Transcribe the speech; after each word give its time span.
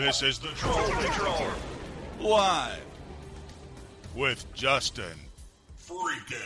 This 0.00 0.22
is 0.22 0.38
the 0.38 0.48
Troll 0.48 0.90
Patrol. 0.92 1.46
Live. 2.20 2.80
With 4.16 4.46
Justin 4.54 5.12
Freakin. 5.78 6.40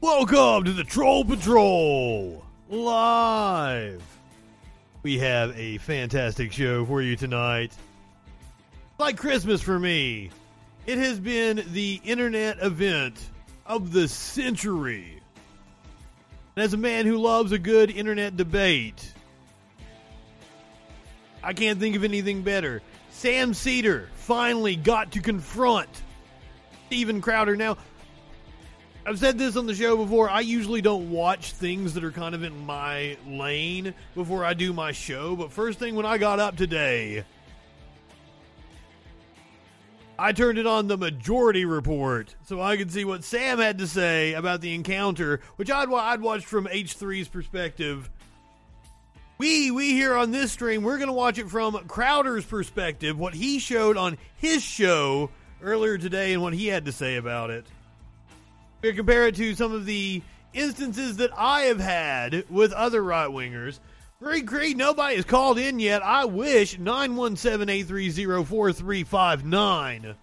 Welcome 0.00 0.62
to 0.62 0.72
the 0.72 0.84
Troll 0.84 1.24
Patrol 1.24 2.44
live. 2.68 4.00
We 5.02 5.18
have 5.18 5.58
a 5.58 5.78
fantastic 5.78 6.52
show 6.52 6.86
for 6.86 7.02
you 7.02 7.16
tonight. 7.16 7.72
Like 9.00 9.16
Christmas 9.16 9.60
for 9.60 9.80
me, 9.80 10.30
it 10.86 10.98
has 10.98 11.18
been 11.18 11.64
the 11.72 12.00
internet 12.04 12.62
event 12.62 13.18
of 13.66 13.92
the 13.92 14.06
century. 14.06 15.20
And 16.54 16.62
as 16.62 16.74
a 16.74 16.78
man 16.78 17.06
who 17.06 17.18
loves 17.18 17.50
a 17.50 17.58
good 17.58 17.90
internet 17.90 18.36
debate, 18.36 19.13
I 21.44 21.52
can't 21.52 21.78
think 21.78 21.94
of 21.94 22.04
anything 22.04 22.42
better. 22.42 22.80
Sam 23.10 23.52
Seder 23.52 24.08
finally 24.14 24.76
got 24.76 25.12
to 25.12 25.20
confront 25.20 25.90
Steven 26.86 27.20
Crowder. 27.20 27.54
Now, 27.54 27.76
I've 29.06 29.18
said 29.18 29.36
this 29.36 29.54
on 29.56 29.66
the 29.66 29.74
show 29.74 29.96
before. 29.96 30.30
I 30.30 30.40
usually 30.40 30.80
don't 30.80 31.10
watch 31.10 31.52
things 31.52 31.92
that 31.94 32.02
are 32.02 32.10
kind 32.10 32.34
of 32.34 32.42
in 32.42 32.64
my 32.64 33.18
lane 33.26 33.92
before 34.14 34.44
I 34.44 34.54
do 34.54 34.72
my 34.72 34.92
show. 34.92 35.36
But 35.36 35.52
first 35.52 35.78
thing 35.78 35.94
when 35.94 36.06
I 36.06 36.16
got 36.16 36.40
up 36.40 36.56
today, 36.56 37.24
I 40.18 40.32
turned 40.32 40.58
it 40.58 40.66
on 40.66 40.88
the 40.88 40.96
majority 40.96 41.66
report 41.66 42.34
so 42.46 42.62
I 42.62 42.78
could 42.78 42.90
see 42.90 43.04
what 43.04 43.22
Sam 43.22 43.58
had 43.58 43.78
to 43.78 43.86
say 43.86 44.32
about 44.32 44.62
the 44.62 44.74
encounter, 44.74 45.40
which 45.56 45.70
I'd, 45.70 45.92
I'd 45.92 46.22
watched 46.22 46.46
from 46.46 46.66
H3's 46.66 47.28
perspective. 47.28 48.08
We 49.36 49.70
we 49.72 49.90
here 49.92 50.16
on 50.16 50.30
this 50.30 50.52
stream, 50.52 50.82
we're 50.82 50.98
going 50.98 51.08
to 51.08 51.12
watch 51.12 51.38
it 51.38 51.48
from 51.48 51.74
Crowder's 51.88 52.44
perspective, 52.44 53.18
what 53.18 53.34
he 53.34 53.58
showed 53.58 53.96
on 53.96 54.16
his 54.36 54.62
show 54.62 55.30
earlier 55.60 55.98
today 55.98 56.32
and 56.32 56.42
what 56.42 56.52
he 56.52 56.68
had 56.68 56.84
to 56.84 56.92
say 56.92 57.16
about 57.16 57.50
it. 57.50 57.66
We 58.80 58.92
compare 58.92 59.26
it 59.26 59.34
to 59.36 59.54
some 59.54 59.72
of 59.72 59.86
the 59.86 60.22
instances 60.52 61.16
that 61.16 61.30
I 61.36 61.62
have 61.62 61.80
had 61.80 62.44
with 62.48 62.72
other 62.72 63.02
right 63.02 63.28
wingers. 63.28 63.80
Great, 64.20 64.46
great. 64.46 64.76
Nobody 64.76 65.16
has 65.16 65.24
called 65.24 65.58
in 65.58 65.80
yet. 65.80 66.02
I 66.02 66.26
wish 66.26 66.78
917 66.78 67.68
830 67.68 68.44
4359. 68.44 70.14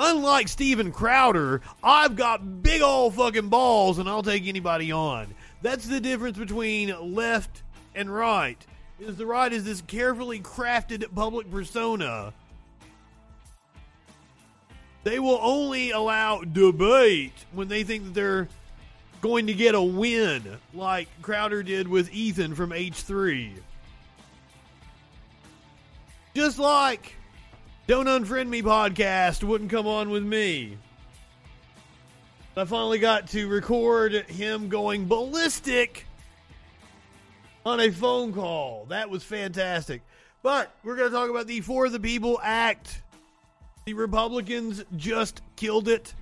Unlike 0.00 0.48
Steven 0.48 0.92
Crowder, 0.92 1.60
I've 1.82 2.16
got 2.16 2.62
big 2.62 2.82
old 2.82 3.14
fucking 3.14 3.48
balls 3.48 3.98
and 3.98 4.08
I'll 4.08 4.22
take 4.22 4.46
anybody 4.46 4.90
on. 4.90 5.34
That's 5.62 5.86
the 5.86 6.00
difference 6.00 6.38
between 6.38 7.14
left 7.14 7.62
and 7.94 8.12
right. 8.12 8.64
Is 9.00 9.16
the 9.16 9.26
right 9.26 9.52
is 9.52 9.64
this 9.64 9.80
carefully 9.82 10.40
crafted 10.40 11.04
public 11.14 11.50
persona. 11.50 12.32
They 15.04 15.18
will 15.18 15.38
only 15.40 15.92
allow 15.92 16.40
debate 16.40 17.44
when 17.52 17.68
they 17.68 17.84
think 17.84 18.04
that 18.04 18.14
they're 18.14 18.48
going 19.20 19.46
to 19.46 19.54
get 19.54 19.74
a 19.74 19.82
win, 19.82 20.58
like 20.74 21.08
Crowder 21.22 21.62
did 21.62 21.86
with 21.86 22.12
Ethan 22.12 22.54
from 22.54 22.70
H3. 22.70 23.52
Just 26.34 26.58
like 26.58 27.14
Don't 27.86 28.06
Unfriend 28.06 28.48
Me 28.48 28.62
podcast 28.62 29.44
wouldn't 29.44 29.70
come 29.70 29.86
on 29.86 30.10
with 30.10 30.24
me. 30.24 30.76
I 32.56 32.64
finally 32.64 32.98
got 32.98 33.28
to 33.28 33.46
record 33.46 34.12
him 34.12 34.68
going 34.68 35.06
ballistic 35.06 36.07
on 37.64 37.80
a 37.80 37.90
phone 37.90 38.32
call. 38.32 38.86
That 38.88 39.10
was 39.10 39.22
fantastic. 39.22 40.02
But 40.42 40.70
we're 40.84 40.96
going 40.96 41.10
to 41.10 41.16
talk 41.16 41.30
about 41.30 41.46
the 41.46 41.60
For 41.60 41.88
the 41.88 42.00
People 42.00 42.38
Act. 42.42 43.02
The 43.84 43.94
Republicans 43.94 44.84
just 44.96 45.42
killed 45.56 45.88
it 45.88 46.14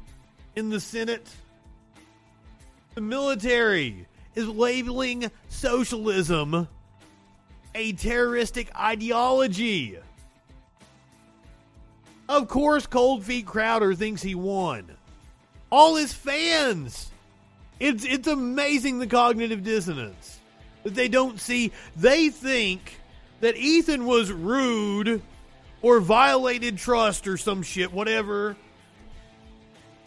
in 0.54 0.70
the 0.70 0.80
Senate. 0.80 1.28
The 2.94 3.00
military 3.00 4.06
is 4.34 4.48
labeling 4.48 5.30
socialism 5.48 6.68
a 7.74 7.92
terroristic 7.92 8.74
ideology. 8.78 9.98
Of 12.28 12.48
course, 12.48 12.86
Cold 12.86 13.22
Feet 13.24 13.46
Crowder 13.46 13.94
thinks 13.94 14.22
he 14.22 14.34
won. 14.34 14.96
All 15.70 15.96
his 15.96 16.12
fans. 16.12 17.10
It's 17.78 18.04
it's 18.04 18.26
amazing 18.26 18.98
the 18.98 19.06
cognitive 19.06 19.62
dissonance 19.62 20.35
that 20.86 20.94
they 20.94 21.08
don't 21.08 21.40
see. 21.40 21.72
They 21.96 22.28
think 22.28 23.00
that 23.40 23.56
Ethan 23.56 24.06
was 24.06 24.30
rude 24.30 25.20
or 25.82 25.98
violated 25.98 26.78
trust 26.78 27.26
or 27.26 27.36
some 27.36 27.64
shit, 27.64 27.92
whatever, 27.92 28.56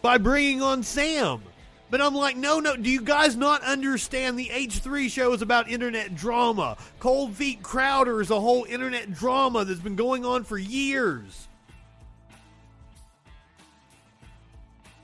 by 0.00 0.16
bringing 0.16 0.62
on 0.62 0.82
Sam. 0.82 1.42
But 1.90 2.00
I'm 2.00 2.14
like, 2.14 2.34
no, 2.34 2.60
no. 2.60 2.76
Do 2.76 2.88
you 2.88 3.02
guys 3.02 3.36
not 3.36 3.62
understand 3.62 4.38
the 4.38 4.46
H3 4.46 5.10
show 5.10 5.34
is 5.34 5.42
about 5.42 5.68
internet 5.68 6.14
drama? 6.14 6.78
Cold 6.98 7.34
Feet 7.34 7.62
Crowder 7.62 8.22
is 8.22 8.30
a 8.30 8.40
whole 8.40 8.64
internet 8.64 9.12
drama 9.12 9.66
that's 9.66 9.80
been 9.80 9.96
going 9.96 10.24
on 10.24 10.44
for 10.44 10.56
years. 10.56 11.46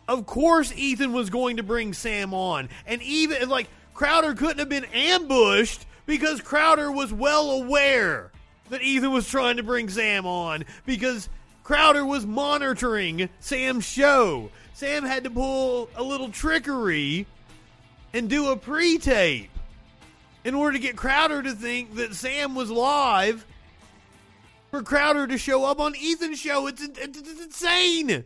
Of 0.08 0.24
course, 0.24 0.72
Ethan 0.74 1.12
was 1.12 1.28
going 1.28 1.58
to 1.58 1.62
bring 1.62 1.92
Sam 1.92 2.32
on. 2.32 2.70
And 2.86 3.02
even, 3.02 3.46
like, 3.50 3.68
Crowder 3.96 4.34
couldn't 4.34 4.58
have 4.58 4.68
been 4.68 4.84
ambushed 4.92 5.86
because 6.04 6.42
Crowder 6.42 6.92
was 6.92 7.14
well 7.14 7.50
aware 7.50 8.30
that 8.68 8.82
Ethan 8.82 9.10
was 9.10 9.26
trying 9.26 9.56
to 9.56 9.62
bring 9.62 9.88
Sam 9.88 10.26
on 10.26 10.66
because 10.84 11.30
Crowder 11.64 12.04
was 12.04 12.26
monitoring 12.26 13.30
Sam's 13.40 13.86
show. 13.86 14.50
Sam 14.74 15.02
had 15.02 15.24
to 15.24 15.30
pull 15.30 15.88
a 15.96 16.02
little 16.02 16.28
trickery 16.28 17.26
and 18.12 18.28
do 18.28 18.50
a 18.50 18.56
pre 18.56 18.98
tape 18.98 19.50
in 20.44 20.54
order 20.54 20.76
to 20.76 20.78
get 20.78 20.94
Crowder 20.94 21.42
to 21.42 21.52
think 21.52 21.94
that 21.94 22.14
Sam 22.14 22.54
was 22.54 22.70
live 22.70 23.46
for 24.70 24.82
Crowder 24.82 25.26
to 25.26 25.38
show 25.38 25.64
up 25.64 25.80
on 25.80 25.94
Ethan's 25.96 26.38
show. 26.38 26.66
It's, 26.66 26.82
it's, 26.82 26.98
it's 26.98 27.44
insane. 27.46 28.24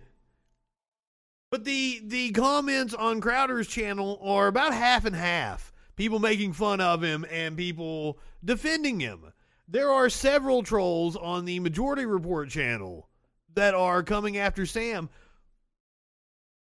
But 1.50 1.64
the 1.64 2.00
the 2.04 2.30
comments 2.30 2.94
on 2.94 3.20
Crowder's 3.20 3.66
channel 3.66 4.20
are 4.22 4.46
about 4.46 4.72
half 4.72 5.04
and 5.04 5.16
half. 5.16 5.72
People 5.96 6.20
making 6.20 6.52
fun 6.52 6.80
of 6.80 7.02
him 7.02 7.26
and 7.30 7.56
people 7.56 8.18
defending 8.44 9.00
him. 9.00 9.32
There 9.68 9.90
are 9.90 10.08
several 10.08 10.62
trolls 10.62 11.16
on 11.16 11.44
the 11.44 11.60
Majority 11.60 12.06
Report 12.06 12.48
channel 12.48 13.08
that 13.54 13.74
are 13.74 14.02
coming 14.02 14.38
after 14.38 14.64
Sam. 14.64 15.10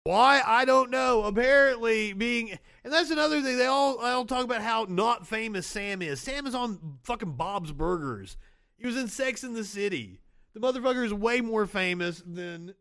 Why 0.04 0.42
I 0.44 0.64
don't 0.64 0.90
know. 0.90 1.22
Apparently, 1.24 2.12
being 2.12 2.58
and 2.82 2.92
that's 2.92 3.12
another 3.12 3.40
thing. 3.40 3.56
They 3.56 3.66
all 3.66 3.98
they 3.98 4.08
all 4.08 4.24
talk 4.24 4.44
about 4.44 4.62
how 4.62 4.86
not 4.88 5.28
famous 5.28 5.66
Sam 5.66 6.02
is. 6.02 6.20
Sam 6.20 6.44
is 6.44 6.56
on 6.56 6.98
fucking 7.04 7.32
Bob's 7.32 7.70
Burgers. 7.70 8.36
He 8.76 8.86
was 8.86 8.96
in 8.96 9.06
Sex 9.06 9.44
in 9.44 9.54
the 9.54 9.64
City. 9.64 10.18
The 10.54 10.60
motherfucker 10.60 11.04
is 11.04 11.14
way 11.14 11.40
more 11.40 11.66
famous 11.66 12.20
than 12.26 12.74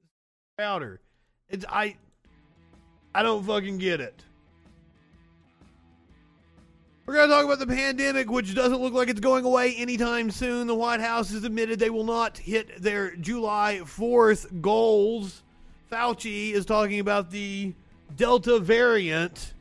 Crowder. 0.57 0.99
It's 1.51 1.65
I 1.69 1.95
I 3.13 3.23
don't 3.23 3.43
fucking 3.43 3.77
get 3.77 4.01
it. 4.01 4.23
We're 7.05 7.15
going 7.15 7.29
to 7.29 7.35
talk 7.35 7.45
about 7.45 7.59
the 7.59 7.67
pandemic, 7.67 8.31
which 8.31 8.55
doesn't 8.55 8.79
look 8.79 8.93
like 8.93 9.09
it's 9.09 9.19
going 9.19 9.43
away 9.43 9.75
anytime 9.75 10.31
soon. 10.31 10.67
The 10.67 10.75
White 10.75 11.01
House 11.01 11.31
has 11.31 11.43
admitted 11.43 11.77
they 11.77 11.89
will 11.89 12.05
not 12.05 12.37
hit 12.37 12.81
their 12.81 13.15
July 13.17 13.81
4th 13.83 14.61
goals. 14.61 15.43
Fauci 15.91 16.53
is 16.53 16.65
talking 16.65 17.01
about 17.01 17.29
the 17.29 17.73
Delta 18.15 18.59
variant. 18.59 19.53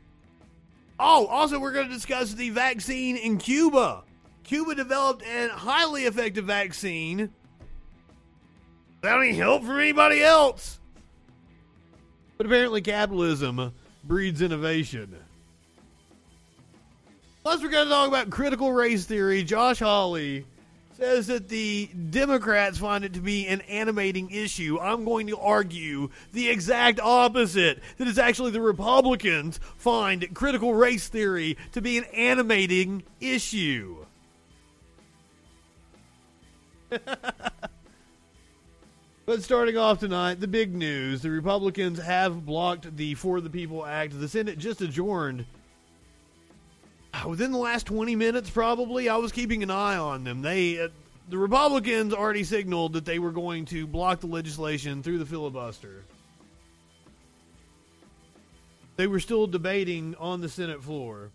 Oh, 0.97 1.25
also, 1.25 1.59
we're 1.59 1.73
going 1.73 1.87
to 1.87 1.93
discuss 1.93 2.33
the 2.33 2.51
vaccine 2.51 3.17
in 3.17 3.37
Cuba. 3.37 4.03
Cuba 4.43 4.75
developed 4.75 5.23
a 5.23 5.49
highly 5.49 6.03
effective 6.05 6.45
vaccine 6.45 7.31
without 9.01 9.19
any 9.19 9.33
help 9.33 9.63
from 9.63 9.79
anybody 9.79 10.21
else. 10.21 10.79
But 12.41 12.47
apparently, 12.47 12.81
capitalism 12.81 13.71
breeds 14.03 14.41
innovation. 14.41 15.15
Plus, 17.43 17.61
we're 17.61 17.69
going 17.69 17.85
to 17.85 17.91
talk 17.91 18.07
about 18.07 18.31
critical 18.31 18.73
race 18.73 19.05
theory. 19.05 19.43
Josh 19.43 19.77
Hawley 19.77 20.47
says 20.97 21.27
that 21.27 21.49
the 21.49 21.85
Democrats 22.09 22.79
find 22.79 23.03
it 23.03 23.13
to 23.13 23.19
be 23.19 23.45
an 23.45 23.61
animating 23.69 24.31
issue. 24.31 24.79
I'm 24.81 25.05
going 25.05 25.27
to 25.27 25.37
argue 25.37 26.09
the 26.33 26.49
exact 26.49 26.99
opposite. 26.99 27.79
That 27.99 28.07
it's 28.07 28.17
actually 28.17 28.49
the 28.49 28.59
Republicans 28.59 29.59
find 29.77 30.33
critical 30.33 30.73
race 30.73 31.09
theory 31.09 31.59
to 31.73 31.81
be 31.81 31.99
an 31.99 32.05
animating 32.05 33.03
issue. 33.19 34.03
But 39.31 39.43
starting 39.43 39.77
off 39.77 39.99
tonight, 40.01 40.41
the 40.41 40.47
big 40.49 40.75
news 40.75 41.21
the 41.21 41.29
Republicans 41.29 41.99
have 41.99 42.45
blocked 42.45 42.97
the 42.97 43.13
For 43.13 43.39
the 43.39 43.49
People 43.49 43.85
Act. 43.85 44.19
The 44.19 44.27
Senate 44.27 44.57
just 44.57 44.81
adjourned. 44.81 45.45
Within 47.25 47.53
the 47.53 47.57
last 47.57 47.85
20 47.85 48.17
minutes, 48.17 48.49
probably, 48.49 49.07
I 49.07 49.15
was 49.15 49.31
keeping 49.31 49.63
an 49.63 49.71
eye 49.71 49.95
on 49.95 50.25
them. 50.25 50.41
They, 50.41 50.81
uh, 50.81 50.89
the 51.29 51.37
Republicans 51.37 52.13
already 52.13 52.43
signaled 52.43 52.91
that 52.91 53.05
they 53.05 53.19
were 53.19 53.31
going 53.31 53.63
to 53.67 53.87
block 53.87 54.19
the 54.19 54.27
legislation 54.27 55.01
through 55.01 55.19
the 55.19 55.25
filibuster. 55.25 56.03
They 58.97 59.07
were 59.07 59.21
still 59.21 59.47
debating 59.47 60.13
on 60.19 60.41
the 60.41 60.49
Senate 60.49 60.83
floor. 60.83 61.31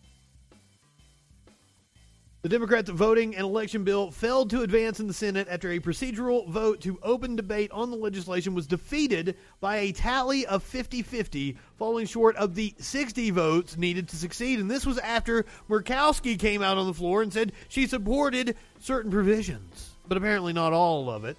The 2.46 2.50
Democrats' 2.50 2.90
voting 2.90 3.34
and 3.34 3.44
election 3.44 3.82
bill 3.82 4.12
failed 4.12 4.50
to 4.50 4.62
advance 4.62 5.00
in 5.00 5.08
the 5.08 5.12
Senate 5.12 5.48
after 5.50 5.72
a 5.72 5.81
procedural 5.81 6.46
vote 6.46 6.81
to 6.82 6.96
open 7.02 7.34
debate 7.34 7.72
on 7.72 7.90
the 7.90 7.96
legislation 7.96 8.54
was 8.54 8.69
defeated 8.69 9.37
by 9.60 9.78
a 9.78 9.90
tally 9.90 10.46
of 10.46 10.62
50 10.62 11.02
50, 11.02 11.56
falling 11.76 12.06
short 12.06 12.37
of 12.37 12.54
the 12.54 12.72
60 12.78 13.31
votes 13.31 13.76
needed 13.76 14.06
to 14.10 14.16
succeed. 14.16 14.60
And 14.60 14.70
this 14.70 14.87
was 14.87 14.98
after 14.98 15.44
Murkowski 15.69 16.38
came 16.38 16.62
out 16.62 16.78
on 16.78 16.87
the 16.87 16.94
floor 16.94 17.20
and 17.20 17.32
said 17.32 17.50
she 17.66 17.88
supported 17.88 18.54
certain 18.78 19.10
provisions, 19.10 19.96
but 20.06 20.16
apparently 20.16 20.52
not 20.52 20.72
all 20.72 21.10
of 21.10 21.25
it. 21.25 21.38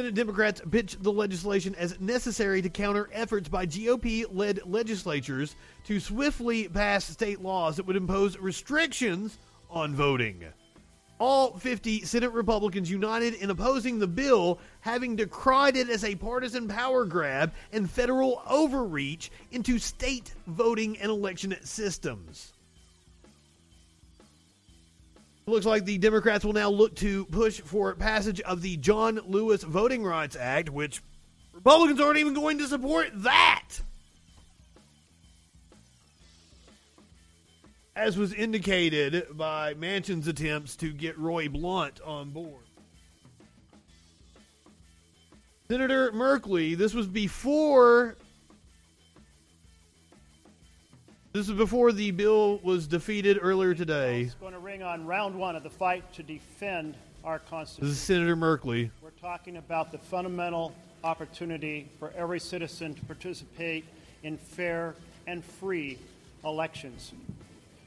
Senate 0.00 0.14
Democrats 0.14 0.62
pitched 0.70 1.02
the 1.02 1.12
legislation 1.12 1.74
as 1.74 2.00
necessary 2.00 2.62
to 2.62 2.70
counter 2.70 3.10
efforts 3.12 3.50
by 3.50 3.66
GOP 3.66 4.24
led 4.32 4.58
legislatures 4.64 5.54
to 5.84 6.00
swiftly 6.00 6.68
pass 6.68 7.04
state 7.04 7.42
laws 7.42 7.76
that 7.76 7.84
would 7.84 7.96
impose 7.96 8.38
restrictions 8.38 9.36
on 9.68 9.94
voting. 9.94 10.42
All 11.18 11.52
50 11.52 12.06
Senate 12.06 12.32
Republicans 12.32 12.90
united 12.90 13.34
in 13.34 13.50
opposing 13.50 13.98
the 13.98 14.06
bill, 14.06 14.58
having 14.80 15.16
decried 15.16 15.76
it 15.76 15.90
as 15.90 16.02
a 16.02 16.14
partisan 16.14 16.66
power 16.66 17.04
grab 17.04 17.52
and 17.70 17.90
federal 17.90 18.40
overreach 18.48 19.30
into 19.50 19.78
state 19.78 20.32
voting 20.46 20.96
and 20.96 21.10
election 21.10 21.54
systems 21.62 22.49
looks 25.50 25.66
like 25.66 25.84
the 25.84 25.98
Democrats 25.98 26.44
will 26.44 26.52
now 26.52 26.70
look 26.70 26.94
to 26.96 27.26
push 27.26 27.60
for 27.60 27.94
passage 27.94 28.40
of 28.40 28.62
the 28.62 28.76
John 28.76 29.20
Lewis 29.26 29.62
Voting 29.62 30.04
Rights 30.04 30.36
Act, 30.36 30.70
which 30.70 31.02
Republicans 31.52 32.00
aren't 32.00 32.18
even 32.18 32.34
going 32.34 32.58
to 32.58 32.66
support 32.66 33.08
that. 33.16 33.68
As 37.94 38.16
was 38.16 38.32
indicated 38.32 39.36
by 39.36 39.74
Manchin's 39.74 40.28
attempts 40.28 40.76
to 40.76 40.92
get 40.92 41.18
Roy 41.18 41.48
Blunt 41.48 42.00
on 42.02 42.30
board. 42.30 42.64
Senator 45.68 46.10
Merkley, 46.12 46.76
this 46.76 46.94
was 46.94 47.06
before 47.06 48.16
this 51.32 51.48
is 51.48 51.54
before 51.54 51.92
the 51.92 52.10
bill 52.10 52.58
was 52.58 52.86
defeated 52.88 53.38
earlier 53.40 53.72
today. 53.72 54.22
It's 54.22 54.34
going 54.34 54.52
to 54.52 54.58
ring 54.58 54.82
on 54.82 55.06
round 55.06 55.36
one 55.36 55.54
of 55.54 55.62
the 55.62 55.70
fight 55.70 56.12
to 56.14 56.22
defend 56.22 56.96
our 57.24 57.38
Constitution. 57.38 57.88
This 57.88 57.96
is 57.96 58.02
Senator 58.02 58.36
Merkley. 58.36 58.90
We're 59.00 59.10
talking 59.10 59.56
about 59.56 59.92
the 59.92 59.98
fundamental 59.98 60.74
opportunity 61.04 61.88
for 62.00 62.12
every 62.16 62.40
citizen 62.40 62.94
to 62.94 63.04
participate 63.04 63.84
in 64.24 64.38
fair 64.38 64.96
and 65.28 65.44
free 65.44 65.98
elections. 66.44 67.12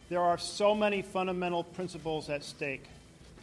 There 0.09 0.21
are 0.21 0.37
so 0.37 0.73
many 0.73 1.01
fundamental 1.01 1.63
principles 1.63 2.29
at 2.29 2.43
stake. 2.43 2.85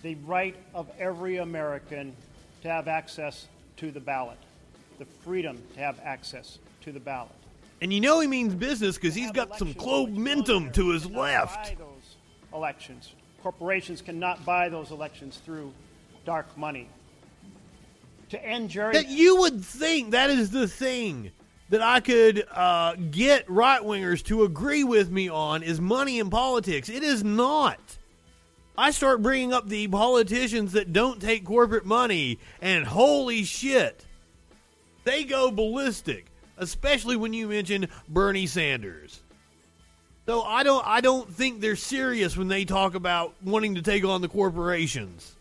The 0.02 0.14
right 0.26 0.56
of 0.74 0.88
every 0.98 1.36
American 1.38 2.16
to 2.62 2.68
have 2.68 2.88
access 2.88 3.46
to 3.76 3.90
the 3.90 4.00
ballot, 4.00 4.38
the 4.98 5.04
freedom 5.04 5.62
to 5.74 5.80
have 5.80 6.00
access 6.02 6.58
to 6.82 6.92
the 6.92 7.00
ballot 7.00 7.32
and 7.80 7.92
you 7.92 8.00
know 8.00 8.20
he 8.20 8.26
means 8.26 8.54
business 8.54 8.96
because 8.96 9.14
he's 9.14 9.30
got 9.30 9.56
some 9.58 9.74
momentum 9.78 10.70
to 10.72 10.90
his 10.90 11.06
left. 11.06 11.78
those 11.78 12.16
elections. 12.52 13.14
Corporations 13.42 14.02
cannot 14.02 14.44
buy 14.44 14.68
those 14.68 14.90
elections 14.90 15.38
through 15.38 15.72
dark 16.24 16.56
money. 16.58 16.88
To 18.30 18.44
end 18.44 18.70
jury. 18.70 18.92
That 18.92 19.08
you 19.08 19.36
would 19.36 19.64
think 19.64 20.10
that 20.10 20.30
is 20.30 20.50
the 20.50 20.68
thing 20.68 21.32
that 21.70 21.80
I 21.80 22.00
could 22.00 22.44
uh, 22.50 22.96
get 23.10 23.48
right 23.48 23.80
wingers 23.80 24.22
to 24.24 24.44
agree 24.44 24.84
with 24.84 25.10
me 25.10 25.28
on 25.28 25.62
is 25.62 25.80
money 25.80 26.18
in 26.18 26.28
politics. 26.28 26.88
It 26.88 27.02
is 27.02 27.24
not. 27.24 27.80
I 28.76 28.90
start 28.90 29.22
bringing 29.22 29.52
up 29.52 29.68
the 29.68 29.88
politicians 29.88 30.72
that 30.72 30.92
don't 30.92 31.20
take 31.20 31.44
corporate 31.44 31.84
money, 31.84 32.38
and 32.60 32.84
holy 32.84 33.44
shit, 33.44 34.06
they 35.04 35.24
go 35.24 35.50
ballistic 35.50 36.29
especially 36.60 37.16
when 37.16 37.32
you 37.32 37.48
mention 37.48 37.88
Bernie 38.08 38.46
Sanders. 38.46 39.20
So 40.26 40.42
I 40.42 40.62
don't 40.62 40.86
I 40.86 41.00
don't 41.00 41.28
think 41.28 41.60
they're 41.60 41.74
serious 41.74 42.36
when 42.36 42.46
they 42.46 42.64
talk 42.64 42.94
about 42.94 43.34
wanting 43.42 43.74
to 43.74 43.82
take 43.82 44.04
on 44.04 44.20
the 44.20 44.28
corporations. 44.28 45.34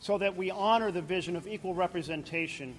So 0.00 0.18
that 0.18 0.36
we 0.36 0.50
honor 0.50 0.90
the 0.90 1.02
vision 1.02 1.36
of 1.36 1.46
equal 1.46 1.74
representation 1.74 2.74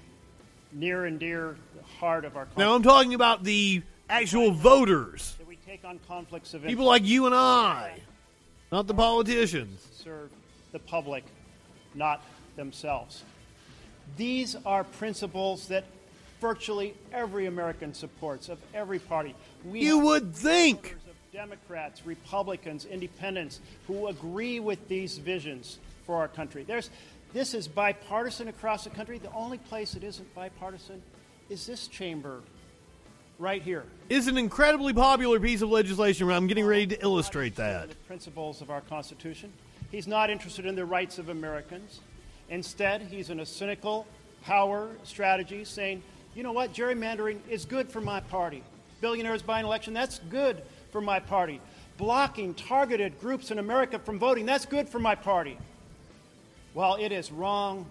near 0.73 1.05
and 1.05 1.19
dear 1.19 1.57
the 1.75 1.83
heart 1.99 2.25
of 2.25 2.35
our 2.35 2.45
country. 2.45 2.63
Now 2.63 2.73
I'm 2.73 2.83
talking 2.83 3.13
about 3.13 3.43
the 3.43 3.81
actual 4.09 4.51
voters. 4.51 5.35
That 5.37 5.47
we 5.47 5.57
take 5.57 5.85
on 5.85 5.99
conflicts 6.07 6.53
of 6.53 6.63
People 6.63 6.85
like 6.85 7.05
you 7.05 7.25
and 7.25 7.35
I, 7.35 7.99
not 8.71 8.87
the 8.87 8.93
politicians. 8.93 9.85
Serve 9.93 10.29
the 10.71 10.79
public, 10.79 11.23
not 11.95 12.21
themselves. 12.55 13.23
These 14.15 14.55
are 14.65 14.83
principles 14.83 15.67
that 15.67 15.83
virtually 16.39 16.93
every 17.11 17.45
American 17.45 17.93
supports 17.93 18.49
of 18.49 18.59
every 18.73 18.99
party. 18.99 19.35
We 19.65 19.81
you 19.81 19.99
would 19.99 20.35
think. 20.35 20.95
Democrats, 21.33 22.05
Republicans, 22.05 22.85
Independents 22.85 23.59
who 23.85 24.07
agree 24.07 24.59
with 24.59 24.87
these 24.87 25.17
visions 25.17 25.77
for 26.05 26.15
our 26.15 26.27
country. 26.27 26.63
There's, 26.63 26.89
this 27.33 27.53
is 27.53 27.67
bipartisan 27.67 28.47
across 28.47 28.85
the 28.85 28.89
country. 28.89 29.19
The 29.19 29.31
only 29.33 29.57
place 29.57 29.95
it 29.95 30.03
isn't 30.03 30.33
bipartisan 30.33 31.01
is 31.49 31.67
this 31.67 31.87
chamber 31.87 32.41
right 33.39 33.61
here. 33.61 33.83
Is 34.09 34.27
an 34.27 34.37
incredibly 34.37 34.93
popular 34.93 35.39
piece 35.39 35.61
of 35.61 35.69
legislation. 35.69 36.29
I'm 36.31 36.47
getting 36.47 36.65
ready 36.65 36.87
to 36.87 37.03
illustrate 37.03 37.55
that. 37.57 37.89
The 37.89 37.95
principles 38.07 38.61
of 38.61 38.71
our 38.71 38.81
Constitution. 38.81 39.51
He's 39.91 40.07
not 40.07 40.29
interested 40.29 40.65
in 40.65 40.75
the 40.75 40.85
rights 40.85 41.19
of 41.19 41.29
Americans. 41.29 42.01
Instead, 42.49 43.01
he's 43.01 43.29
in 43.29 43.41
a 43.41 43.45
cynical 43.45 44.07
power 44.43 44.89
strategy 45.03 45.63
saying 45.65 46.01
you 46.37 46.43
know 46.43 46.51
what? 46.51 46.71
Gerrymandering 46.71 47.39
is 47.49 47.65
good 47.65 47.89
for 47.89 47.99
my 47.99 48.19
party. 48.19 48.61
Billionaires 49.01 49.41
buying 49.41 49.65
election, 49.65 49.91
that's 49.95 50.19
good 50.29 50.61
for 50.91 51.01
my 51.01 51.19
party. 51.19 51.59
Blocking 51.97 52.53
targeted 52.53 53.19
groups 53.19 53.49
in 53.49 53.57
America 53.57 53.97
from 53.97 54.19
voting, 54.19 54.45
that's 54.45 54.67
good 54.67 54.87
for 54.87 54.99
my 54.99 55.15
party. 55.15 55.57
Well, 56.75 56.95
it 56.95 57.11
is 57.11 57.31
wrong 57.31 57.87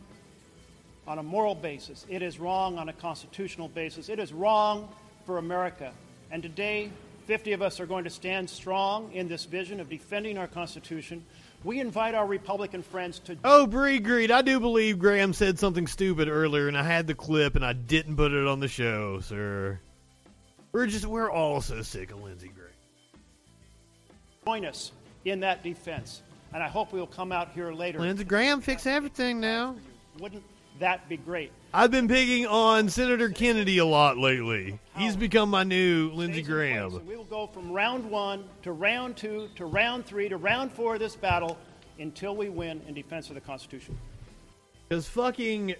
on 1.08 1.18
a 1.18 1.24
moral 1.24 1.56
basis. 1.56 2.06
It 2.08 2.22
is 2.22 2.38
wrong 2.38 2.78
on 2.78 2.88
a 2.88 2.92
constitutional 2.92 3.66
basis. 3.66 4.08
It 4.08 4.20
is 4.20 4.32
wrong 4.32 4.88
for 5.24 5.38
America. 5.38 5.92
And 6.30 6.40
today, 6.40 6.92
50 7.26 7.52
of 7.52 7.62
us 7.62 7.80
are 7.80 7.86
going 7.86 8.04
to 8.04 8.10
stand 8.10 8.48
strong 8.48 9.10
in 9.12 9.26
this 9.26 9.44
vision 9.44 9.80
of 9.80 9.90
defending 9.90 10.38
our 10.38 10.46
Constitution 10.46 11.24
we 11.66 11.80
invite 11.80 12.14
our 12.14 12.26
Republican 12.26 12.82
friends 12.82 13.18
to. 13.18 13.36
Oh, 13.44 13.66
Bree 13.66 13.98
Greed, 13.98 14.30
I 14.30 14.40
do 14.40 14.60
believe 14.60 15.00
Graham 15.00 15.32
said 15.32 15.58
something 15.58 15.88
stupid 15.88 16.28
earlier, 16.28 16.68
and 16.68 16.78
I 16.78 16.84
had 16.84 17.08
the 17.08 17.14
clip, 17.14 17.56
and 17.56 17.64
I 17.66 17.72
didn't 17.72 18.16
put 18.16 18.32
it 18.32 18.46
on 18.46 18.60
the 18.60 18.68
show, 18.68 19.20
sir. 19.20 19.80
We're 20.70 20.86
just, 20.86 21.06
we're 21.06 21.30
all 21.30 21.60
so 21.60 21.82
sick 21.82 22.12
of 22.12 22.22
Lindsey 22.22 22.48
Graham. 22.48 22.70
Join 24.44 24.64
us 24.64 24.92
in 25.24 25.40
that 25.40 25.64
defense, 25.64 26.22
and 26.54 26.62
I 26.62 26.68
hope 26.68 26.92
we'll 26.92 27.06
come 27.06 27.32
out 27.32 27.50
here 27.52 27.72
later. 27.72 27.98
Lindsey 27.98 28.24
Graham 28.24 28.60
fix 28.60 28.86
everything 28.86 29.40
now. 29.40 29.74
Wouldn't 30.20 30.44
that 30.80 31.08
be 31.08 31.16
great? 31.16 31.52
I've 31.72 31.90
been 31.90 32.08
picking 32.08 32.46
on 32.46 32.88
Senator 32.88 33.28
Kennedy 33.28 33.78
a 33.78 33.84
lot 33.84 34.16
lately. 34.16 34.78
Oh. 34.94 35.00
He's 35.00 35.16
become 35.16 35.50
my 35.50 35.62
new 35.62 36.10
Lindsey 36.12 36.42
Graham. 36.42 37.06
We 37.06 37.16
will 37.16 37.24
go 37.24 37.46
from 37.46 37.70
round 37.70 38.08
one 38.10 38.44
to 38.62 38.72
round 38.72 39.16
two 39.16 39.48
to 39.56 39.66
round 39.66 40.06
three 40.06 40.28
to 40.28 40.36
round 40.36 40.72
four 40.72 40.94
of 40.94 41.00
this 41.00 41.16
battle 41.16 41.58
until 41.98 42.36
we 42.36 42.48
win 42.48 42.80
in 42.88 42.94
defense 42.94 43.28
of 43.28 43.34
the 43.34 43.40
Constitution. 43.40 43.98
Because 44.88 45.08
fucking 45.08 45.74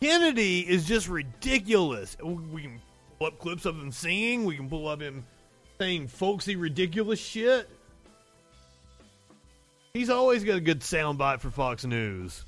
Kennedy 0.00 0.60
is 0.60 0.84
just 0.84 1.08
ridiculous. 1.08 2.16
We 2.20 2.62
can 2.62 2.80
pull 3.18 3.28
up 3.28 3.38
clips 3.38 3.66
of 3.66 3.76
him 3.76 3.92
singing. 3.92 4.44
We 4.44 4.56
can 4.56 4.68
pull 4.68 4.88
up 4.88 5.00
him 5.00 5.24
saying 5.78 6.08
folksy, 6.08 6.56
ridiculous 6.56 7.20
shit. 7.20 7.68
He's 9.94 10.10
always 10.10 10.42
got 10.42 10.56
a 10.56 10.60
good 10.60 10.80
soundbite 10.80 11.40
for 11.40 11.50
Fox 11.50 11.84
News. 11.84 12.44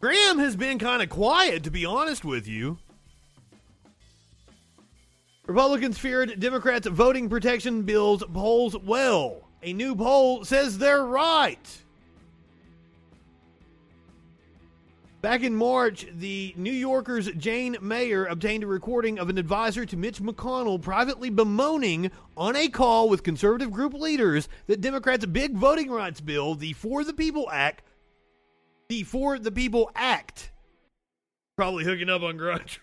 Graham 0.00 0.38
has 0.38 0.54
been 0.54 0.78
kind 0.78 1.02
of 1.02 1.08
quiet, 1.08 1.64
to 1.64 1.70
be 1.70 1.84
honest 1.84 2.24
with 2.24 2.46
you. 2.46 2.78
Republicans 5.46 5.98
feared 5.98 6.38
Democrats' 6.38 6.86
voting 6.86 7.28
protection 7.28 7.82
bills 7.82 8.22
polls 8.32 8.76
well. 8.76 9.48
A 9.62 9.72
new 9.72 9.96
poll 9.96 10.44
says 10.44 10.78
they're 10.78 11.04
right. 11.04 11.82
Back 15.20 15.42
in 15.42 15.56
March, 15.56 16.06
the 16.14 16.54
New 16.56 16.70
Yorker's 16.72 17.28
Jane 17.32 17.76
Mayer 17.80 18.26
obtained 18.26 18.62
a 18.62 18.68
recording 18.68 19.18
of 19.18 19.28
an 19.28 19.36
advisor 19.36 19.84
to 19.84 19.96
Mitch 19.96 20.22
McConnell 20.22 20.80
privately 20.80 21.28
bemoaning 21.28 22.12
on 22.36 22.54
a 22.54 22.68
call 22.68 23.08
with 23.08 23.24
conservative 23.24 23.72
group 23.72 23.94
leaders 23.94 24.48
that 24.68 24.80
Democrats' 24.80 25.26
big 25.26 25.56
voting 25.56 25.90
rights 25.90 26.20
bill, 26.20 26.54
the 26.54 26.72
For 26.74 27.02
the 27.02 27.12
People 27.12 27.50
Act, 27.50 27.82
the 28.88 29.02
For 29.02 29.38
the 29.38 29.52
People 29.52 29.90
Act, 29.94 30.50
probably 31.56 31.84
hooking 31.84 32.08
up 32.08 32.22
on 32.22 32.36
Grudge. 32.36 32.80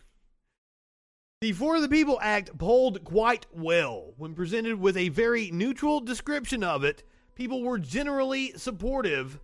The 1.41 1.51
For 1.51 1.79
the 1.79 1.89
People 1.89 2.19
Act 2.21 2.57
polled 2.57 3.03
quite 3.03 3.47
well. 3.51 4.13
When 4.17 4.35
presented 4.35 4.79
with 4.79 4.97
a 4.97 5.09
very 5.09 5.49
neutral 5.51 5.99
description 5.99 6.63
of 6.63 6.83
it, 6.83 7.03
people 7.33 7.63
were 7.63 7.79
generally 7.79 8.53
supportive 8.55 9.39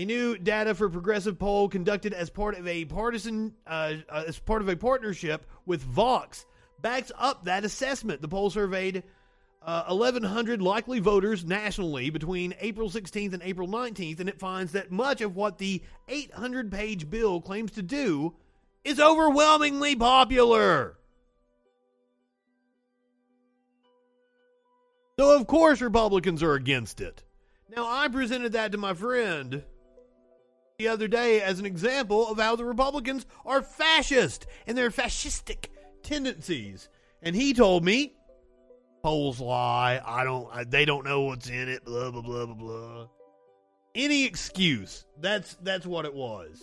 a 0.00 0.04
new 0.06 0.38
data 0.38 0.74
for 0.74 0.88
progressive 0.88 1.38
poll 1.38 1.68
conducted 1.68 2.14
as 2.14 2.30
part 2.30 2.58
of 2.58 2.66
a 2.66 2.86
partisan, 2.86 3.54
uh, 3.66 3.96
uh, 4.08 4.24
as 4.26 4.38
part 4.38 4.62
of 4.62 4.68
a 4.70 4.76
partnership 4.76 5.44
with 5.66 5.82
Vox, 5.82 6.46
backs 6.80 7.12
up 7.18 7.44
that 7.44 7.66
assessment. 7.66 8.22
The 8.22 8.28
poll 8.28 8.48
surveyed 8.48 9.02
uh, 9.62 9.84
1,100 9.88 10.62
likely 10.62 11.00
voters 11.00 11.44
nationally 11.44 12.10
between 12.10 12.54
April 12.60 12.88
16th 12.88 13.34
and 13.34 13.42
April 13.42 13.68
19th, 13.68 14.20
and 14.20 14.28
it 14.28 14.38
finds 14.38 14.72
that 14.72 14.90
much 14.90 15.20
of 15.20 15.36
what 15.36 15.58
the 15.58 15.82
800 16.08 16.72
page 16.72 17.10
bill 17.10 17.40
claims 17.40 17.72
to 17.72 17.82
do 17.82 18.34
is 18.84 18.98
overwhelmingly 18.98 19.94
popular. 19.94 20.96
So, 25.18 25.36
of 25.36 25.46
course, 25.46 25.82
Republicans 25.82 26.42
are 26.42 26.54
against 26.54 27.02
it. 27.02 27.22
Now, 27.68 27.86
I 27.86 28.08
presented 28.08 28.52
that 28.52 28.72
to 28.72 28.78
my 28.78 28.94
friend 28.94 29.62
the 30.78 30.88
other 30.88 31.08
day 31.08 31.42
as 31.42 31.60
an 31.60 31.66
example 31.66 32.26
of 32.26 32.38
how 32.38 32.56
the 32.56 32.64
Republicans 32.64 33.26
are 33.44 33.60
fascist 33.60 34.46
and 34.66 34.78
their 34.78 34.90
fascistic 34.90 35.66
tendencies. 36.02 36.88
And 37.20 37.36
he 37.36 37.52
told 37.52 37.84
me, 37.84 38.14
polls 39.02 39.40
lie. 39.40 40.00
I 40.04 40.24
don't. 40.24 40.70
They 40.70 40.84
don't 40.84 41.04
know 41.04 41.22
what's 41.22 41.48
in 41.48 41.68
it. 41.68 41.84
Blah 41.84 42.10
blah 42.10 42.22
blah 42.22 42.46
blah 42.46 42.54
blah. 42.54 43.06
Any 43.94 44.24
excuse. 44.24 45.04
That's 45.20 45.56
that's 45.62 45.86
what 45.86 46.04
it 46.04 46.14
was. 46.14 46.60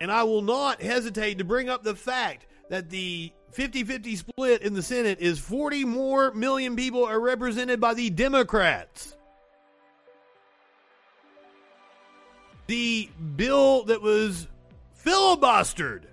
And 0.00 0.10
I 0.10 0.24
will 0.24 0.42
not 0.42 0.82
hesitate 0.82 1.38
to 1.38 1.44
bring 1.44 1.68
up 1.68 1.84
the 1.84 1.94
fact 1.94 2.46
that 2.70 2.90
the 2.90 3.32
50 3.52 3.84
50 3.84 4.16
split 4.16 4.62
in 4.62 4.74
the 4.74 4.82
Senate 4.82 5.20
is 5.20 5.38
40 5.38 5.84
more 5.84 6.32
million 6.32 6.74
people 6.74 7.04
are 7.04 7.20
represented 7.20 7.80
by 7.80 7.94
the 7.94 8.10
Democrats. 8.10 9.16
the 12.72 13.10
bill 13.36 13.84
that 13.84 14.00
was 14.00 14.48
filibustered, 15.04 16.04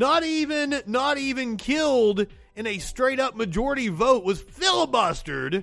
not 0.00 0.24
even 0.24 0.82
not 0.86 1.18
even 1.18 1.58
killed 1.58 2.26
in 2.56 2.66
a 2.66 2.78
straight 2.78 3.20
up 3.20 3.36
majority 3.36 3.88
vote, 3.88 4.24
was 4.24 4.42
filibustered, 4.42 5.62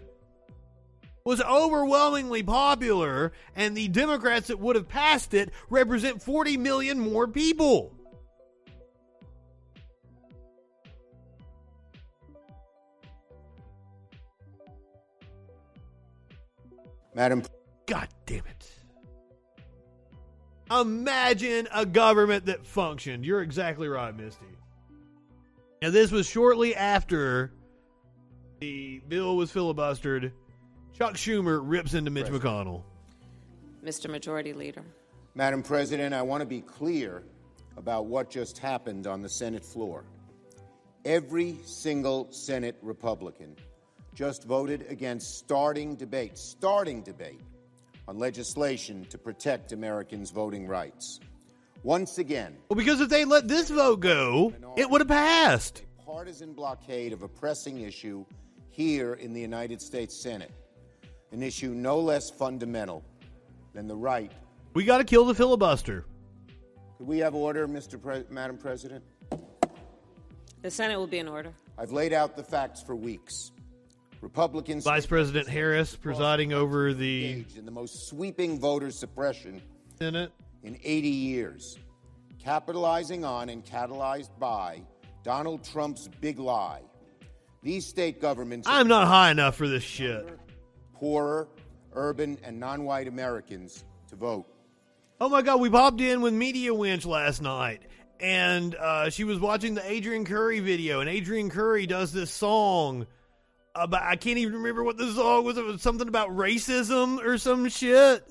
was 1.26 1.42
overwhelmingly 1.42 2.44
popular, 2.44 3.34
and 3.56 3.76
the 3.76 3.88
Democrats 3.88 4.48
that 4.48 4.60
would 4.60 4.76
have 4.76 4.88
passed 4.88 5.34
it 5.34 5.50
represent 5.72 6.22
40 6.22 6.56
million 6.58 7.00
more 7.00 7.28
people. 7.28 7.94
Madam. 17.16 17.42
God 17.88 18.08
damn 18.28 18.46
it. 18.46 18.57
Imagine 20.72 21.68
a 21.74 21.86
government 21.86 22.46
that 22.46 22.66
functioned. 22.66 23.26
You're 23.26 23.42
exactly 23.42 23.88
right, 23.88 24.16
Misty. 24.16 24.46
Now, 25.82 25.92
this 25.92 26.12
was 26.12 26.28
shortly 26.28 26.76
after 26.76 27.52
the 28.60 29.02
bill 29.08 29.38
was 29.38 29.52
filibustered. 29.52 30.32
Chuck 30.98 31.14
Schumer 31.14 31.62
rips 31.64 31.94
into 31.94 32.10
Mitch 32.10 32.28
President. 32.28 32.44
McConnell. 32.44 32.84
Mr. 33.86 34.10
Majority 34.10 34.54
Leader. 34.54 34.84
Madam 35.36 35.62
President, 35.62 36.14
I 36.14 36.24
want 36.24 36.42
to 36.42 36.48
be 36.48 36.62
clear 36.62 37.24
about 37.78 38.08
what 38.08 38.30
just 38.30 38.58
happened 38.58 39.06
on 39.06 39.22
the 39.22 39.30
Senate 39.30 39.64
floor. 39.64 40.04
Every 41.06 41.60
single 41.64 42.28
Senate 42.32 42.76
Republican 42.82 43.56
just 44.16 44.46
voted 44.46 44.88
against 44.90 45.38
starting 45.38 45.96
debate, 45.96 46.38
starting 46.38 47.04
debate 47.04 47.40
on 48.08 48.18
legislation 48.18 49.06
to 49.10 49.18
protect 49.18 49.72
Americans' 49.72 50.32
voting 50.32 50.68
rights. 50.68 51.20
Once 51.84 52.18
again, 52.18 52.58
well, 52.70 52.78
because 52.78 53.02
if 53.02 53.10
they 53.10 53.26
let 53.26 53.48
this 53.48 53.70
vote 53.70 54.00
go, 54.00 54.54
it 54.76 54.90
would 54.90 55.02
have 55.02 55.08
passed. 55.08 55.84
partisan 56.06 56.54
blockade 56.54 57.14
of 57.14 57.22
a 57.22 57.28
pressing 57.28 57.82
issue 57.82 58.26
here 58.70 59.14
in 59.16 59.34
the 59.34 59.42
United 59.42 59.82
States 59.82 60.22
Senate, 60.22 60.52
an 61.32 61.44
issue 61.44 61.70
no 61.70 62.00
less 62.00 62.30
fundamental 62.30 63.04
than 63.74 63.88
the 63.88 63.96
right. 63.96 64.32
We 64.74 64.86
got 64.86 64.98
to 65.00 65.04
kill 65.04 65.26
the 65.26 65.36
filibuster. 65.36 66.06
Could 66.98 67.08
we 67.08 67.20
have 67.20 67.36
order, 67.36 67.68
Mr. 67.68 68.02
Pre- 68.02 68.24
Madam 68.30 68.58
President? 68.58 69.04
The 70.62 70.72
Senate 70.72 70.98
will 70.98 71.08
be 71.08 71.20
in 71.20 71.28
order. 71.28 71.54
I've 71.78 71.92
laid 71.92 72.12
out 72.14 72.36
the 72.36 72.44
facts 72.44 72.82
for 72.82 72.96
weeks. 72.96 73.52
Republicans. 74.28 74.84
Vice 74.84 75.06
President 75.06 75.48
Harris 75.48 75.96
presiding 75.96 76.52
over 76.52 76.94
the 76.94 77.46
in 77.56 77.64
the 77.64 77.72
most 77.72 78.10
sweeping 78.10 78.60
voter 78.60 78.92
suppression 78.92 79.62
Senate 79.98 80.34
in 80.64 80.78
80 80.84 81.08
years, 81.08 81.80
capitalizing 82.38 83.24
on 83.24 83.48
and 83.48 83.64
catalyzed 83.64 84.38
by 84.38 84.82
Donald 85.24 85.64
Trump's 85.64 86.10
big 86.20 86.40
lie. 86.40 86.82
These 87.64 87.88
state 87.88 88.20
governments. 88.20 88.68
I'm 88.70 88.90
not 88.90 89.08
high 89.08 89.32
enough 89.32 89.56
for 89.56 89.70
this 89.70 89.84
shit. 89.84 90.28
Poorer, 90.94 91.48
urban, 91.94 92.38
and 92.44 92.60
non-white 92.60 93.08
Americans 93.08 93.86
to 94.10 94.18
vote. 94.18 94.46
Oh 95.22 95.30
my 95.30 95.42
God, 95.42 95.62
we 95.62 95.70
popped 95.70 96.02
in 96.02 96.20
with 96.20 96.34
Media 96.34 96.74
Winch 96.74 97.06
last 97.06 97.42
night, 97.42 97.82
and 98.20 98.76
uh, 98.76 99.10
she 99.10 99.24
was 99.24 99.40
watching 99.40 99.74
the 99.74 99.90
Adrian 99.90 100.26
Curry 100.26 100.60
video, 100.60 101.00
and 101.00 101.10
Adrian 101.10 101.50
Curry 101.50 101.88
does 101.88 102.12
this 102.12 102.30
song 102.30 103.08
about 103.78 104.04
I 104.04 104.16
can't 104.16 104.38
even 104.38 104.54
remember 104.54 104.84
what 104.84 104.98
the 104.98 105.12
song 105.12 105.44
was. 105.44 105.58
It 105.58 105.66
was 105.66 105.82
something 105.82 106.08
about 106.08 106.30
racism 106.30 107.24
or 107.24 107.38
some 107.38 107.70
shit 107.70 108.28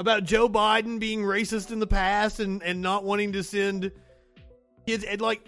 about 0.00 0.24
Joe 0.24 0.48
Biden 0.48 0.98
being 0.98 1.20
racist 1.20 1.70
in 1.70 1.78
the 1.78 1.86
past 1.86 2.40
and 2.40 2.62
and 2.62 2.80
not 2.80 3.04
wanting 3.04 3.32
to 3.32 3.42
send 3.42 3.92
kids. 4.86 5.04
And 5.04 5.20
like 5.20 5.42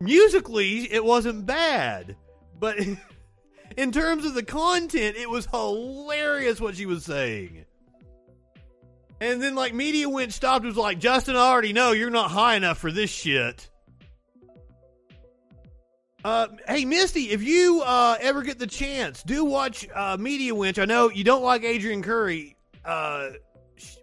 musically, 0.00 0.92
it 0.92 1.04
wasn't 1.04 1.46
bad, 1.46 2.16
but 2.58 2.78
in 3.76 3.92
terms 3.92 4.24
of 4.24 4.34
the 4.34 4.42
content, 4.42 5.16
it 5.16 5.30
was 5.30 5.46
hilarious 5.46 6.60
what 6.60 6.76
she 6.76 6.86
was 6.86 7.04
saying. 7.04 7.64
And 9.20 9.40
then 9.40 9.54
like 9.54 9.72
media 9.72 10.08
went 10.08 10.32
stopped 10.32 10.64
was 10.64 10.76
like, 10.76 10.98
Justin, 10.98 11.36
I 11.36 11.48
already 11.48 11.72
know 11.72 11.92
you're 11.92 12.10
not 12.10 12.32
high 12.32 12.56
enough 12.56 12.78
for 12.78 12.90
this 12.90 13.08
shit. 13.08 13.68
Uh, 16.24 16.46
hey, 16.68 16.84
Misty, 16.84 17.30
if 17.30 17.42
you 17.42 17.82
uh, 17.84 18.16
ever 18.20 18.42
get 18.42 18.58
the 18.58 18.66
chance, 18.66 19.22
do 19.22 19.44
watch 19.44 19.88
uh, 19.92 20.16
Media 20.18 20.54
Winch. 20.54 20.78
I 20.78 20.84
know 20.84 21.10
you 21.10 21.24
don't 21.24 21.42
like 21.42 21.64
Adrian 21.64 22.02
Curry. 22.02 22.56
Uh, 22.84 23.30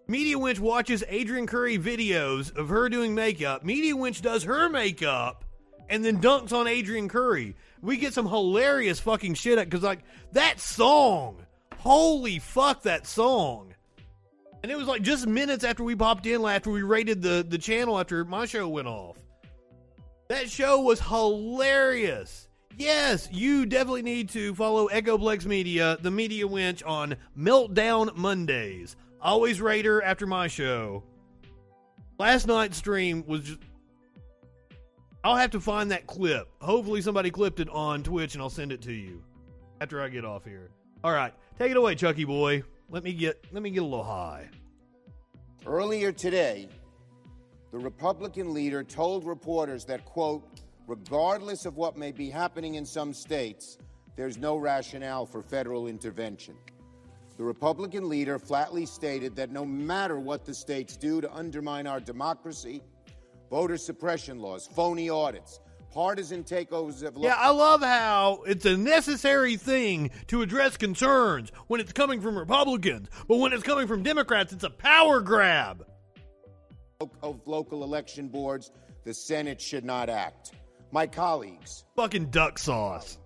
Media 0.07 0.38
Winch 0.38 0.59
watches 0.59 1.03
Adrian 1.07 1.47
Curry 1.47 1.77
videos 1.77 2.53
of 2.55 2.69
her 2.69 2.89
doing 2.89 3.15
makeup. 3.15 3.63
Media 3.63 3.95
Winch 3.95 4.21
does 4.21 4.43
her 4.43 4.67
makeup 4.67 5.45
and 5.88 6.03
then 6.03 6.19
dunks 6.19 6.51
on 6.51 6.67
Adrian 6.67 7.07
Curry. 7.07 7.55
We 7.81 7.95
get 7.95 8.13
some 8.13 8.27
hilarious 8.27 8.99
fucking 8.99 9.35
shit 9.35 9.57
because, 9.57 9.83
like, 9.83 9.99
that 10.33 10.59
song, 10.59 11.45
holy 11.77 12.39
fuck, 12.39 12.83
that 12.83 13.07
song. 13.07 13.73
And 14.61 14.69
it 14.69 14.77
was 14.77 14.88
like 14.88 15.03
just 15.03 15.25
minutes 15.25 15.63
after 15.63 15.85
we 15.85 15.95
popped 15.95 16.25
in, 16.25 16.43
after 16.43 16.69
we 16.69 16.81
rated 16.81 17.21
the, 17.21 17.45
the 17.47 17.57
channel 17.57 17.97
after 17.97 18.25
my 18.25 18.45
show 18.45 18.67
went 18.67 18.88
off. 18.88 19.15
That 20.29 20.48
show 20.48 20.79
was 20.81 21.00
hilarious. 21.00 22.48
Yes, 22.77 23.27
you 23.31 23.65
definitely 23.65 24.03
need 24.03 24.29
to 24.29 24.53
follow 24.53 24.86
Echo 24.86 25.17
Echoplex 25.17 25.48
Media, 25.48 25.98
the 26.01 26.12
Media 26.12 26.45
Winch, 26.45 26.83
on 26.83 27.15
Meltdown 27.36 28.15
Mondays. 28.15 28.95
Always 29.19 29.59
Raider 29.59 30.03
after 30.03 30.27
my 30.27 30.48
show. 30.48 31.03
Last 32.19 32.45
night's 32.45 32.77
stream 32.77 33.24
was 33.25 33.41
just. 33.41 33.59
I'll 35.24 35.36
have 35.36 35.50
to 35.51 35.59
find 35.59 35.89
that 35.89 36.05
clip. 36.05 36.48
Hopefully, 36.62 37.01
somebody 37.01 37.31
clipped 37.31 37.59
it 37.59 37.69
on 37.69 38.03
Twitch 38.03 38.36
and 38.36 38.41
I'll 38.43 38.51
send 38.51 38.71
it 38.71 38.83
to 38.83 38.93
you 38.93 39.24
after 39.81 40.00
I 40.00 40.09
get 40.09 40.25
off 40.25 40.45
here. 40.45 40.69
All 41.03 41.12
right, 41.12 41.33
take 41.57 41.71
it 41.71 41.77
away, 41.77 41.95
Chucky 41.95 42.24
boy. 42.24 42.62
Let 42.91 43.03
me 43.03 43.13
get 43.13 43.43
let 43.51 43.63
me 43.63 43.71
get 43.71 43.81
a 43.81 43.86
little 43.86 44.03
high. 44.03 44.48
Earlier 45.65 46.12
today, 46.12 46.69
the 47.71 47.79
Republican 47.79 48.53
leader 48.53 48.83
told 48.83 49.25
reporters 49.25 49.85
that, 49.85 50.05
quote, 50.05 50.61
regardless 50.88 51.65
of 51.65 51.77
what 51.77 51.97
may 51.97 52.11
be 52.11 52.29
happening 52.29 52.75
in 52.75 52.85
some 52.85 53.13
states, 53.13 53.77
there's 54.15 54.38
no 54.38 54.57
rationale 54.57 55.25
for 55.25 55.41
federal 55.43 55.88
intervention. 55.88 56.55
The 57.38 57.43
Republican 57.43 58.09
leader 58.09 58.38
flatly 58.38 58.85
stated 58.85 59.35
that 59.38 59.51
no 59.51 59.65
matter 59.65 60.19
what 60.19 60.45
the 60.45 60.53
states 60.53 60.97
do 60.97 61.21
to 61.21 61.33
undermine 61.33 61.88
our 61.88 61.99
democracy, 61.99 62.81
voter 63.49 63.77
suppression 63.77 64.39
laws, 64.39 64.67
phony 64.67 65.09
audits, 65.09 65.59
partisan 65.91 66.43
takeovers 66.43 67.03
of 67.03 67.17
Yeah, 67.17 67.35
I 67.38 67.51
love 67.51 67.81
how 67.81 68.43
it's 68.45 68.65
a 68.65 68.75
necessary 68.75 69.55
thing 69.55 70.11
to 70.27 70.41
address 70.41 70.75
concerns 70.75 71.51
when 71.67 71.79
it's 71.79 71.93
coming 71.93 72.19
from 72.19 72.38
Republicans, 72.38 73.09
but 73.27 73.38
when 73.38 73.53
it's 73.53 73.63
coming 73.63 73.88
from 73.88 74.03
Democrats, 74.03 74.51
it's 74.51 74.63
a 74.63 74.69
power 74.69 75.21
grab. 75.21 75.85
Of 76.99 77.39
local 77.45 77.83
election 77.85 78.27
boards, 78.27 78.71
the 79.05 79.13
Senate 79.13 79.61
should 79.61 79.85
not 79.85 80.09
act. 80.09 80.51
My 80.91 81.07
colleagues, 81.07 81.85
Fucking 81.95 82.25
duck 82.25 82.59
sauce. 82.59 83.19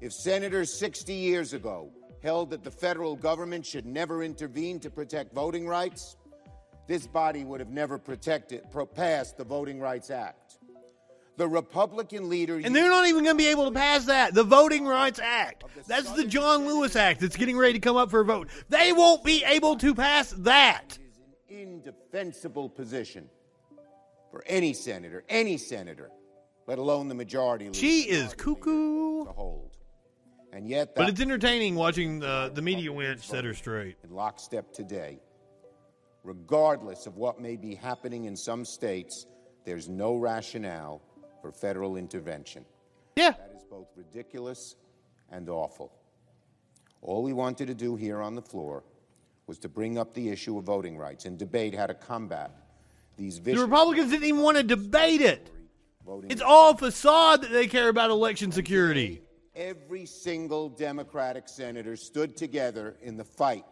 if 0.00 0.10
senators 0.12 0.72
60 0.72 1.12
years 1.12 1.52
ago 1.52 1.90
held 2.22 2.48
that 2.50 2.64
the 2.64 2.70
federal 2.70 3.14
government 3.14 3.66
should 3.66 3.84
never 3.84 4.22
intervene 4.22 4.80
to 4.80 4.88
protect 4.90 5.34
voting 5.34 5.66
rights, 5.68 6.16
this 6.86 7.06
body 7.06 7.44
would 7.44 7.60
have 7.60 7.68
never 7.68 7.98
protected, 7.98 8.62
pro- 8.70 8.86
passed 8.86 9.36
the 9.36 9.44
Voting 9.44 9.78
Rights 9.78 10.08
Act. 10.10 10.58
The 11.36 11.46
Republican 11.48 12.30
leader. 12.30 12.58
And 12.64 12.74
they're 12.74 12.88
not 12.88 13.06
even 13.06 13.22
going 13.24 13.36
to 13.36 13.42
be 13.42 13.50
able 13.50 13.66
to 13.66 13.72
pass 13.78 14.06
that. 14.06 14.32
The 14.32 14.44
Voting 14.44 14.86
Rights 14.86 15.18
Act. 15.22 15.64
That's 15.86 16.10
the 16.12 16.24
John 16.24 16.66
Lewis 16.66 16.96
Act 16.96 17.20
that's 17.20 17.36
getting 17.36 17.58
ready 17.58 17.74
to 17.74 17.80
come 17.80 17.96
up 17.96 18.10
for 18.10 18.20
a 18.20 18.24
vote. 18.24 18.48
They 18.70 18.92
won't 18.94 19.22
be 19.24 19.44
able 19.44 19.76
to 19.76 19.94
pass 19.94 20.30
that. 20.38 20.96
Indefensible 21.48 22.68
position 22.68 23.28
for 24.30 24.42
any 24.46 24.72
senator, 24.72 25.24
any 25.28 25.56
senator, 25.56 26.10
let 26.66 26.78
alone 26.78 27.08
the 27.08 27.14
majority 27.14 27.66
leader. 27.66 27.78
She 27.78 28.02
is 28.02 28.34
cuckoo. 28.34 29.24
to 29.24 29.32
hold. 29.32 29.76
And 30.52 30.68
yet, 30.68 30.94
But 30.94 31.08
it's 31.08 31.20
entertaining 31.20 31.74
watching 31.74 32.18
the, 32.18 32.50
the 32.54 32.62
media 32.62 32.92
winch 32.92 33.26
set 33.26 33.44
her 33.44 33.54
straight. 33.54 33.96
in 34.02 34.10
lockstep 34.10 34.72
today. 34.72 35.20
Regardless 36.24 37.06
of 37.06 37.16
what 37.16 37.40
may 37.40 37.56
be 37.56 37.74
happening 37.74 38.24
in 38.24 38.36
some 38.36 38.64
states, 38.64 39.26
there's 39.64 39.88
no 39.88 40.16
rationale 40.16 41.02
for 41.42 41.52
federal 41.52 41.96
intervention. 41.96 42.64
Yeah. 43.16 43.30
That 43.32 43.52
is 43.56 43.64
both 43.64 43.88
ridiculous 43.96 44.76
and 45.30 45.48
awful. 45.48 45.92
All 47.02 47.22
we 47.22 47.32
wanted 47.32 47.66
to 47.68 47.74
do 47.74 47.94
here 47.96 48.20
on 48.20 48.34
the 48.34 48.42
floor 48.42 48.82
was 49.46 49.58
to 49.60 49.68
bring 49.68 49.96
up 49.96 50.12
the 50.12 50.28
issue 50.28 50.58
of 50.58 50.64
voting 50.64 50.96
rights 50.96 51.24
and 51.24 51.38
debate 51.38 51.74
how 51.74 51.86
to 51.86 51.94
combat 51.94 52.50
these 53.16 53.40
The 53.40 53.56
Republicans 53.56 54.10
didn't 54.10 54.24
even 54.24 54.42
want 54.42 54.56
to 54.56 54.62
debate 54.62 55.20
it. 55.20 55.50
voting 56.04 56.30
It's 56.30 56.42
all 56.42 56.76
facade 56.76 57.42
that 57.42 57.52
they 57.52 57.66
care 57.68 57.88
about 57.88 58.10
election 58.10 58.50
security. 58.50 59.22
Every 59.54 60.04
single 60.04 60.68
Democratic 60.68 61.48
senator 61.48 61.96
stood 61.96 62.36
together 62.36 62.96
in 63.00 63.16
the 63.16 63.24
fight 63.24 63.64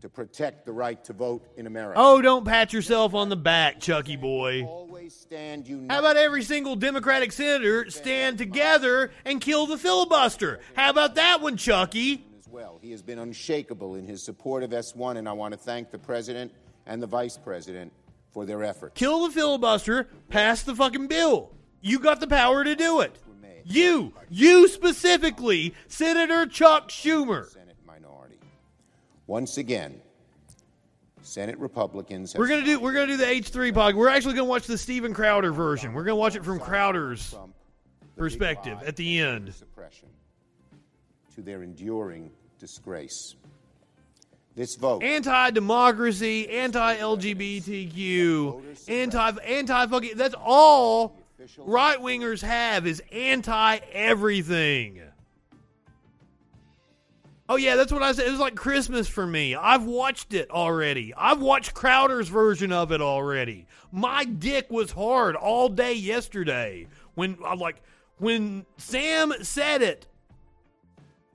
to 0.00 0.08
protect 0.08 0.66
the 0.66 0.72
right 0.72 1.02
to 1.04 1.12
vote 1.12 1.46
in 1.56 1.66
America. 1.66 2.00
Oh, 2.00 2.20
don't 2.20 2.44
pat 2.44 2.72
yourself 2.72 3.14
on 3.14 3.28
the 3.28 3.36
back, 3.36 3.80
Chucky 3.80 4.16
boy. 4.16 4.64
Always 4.64 5.14
stand 5.14 5.68
united. 5.68 5.92
How 5.92 6.00
about 6.00 6.16
every 6.16 6.42
single 6.42 6.74
Democratic 6.74 7.32
senator 7.32 7.88
stand 7.90 8.38
together 8.38 9.12
and 9.24 9.40
kill 9.40 9.66
the 9.66 9.78
filibuster? 9.78 10.60
How 10.74 10.90
about 10.90 11.14
that 11.14 11.40
one, 11.40 11.56
Chucky? 11.56 12.24
Well. 12.56 12.78
He 12.80 12.90
has 12.92 13.02
been 13.02 13.18
unshakable 13.18 13.96
in 13.96 14.06
his 14.06 14.22
support 14.22 14.62
of 14.62 14.70
S1, 14.70 15.18
and 15.18 15.28
I 15.28 15.34
want 15.34 15.52
to 15.52 15.58
thank 15.58 15.90
the 15.90 15.98
president 15.98 16.50
and 16.86 17.02
the 17.02 17.06
vice 17.06 17.36
president 17.36 17.92
for 18.30 18.46
their 18.46 18.64
efforts. 18.64 18.98
Kill 18.98 19.26
the 19.26 19.30
filibuster, 19.30 20.08
pass 20.30 20.62
the 20.62 20.74
fucking 20.74 21.06
bill. 21.06 21.52
You 21.82 21.98
got 21.98 22.18
the 22.18 22.26
power 22.26 22.64
to 22.64 22.74
do 22.74 23.00
it. 23.00 23.14
You, 23.62 24.14
you 24.30 24.68
specifically, 24.68 25.74
Senator 25.88 26.46
Chuck 26.46 26.88
Schumer. 26.88 27.46
Senate 27.46 27.76
minority. 27.86 28.38
Once 29.26 29.58
again, 29.58 30.00
Senate 31.20 31.58
Republicans 31.58 32.32
have 32.32 32.38
We're 32.38 32.48
gonna 32.48 32.64
do 32.64 32.80
we're 32.80 32.94
gonna 32.94 33.08
do 33.08 33.18
the 33.18 33.28
H 33.28 33.50
three 33.50 33.70
pod. 33.70 33.94
We're 33.94 34.08
actually 34.08 34.32
gonna 34.32 34.46
watch 34.46 34.66
the 34.66 34.78
Steven 34.78 35.12
Crowder 35.12 35.52
version. 35.52 35.92
We're 35.92 36.04
gonna 36.04 36.16
watch 36.16 36.36
it 36.36 36.44
from 36.44 36.58
Crowder's 36.58 37.32
Trump 37.32 37.54
the 38.00 38.06
big 38.06 38.16
perspective 38.16 38.78
at 38.86 38.96
the 38.96 39.18
end. 39.18 39.52
suppression 39.52 40.08
to 41.34 41.42
their 41.42 41.62
enduring 41.62 42.30
disgrace. 42.58 43.34
This 44.54 44.76
vote 44.76 45.02
Anti-democracy, 45.02 46.48
anti-LGBTQ, 46.48 48.88
anti 48.88 49.30
anti 49.44 49.86
fucking. 49.86 50.16
That's 50.16 50.34
all 50.38 51.18
right 51.58 51.98
wingers 51.98 52.42
have 52.42 52.86
is 52.86 53.02
anti 53.12 53.78
everything. 53.92 55.02
Oh 57.48 57.56
yeah, 57.56 57.76
that's 57.76 57.92
what 57.92 58.02
I 58.02 58.12
said. 58.12 58.26
It 58.26 58.30
was 58.30 58.40
like 58.40 58.56
Christmas 58.56 59.06
for 59.06 59.26
me. 59.26 59.54
I've 59.54 59.84
watched 59.84 60.34
it 60.34 60.50
already. 60.50 61.14
I've 61.14 61.40
watched 61.40 61.74
Crowder's 61.74 62.28
version 62.28 62.72
of 62.72 62.90
it 62.90 63.00
already. 63.00 63.66
My 63.92 64.24
dick 64.24 64.70
was 64.70 64.90
hard 64.90 65.36
all 65.36 65.68
day 65.68 65.92
yesterday 65.92 66.88
when 67.14 67.38
I'm 67.46 67.58
like 67.58 67.82
when 68.18 68.66
Sam 68.78 69.32
said 69.42 69.82
it 69.82 70.06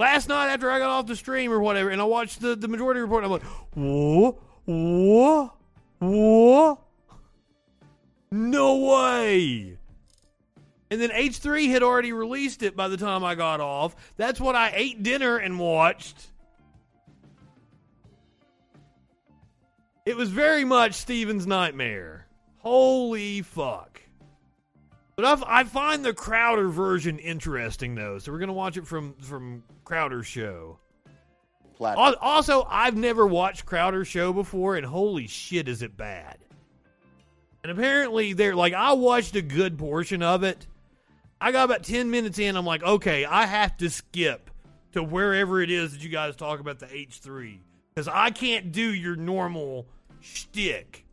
last 0.01 0.27
night 0.27 0.51
after 0.51 0.71
I 0.71 0.79
got 0.79 0.89
off 0.89 1.05
the 1.05 1.15
stream 1.15 1.53
or 1.53 1.59
whatever, 1.59 1.91
and 1.91 2.01
I 2.01 2.05
watched 2.05 2.41
the, 2.41 2.55
the 2.55 2.67
majority 2.67 2.99
report. 2.99 3.23
I'm 3.23 3.29
like, 3.29 3.43
whoa, 3.43 4.37
whoa, 4.65 5.53
whoa, 5.99 6.79
no 8.31 8.77
way. 8.77 9.77
And 10.89 10.99
then 10.99 11.11
H3 11.11 11.69
had 11.69 11.83
already 11.83 12.11
released 12.11 12.63
it 12.63 12.75
by 12.75 12.87
the 12.87 12.97
time 12.97 13.23
I 13.23 13.35
got 13.35 13.61
off. 13.61 13.95
That's 14.17 14.41
what 14.41 14.55
I 14.55 14.73
ate 14.75 15.03
dinner 15.03 15.37
and 15.37 15.57
watched. 15.59 16.31
It 20.05 20.17
was 20.17 20.29
very 20.29 20.65
much 20.65 20.95
Steven's 20.95 21.45
nightmare. 21.45 22.25
Holy 22.57 23.43
fuck. 23.43 24.01
But 25.15 25.25
I've, 25.25 25.43
I 25.43 25.63
find 25.63 26.03
the 26.03 26.13
Crowder 26.13 26.69
version 26.69 27.19
interesting, 27.19 27.93
though. 27.93 28.17
So 28.17 28.31
we're 28.31 28.39
going 28.39 28.47
to 28.47 28.53
watch 28.53 28.75
it 28.75 28.87
from, 28.87 29.13
from 29.21 29.63
Crowder's 29.91 30.25
show. 30.25 30.80
Also, 32.21 32.65
I've 32.69 32.95
never 32.95 33.27
watched 33.27 33.65
Crowder 33.65 34.06
show 34.06 34.32
before, 34.32 34.77
and 34.77 34.86
holy 34.86 35.27
shit, 35.27 35.67
is 35.67 35.82
it 35.82 35.97
bad. 35.97 36.38
And 37.62 37.73
apparently, 37.73 38.32
they're 38.32 38.56
like, 38.56 38.73
I 38.73 38.93
watched 38.93 39.36
a 39.36 39.41
good 39.41 39.77
portion 39.77 40.23
of 40.23 40.43
it. 40.43 40.65
I 41.41 41.51
got 41.51 41.65
about 41.65 41.84
10 41.84 42.10
minutes 42.10 42.39
in. 42.39 42.56
I'm 42.56 42.65
like, 42.65 42.84
okay, 42.84 43.25
I 43.25 43.45
have 43.45 43.75
to 43.77 43.89
skip 43.89 44.49
to 44.93 45.04
wherever 45.04 45.62
it 45.62 45.69
is 45.69 45.91
that 45.91 46.01
you 46.01 46.08
guys 46.10 46.38
talk 46.38 46.62
about 46.62 46.80
the 46.80 46.86
H3. 46.86 47.60
Because 47.93 48.08
I 48.08 48.30
can't 48.30 48.71
do 48.71 48.93
your 48.93 49.17
normal 49.17 49.88
shtick. 50.21 51.06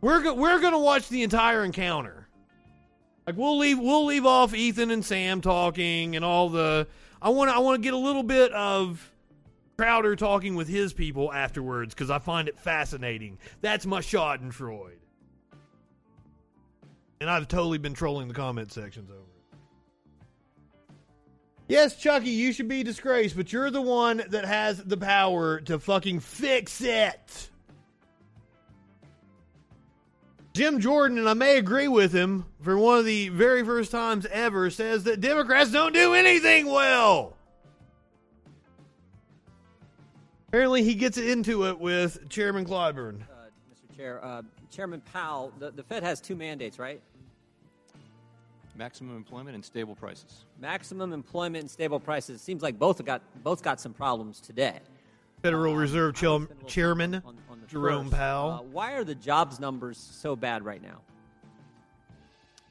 We're, 0.00 0.22
go- 0.22 0.34
we're 0.34 0.60
going 0.60 0.72
to 0.72 0.78
watch 0.78 1.10
the 1.10 1.24
entire 1.24 1.62
encounter. 1.62 2.21
Like 3.26 3.36
we'll 3.36 3.58
leave 3.58 3.78
we'll 3.78 4.04
leave 4.04 4.26
off 4.26 4.54
Ethan 4.54 4.90
and 4.90 5.04
Sam 5.04 5.40
talking 5.40 6.16
and 6.16 6.24
all 6.24 6.48
the 6.48 6.88
I 7.20 7.28
want 7.28 7.50
I 7.50 7.58
want 7.58 7.80
to 7.80 7.82
get 7.82 7.94
a 7.94 7.98
little 7.98 8.24
bit 8.24 8.52
of 8.52 9.12
Crowder 9.76 10.16
talking 10.16 10.54
with 10.54 10.68
his 10.68 10.92
people 10.92 11.32
afterwards 11.32 11.94
because 11.94 12.10
I 12.10 12.18
find 12.18 12.48
it 12.48 12.58
fascinating. 12.58 13.38
That's 13.60 13.86
my 13.86 14.00
Schadenfreude. 14.00 14.98
And 17.20 17.30
I've 17.30 17.48
totally 17.48 17.78
been 17.78 17.94
trolling 17.94 18.28
the 18.28 18.34
comment 18.34 18.72
sections 18.72 19.10
over. 19.10 19.20
Yes, 21.68 21.96
Chucky, 21.96 22.30
you 22.30 22.52
should 22.52 22.68
be 22.68 22.82
disgraced, 22.82 23.36
but 23.36 23.52
you're 23.52 23.70
the 23.70 23.80
one 23.80 24.22
that 24.28 24.44
has 24.44 24.82
the 24.82 24.96
power 24.96 25.60
to 25.62 25.78
fucking 25.78 26.20
fix 26.20 26.80
it. 26.82 27.50
Jim 30.52 30.80
Jordan, 30.80 31.18
and 31.18 31.28
I 31.28 31.34
may 31.34 31.56
agree 31.56 31.88
with 31.88 32.12
him 32.12 32.44
for 32.60 32.76
one 32.76 32.98
of 32.98 33.04
the 33.06 33.30
very 33.30 33.64
first 33.64 33.90
times 33.90 34.26
ever, 34.26 34.68
says 34.68 35.04
that 35.04 35.20
Democrats 35.20 35.70
don't 35.70 35.94
do 35.94 36.12
anything 36.12 36.66
well. 36.66 37.36
Apparently, 40.48 40.82
he 40.82 40.94
gets 40.94 41.16
into 41.16 41.66
it 41.68 41.78
with 41.78 42.28
Chairman 42.28 42.66
Clyburn. 42.66 43.22
Uh, 43.22 43.46
Mr. 43.72 43.96
Chair, 43.96 44.22
uh, 44.22 44.42
Chairman 44.70 45.00
Powell, 45.12 45.50
the, 45.58 45.70
the 45.70 45.82
Fed 45.82 46.02
has 46.02 46.20
two 46.20 46.36
mandates, 46.36 46.78
right? 46.78 47.00
Maximum 48.76 49.16
employment 49.16 49.54
and 49.54 49.64
stable 49.64 49.94
prices. 49.94 50.44
Maximum 50.60 51.14
employment 51.14 51.62
and 51.62 51.70
stable 51.70 52.00
prices. 52.00 52.40
It 52.40 52.44
seems 52.44 52.62
like 52.62 52.78
both 52.78 53.02
got 53.04 53.22
both 53.42 53.62
got 53.62 53.80
some 53.80 53.92
problems 53.92 54.40
today. 54.40 54.80
Federal 55.42 55.74
Reserve 55.74 56.14
Chil- 56.14 56.40
Spend 56.40 56.50
a 56.50 56.54
little 56.54 56.68
Chairman 56.68 57.22
time 57.72 57.82
on- 57.82 57.88
on 57.88 57.90
Jerome 57.92 58.10
first. 58.10 58.16
Powell. 58.20 58.50
Uh, 58.50 58.62
why 58.62 58.92
are 58.92 59.04
the 59.04 59.14
jobs 59.14 59.58
numbers 59.60 59.98
so 59.98 60.36
bad 60.36 60.64
right 60.64 60.82
now? 60.82 61.00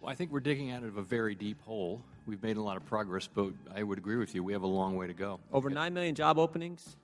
Well, 0.02 0.12
I 0.12 0.16
think 0.16 0.32
we're 0.32 0.40
digging 0.40 0.72
out 0.72 0.84
of 0.84 0.98
a 0.98 1.02
very 1.02 1.36
deep 1.36 1.62
hole. 1.64 2.02
We've 2.26 2.42
made 2.42 2.58
a 2.58 2.62
lot 2.62 2.78
of 2.78 2.86
progress, 2.86 3.28
but 3.28 3.52
I 3.76 3.84
would 3.84 3.98
agree 3.98 4.18
with 4.18 4.34
you. 4.34 4.44
We 4.44 4.54
have 4.54 4.64
a 4.64 4.68
long 4.68 4.96
way 4.96 5.08
to 5.08 5.14
go. 5.14 5.40
Over 5.52 5.70
9 5.70 5.94
million 5.94 6.16
job 6.16 6.38
openings. 6.40 6.96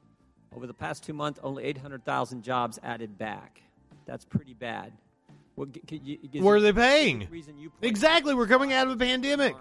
Over 0.56 0.66
the 0.66 0.74
past 0.74 1.04
two 1.04 1.14
months, 1.14 1.40
only 1.44 1.64
800,000 1.66 2.44
jobs 2.44 2.80
added 2.82 3.18
back. 3.18 3.62
That's 4.06 4.26
pretty 4.26 4.54
bad. 4.54 4.94
What, 5.56 5.72
g- 5.74 5.82
could 5.88 6.04
you, 6.08 6.18
is 6.34 6.42
What 6.42 6.52
are 6.54 6.60
they 6.62 6.70
a 6.70 6.74
paying? 6.74 7.28
reason 7.30 7.58
you 7.58 7.72
Exactly, 7.82 8.34
we're 8.34 8.48
coming 8.48 8.74
out 8.74 8.88
of 8.88 8.94
a 8.94 8.98
pandemic. 8.98 9.56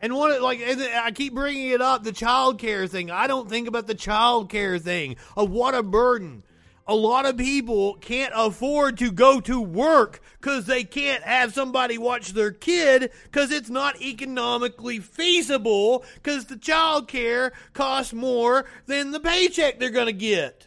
And 0.00 0.16
one 0.16 0.32
of- 0.32 0.42
like 0.42 0.60
I 0.60 1.10
keep 1.12 1.34
bringing 1.34 1.68
it 1.68 1.80
up, 1.80 2.02
the 2.02 2.12
child 2.12 2.58
care 2.58 2.86
thing. 2.88 3.10
I 3.10 3.26
don't 3.28 3.48
think 3.48 3.68
about 3.68 3.86
the 3.86 3.94
child 3.94 4.48
care 4.50 4.78
thing 4.78 5.16
of 5.36 5.50
what 5.50 5.74
a 5.74 5.82
burden. 5.82 6.42
A 6.86 6.94
lot 6.94 7.26
of 7.26 7.36
people 7.36 7.94
can't 7.94 8.32
afford 8.34 8.98
to 8.98 9.12
go 9.12 9.40
to 9.40 9.60
work 9.60 10.20
because 10.40 10.66
they 10.66 10.82
can't 10.82 11.22
have 11.22 11.54
somebody 11.54 11.96
watch 11.96 12.32
their 12.32 12.50
kid 12.50 13.12
because 13.24 13.52
it's 13.52 13.70
not 13.70 14.02
economically 14.02 14.98
feasible 14.98 16.04
because 16.14 16.46
the 16.46 16.56
child 16.56 17.06
care 17.06 17.52
costs 17.72 18.12
more 18.12 18.66
than 18.86 19.12
the 19.12 19.20
paycheck 19.20 19.78
they're 19.78 19.90
going 19.90 20.06
to 20.06 20.12
get. 20.12 20.66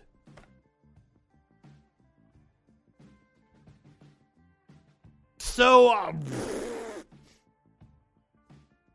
So, 5.37 5.89
uh, 5.93 6.13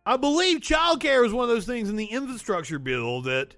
I 0.06 0.16
believe 0.16 0.62
child 0.62 1.00
care 1.00 1.22
was 1.22 1.32
one 1.32 1.44
of 1.44 1.48
those 1.48 1.66
things 1.66 1.90
in 1.90 1.96
the 1.96 2.06
infrastructure 2.06 2.78
bill 2.78 3.22
that 3.22 3.54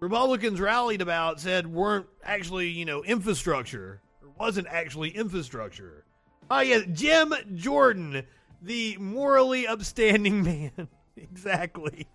Republicans 0.00 0.60
rallied 0.60 1.00
about, 1.00 1.40
said 1.40 1.66
weren't 1.66 2.06
actually, 2.26 2.68
you 2.68 2.84
know, 2.84 3.02
infrastructure, 3.04 4.00
or 4.22 4.28
wasn't 4.38 4.66
actually 4.68 5.10
infrastructure. 5.10 6.04
Oh, 6.50 6.60
yeah, 6.60 6.80
Jim 6.92 7.34
Jordan, 7.54 8.22
the 8.62 8.96
morally 8.98 9.66
upstanding 9.66 10.42
man. 10.44 10.88
exactly. 11.16 12.06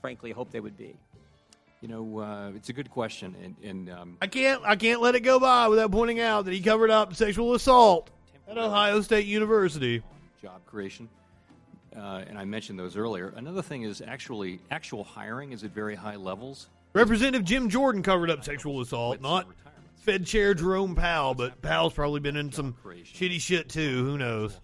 Frankly, 0.00 0.32
I 0.32 0.34
hope 0.34 0.50
they 0.50 0.60
would 0.60 0.76
be. 0.76 0.96
You 1.80 1.88
know, 1.88 2.18
uh, 2.20 2.50
it's 2.54 2.68
a 2.68 2.72
good 2.72 2.90
question, 2.90 3.34
and, 3.42 3.56
and 3.62 3.90
um, 3.90 4.16
I 4.22 4.28
can't, 4.28 4.62
I 4.64 4.76
can't 4.76 5.00
let 5.00 5.16
it 5.16 5.20
go 5.20 5.40
by 5.40 5.66
without 5.66 5.90
pointing 5.90 6.20
out 6.20 6.44
that 6.44 6.54
he 6.54 6.60
covered 6.60 6.90
up 6.90 7.14
sexual 7.16 7.54
assault 7.54 8.08
at 8.48 8.56
Ohio 8.56 9.00
State 9.00 9.26
University. 9.26 10.00
job 10.40 10.64
creation. 10.64 11.08
Uh, 11.96 12.22
and 12.26 12.38
I 12.38 12.44
mentioned 12.44 12.78
those 12.78 12.96
earlier. 12.96 13.34
Another 13.36 13.62
thing 13.62 13.82
is 13.82 14.00
actually 14.00 14.60
actual 14.70 15.02
hiring 15.04 15.52
is 15.52 15.62
at 15.64 15.72
very 15.72 15.94
high 15.96 16.16
levels. 16.16 16.68
Representative 16.94 17.44
Jim 17.44 17.68
Jordan 17.68 18.02
covered 18.02 18.30
up 18.30 18.44
sexual 18.44 18.80
assault, 18.80 19.20
not. 19.20 19.46
Fed 20.02 20.26
Chair 20.26 20.52
Jerome 20.52 20.96
Powell, 20.96 21.34
but 21.34 21.62
Powell's 21.62 21.92
probably 21.92 22.18
been 22.20 22.36
in 22.36 22.50
some 22.50 22.74
shitty 22.84 23.40
shit 23.40 23.68
too. 23.68 24.04
Who 24.04 24.18
knows? 24.18 24.58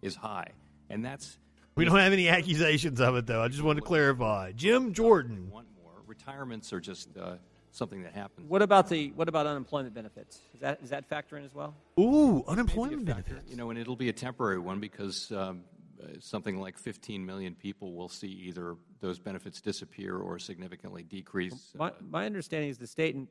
Is 0.00 0.16
high, 0.16 0.48
and 0.90 1.04
that's 1.04 1.38
We 1.76 1.84
don't 1.84 1.98
have 1.98 2.12
any 2.12 2.28
accusations 2.28 3.00
of 3.00 3.16
it, 3.16 3.26
though. 3.26 3.42
I 3.42 3.48
just 3.48 3.62
want 3.62 3.78
to 3.78 3.84
clarify. 3.84 4.52
Jim 4.52 4.92
Jordan. 4.92 5.50
want 5.50 5.66
more. 5.82 5.92
Retirements 6.06 6.72
are 6.72 6.80
just 6.80 7.08
uh, 7.16 7.36
something 7.72 8.02
that 8.04 8.12
happens. 8.14 8.48
What 8.48 8.62
about 8.62 8.88
the 8.88 9.10
what 9.10 9.28
about 9.28 9.46
unemployment 9.46 9.94
benefits? 9.94 10.40
Is 10.54 10.60
that 10.60 10.80
is 10.82 10.90
that 10.90 11.06
factor 11.06 11.36
in 11.36 11.44
as 11.44 11.54
well? 11.54 11.74
Ooh, 11.98 12.42
unemployment 12.46 13.04
benefits. 13.04 13.50
You 13.50 13.56
know, 13.56 13.70
and 13.70 13.78
it'll 13.78 13.96
be 13.96 14.08
a 14.08 14.14
temporary 14.14 14.58
one 14.58 14.80
because 14.80 15.30
um, 15.32 15.62
something 16.20 16.60
like 16.60 16.78
15 16.78 17.24
million 17.24 17.54
people 17.54 17.94
will 17.94 18.08
see 18.08 18.28
either 18.28 18.76
those 19.00 19.18
benefits 19.18 19.60
disappear 19.60 20.16
or 20.16 20.38
significantly 20.38 21.02
decrease. 21.02 21.72
Uh, 21.74 21.78
my, 21.78 21.92
my 22.10 22.26
understanding 22.26 22.70
is 22.70 22.78
the 22.78 22.86
state 22.86 23.14
and 23.14 23.28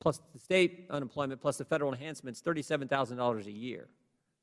plus 0.00 0.20
the 0.32 0.38
state 0.38 0.86
unemployment 0.90 1.40
plus 1.40 1.58
the 1.58 1.64
federal 1.64 1.92
enhancements 1.92 2.40
thirty 2.40 2.62
seven 2.62 2.88
thousand 2.88 3.16
dollars 3.16 3.46
a 3.46 3.52
year. 3.52 3.88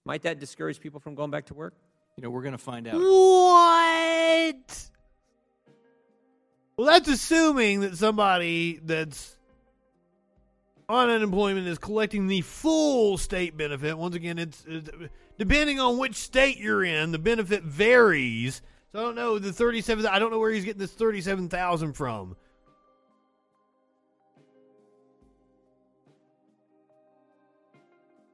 Might 0.06 0.22
that 0.24 0.40
discourage 0.40 0.80
people 0.80 1.00
from 1.00 1.16
going 1.16 1.32
back 1.32 1.48
to 1.48 1.54
work? 1.54 1.74
You 2.16 2.24
know, 2.24 2.30
we're 2.30 2.42
going 2.42 2.54
to 2.54 2.58
find 2.58 2.88
out. 2.88 2.96
What? 2.96 4.90
Well, 6.78 6.88
that's 6.88 7.10
assuming 7.10 7.82
that 7.82 7.98
somebody 7.98 8.80
that's 8.84 9.36
on 10.90 11.10
unemployment 11.10 11.68
is 11.68 11.78
collecting 11.78 12.28
the 12.28 12.42
full 12.42 13.18
state 13.18 13.58
benefit. 13.58 13.98
Once 13.98 14.16
again, 14.16 14.38
it's, 14.40 14.64
it's 14.68 14.90
depending 15.38 15.80
on 15.80 15.98
which 15.98 16.16
state 16.16 16.58
you're 16.58 16.84
in, 16.84 17.12
the 17.12 17.20
benefit 17.20 17.64
varies. 17.64 18.62
So 18.92 19.00
I 19.00 19.02
don't 19.04 19.16
know 19.16 19.40
the 19.40 19.54
thirty-seven. 19.54 20.06
I 20.06 20.20
don't 20.20 20.32
know 20.32 20.40
where 20.40 20.52
he's 20.52 20.66
getting 20.66 20.80
this 20.80 20.94
thirty-seven 20.94 21.50
thousand 21.50 21.94
from. 21.94 22.36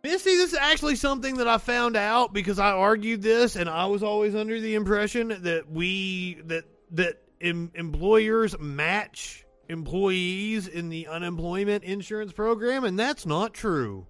Misty, 0.03 0.35
this 0.35 0.51
is 0.51 0.59
actually 0.59 0.97
something 0.97 1.37
that 1.37 1.47
I 1.47 1.57
found 1.57 1.95
out 1.95 2.33
because 2.33 2.59
I 2.59 2.71
argued 2.71 3.21
this, 3.21 3.55
and 3.55 3.69
I 3.69 3.85
was 3.85 4.03
always 4.03 4.35
under 4.35 4.59
the 4.59 4.75
impression 4.75 5.29
that 5.43 5.71
we 5.71 6.41
that 6.45 6.65
that 6.91 7.21
em, 7.39 7.71
employers 7.73 8.59
match 8.59 9.45
employees 9.69 10.67
in 10.67 10.89
the 10.89 11.07
unemployment 11.07 11.85
insurance 11.85 12.33
program, 12.33 12.83
and 12.83 12.99
that's 12.99 13.25
not 13.25 13.53
true. 13.53 14.05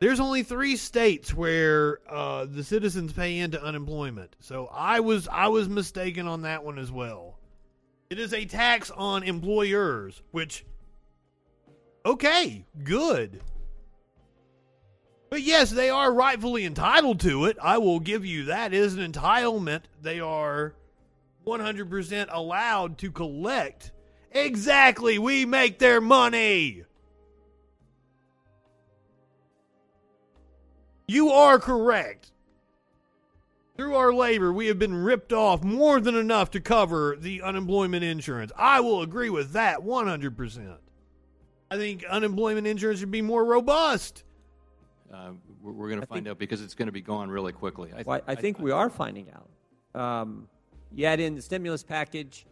There's 0.00 0.20
only 0.20 0.44
three 0.44 0.76
states 0.76 1.34
where 1.34 1.98
uh, 2.08 2.46
the 2.48 2.62
citizens 2.62 3.12
pay 3.12 3.38
into 3.38 3.62
unemployment, 3.62 4.36
so 4.38 4.68
I 4.72 5.00
was 5.00 5.26
I 5.26 5.48
was 5.48 5.68
mistaken 5.68 6.28
on 6.28 6.42
that 6.42 6.64
one 6.64 6.78
as 6.78 6.92
well. 6.92 7.38
It 8.08 8.18
is 8.18 8.32
a 8.32 8.44
tax 8.44 8.90
on 8.90 9.24
employers, 9.24 10.22
which 10.30 10.64
okay, 12.06 12.64
good. 12.84 13.40
But 15.30 15.42
yes, 15.42 15.70
they 15.70 15.90
are 15.90 16.12
rightfully 16.12 16.64
entitled 16.64 17.20
to 17.20 17.46
it. 17.46 17.58
I 17.60 17.78
will 17.78 18.00
give 18.00 18.24
you 18.24 18.46
that. 18.46 18.72
It 18.72 18.78
is 18.78 18.94
an 18.94 19.12
entitlement. 19.12 19.82
They 20.00 20.20
are 20.20 20.74
100% 21.46 22.28
allowed 22.30 22.98
to 22.98 23.10
collect. 23.10 23.92
Exactly. 24.32 25.18
We 25.18 25.44
make 25.44 25.78
their 25.78 26.00
money. 26.00 26.84
You 31.08 31.30
are 31.30 31.58
correct. 31.58 32.30
Through 33.76 33.94
our 33.94 34.12
labor, 34.12 34.52
we 34.52 34.66
have 34.66 34.78
been 34.78 34.94
ripped 34.94 35.32
off 35.32 35.64
more 35.64 36.00
than 36.00 36.14
enough 36.14 36.50
to 36.50 36.60
cover 36.60 37.16
the 37.18 37.40
unemployment 37.42 38.04
insurance. 38.04 38.52
I 38.56 38.80
will 38.80 39.02
agree 39.02 39.30
with 39.30 39.52
that 39.52 39.80
100%. 39.80 40.76
I 41.70 41.76
think 41.76 42.04
unemployment 42.04 42.66
insurance 42.66 43.00
should 43.00 43.10
be 43.10 43.22
more 43.22 43.44
robust. 43.44 44.24
Uh, 45.12 45.30
we're 45.62 45.72
we're 45.72 45.88
going 45.88 46.00
to 46.00 46.06
find 46.06 46.28
out 46.28 46.38
because 46.38 46.60
it's 46.60 46.74
going 46.74 46.86
to 46.86 46.92
be 46.92 47.00
gone 47.00 47.30
really 47.30 47.52
quickly. 47.52 47.90
I, 47.96 48.02
Well, 48.02 48.20
I, 48.26 48.32
I 48.32 48.34
think 48.34 48.58
we 48.58 48.70
are 48.70 48.90
finding 48.90 49.28
out. 49.30 50.00
Um, 50.00 50.48
you 50.92 51.06
add 51.06 51.20
in 51.20 51.34
the 51.34 51.42
stimulus 51.42 51.82
package, 51.82 52.46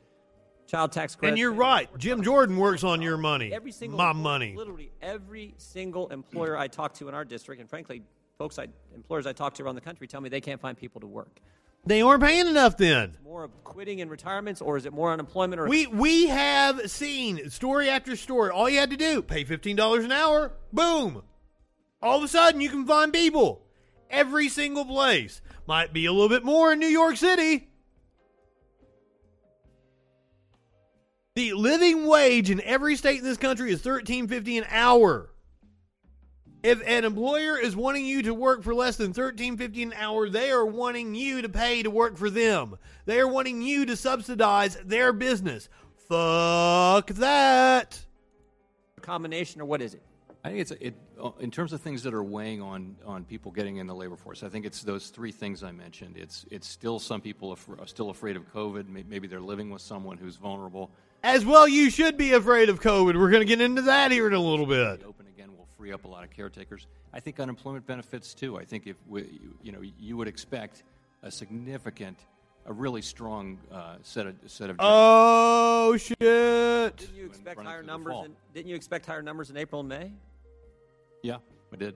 child 0.66 0.92
tax 0.92 1.14
credit. 1.14 1.32
And 1.32 1.38
you're 1.38 1.52
right. 1.52 1.88
Jim 1.98 2.22
Jordan 2.22 2.56
works 2.56 2.84
on 2.84 3.02
your 3.02 3.18
money. 3.18 3.52
Every 3.52 3.72
single 3.72 3.98
my 3.98 4.10
employer- 4.10 4.22
money. 4.22 4.54
Literally 4.56 4.92
every 5.02 5.54
single 5.58 6.08
employer 6.08 6.56
I 6.56 6.68
talk 6.68 6.94
to 6.94 7.08
in 7.08 7.14
our 7.14 7.24
district, 7.24 7.60
and 7.60 7.68
frankly, 7.68 8.02
folks, 8.38 8.58
I, 8.58 8.68
employers 8.94 9.26
I 9.26 9.32
talk 9.32 9.54
to 9.54 9.62
around 9.62 9.74
the 9.74 9.80
country 9.80 10.06
tell 10.06 10.20
me 10.20 10.28
they 10.28 10.40
can't 10.40 10.60
find 10.60 10.76
people 10.76 11.00
to 11.00 11.06
work. 11.06 11.40
They 11.84 12.02
aren't 12.02 12.22
paying 12.22 12.48
enough 12.48 12.76
then. 12.76 13.16
More 13.22 13.44
of 13.44 13.64
quitting 13.64 14.00
and 14.00 14.10
retirements, 14.10 14.60
or 14.60 14.76
is 14.76 14.86
it 14.86 14.92
more 14.92 15.12
unemployment? 15.12 15.60
Or 15.60 15.68
We 15.68 15.86
we 15.86 16.26
have 16.26 16.90
seen 16.90 17.48
story 17.50 17.88
after 17.88 18.16
story. 18.16 18.50
All 18.50 18.68
you 18.68 18.78
had 18.78 18.90
to 18.90 18.96
do, 18.96 19.22
pay 19.22 19.44
fifteen 19.44 19.76
dollars 19.76 20.04
an 20.04 20.10
hour, 20.10 20.52
boom. 20.72 21.22
All 22.02 22.18
of 22.18 22.24
a 22.24 22.28
sudden 22.28 22.60
you 22.60 22.70
can 22.70 22.86
find 22.86 23.12
people. 23.12 23.62
Every 24.10 24.48
single 24.48 24.84
place. 24.84 25.40
Might 25.68 25.92
be 25.92 26.06
a 26.06 26.12
little 26.12 26.28
bit 26.28 26.44
more 26.44 26.72
in 26.72 26.80
New 26.80 26.86
York 26.86 27.16
City. 27.16 27.68
The 31.36 31.52
living 31.52 32.06
wage 32.06 32.50
in 32.50 32.60
every 32.62 32.96
state 32.96 33.18
in 33.18 33.24
this 33.24 33.36
country 33.36 33.70
is 33.70 33.80
thirteen 33.80 34.26
fifty 34.26 34.58
an 34.58 34.64
hour. 34.70 35.30
If 36.62 36.82
an 36.86 37.04
employer 37.04 37.58
is 37.58 37.76
wanting 37.76 38.06
you 38.06 38.22
to 38.22 38.34
work 38.34 38.62
for 38.62 38.74
less 38.74 38.96
than 38.96 39.12
thirteen 39.12 39.56
fifty 39.56 39.82
an 39.82 39.92
hour, 39.92 40.28
they 40.28 40.50
are 40.50 40.66
wanting 40.66 41.14
you 41.14 41.42
to 41.42 41.48
pay 41.48 41.82
to 41.82 41.90
work 41.90 42.16
for 42.16 42.30
them. 42.30 42.76
They 43.04 43.20
are 43.20 43.28
wanting 43.28 43.62
you 43.62 43.86
to 43.86 43.96
subsidize 43.96 44.76
their 44.84 45.12
business. 45.12 45.68
Fuck 46.08 47.08
that. 47.14 48.04
combination, 49.06 49.60
or 49.60 49.64
what 49.64 49.80
is 49.80 49.94
it? 49.94 50.02
I 50.44 50.48
think 50.48 50.60
it's 50.60 50.70
it, 50.72 50.94
uh, 51.20 51.30
in 51.40 51.50
terms 51.50 51.72
of 51.72 51.80
things 51.80 52.02
that 52.02 52.14
are 52.14 52.22
weighing 52.22 52.60
on 52.62 52.96
on 53.04 53.24
people 53.24 53.50
getting 53.50 53.78
in 53.78 53.86
the 53.86 53.94
labor 53.94 54.16
force. 54.16 54.42
I 54.42 54.48
think 54.48 54.66
it's 54.66 54.82
those 54.82 55.08
three 55.08 55.32
things 55.32 55.62
I 55.62 55.72
mentioned. 55.72 56.16
It's 56.16 56.44
it's 56.50 56.68
still 56.68 56.98
some 56.98 57.20
people 57.20 57.56
are 57.80 57.86
still 57.86 58.10
afraid 58.10 58.36
of 58.36 58.52
COVID. 58.52 58.88
Maybe 59.08 59.26
they're 59.26 59.40
living 59.40 59.70
with 59.70 59.82
someone 59.82 60.18
who's 60.18 60.36
vulnerable. 60.36 60.90
As 61.22 61.44
well, 61.44 61.66
you 61.66 61.90
should 61.90 62.16
be 62.16 62.32
afraid 62.34 62.68
of 62.68 62.80
COVID. 62.80 63.18
We're 63.18 63.30
going 63.30 63.40
to 63.40 63.46
get 63.46 63.60
into 63.60 63.82
that 63.82 64.12
here 64.12 64.28
in 64.28 64.34
a 64.34 64.40
little 64.40 64.66
bit. 64.66 65.02
Open 65.78 65.92
again 65.92 65.92
will 65.92 65.92
free 65.92 65.92
up 65.92 66.04
a 66.04 66.08
lot 66.08 66.24
of 66.24 66.30
caretakers. 66.30 66.86
I 67.12 67.20
think 67.20 67.40
unemployment 67.40 67.86
benefits 67.86 68.34
too. 68.34 68.58
I 68.58 68.64
think 68.64 68.86
if 68.86 68.96
we, 69.08 69.22
you, 69.22 69.58
you 69.62 69.72
know 69.72 69.80
you 69.98 70.16
would 70.16 70.28
expect 70.28 70.82
a 71.22 71.30
significant, 71.30 72.18
a 72.66 72.72
really 72.72 73.02
strong 73.02 73.58
uh, 73.72 73.96
set 74.02 74.26
of 74.26 74.34
set 74.46 74.70
of. 74.70 74.76
Oh 74.80 75.96
shit! 75.96 76.18
Didn't 76.18 77.16
you 77.16 77.26
expect 77.26 77.60
higher 77.62 77.82
numbers? 77.82 78.24
In, 78.24 78.36
didn't 78.54 78.68
you 78.68 78.76
expect 78.76 79.06
higher 79.06 79.22
numbers 79.22 79.50
in 79.50 79.56
April 79.56 79.80
and 79.80 79.88
May? 79.88 80.12
yeah, 81.22 81.38
I 81.72 81.76
did. 81.76 81.94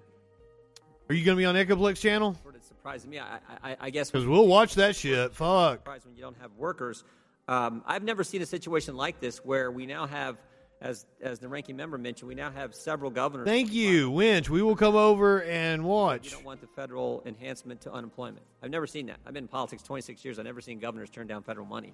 Are 1.09 1.15
you 1.15 1.25
going 1.25 1.37
to 1.37 1.41
be 1.41 1.45
on 1.45 1.57
Echoplex 1.57 2.01
channel? 2.01 2.37
Sort 2.43 2.55
of 2.55 2.63
surprised 2.63 3.09
me. 3.09 3.19
I, 3.19 3.39
I, 3.63 3.77
I 3.81 3.91
guess 3.91 4.11
Because 4.11 4.27
we'll 4.29 4.47
watch 4.47 4.77
that 4.77 4.95
shit. 4.95 5.35
Fuck. 5.35 5.79
surprised 5.81 6.07
when 6.07 6.15
you 6.15 6.23
don't 6.23 6.37
have 6.41 6.53
workers. 6.57 7.03
Um, 7.49 7.83
I've 7.85 8.05
never 8.05 8.23
seen 8.23 8.43
a 8.43 8.47
situation 8.47 8.97
like 8.97 9.19
this 9.21 9.45
where 9.45 9.73
we 9.73 9.87
now 9.87 10.07
have 10.07 10.37
as 10.81 11.05
as 11.21 11.39
the 11.39 11.49
ranking 11.49 11.77
member 11.77 11.99
mentioned, 11.99 12.29
we 12.29 12.35
now 12.35 12.51
have 12.51 12.75
several 12.75 13.11
governors. 13.11 13.47
Thank 13.47 13.73
you, 13.73 14.11
Winch. 14.11 14.49
We 14.49 14.63
will 14.63 14.77
come 14.77 14.97
over 14.97 15.43
and 15.43 15.83
You 15.83 15.89
watch. 15.89 16.31
don't 16.31 16.45
want 16.45 16.61
the 16.61 16.67
federal 16.69 17.23
enhancement 17.27 17.83
to 17.83 17.93
unemployment. 17.93 18.45
I've 18.63 18.71
never 18.71 18.87
seen 18.87 19.07
that. 19.07 19.19
I've 19.27 19.35
been 19.35 19.45
in 19.45 19.49
politics 19.49 19.83
26 19.83 20.25
years. 20.25 20.39
I've 20.39 20.47
never 20.47 20.61
seen 20.61 20.79
governors 20.79 21.11
turn 21.11 21.27
down 21.27 21.43
federal 21.43 21.67
money. 21.67 21.93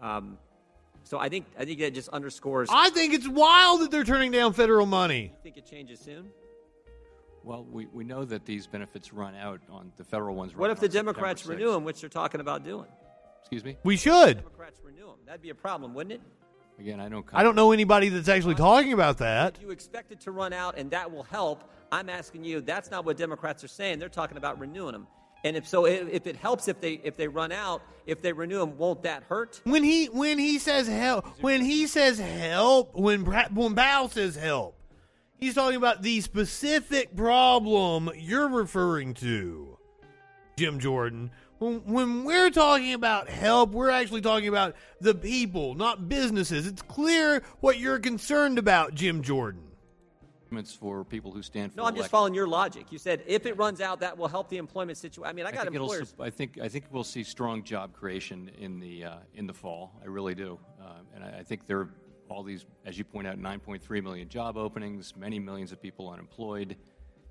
Um, 0.00 0.38
so 1.02 1.18
I 1.18 1.28
think 1.28 1.46
I 1.58 1.64
think 1.64 1.80
that 1.80 1.94
just 1.94 2.08
underscores. 2.10 2.68
I 2.72 2.90
think 2.90 3.12
it's 3.14 3.26
wild 3.26 3.80
that 3.80 3.90
they're 3.90 4.04
turning 4.04 4.30
down 4.30 4.52
federal 4.52 4.86
money. 4.86 5.32
think 5.42 5.56
it 5.56 5.66
changes 5.66 5.98
soon. 5.98 6.30
Well, 7.44 7.64
we, 7.70 7.86
we 7.86 8.04
know 8.04 8.24
that 8.24 8.44
these 8.44 8.66
benefits 8.66 9.12
run 9.12 9.34
out 9.34 9.60
on 9.70 9.90
the 9.96 10.04
federal 10.04 10.34
ones. 10.36 10.54
What 10.54 10.70
if 10.70 10.80
the 10.80 10.88
Democrats 10.88 11.46
renew 11.46 11.72
them, 11.72 11.82
which 11.82 12.00
they're 12.00 12.10
talking 12.10 12.40
about 12.40 12.62
doing? 12.62 12.86
Excuse 13.40 13.64
me. 13.64 13.78
We 13.84 13.96
should. 13.96 14.38
Democrats 14.38 14.80
renew 14.84 15.06
them. 15.06 15.16
That'd 15.24 15.40
be 15.40 15.48
a 15.50 15.54
problem, 15.54 15.94
wouldn't 15.94 16.12
it? 16.14 16.20
Again, 16.78 17.00
I 17.00 17.08
don't. 17.08 17.26
I 17.32 17.42
don't 17.42 17.56
know 17.56 17.72
anybody 17.72 18.08
that's 18.08 18.28
actually 18.28 18.54
talking 18.54 18.92
about 18.92 19.18
that. 19.18 19.56
If 19.56 19.62
you 19.62 19.70
expect 19.70 20.12
it 20.12 20.20
to 20.20 20.30
run 20.30 20.52
out 20.52 20.78
and 20.78 20.90
that 20.92 21.10
will 21.10 21.24
help, 21.24 21.64
I'm 21.90 22.08
asking 22.08 22.44
you. 22.44 22.60
That's 22.60 22.90
not 22.90 23.04
what 23.04 23.16
Democrats 23.16 23.64
are 23.64 23.68
saying. 23.68 23.98
They're 23.98 24.08
talking 24.08 24.36
about 24.36 24.60
renewing 24.60 24.92
them. 24.92 25.08
And 25.44 25.56
if 25.56 25.66
so, 25.66 25.86
if 25.86 26.08
if 26.08 26.26
it 26.26 26.36
helps 26.36 26.68
if 26.68 26.80
they 26.80 27.00
if 27.04 27.16
they 27.16 27.26
run 27.26 27.50
out, 27.50 27.82
if 28.06 28.22
they 28.22 28.32
renew 28.32 28.58
them, 28.58 28.78
won't 28.78 29.02
that 29.02 29.24
hurt? 29.24 29.60
When 29.64 29.82
he 29.82 30.06
when 30.06 30.38
he 30.38 30.58
says 30.58 30.86
help, 30.86 31.26
when 31.40 31.62
he 31.62 31.86
says 31.86 32.18
help, 32.18 32.94
when 32.94 33.22
Bra- 33.24 33.48
when 33.52 33.74
Powell 33.74 34.08
says 34.08 34.36
help, 34.36 34.76
he's 35.36 35.54
talking 35.54 35.76
about 35.76 36.02
the 36.02 36.20
specific 36.20 37.14
problem 37.16 38.10
you're 38.16 38.48
referring 38.48 39.14
to, 39.14 39.78
Jim 40.56 40.78
Jordan. 40.78 41.30
When, 41.58 41.84
when 41.86 42.24
we're 42.24 42.50
talking 42.50 42.94
about 42.94 43.28
help, 43.28 43.70
we're 43.70 43.90
actually 43.90 44.20
talking 44.20 44.48
about 44.48 44.76
the 45.00 45.14
people, 45.14 45.74
not 45.74 46.08
businesses. 46.08 46.66
It's 46.66 46.82
clear 46.82 47.42
what 47.60 47.78
you're 47.78 47.98
concerned 47.98 48.58
about, 48.58 48.94
Jim 48.94 49.22
Jordan. 49.22 49.62
It's 50.52 50.72
for 50.72 51.04
people 51.04 51.30
who 51.30 51.42
stand 51.42 51.72
for. 51.72 51.78
No, 51.78 51.84
I'm 51.84 51.92
just 51.92 51.98
elect- 51.98 52.10
following 52.10 52.32
your 52.34 52.46
logic. 52.48 52.86
You 52.90 52.96
said 52.98 53.22
if 53.26 53.44
it 53.44 53.58
runs 53.58 53.82
out, 53.82 54.00
that 54.00 54.16
will 54.16 54.28
help 54.28 54.48
the 54.48 54.56
employment 54.56 54.96
situation. 54.96 55.28
I 55.28 55.34
mean, 55.34 55.44
I 55.44 55.50
I 55.50 55.52
got 55.52 55.64
think, 55.64 55.74
it'll, 55.74 55.88
employers. 55.92 56.08
sup- 56.08 56.22
I 56.22 56.30
think 56.30 56.58
I 56.62 56.68
think 56.68 56.86
we'll 56.90 57.04
see 57.04 57.22
strong 57.22 57.62
job 57.62 57.92
creation 57.92 58.50
in 58.58 58.80
the 58.80 59.04
uh, 59.04 59.16
in 59.34 59.46
the 59.46 59.52
fall. 59.52 59.92
I 60.02 60.06
really 60.06 60.34
do, 60.34 60.58
uh, 60.80 60.92
and 61.14 61.22
I, 61.22 61.40
I 61.40 61.42
think 61.42 61.66
there 61.66 61.80
are 61.80 61.90
all 62.30 62.42
these, 62.42 62.64
as 62.86 62.96
you 62.96 63.04
point 63.04 63.26
out, 63.26 63.38
9.3 63.38 64.02
million 64.02 64.28
job 64.28 64.56
openings, 64.56 65.14
many 65.16 65.38
millions 65.38 65.70
of 65.72 65.82
people 65.82 66.08
unemployed. 66.10 66.76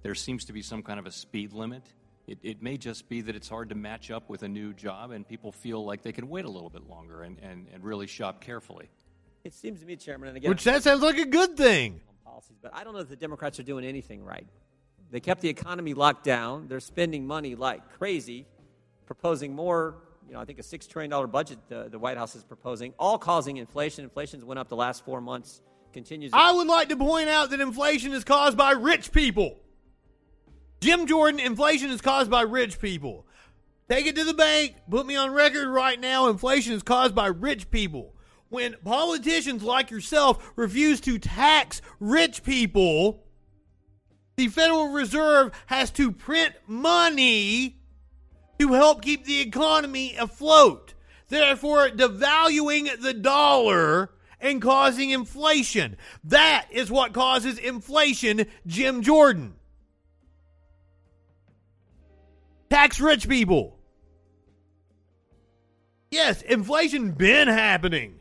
There 0.03 0.15
seems 0.15 0.45
to 0.45 0.53
be 0.53 0.61
some 0.61 0.83
kind 0.83 0.99
of 0.99 1.05
a 1.07 1.11
speed 1.11 1.53
limit. 1.53 1.83
It, 2.27 2.39
it 2.43 2.61
may 2.61 2.75
just 2.77 3.07
be 3.07 3.21
that 3.21 3.35
it's 3.35 3.47
hard 3.47 3.69
to 3.69 3.75
match 3.75 4.11
up 4.11 4.29
with 4.29 4.43
a 4.43 4.49
new 4.49 4.73
job, 4.73 5.11
and 5.11 5.25
people 5.25 5.51
feel 5.53 5.85
like 5.85 6.01
they 6.01 6.11
can 6.11 6.27
wait 6.27 6.43
a 6.43 6.49
little 6.49 6.69
bit 6.69 6.87
longer 6.89 7.23
and, 7.23 7.39
and, 7.39 7.67
and 7.73 7.83
really 7.83 8.05
shop 8.05 8.41
carefully. 8.41 8.89
It 9.45 9.53
seems 9.53 9.79
to 9.79 9.85
me, 9.85 9.95
Chairman, 9.95 10.27
and 10.27 10.37
again, 10.37 10.49
Which 10.49 10.65
that 10.65 10.83
sounds 10.83 11.01
like 11.01 11.17
a 11.17 11.25
good 11.25 11.55
thing. 11.55 12.01
policies, 12.25 12.57
but 12.61 12.75
I 12.75 12.83
don't 12.83 12.93
know 12.93 12.99
if 12.99 13.07
the 13.07 13.15
Democrats 13.15 13.59
are 13.59 13.63
doing 13.63 13.85
anything 13.85 14.23
right. 14.25 14.45
They 15.09 15.21
kept 15.21 15.39
the 15.39 15.47
economy 15.47 15.93
locked 15.93 16.25
down. 16.25 16.67
They're 16.67 16.81
spending 16.81 17.25
money 17.25 17.55
like 17.55 17.93
crazy, 17.97 18.45
proposing 19.05 19.55
more. 19.55 19.95
You 20.27 20.33
know, 20.33 20.41
I 20.41 20.45
think 20.45 20.59
a 20.59 20.63
six 20.63 20.85
trillion 20.85 21.09
dollar 21.09 21.27
budget 21.27 21.59
the, 21.69 21.87
the 21.89 21.97
White 21.97 22.17
House 22.17 22.35
is 22.35 22.43
proposing, 22.43 22.93
all 22.99 23.17
causing 23.17 23.55
inflation. 23.55 24.03
Inflation's 24.03 24.43
went 24.43 24.59
up 24.59 24.67
the 24.67 24.75
last 24.75 25.05
four 25.05 25.21
months. 25.21 25.61
Continues. 25.93 26.31
I 26.33 26.51
would 26.51 26.67
like 26.67 26.89
to 26.89 26.97
point 26.97 27.29
out 27.29 27.51
that 27.51 27.61
inflation 27.61 28.11
is 28.11 28.25
caused 28.25 28.57
by 28.57 28.71
rich 28.71 29.13
people. 29.13 29.57
Jim 30.79 31.07
Jordan, 31.07 31.39
inflation 31.39 31.89
is 31.89 32.01
caused 32.01 32.29
by 32.29 32.41
rich 32.41 32.79
people. 32.79 33.25
Take 33.89 34.05
it 34.05 34.15
to 34.15 34.23
the 34.23 34.33
bank. 34.33 34.75
Put 34.89 35.07
me 35.07 35.15
on 35.15 35.31
record 35.31 35.69
right 35.69 35.99
now. 35.99 36.27
Inflation 36.27 36.73
is 36.73 36.83
caused 36.83 37.15
by 37.15 37.27
rich 37.27 37.71
people. 37.71 38.13
When 38.49 38.75
politicians 38.83 39.63
like 39.63 39.91
yourself 39.91 40.53
refuse 40.55 41.01
to 41.01 41.19
tax 41.19 41.81
rich 41.99 42.43
people, 42.43 43.23
the 44.35 44.47
Federal 44.47 44.89
Reserve 44.89 45.51
has 45.65 45.89
to 45.91 46.11
print 46.11 46.53
money 46.67 47.77
to 48.59 48.73
help 48.73 49.01
keep 49.01 49.25
the 49.25 49.41
economy 49.41 50.15
afloat, 50.15 50.93
therefore 51.29 51.89
devaluing 51.89 53.01
the 53.01 53.13
dollar 53.13 54.11
and 54.39 54.61
causing 54.61 55.09
inflation. 55.09 55.97
That 56.23 56.67
is 56.71 56.91
what 56.91 57.13
causes 57.13 57.57
inflation, 57.57 58.45
Jim 58.65 59.01
Jordan. 59.01 59.55
Tax 62.69 62.99
rich 62.99 63.27
people. 63.27 63.77
Yes, 66.11 66.41
inflation 66.41 67.11
been 67.11 67.47
happening. 67.47 68.19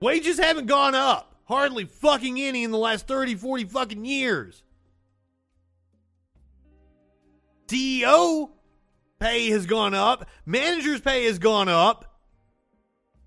Wages 0.00 0.38
haven't 0.38 0.66
gone 0.66 0.94
up. 0.94 1.36
Hardly 1.44 1.84
fucking 1.84 2.40
any 2.40 2.64
in 2.64 2.70
the 2.70 2.78
last 2.78 3.08
30, 3.08 3.34
40 3.34 3.64
fucking 3.64 4.04
years. 4.04 4.62
CEO 7.66 8.50
pay 9.20 9.50
has 9.50 9.66
gone 9.66 9.94
up. 9.94 10.28
Managers' 10.44 11.00
pay 11.00 11.26
has 11.26 11.38
gone 11.38 11.68
up. 11.68 12.18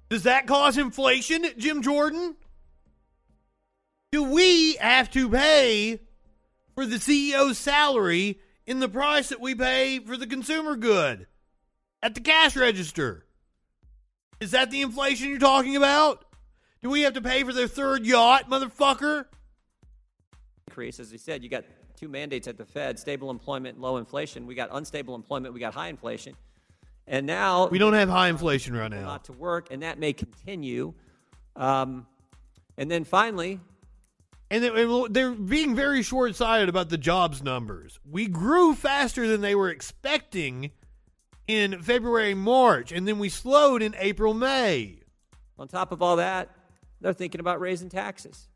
Does 0.10 0.24
that 0.24 0.48
cause 0.48 0.78
inflation, 0.78 1.46
Jim 1.58 1.82
Jordan? 1.82 2.36
Do 4.12 4.24
we 4.24 4.74
have 4.76 5.10
to 5.12 5.30
pay 5.30 6.02
for 6.76 6.86
the 6.86 6.98
CEO's 6.98 7.58
salary 7.58 8.40
in 8.66 8.80
the 8.80 8.90
price 8.90 9.30
that 9.30 9.40
we 9.42 9.56
pay 9.56 10.00
for 10.00 10.18
the 10.18 10.28
consumer 10.28 10.76
good 10.76 11.28
at 12.02 12.16
the 12.16 12.22
cash 12.22 12.56
register? 12.56 13.26
Is 14.40 14.52
that 14.52 14.72
the 14.72 14.82
inflation 14.82 15.30
you're 15.30 15.40
talking 15.40 15.76
about? 15.76 16.26
Do 16.82 16.90
we 16.90 17.02
have 17.02 17.14
to 17.14 17.22
pay 17.22 17.44
for 17.44 17.54
their 17.54 17.68
third 17.68 18.06
yacht, 18.06 18.50
motherfucker? 18.50 19.26
increase. 20.68 21.00
As 21.00 21.12
we 21.12 21.18
said, 21.18 21.44
you 21.44 21.50
got 21.50 21.64
two 21.96 22.08
mandates 22.10 22.48
at 22.48 22.58
the 22.58 22.66
Fed: 22.66 22.98
stable 22.98 23.30
employment, 23.30 23.80
low 23.80 23.98
inflation. 23.98 24.48
We 24.48 24.56
got 24.56 24.70
unstable 24.72 25.14
employment. 25.16 25.54
We 25.54 25.60
got 25.60 25.74
high 25.74 25.88
inflation. 25.90 26.36
And 27.06 27.28
now 27.28 27.68
We 27.68 27.78
don't 27.80 27.94
have 27.94 28.10
high 28.10 28.30
inflation 28.30 28.76
right 28.76 28.90
now. 28.90 29.02
not 29.02 29.26
to 29.26 29.34
work, 29.34 29.68
and 29.72 29.84
that 29.84 30.00
may 30.00 30.14
continue. 30.14 30.94
Um, 31.56 32.08
and 32.78 32.90
then 32.90 33.04
finally, 33.04 33.60
And 34.54 34.64
they- 34.64 34.84
and 34.84 35.16
they're 35.16 35.32
being 35.32 35.76
very 35.76 36.04
short 36.04 36.36
sighted 36.36 36.70
about 36.70 36.90
the 36.90 36.98
jobs 36.98 37.42
numbers. 37.42 38.00
We 38.06 38.28
grew 38.28 38.76
faster 38.76 39.28
than 39.28 39.42
they 39.42 39.56
were 39.56 39.70
expecting 39.70 40.70
in 41.48 41.82
February, 41.82 42.36
March, 42.36 42.92
and 42.92 43.08
then 43.08 43.18
we 43.18 43.30
slowed 43.30 43.82
in 43.82 43.96
April, 43.98 44.36
May. 44.36 45.00
on 45.58 45.68
top 45.68 45.92
of 45.92 46.02
all 46.04 46.18
that, 46.18 46.50
they're 47.02 47.14
thinking 47.14 47.40
about 47.40 47.60
raising 47.60 47.90
taxes. 47.90 48.48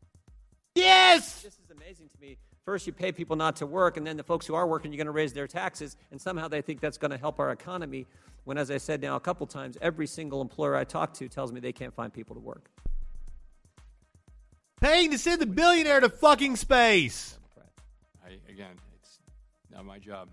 Yes! 0.74 1.42
This 1.42 1.54
is 1.54 1.70
amazing 1.70 2.08
to 2.08 2.20
me. 2.20 2.38
First, 2.64 2.86
you 2.86 2.92
pay 2.92 3.10
people 3.10 3.34
not 3.34 3.56
to 3.56 3.66
work, 3.66 3.96
and 3.96 4.06
then 4.06 4.16
the 4.16 4.22
folks 4.22 4.46
who 4.46 4.54
are 4.54 4.66
working, 4.66 4.92
you're 4.92 4.98
going 4.98 5.06
to 5.06 5.12
raise 5.12 5.32
their 5.32 5.46
taxes, 5.48 5.96
and 6.12 6.20
somehow 6.20 6.46
they 6.46 6.60
think 6.60 6.80
that's 6.80 6.98
going 6.98 7.10
to 7.10 7.16
help 7.18 7.40
our 7.40 7.50
economy. 7.50 8.06
When, 8.44 8.56
as 8.56 8.70
I 8.70 8.78
said 8.78 9.00
now 9.00 9.16
a 9.16 9.20
couple 9.20 9.46
times, 9.46 9.76
every 9.80 10.06
single 10.06 10.40
employer 10.42 10.76
I 10.76 10.84
talk 10.84 11.12
to 11.14 11.28
tells 11.28 11.50
me 11.52 11.58
they 11.60 11.72
can't 11.72 11.94
find 11.94 12.12
people 12.12 12.34
to 12.36 12.40
work. 12.40 12.70
Paying 14.80 15.10
to 15.10 15.18
send 15.18 15.40
the 15.40 15.46
billionaire 15.46 16.00
to 16.00 16.08
fucking 16.08 16.56
space. 16.56 17.36
I, 18.24 18.38
again, 18.48 18.76
it's 19.00 19.18
not 19.72 19.84
my 19.84 19.98
job. 19.98 20.28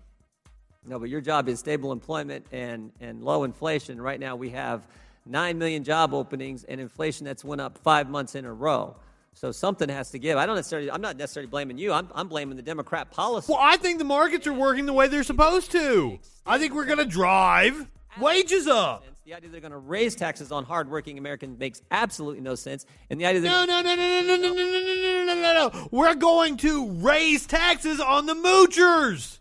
No, 0.86 1.00
but 1.00 1.08
your 1.08 1.20
job 1.20 1.48
is 1.48 1.58
stable 1.58 1.90
employment 1.90 2.46
and, 2.52 2.92
and 3.00 3.22
low 3.22 3.42
inflation. 3.42 4.00
Right 4.00 4.20
now, 4.20 4.36
we 4.36 4.50
have 4.50 4.86
9 5.26 5.58
million 5.58 5.82
job 5.82 6.14
openings 6.14 6.62
and 6.62 6.80
inflation 6.80 7.24
that's 7.24 7.44
went 7.44 7.60
up 7.60 7.78
five 7.78 8.08
months 8.08 8.36
in 8.36 8.44
a 8.44 8.52
row. 8.52 8.96
So 9.34 9.52
something 9.52 9.88
has 9.88 10.12
to 10.12 10.18
give. 10.18 10.38
I 10.38 10.46
don't 10.46 10.56
necessarily, 10.56 10.90
I'm 10.90 11.00
not 11.00 11.16
necessarily 11.16 11.48
blaming 11.48 11.76
you. 11.76 11.92
I'm, 11.92 12.08
I'm 12.14 12.28
blaming 12.28 12.56
the 12.56 12.62
Democrat 12.62 13.10
policy. 13.10 13.52
Well, 13.52 13.60
I 13.60 13.76
think 13.76 13.98
the 13.98 14.04
markets 14.04 14.46
are 14.46 14.52
working 14.52 14.86
the 14.86 14.92
way 14.92 15.08
they're 15.08 15.24
supposed 15.24 15.72
to. 15.72 16.18
I 16.46 16.58
think 16.58 16.72
we're 16.72 16.86
going 16.86 16.98
to 16.98 17.04
drive 17.04 17.86
wages 18.20 18.66
up. 18.66 19.04
The 19.24 19.34
idea 19.34 19.50
they're 19.50 19.60
going 19.60 19.72
to 19.72 19.78
raise 19.78 20.14
taxes 20.14 20.52
on 20.52 20.64
hardworking 20.64 21.18
Americans 21.18 21.58
makes 21.58 21.82
absolutely 21.90 22.40
no 22.42 22.54
sense. 22.54 22.86
And 23.10 23.20
the 23.20 23.26
idea 23.26 23.40
that 23.40 23.48
No, 23.48 23.64
no, 23.64 23.82
no, 23.82 23.94
no, 23.96 24.20
no, 24.20 24.36
no, 24.36 24.36
no, 24.36 24.52
no, 24.52 24.62
no, 24.62 25.24
no, 25.24 25.34
no, 25.34 25.42
no, 25.42 25.68
no. 25.72 25.88
We're 25.90 26.14
going 26.14 26.56
to 26.58 26.90
raise 26.92 27.44
taxes 27.46 27.98
on 28.00 28.26
the 28.26 28.34
moochers. 28.34 29.40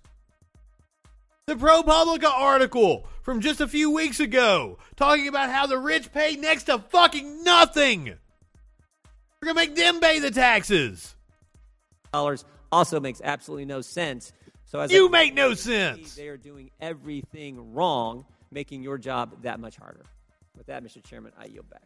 The 1.47 1.53
ProPublica 1.55 2.23
article 2.31 3.05
from 3.21 3.41
just 3.41 3.61
a 3.61 3.67
few 3.67 3.91
weeks 3.91 4.19
ago 4.19 4.79
talking 4.95 5.27
about 5.27 5.51
how 5.51 5.67
the 5.67 5.77
rich 5.77 6.11
pay 6.11 6.35
next 6.35 6.63
to 6.63 6.79
fucking 6.79 7.43
nothing. 7.43 8.05
We're 9.41 9.53
going 9.53 9.55
to 9.55 9.61
make 9.71 9.75
them 9.75 9.99
pay 9.99 10.17
the 10.19 10.31
taxes. 10.31 11.13
dollars 12.11 12.43
also 12.71 12.99
makes 12.99 13.21
absolutely 13.23 13.65
no 13.65 13.81
sense. 13.81 14.33
So 14.65 14.79
as 14.79 14.91
You 14.91 15.07
I- 15.09 15.11
make 15.11 15.33
no 15.35 15.53
sense. 15.53 16.15
They 16.15 16.27
are 16.29 16.37
doing 16.37 16.71
everything 16.81 17.73
wrong, 17.75 18.25
making 18.51 18.83
your 18.83 18.97
job 18.97 19.41
that 19.43 19.59
much 19.59 19.77
harder. 19.77 20.05
With 20.57 20.67
that, 20.67 20.83
Mr. 20.83 21.03
Chairman, 21.03 21.31
I 21.37 21.45
yield 21.45 21.69
back. 21.69 21.83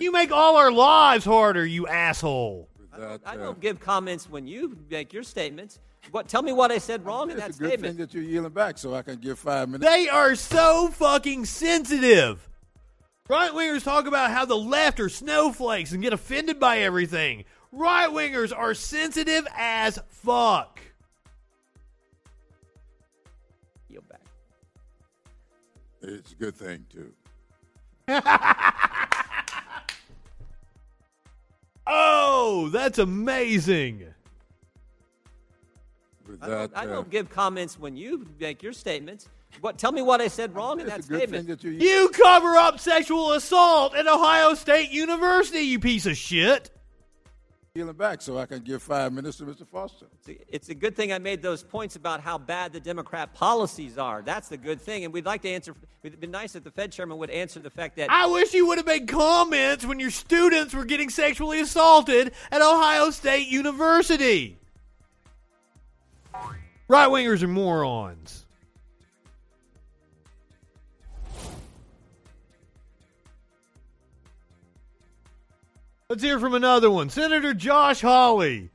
You 0.00 0.10
make 0.10 0.32
all 0.32 0.56
our 0.56 0.72
lives 0.72 1.24
harder, 1.24 1.64
you 1.64 1.86
asshole. 1.86 2.68
That, 2.98 3.20
I 3.24 3.34
uh, 3.34 3.36
don't 3.36 3.60
give 3.60 3.78
comments 3.78 4.28
when 4.28 4.46
you 4.46 4.76
make 4.90 5.12
your 5.12 5.22
statements. 5.22 5.78
What? 6.10 6.28
Tell 6.28 6.42
me 6.42 6.52
what 6.52 6.72
I 6.72 6.78
said 6.78 7.04
wrong 7.04 7.30
in 7.30 7.36
that 7.36 7.50
it's 7.50 7.58
a 7.58 7.60
good 7.60 7.68
statement. 7.68 7.96
thing 7.96 8.06
that 8.06 8.14
you're 8.14 8.22
yielding 8.22 8.52
back 8.52 8.78
so 8.78 8.94
I 8.94 9.02
can 9.02 9.16
give 9.16 9.38
five 9.38 9.68
minutes. 9.68 9.88
They 9.88 10.08
are 10.08 10.34
so 10.34 10.88
fucking 10.88 11.44
sensitive 11.44 12.48
Right 13.28 13.50
wingers 13.50 13.82
talk 13.82 14.06
about 14.06 14.30
how 14.30 14.44
the 14.44 14.56
left 14.56 15.00
are 15.00 15.08
snowflakes 15.08 15.90
and 15.90 16.00
get 16.00 16.12
offended 16.12 16.60
by 16.60 16.78
everything. 16.78 17.44
Right 17.72 18.08
wingers 18.08 18.56
are 18.56 18.72
sensitive 18.72 19.48
as 19.56 19.98
fuck. 20.10 20.78
It's 26.06 26.32
a 26.32 26.36
good 26.36 26.56
thing, 26.56 26.86
too. 26.90 27.12
Oh, 31.86 32.68
that's 32.72 32.98
amazing. 32.98 34.06
With 36.26 36.42
I 36.42 36.48
don't, 36.48 36.72
I 36.74 36.82
uh, 36.82 36.86
don't 36.86 37.10
give 37.10 37.30
comments 37.30 37.78
when 37.78 37.96
you 37.96 38.26
make 38.40 38.62
your 38.62 38.72
statements. 38.72 39.28
What? 39.60 39.78
Tell 39.78 39.92
me 39.92 40.02
what 40.02 40.20
I 40.20 40.28
said 40.28 40.54
wrong 40.54 40.80
in 40.80 40.86
that 40.88 40.98
it's 40.98 41.06
a 41.06 41.10
good 41.10 41.18
statement. 41.28 41.48
that 41.48 41.62
you. 41.62 41.70
You 41.70 42.08
cover 42.08 42.56
up 42.56 42.80
sexual 42.80 43.32
assault 43.32 43.94
at 43.94 44.06
Ohio 44.06 44.54
State 44.54 44.90
University, 44.90 45.60
you 45.60 45.78
piece 45.78 46.06
of 46.06 46.16
shit. 46.16 46.70
Healing 47.76 47.94
back 47.94 48.22
so 48.22 48.38
I 48.38 48.46
can 48.46 48.60
give 48.62 48.82
five 48.82 49.12
minutes 49.12 49.36
to 49.38 49.44
Mr. 49.44 49.66
Foster. 49.66 50.06
It's 50.14 50.28
a- 50.28 50.54
It's 50.54 50.68
a 50.70 50.74
good 50.74 50.96
thing 50.96 51.12
I 51.12 51.18
made 51.18 51.42
those 51.42 51.62
points 51.62 51.94
about 51.96 52.20
how 52.20 52.38
bad 52.38 52.72
the 52.72 52.80
Democrat 52.80 53.34
policies 53.34 53.98
are. 53.98 54.22
That's 54.22 54.48
the 54.48 54.56
good 54.56 54.80
thing. 54.80 55.04
And 55.04 55.12
we'd 55.12 55.26
like 55.26 55.42
to 55.42 55.48
answer, 55.50 55.74
it'd 56.02 56.18
be 56.18 56.26
nice 56.26 56.54
if 56.56 56.64
the 56.64 56.70
Fed 56.70 56.90
chairman 56.90 57.18
would 57.18 57.30
answer 57.30 57.60
the 57.60 57.70
fact 57.70 57.96
that 57.96 58.10
I 58.10 58.26
wish 58.26 58.54
you 58.54 58.66
would 58.68 58.78
have 58.78 58.86
made 58.86 59.06
comments 59.08 59.84
when 59.84 60.00
your 60.00 60.10
students 60.10 60.72
were 60.74 60.84
getting 60.86 61.10
sexually 61.10 61.60
assaulted 61.60 62.32
at 62.50 62.62
Ohio 62.62 63.10
State 63.10 63.48
University. 63.48 64.58
Right 66.88 67.08
wingers 67.08 67.42
are 67.42 67.48
morons. 67.48 68.45
Let's 76.08 76.22
hear 76.22 76.38
from 76.38 76.54
another 76.54 76.88
one. 76.88 77.10
Senator 77.10 77.52
Josh 77.52 78.00
Hawley 78.00 78.70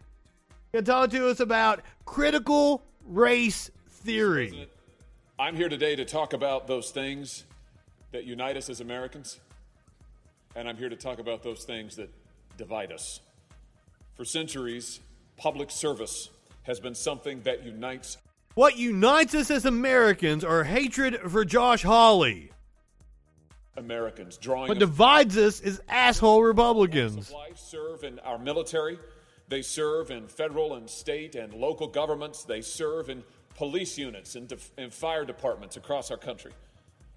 can 0.74 0.84
talk 0.84 1.12
to 1.12 1.30
us 1.30 1.40
about 1.40 1.80
critical 2.04 2.84
race 3.08 3.72
theory. 3.88 4.68
I'm 5.40 5.56
here 5.56 5.70
today 5.70 5.96
to 5.96 6.04
talk 6.04 6.34
about 6.34 6.68
those 6.68 6.92
things 6.92 7.46
that 8.12 8.26
unite 8.26 8.58
us 8.58 8.70
as 8.70 8.82
Americans, 8.82 9.40
and 10.58 10.68
I'm 10.68 10.76
here 10.76 10.90
to 10.90 10.98
talk 10.98 11.20
about 11.20 11.42
those 11.42 11.64
things 11.64 11.96
that 11.96 12.10
divide 12.58 12.92
us. 12.92 13.22
For 14.16 14.26
centuries, 14.26 15.00
public 15.38 15.72
service 15.72 16.32
has 16.64 16.82
been 16.82 16.96
something 16.96 17.44
that 17.44 17.64
unites 17.64 18.18
What 18.56 18.78
unites 18.78 19.34
us 19.36 19.50
as 19.50 19.64
Americans 19.64 20.44
are 20.44 20.66
hatred 20.66 21.18
for 21.32 21.46
Josh 21.46 21.84
Hawley. 21.84 22.52
Americans, 23.78 24.38
drawing 24.38 24.68
What 24.68 24.80
divides 24.80 25.38
us 25.38 25.62
is 25.62 25.82
asshole 25.88 26.44
Republicans. 26.44 27.32
life 27.32 27.58
serve 27.58 28.04
in 28.04 28.20
our 28.20 28.38
military. 28.38 29.00
They 29.48 29.62
serve 29.62 30.12
in 30.12 30.28
federal 30.28 30.76
and 30.76 30.90
state 30.90 31.36
and 31.36 31.54
local 31.54 31.88
governments. 31.88 32.44
They 32.44 32.62
serve 32.62 33.10
in 33.10 33.24
police 33.56 33.98
units 33.98 34.36
and, 34.36 34.48
def- 34.48 34.72
and 34.78 34.94
fire 34.94 35.26
departments 35.26 35.78
across 35.78 36.12
our 36.12 36.18
country. 36.18 36.52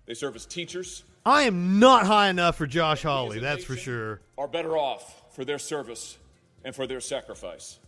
They 0.07 0.15
serve 0.15 0.37
as 0.37 0.47
teachers. 0.47 1.03
I 1.27 1.43
am 1.43 1.79
not 1.79 2.07
high 2.07 2.29
enough 2.29 2.57
for 2.57 2.67
Josh 2.67 3.03
Hawley, 3.03 3.39
that's 3.39 3.65
for 3.65 3.77
sure. 3.77 4.21
Are 4.37 4.49
better 4.49 4.77
off 4.77 5.23
for 5.35 5.45
their 5.45 5.59
service 5.59 6.19
and 6.65 6.75
for 6.75 6.87
their 6.87 7.01
sacrifice. 7.01 7.79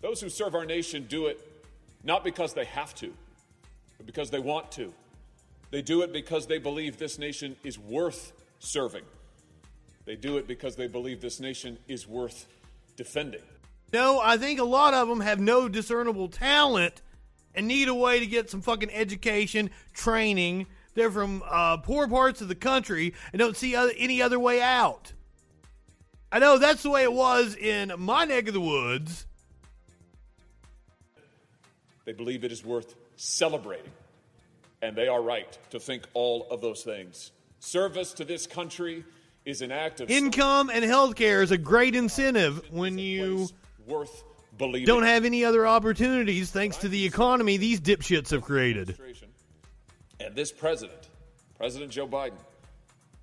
Those 0.00 0.20
who 0.20 0.28
serve 0.28 0.54
our 0.54 0.64
nation 0.64 1.06
do 1.08 1.26
it 1.26 1.40
not 2.04 2.22
because 2.22 2.52
they 2.54 2.66
have 2.66 2.94
to, 2.96 3.12
but 3.96 4.06
because 4.06 4.30
they 4.30 4.38
want 4.38 4.70
to. 4.72 4.92
They 5.74 5.82
do 5.82 6.02
it 6.02 6.12
because 6.12 6.46
they 6.46 6.58
believe 6.58 6.98
this 6.98 7.18
nation 7.18 7.56
is 7.64 7.80
worth 7.80 8.32
serving. 8.60 9.02
They 10.04 10.14
do 10.14 10.36
it 10.36 10.46
because 10.46 10.76
they 10.76 10.86
believe 10.86 11.20
this 11.20 11.40
nation 11.40 11.78
is 11.88 12.06
worth 12.06 12.46
defending. 12.96 13.42
No, 13.92 14.20
I 14.20 14.36
think 14.36 14.60
a 14.60 14.64
lot 14.64 14.94
of 14.94 15.08
them 15.08 15.18
have 15.18 15.40
no 15.40 15.68
discernible 15.68 16.28
talent 16.28 17.02
and 17.56 17.66
need 17.66 17.88
a 17.88 17.94
way 17.94 18.20
to 18.20 18.26
get 18.26 18.50
some 18.50 18.62
fucking 18.62 18.92
education, 18.92 19.68
training. 19.92 20.68
They're 20.94 21.10
from 21.10 21.42
uh, 21.44 21.78
poor 21.78 22.06
parts 22.06 22.40
of 22.40 22.46
the 22.46 22.54
country 22.54 23.12
and 23.32 23.40
don't 23.40 23.56
see 23.56 23.74
other, 23.74 23.94
any 23.98 24.22
other 24.22 24.38
way 24.38 24.62
out. 24.62 25.12
I 26.30 26.38
know 26.38 26.56
that's 26.56 26.84
the 26.84 26.90
way 26.90 27.02
it 27.02 27.12
was 27.12 27.56
in 27.56 27.92
my 27.98 28.24
neck 28.26 28.46
of 28.46 28.54
the 28.54 28.60
woods. 28.60 29.26
They 32.04 32.12
believe 32.12 32.44
it 32.44 32.52
is 32.52 32.64
worth 32.64 32.94
celebrating. 33.16 33.90
And 34.84 34.94
they 34.94 35.08
are 35.08 35.22
right 35.22 35.58
to 35.70 35.80
think 35.80 36.04
all 36.12 36.46
of 36.50 36.60
those 36.60 36.82
things. 36.82 37.32
Service 37.58 38.12
to 38.14 38.24
this 38.24 38.46
country 38.46 39.02
is 39.46 39.62
an 39.62 39.72
act 39.72 40.02
of 40.02 40.10
Income 40.10 40.70
and 40.70 40.84
health 40.84 41.16
care 41.16 41.40
is 41.40 41.50
a 41.52 41.56
great 41.56 41.94
incentive 41.94 42.70
when 42.70 42.98
you 42.98 43.48
worth 43.86 44.24
believing. 44.58 44.84
don't 44.84 45.04
have 45.04 45.24
any 45.24 45.42
other 45.42 45.66
opportunities 45.66 46.50
thanks 46.50 46.76
to 46.78 46.90
the 46.90 47.06
economy 47.06 47.56
these 47.56 47.80
dipshits 47.80 48.30
have 48.30 48.42
created. 48.42 48.94
and 50.20 50.36
this 50.36 50.52
president, 50.52 51.08
President 51.56 51.90
Joe 51.90 52.06
Biden, 52.06 52.36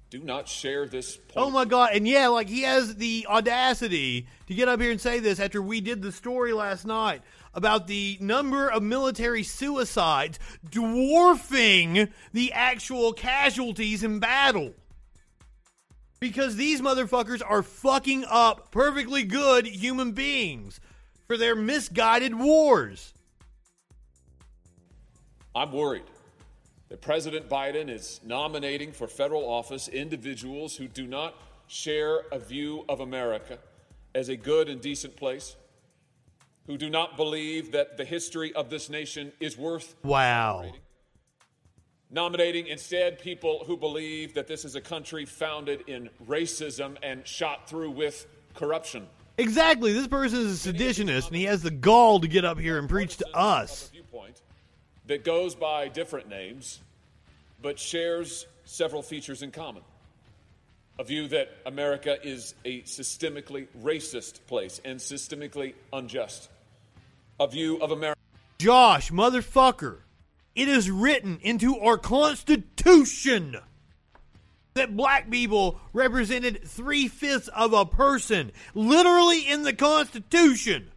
do 0.10 0.18
not 0.18 0.48
share 0.48 0.88
this 0.88 1.20
oh 1.30 1.34
point. 1.34 1.48
Oh 1.48 1.50
my 1.52 1.66
god! 1.66 1.92
And 1.94 2.08
yeah, 2.08 2.28
like 2.30 2.50
he 2.50 2.64
has 2.64 2.96
the 2.96 3.28
audacity 3.30 4.26
to 4.48 4.56
get 4.56 4.68
up 4.68 4.82
here 4.82 4.90
and 4.90 5.00
say 5.00 5.20
this 5.20 5.40
after 5.40 5.62
we 5.62 5.80
did 5.80 6.02
the 6.02 6.12
story 6.12 6.54
last 6.54 6.86
night 6.86 7.22
about 7.54 7.88
the 7.88 8.18
number 8.20 8.70
of 8.70 8.84
military 8.84 9.44
suicides 9.44 10.40
dwarfing 10.70 12.10
the 12.34 12.52
actual 12.54 13.14
casualties 13.14 14.04
in 14.04 14.20
battle. 14.20 14.74
Because 16.20 16.56
these 16.56 16.82
motherfuckers 16.82 17.42
are 17.46 17.64
fucking 17.64 18.26
up 18.30 18.72
perfectly 18.72 19.24
good 19.24 19.66
human 19.66 20.12
beings 20.12 20.80
for 21.28 21.36
their 21.38 21.56
misguided 21.56 22.36
wars. 22.36 23.14
I'm 25.56 25.72
worried 25.72 26.04
that 26.90 27.02
President 27.02 27.50
Biden 27.50 27.90
is 27.90 28.20
nominating 28.26 28.92
for 28.92 29.08
federal 29.08 29.44
office 29.44 29.88
individuals 29.88 30.76
who 30.76 30.88
do 30.88 31.08
not 31.08 31.36
share 31.68 32.24
a 32.32 32.38
view 32.38 32.84
of 32.90 33.00
America 33.00 33.58
as 34.14 34.28
a 34.28 34.36
good 34.36 34.68
and 34.68 34.82
decent 34.82 35.16
place, 35.16 35.56
who 36.72 36.78
do 36.78 36.90
not 36.90 37.18
believe 37.18 37.74
that 37.74 37.98
the 37.98 38.06
history 38.06 38.54
of 38.54 38.70
this 38.70 38.90
nation 38.90 39.34
is 39.42 39.58
worth 39.58 39.94
Wow. 40.04 40.72
nominating 42.10 42.66
instead 42.68 43.20
people 43.20 43.66
who 43.68 43.76
believe 43.76 44.36
that 44.36 44.48
this 44.48 44.64
is 44.64 44.76
a 44.76 44.80
country 44.80 45.26
founded 45.26 45.84
in 45.88 46.10
racism 46.26 46.96
and 47.04 47.28
shot 47.28 47.68
through 47.70 47.92
with 47.92 48.26
corruption. 48.54 49.06
Exactly. 49.38 49.92
This 49.92 50.08
person 50.08 50.40
is 50.40 50.66
a 50.66 50.72
seditionist 50.72 51.28
and 51.28 51.36
he 51.36 51.44
has 51.44 51.62
the 51.62 51.72
gall 51.72 52.22
to 52.22 52.28
get 52.30 52.46
up 52.46 52.58
here 52.58 52.80
and 52.80 52.88
preach 52.88 53.18
to 53.18 53.28
us. 53.36 53.90
viewpoint 53.90 54.42
that 55.08 55.26
goes 55.26 55.56
by 55.56 55.90
different 55.90 56.30
names, 56.30 56.80
but 57.62 57.78
shares 57.80 58.46
several 58.64 59.02
features 59.02 59.42
in 59.42 59.52
common. 59.52 59.84
A 61.00 61.04
view 61.04 61.28
that 61.30 61.50
America 61.66 62.18
is 62.26 62.54
a 62.64 62.82
systemically 62.84 63.68
racist 63.82 64.40
place 64.48 64.80
and 64.86 65.00
systemically 65.00 65.74
unjust. 65.92 66.48
A 67.42 67.48
view 67.48 67.80
of 67.82 67.90
America. 67.90 68.22
Josh, 68.60 69.10
motherfucker, 69.10 70.02
it 70.54 70.68
is 70.68 70.92
written 70.92 71.40
into 71.42 71.76
our 71.80 71.98
Constitution 71.98 73.58
that 74.76 74.96
black 74.96 75.28
people 75.32 75.82
represented 75.92 76.64
three 76.64 77.08
fifths 77.08 77.48
of 77.48 77.74
a 77.74 77.84
person. 77.84 78.52
Literally 78.76 79.50
in 79.50 79.64
the 79.64 79.74
Constitution. 79.74 80.92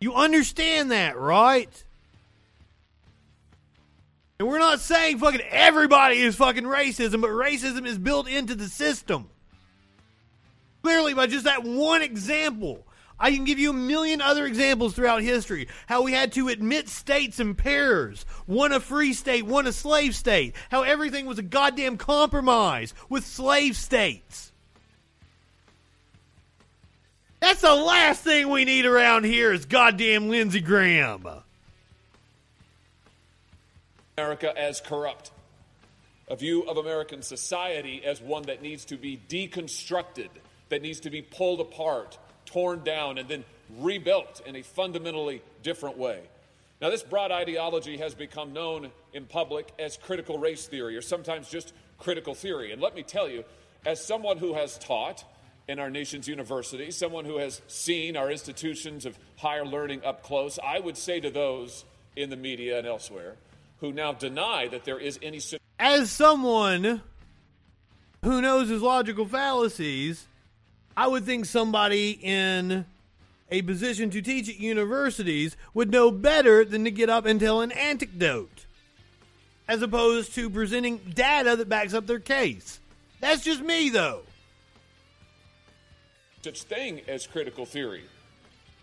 You 0.00 0.14
understand 0.14 0.90
that, 0.90 1.16
right? 1.16 1.84
And 4.40 4.48
we're 4.48 4.58
not 4.58 4.80
saying 4.80 5.18
fucking 5.18 5.42
everybody 5.42 6.16
is 6.16 6.34
fucking 6.34 6.64
racism, 6.64 7.20
but 7.20 7.30
racism 7.30 7.86
is 7.86 7.98
built 7.98 8.28
into 8.28 8.56
the 8.56 8.66
system. 8.66 9.30
Clearly, 10.84 11.14
by 11.14 11.26
just 11.26 11.46
that 11.46 11.64
one 11.64 12.02
example. 12.02 12.86
I 13.18 13.30
can 13.30 13.44
give 13.44 13.58
you 13.58 13.70
a 13.70 13.72
million 13.72 14.20
other 14.20 14.44
examples 14.44 14.92
throughout 14.92 15.22
history. 15.22 15.68
How 15.86 16.02
we 16.02 16.12
had 16.12 16.32
to 16.32 16.48
admit 16.48 16.90
states 16.90 17.40
in 17.40 17.54
pairs. 17.54 18.26
One 18.44 18.70
a 18.70 18.80
free 18.80 19.14
state, 19.14 19.46
one 19.46 19.66
a 19.66 19.72
slave 19.72 20.14
state. 20.14 20.54
How 20.70 20.82
everything 20.82 21.24
was 21.24 21.38
a 21.38 21.42
goddamn 21.42 21.96
compromise 21.96 22.92
with 23.08 23.24
slave 23.24 23.78
states. 23.78 24.52
That's 27.40 27.62
the 27.62 27.74
last 27.74 28.22
thing 28.22 28.50
we 28.50 28.66
need 28.66 28.84
around 28.84 29.24
here 29.24 29.54
is 29.54 29.64
goddamn 29.64 30.28
Lindsey 30.28 30.60
Graham. 30.60 31.26
America 34.18 34.52
as 34.54 34.82
corrupt, 34.82 35.30
a 36.28 36.36
view 36.36 36.64
of 36.64 36.76
American 36.76 37.22
society 37.22 38.04
as 38.04 38.20
one 38.20 38.42
that 38.42 38.60
needs 38.60 38.84
to 38.84 38.98
be 38.98 39.18
deconstructed, 39.30 40.28
that 40.74 40.82
needs 40.82 40.98
to 40.98 41.10
be 41.10 41.22
pulled 41.22 41.60
apart, 41.60 42.18
torn 42.46 42.82
down, 42.82 43.16
and 43.16 43.28
then 43.28 43.44
rebuilt 43.78 44.42
in 44.44 44.56
a 44.56 44.62
fundamentally 44.62 45.40
different 45.62 45.96
way. 45.96 46.20
Now, 46.80 46.90
this 46.90 47.04
broad 47.04 47.30
ideology 47.30 47.98
has 47.98 48.12
become 48.12 48.52
known 48.52 48.90
in 49.12 49.26
public 49.26 49.68
as 49.78 49.96
critical 49.96 50.36
race 50.36 50.66
theory, 50.66 50.96
or 50.96 51.00
sometimes 51.00 51.48
just 51.48 51.72
critical 51.96 52.34
theory. 52.34 52.72
And 52.72 52.82
let 52.82 52.96
me 52.96 53.04
tell 53.04 53.28
you, 53.28 53.44
as 53.86 54.04
someone 54.04 54.36
who 54.36 54.54
has 54.54 54.76
taught 54.76 55.24
in 55.68 55.78
our 55.78 55.90
nation's 55.90 56.26
universities, 56.26 56.96
someone 56.96 57.24
who 57.24 57.38
has 57.38 57.62
seen 57.68 58.16
our 58.16 58.28
institutions 58.28 59.06
of 59.06 59.16
higher 59.36 59.64
learning 59.64 60.04
up 60.04 60.24
close, 60.24 60.58
I 60.58 60.80
would 60.80 60.96
say 60.96 61.20
to 61.20 61.30
those 61.30 61.84
in 62.16 62.30
the 62.30 62.36
media 62.36 62.78
and 62.78 62.86
elsewhere 62.86 63.36
who 63.78 63.92
now 63.92 64.12
deny 64.12 64.66
that 64.66 64.84
there 64.84 64.98
is 64.98 65.20
any. 65.22 65.40
As 65.78 66.10
someone 66.10 67.00
who 68.24 68.40
knows 68.40 68.70
his 68.70 68.82
logical 68.82 69.26
fallacies, 69.26 70.26
I 70.96 71.06
would 71.06 71.24
think 71.24 71.46
somebody 71.46 72.18
in 72.22 72.86
a 73.50 73.62
position 73.62 74.10
to 74.10 74.22
teach 74.22 74.48
at 74.48 74.58
universities 74.58 75.56
would 75.74 75.90
know 75.90 76.10
better 76.10 76.64
than 76.64 76.84
to 76.84 76.90
get 76.90 77.10
up 77.10 77.26
and 77.26 77.38
tell 77.40 77.60
an 77.60 77.72
anecdote 77.72 78.66
as 79.66 79.82
opposed 79.82 80.34
to 80.34 80.50
presenting 80.50 80.98
data 81.14 81.56
that 81.56 81.68
backs 81.68 81.94
up 81.94 82.06
their 82.06 82.18
case. 82.18 82.80
That's 83.20 83.42
just 83.42 83.60
me, 83.60 83.90
though. 83.90 84.22
Such 86.42 86.62
thing 86.64 87.00
as 87.08 87.26
critical 87.26 87.64
theory. 87.64 88.04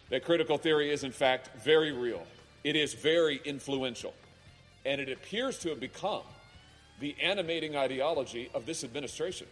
That 0.09 0.26
critical 0.26 0.57
theory 0.57 0.91
is, 0.91 1.03
in 1.03 1.12
fact, 1.12 1.49
very 1.64 1.91
real. 1.91 2.26
It 2.64 2.76
is 2.76 2.93
very 2.93 3.39
influential. 3.45 4.14
And 4.84 4.99
it 4.99 5.09
appears 5.09 5.59
to 5.59 5.70
have 5.70 5.80
become 5.80 6.24
the 6.99 7.16
animating 7.22 7.76
ideology 7.76 8.49
of 8.53 8.66
this 8.66 8.84
administration. 8.84 9.47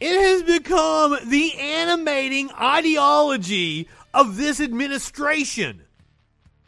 It 0.00 0.18
has 0.18 0.42
become 0.42 1.18
the 1.28 1.54
animating 1.58 2.50
ideology 2.52 3.86
of 4.14 4.38
this 4.38 4.58
administration. 4.58 5.82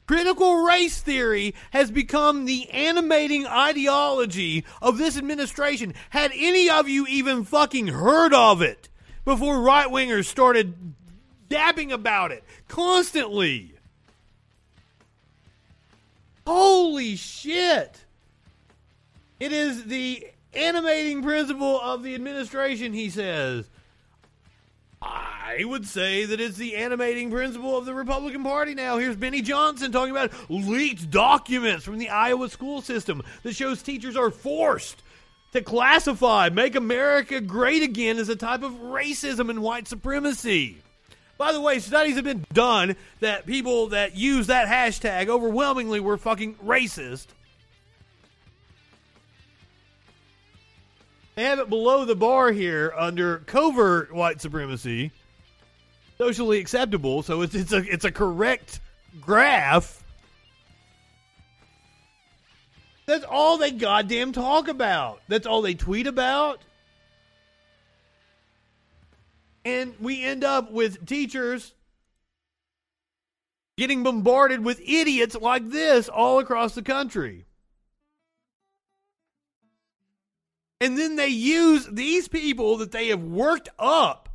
Critical 0.06 0.64
race 0.64 1.00
theory 1.00 1.54
has 1.70 1.90
become 1.90 2.44
the 2.44 2.68
animating 2.70 3.46
ideology 3.46 4.64
of 4.82 4.98
this 4.98 5.16
administration. 5.16 5.94
Had 6.10 6.32
any 6.34 6.68
of 6.68 6.88
you 6.88 7.06
even 7.06 7.44
fucking 7.44 7.86
heard 7.86 8.34
of 8.34 8.60
it 8.60 8.90
before 9.24 9.62
right 9.62 9.86
wingers 9.88 10.26
started 10.26 10.94
dabbing 11.48 11.92
about 11.92 12.32
it 12.32 12.44
constantly? 12.68 13.74
Holy 16.46 17.16
shit! 17.16 18.04
It 19.40 19.52
is 19.52 19.84
the 19.84 20.26
animating 20.54 21.22
principle 21.22 21.80
of 21.80 22.02
the 22.02 22.14
administration, 22.14 22.92
he 22.92 23.10
says. 23.10 23.68
I 25.00 25.64
would 25.64 25.86
say 25.86 26.24
that 26.24 26.40
it's 26.40 26.56
the 26.56 26.76
animating 26.76 27.30
principle 27.30 27.76
of 27.76 27.84
the 27.84 27.94
Republican 27.94 28.44
Party 28.44 28.74
now. 28.74 28.98
Here's 28.98 29.16
Benny 29.16 29.42
Johnson 29.42 29.90
talking 29.90 30.12
about 30.12 30.32
leaked 30.48 31.10
documents 31.10 31.84
from 31.84 31.98
the 31.98 32.10
Iowa 32.10 32.48
school 32.48 32.80
system 32.80 33.22
that 33.42 33.54
shows 33.54 33.82
teachers 33.82 34.16
are 34.16 34.30
forced 34.30 35.02
to 35.52 35.60
classify 35.60 36.48
Make 36.48 36.76
America 36.76 37.40
Great 37.40 37.82
Again 37.82 38.18
as 38.18 38.28
a 38.28 38.36
type 38.36 38.62
of 38.62 38.72
racism 38.72 39.50
and 39.50 39.62
white 39.62 39.88
supremacy. 39.88 40.78
By 41.36 41.52
the 41.52 41.60
way, 41.60 41.80
studies 41.80 42.14
have 42.14 42.24
been 42.24 42.46
done 42.52 42.96
that 43.20 43.46
people 43.46 43.88
that 43.88 44.16
use 44.16 44.46
that 44.46 44.68
hashtag 44.68 45.28
overwhelmingly 45.28 45.98
were 45.98 46.16
fucking 46.16 46.54
racist. 46.64 47.26
They 51.34 51.44
have 51.44 51.58
it 51.58 51.68
below 51.70 52.04
the 52.04 52.14
bar 52.14 52.52
here 52.52 52.92
under 52.96 53.38
covert 53.38 54.12
white 54.14 54.40
supremacy, 54.40 55.12
socially 56.18 56.58
acceptable. 56.58 57.22
So 57.22 57.40
it's 57.42 57.54
it's 57.54 57.72
a 57.72 57.78
it's 57.78 58.04
a 58.04 58.12
correct 58.12 58.80
graph. 59.20 60.02
That's 63.06 63.24
all 63.24 63.58
they 63.58 63.70
goddamn 63.70 64.32
talk 64.32 64.68
about. 64.68 65.20
That's 65.28 65.46
all 65.46 65.62
they 65.62 65.74
tweet 65.74 66.06
about. 66.06 66.60
And 69.64 69.94
we 70.00 70.22
end 70.24 70.44
up 70.44 70.70
with 70.70 71.06
teachers 71.06 71.72
getting 73.76 74.02
bombarded 74.02 74.64
with 74.64 74.80
idiots 74.80 75.34
like 75.34 75.70
this 75.70 76.08
all 76.08 76.38
across 76.38 76.74
the 76.74 76.82
country. 76.82 77.46
And 80.82 80.98
then 80.98 81.14
they 81.14 81.28
use 81.28 81.86
these 81.86 82.26
people 82.26 82.78
that 82.78 82.90
they 82.90 83.06
have 83.10 83.22
worked 83.22 83.68
up 83.78 84.28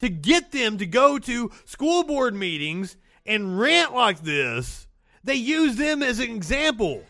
to 0.00 0.08
get 0.08 0.50
them 0.50 0.78
to 0.78 0.86
go 0.86 1.18
to 1.18 1.52
school 1.66 2.02
board 2.02 2.34
meetings 2.34 2.96
and 3.26 3.60
rant 3.60 3.92
like 3.92 4.20
this. 4.22 4.86
They 5.22 5.34
use 5.34 5.76
them 5.76 6.02
as 6.02 6.18
an 6.18 6.30
example 6.30 7.04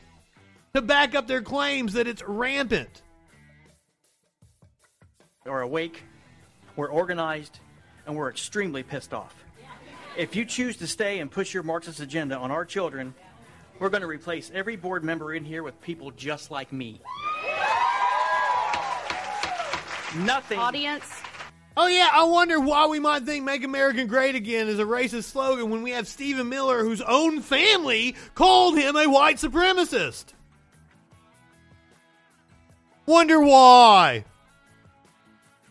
to 0.75 0.83
back 0.83 1.15
up 1.15 1.29
their 1.29 1.43
claims 1.43 1.93
that 1.93 2.09
it's 2.09 2.25
rampant. 2.27 3.03
We're 5.47 5.61
awake, 5.61 6.03
we're 6.75 6.91
organized, 6.91 7.61
and 8.05 8.17
we're 8.17 8.31
extremely 8.31 8.83
pissed 8.83 9.15
off. 9.15 9.45
If 10.17 10.35
you 10.35 10.45
choose 10.45 10.77
to 10.79 10.89
stay 10.89 11.21
and 11.21 11.31
push 11.31 11.55
your 11.55 11.63
Marxist 11.63 12.01
agenda 12.01 12.37
on 12.37 12.51
our 12.51 12.65
children, 12.65 13.15
we're 13.79 13.91
going 13.91 14.03
to 14.03 14.09
replace 14.09 14.51
every 14.53 14.75
board 14.75 15.05
member 15.05 15.33
in 15.33 15.45
here 15.45 15.63
with 15.63 15.81
people 15.81 16.11
just 16.11 16.51
like 16.51 16.73
me. 16.73 17.01
Nothing. 20.17 20.59
Audience. 20.59 21.05
Oh 21.77 21.87
yeah, 21.87 22.09
I 22.13 22.25
wonder 22.25 22.61
why 22.61 22.87
we 22.87 22.99
might 23.01 23.25
think 23.25 23.45
"Make 23.45 23.65
America 23.65 24.05
Great 24.05 24.35
Again" 24.35 24.69
is 24.69 24.79
a 24.79 24.85
racist 24.85 25.25
slogan 25.25 25.71
when 25.71 25.83
we 25.83 25.93
have 25.93 26.07
Stephen 26.07 26.49
Miller, 26.49 26.85
whose 26.85 27.01
own 27.01 27.41
family 27.41 28.15
called 28.35 28.77
him 28.77 28.95
a 28.97 29.07
white 29.07 29.37
supremacist. 29.37 30.27
Wonder 33.07 33.41
why? 33.41 34.25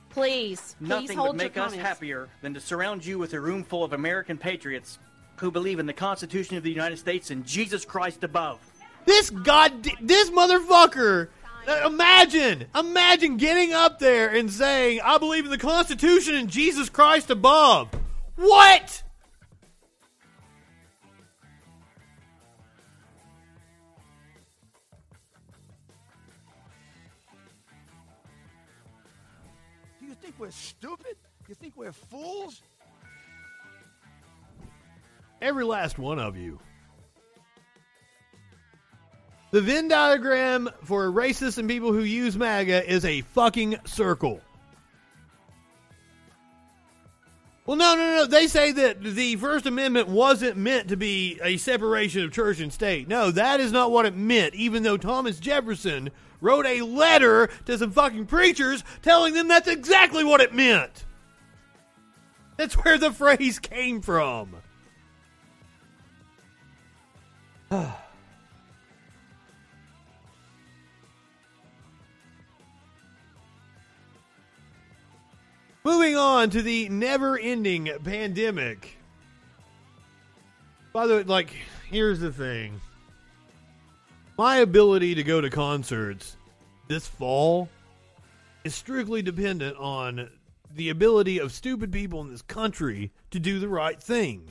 Please, 0.10 0.76
please 0.80 0.90
Nothing 0.90 1.18
hold 1.18 1.30
would 1.30 1.38
make 1.38 1.56
us 1.56 1.72
comments. 1.72 1.88
happier 1.88 2.28
than 2.42 2.54
to 2.54 2.60
surround 2.60 3.06
you 3.06 3.18
with 3.18 3.34
a 3.34 3.40
room 3.40 3.64
full 3.64 3.84
of 3.84 3.94
American 3.94 4.38
patriots 4.38 5.00
who 5.38 5.52
believe 5.52 5.80
in 5.80 5.86
the 5.86 5.94
Constitution 5.94 6.58
of 6.58 6.64
the 6.64 6.70
United 6.70 6.98
States 6.98 7.32
and 7.32 7.46
Jesus 7.46 7.86
Christ 7.86 8.24
above. 8.24 8.60
This 9.06 9.30
god, 9.30 9.88
this 10.02 10.30
motherfucker. 10.32 11.30
Imagine, 11.68 12.66
imagine 12.76 13.38
getting 13.38 13.74
up 13.74 14.00
there 14.00 14.30
and 14.30 14.52
saying, 14.52 15.02
"I 15.02 15.18
believe 15.18 15.46
in 15.46 15.52
the 15.52 15.58
Constitution 15.58 16.36
and 16.36 16.50
Jesus 16.50 16.90
Christ 16.90 17.30
above." 17.30 17.90
What? 18.36 19.04
Do 30.00 30.06
you 30.08 30.16
think 30.16 30.36
we're 30.40 30.52
stupid? 30.52 31.16
You 31.48 31.56
think 31.56 31.76
we're 31.76 31.92
fools? 31.92 32.62
Every 35.42 35.64
last 35.64 35.98
one 36.00 36.20
of 36.20 36.38
you. 36.38 36.60
The 39.52 39.62
Venn 39.62 39.90
diagram 39.90 40.70
for 40.84 41.12
racists 41.12 41.58
and 41.58 41.68
people 41.68 41.92
who 41.92 42.04
use 42.04 42.38
MAGA 42.38 42.90
is 42.90 43.04
a 43.04 43.20
fucking 43.22 43.76
circle. 43.86 44.40
Well, 47.66 47.76
no, 47.78 47.96
no, 47.96 48.16
no. 48.16 48.26
They 48.26 48.48
say 48.48 48.72
that 48.72 49.04
the 49.04 49.36
First 49.36 49.66
Amendment 49.66 50.08
wasn't 50.08 50.56
meant 50.58 50.88
to 50.88 50.98
be 50.98 51.38
a 51.44 51.58
separation 51.58 52.24
of 52.24 52.32
church 52.32 52.62
and 52.62 52.72
state. 52.72 53.10
No, 53.10 53.30
that 53.32 53.60
is 53.60 53.74
not 53.74 53.92
what 53.92 54.06
it 54.06 54.16
meant, 54.16 54.56
even 54.56 54.84
though 54.84 54.98
Thomas 54.98 55.40
Jefferson 55.40 56.12
wrote 56.40 56.66
a 56.66 56.82
letter 56.82 57.50
to 57.66 57.78
some 57.78 57.92
fucking 57.92 58.28
preachers 58.28 58.84
telling 59.02 59.34
them 59.34 59.50
that's 59.50 59.68
exactly 59.68 60.24
what 60.24 60.42
it 60.42 60.54
meant. 60.54 61.06
That's 62.56 62.76
where 62.76 62.98
the 62.98 63.12
phrase 63.14 63.60
came 63.60 64.02
from. 64.02 64.56
Moving 75.92 76.16
on 76.16 76.50
to 76.52 76.62
the 76.62 76.88
never 76.88 77.38
ending 77.38 77.90
pandemic. 78.06 78.96
By 80.94 81.06
the 81.06 81.18
way, 81.18 81.24
like, 81.24 81.54
here's 81.90 82.22
the 82.22 82.32
thing 82.32 82.80
my 84.38 84.60
ability 84.60 85.16
to 85.16 85.24
go 85.24 85.42
to 85.42 85.50
concerts 85.50 86.38
this 86.88 87.06
fall 87.06 87.68
is 88.64 88.74
strictly 88.74 89.22
dependent 89.22 89.76
on 89.76 90.30
the 90.74 90.90
ability 90.92 91.40
of 91.40 91.52
stupid 91.52 91.92
people 91.92 92.22
in 92.22 92.32
this 92.32 92.42
country 92.42 93.12
to 93.32 93.40
do 93.40 93.60
the 93.60 93.68
right 93.68 94.02
thing. 94.02 94.50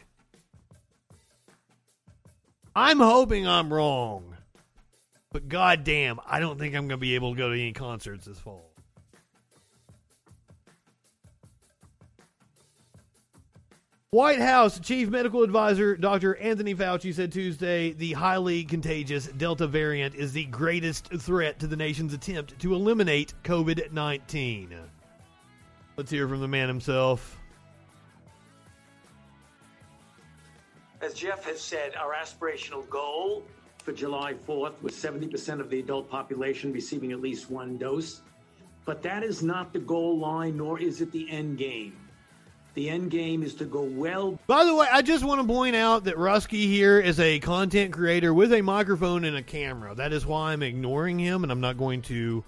I'm 2.76 3.00
hoping 3.00 3.48
I'm 3.48 3.72
wrong, 3.72 4.36
but 5.32 5.48
goddamn, 5.48 6.20
I 6.26 6.38
don't 6.38 6.58
think 6.58 6.74
I'm 6.74 6.86
going 6.86 6.90
to 6.90 6.96
be 6.98 7.14
able 7.14 7.32
to 7.32 7.38
go 7.38 7.48
to 7.48 7.58
any 7.58 7.72
concerts 7.72 8.26
this 8.26 8.38
fall. 8.38 8.69
White 14.12 14.40
House 14.40 14.80
Chief 14.80 15.08
Medical 15.08 15.44
Advisor 15.44 15.96
Dr. 15.96 16.34
Anthony 16.38 16.74
Fauci 16.74 17.14
said 17.14 17.30
Tuesday 17.30 17.92
the 17.92 18.12
highly 18.12 18.64
contagious 18.64 19.28
Delta 19.28 19.68
variant 19.68 20.16
is 20.16 20.32
the 20.32 20.46
greatest 20.46 21.06
threat 21.20 21.60
to 21.60 21.68
the 21.68 21.76
nation's 21.76 22.12
attempt 22.12 22.58
to 22.58 22.74
eliminate 22.74 23.34
COVID 23.44 23.92
19. 23.92 24.76
Let's 25.96 26.10
hear 26.10 26.26
from 26.26 26.40
the 26.40 26.48
man 26.48 26.66
himself. 26.66 27.38
As 31.00 31.14
Jeff 31.14 31.44
has 31.44 31.60
said, 31.60 31.94
our 31.94 32.12
aspirational 32.12 32.90
goal 32.90 33.44
for 33.78 33.92
July 33.92 34.34
4th 34.34 34.82
was 34.82 34.92
70% 34.94 35.60
of 35.60 35.70
the 35.70 35.78
adult 35.78 36.10
population 36.10 36.72
receiving 36.72 37.12
at 37.12 37.20
least 37.20 37.48
one 37.48 37.78
dose. 37.78 38.22
But 38.84 39.02
that 39.02 39.22
is 39.22 39.44
not 39.44 39.72
the 39.72 39.78
goal 39.78 40.18
line, 40.18 40.56
nor 40.56 40.80
is 40.80 41.00
it 41.00 41.12
the 41.12 41.30
end 41.30 41.58
game. 41.58 42.09
The 42.74 42.88
end 42.88 43.10
game 43.10 43.42
is 43.42 43.54
to 43.54 43.64
go 43.64 43.82
well. 43.82 44.38
By 44.46 44.64
the 44.64 44.74
way, 44.74 44.86
I 44.90 45.02
just 45.02 45.24
want 45.24 45.40
to 45.40 45.46
point 45.46 45.74
out 45.74 46.04
that 46.04 46.16
Rusky 46.16 46.66
here 46.66 47.00
is 47.00 47.18
a 47.18 47.40
content 47.40 47.92
creator 47.92 48.32
with 48.32 48.52
a 48.52 48.62
microphone 48.62 49.24
and 49.24 49.36
a 49.36 49.42
camera. 49.42 49.94
That 49.94 50.12
is 50.12 50.24
why 50.24 50.52
I'm 50.52 50.62
ignoring 50.62 51.18
him, 51.18 51.42
and 51.42 51.50
I'm 51.50 51.60
not 51.60 51.76
going 51.76 52.02
to 52.02 52.44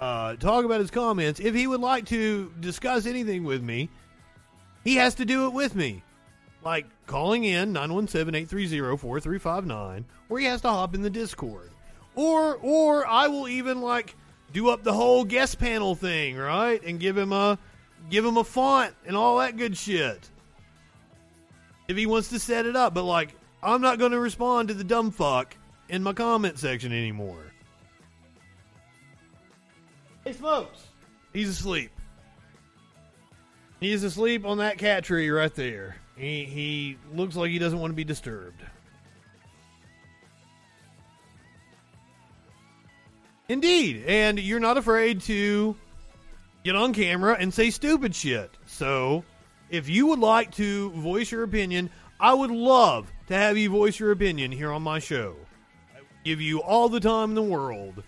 uh, 0.00 0.36
talk 0.36 0.64
about 0.64 0.80
his 0.80 0.90
comments. 0.90 1.40
If 1.40 1.54
he 1.54 1.66
would 1.66 1.80
like 1.80 2.06
to 2.06 2.52
discuss 2.60 3.04
anything 3.04 3.44
with 3.44 3.62
me, 3.62 3.90
he 4.82 4.96
has 4.96 5.14
to 5.16 5.26
do 5.26 5.46
it 5.46 5.52
with 5.52 5.74
me. 5.74 6.02
Like 6.62 6.86
calling 7.06 7.44
in 7.44 7.74
917-830-4359, 7.74 10.04
or 10.28 10.38
he 10.38 10.46
has 10.46 10.60
to 10.62 10.68
hop 10.68 10.94
in 10.94 11.02
the 11.02 11.10
Discord. 11.10 11.70
Or 12.14 12.56
or 12.56 13.06
I 13.06 13.28
will 13.28 13.48
even 13.48 13.80
like 13.80 14.14
do 14.52 14.68
up 14.68 14.82
the 14.82 14.92
whole 14.92 15.24
guest 15.24 15.58
panel 15.58 15.94
thing, 15.94 16.36
right? 16.36 16.82
And 16.82 17.00
give 17.00 17.16
him 17.16 17.32
a 17.32 17.58
give 18.08 18.24
him 18.24 18.36
a 18.36 18.44
font 18.44 18.94
and 19.06 19.16
all 19.16 19.38
that 19.38 19.56
good 19.56 19.76
shit. 19.76 20.28
If 21.88 21.96
he 21.96 22.06
wants 22.06 22.28
to 22.28 22.38
set 22.38 22.66
it 22.66 22.76
up, 22.76 22.94
but 22.94 23.04
like 23.04 23.34
I'm 23.62 23.80
not 23.80 23.98
going 23.98 24.12
to 24.12 24.20
respond 24.20 24.68
to 24.68 24.74
the 24.74 24.84
dumb 24.84 25.10
fuck 25.10 25.56
in 25.88 26.02
my 26.02 26.12
comment 26.12 26.58
section 26.58 26.92
anymore. 26.92 27.52
Hey 30.24 30.32
smokes. 30.32 30.86
He's 31.32 31.48
asleep. 31.48 31.90
He's 33.80 34.04
asleep 34.04 34.44
on 34.44 34.58
that 34.58 34.78
cat 34.78 35.04
tree 35.04 35.30
right 35.30 35.54
there. 35.54 35.96
He 36.16 36.44
he 36.44 36.98
looks 37.14 37.34
like 37.34 37.50
he 37.50 37.58
doesn't 37.58 37.78
want 37.78 37.90
to 37.92 37.96
be 37.96 38.04
disturbed. 38.04 38.62
Indeed, 43.48 44.04
and 44.06 44.38
you're 44.38 44.60
not 44.60 44.76
afraid 44.76 45.22
to 45.22 45.74
get 46.64 46.76
on 46.76 46.92
camera 46.92 47.36
and 47.38 47.52
say 47.52 47.70
stupid 47.70 48.14
shit. 48.14 48.50
So, 48.66 49.24
if 49.68 49.88
you 49.88 50.06
would 50.06 50.18
like 50.18 50.52
to 50.56 50.90
voice 50.90 51.30
your 51.30 51.42
opinion, 51.42 51.90
I 52.18 52.34
would 52.34 52.50
love 52.50 53.10
to 53.28 53.34
have 53.34 53.56
you 53.56 53.70
voice 53.70 53.98
your 53.98 54.12
opinion 54.12 54.52
here 54.52 54.72
on 54.72 54.82
my 54.82 54.98
show. 54.98 55.36
I 55.94 56.00
give 56.24 56.40
you 56.40 56.62
all 56.62 56.88
the 56.88 57.00
time 57.00 57.30
in 57.30 57.34
the 57.34 57.42
world. 57.42 58.02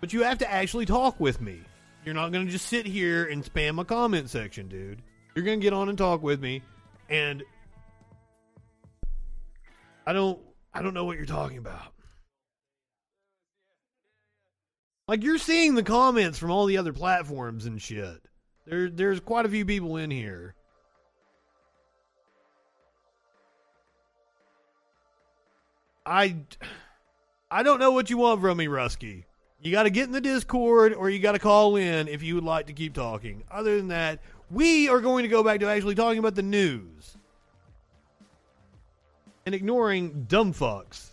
But 0.00 0.12
you 0.12 0.22
have 0.22 0.38
to 0.38 0.50
actually 0.50 0.86
talk 0.86 1.18
with 1.18 1.40
me. 1.40 1.60
You're 2.04 2.14
not 2.14 2.32
going 2.32 2.46
to 2.46 2.52
just 2.52 2.66
sit 2.66 2.86
here 2.86 3.24
and 3.26 3.44
spam 3.44 3.74
my 3.74 3.84
comment 3.84 4.30
section, 4.30 4.68
dude. 4.68 5.02
You're 5.34 5.44
going 5.44 5.60
to 5.60 5.62
get 5.62 5.72
on 5.72 5.88
and 5.88 5.98
talk 5.98 6.22
with 6.22 6.40
me 6.40 6.62
and 7.08 7.42
I 10.06 10.12
don't 10.12 10.38
I 10.74 10.82
don't 10.82 10.94
know 10.94 11.04
what 11.04 11.16
you're 11.16 11.26
talking 11.26 11.58
about. 11.58 11.92
Like 15.08 15.24
you're 15.24 15.38
seeing 15.38 15.74
the 15.74 15.82
comments 15.82 16.38
from 16.38 16.50
all 16.50 16.66
the 16.66 16.76
other 16.76 16.92
platforms 16.92 17.64
and 17.64 17.80
shit. 17.80 18.20
There 18.66 18.90
there's 18.90 19.20
quite 19.20 19.46
a 19.46 19.48
few 19.48 19.64
people 19.64 19.96
in 19.96 20.10
here. 20.10 20.54
I 26.04 26.36
I 27.50 27.62
don't 27.62 27.80
know 27.80 27.92
what 27.92 28.10
you 28.10 28.18
want 28.18 28.42
from 28.42 28.58
me, 28.58 28.66
Rusky. 28.66 29.24
You 29.60 29.72
got 29.72 29.84
to 29.84 29.90
get 29.90 30.04
in 30.04 30.12
the 30.12 30.20
Discord 30.20 30.92
or 30.92 31.08
you 31.08 31.18
got 31.18 31.32
to 31.32 31.38
call 31.38 31.76
in 31.76 32.06
if 32.06 32.22
you 32.22 32.34
would 32.34 32.44
like 32.44 32.66
to 32.66 32.72
keep 32.74 32.92
talking. 32.92 33.42
Other 33.50 33.78
than 33.78 33.88
that, 33.88 34.20
we 34.50 34.88
are 34.90 35.00
going 35.00 35.22
to 35.22 35.28
go 35.28 35.42
back 35.42 35.60
to 35.60 35.68
actually 35.68 35.94
talking 35.94 36.18
about 36.18 36.34
the 36.34 36.42
news 36.42 37.16
and 39.46 39.54
ignoring 39.54 40.26
dumb 40.28 40.52
fucks. 40.52 41.08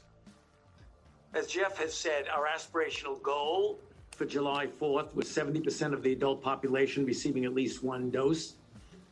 As 1.33 1.47
Jeff 1.47 1.77
has 1.77 1.93
said, 1.93 2.27
our 2.27 2.45
aspirational 2.47 3.21
goal 3.21 3.79
for 4.15 4.25
July 4.25 4.67
4th 4.67 5.13
with 5.13 5.27
70% 5.27 5.93
of 5.93 6.01
the 6.01 6.13
adult 6.13 6.41
population 6.41 7.05
receiving 7.05 7.45
at 7.45 7.53
least 7.53 7.83
one 7.83 8.09
dose. 8.09 8.53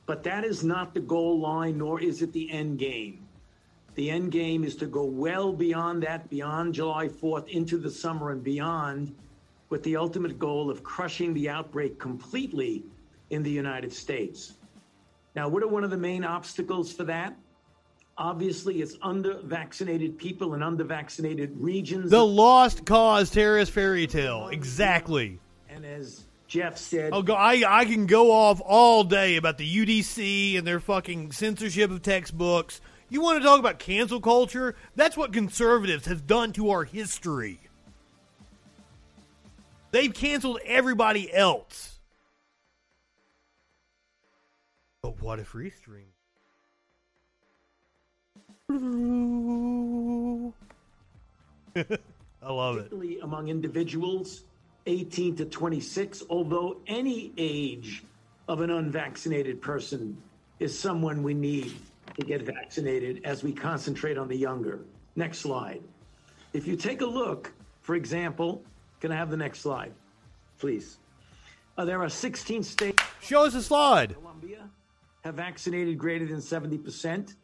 But 0.06 0.24
that 0.24 0.44
is 0.44 0.64
not 0.64 0.94
the 0.94 1.00
goal 1.00 1.40
line, 1.40 1.78
nor 1.78 2.02
is 2.02 2.22
it 2.22 2.32
the 2.34 2.50
end 2.52 2.80
game. 2.80 3.28
The 3.96 4.10
end 4.10 4.32
game 4.32 4.64
is 4.64 4.76
to 4.78 4.86
go 4.86 5.04
well 5.04 5.54
beyond 5.54 6.04
that, 6.04 6.30
beyond 6.30 6.74
July 6.74 7.08
4th, 7.08 7.48
into 7.50 7.78
the 7.78 7.92
summer 7.92 8.32
and 8.32 8.44
beyond, 8.44 9.14
with 9.70 9.84
the 9.84 9.96
ultimate 9.96 10.40
goal 10.40 10.70
of 10.70 10.84
crushing 10.84 11.34
the 11.34 11.50
outbreak 11.50 12.00
completely 12.00 12.84
in 13.30 13.44
the 13.44 13.52
United 13.52 13.92
States. 13.92 14.54
Now, 15.36 15.48
what 15.48 15.64
are 15.64 15.68
one 15.68 15.84
of 15.84 15.90
the 15.90 15.98
main 15.98 16.24
obstacles 16.24 16.92
for 16.92 17.04
that? 17.06 17.36
Obviously, 18.18 18.82
it's 18.82 18.96
under 19.02 19.40
vaccinated 19.42 20.18
people 20.18 20.54
and 20.54 20.64
under 20.64 20.84
vaccinated 20.84 21.52
regions. 21.58 22.12
The 22.12 22.24
lost 22.24 22.86
cause 22.86 23.32
terrorist 23.32 23.72
fairy 23.72 24.06
tale. 24.06 24.50
Exactly. 24.50 25.40
And 25.68 25.84
as 25.84 26.26
Jeff 26.48 26.78
said, 26.78 27.12
Oh, 27.14 27.24
go, 27.24 27.34
I, 27.34 27.64
I 27.68 27.86
can 27.86 28.06
go 28.06 28.32
off 28.32 28.62
all 28.64 29.04
day 29.04 29.38
about 29.38 29.58
the 29.58 29.68
UDC 29.68 30.58
and 30.58 30.68
their 30.68 30.80
fucking 30.80 31.32
censorship 31.32 31.90
of 31.90 32.04
textbooks. 32.04 32.82
You 33.10 33.22
want 33.22 33.42
to 33.42 33.44
talk 33.44 33.60
about 33.60 33.80
cancel 33.80 34.22
culture? 34.22 34.76
That's 34.96 35.18
what 35.18 35.34
conservatives 35.34 36.06
have 36.06 36.28
done 36.28 36.54
to 36.54 36.70
our 36.70 36.84
history. 36.84 37.60
They've 39.90 40.14
canceled 40.14 40.60
everybody 40.66 41.34
else. 41.34 42.00
But 45.02 45.22
what 45.22 45.40
if 45.40 45.52
Restream? 45.54 46.13
I 51.76 52.52
love 52.52 52.78
it. 52.78 52.92
among 53.22 53.48
individuals 53.50 54.44
18 54.86 55.36
to 55.38 55.46
26, 55.46 56.24
although 56.30 56.78
any 56.88 57.32
age 57.38 58.04
of 58.48 58.62
an 58.62 58.70
unvaccinated 58.70 59.62
person 59.62 60.18
is 60.60 60.78
someone 60.78 61.24
we 61.24 61.34
need 61.34 61.74
to 62.20 62.26
get 62.26 62.42
vaccinated 62.42 63.22
as 63.24 63.44
we 63.44 63.54
concentrate 63.54 64.18
on 64.18 64.28
the 64.28 64.36
younger. 64.36 64.80
Next 65.16 65.40
slide. 65.40 65.82
If 66.54 66.68
you 66.68 66.76
take 66.76 67.02
a 67.02 67.06
look, 67.06 67.52
for 67.82 67.96
example, 67.96 68.64
can 69.00 69.12
I 69.12 69.16
have 69.16 69.30
the 69.30 69.38
next 69.38 69.60
slide, 69.60 69.94
please? 70.60 70.98
Uh, 71.78 71.86
there 71.86 72.02
are 72.02 72.10
16 72.10 72.64
states. 72.64 73.04
Show 73.22 73.46
us 73.46 73.56
a 73.56 73.62
slide. 73.62 74.16
Columbia 74.16 74.70
have 75.24 75.36
vaccinated 75.36 75.98
greater 75.98 76.26
than 76.26 76.38
70%. 76.38 77.36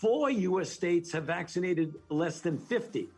Four 0.00 0.30
U.S. 0.30 0.70
states 0.70 1.12
have 1.12 1.24
vaccinated 1.24 1.94
less 2.10 2.40
than 2.40 2.58
50. 2.58 3.08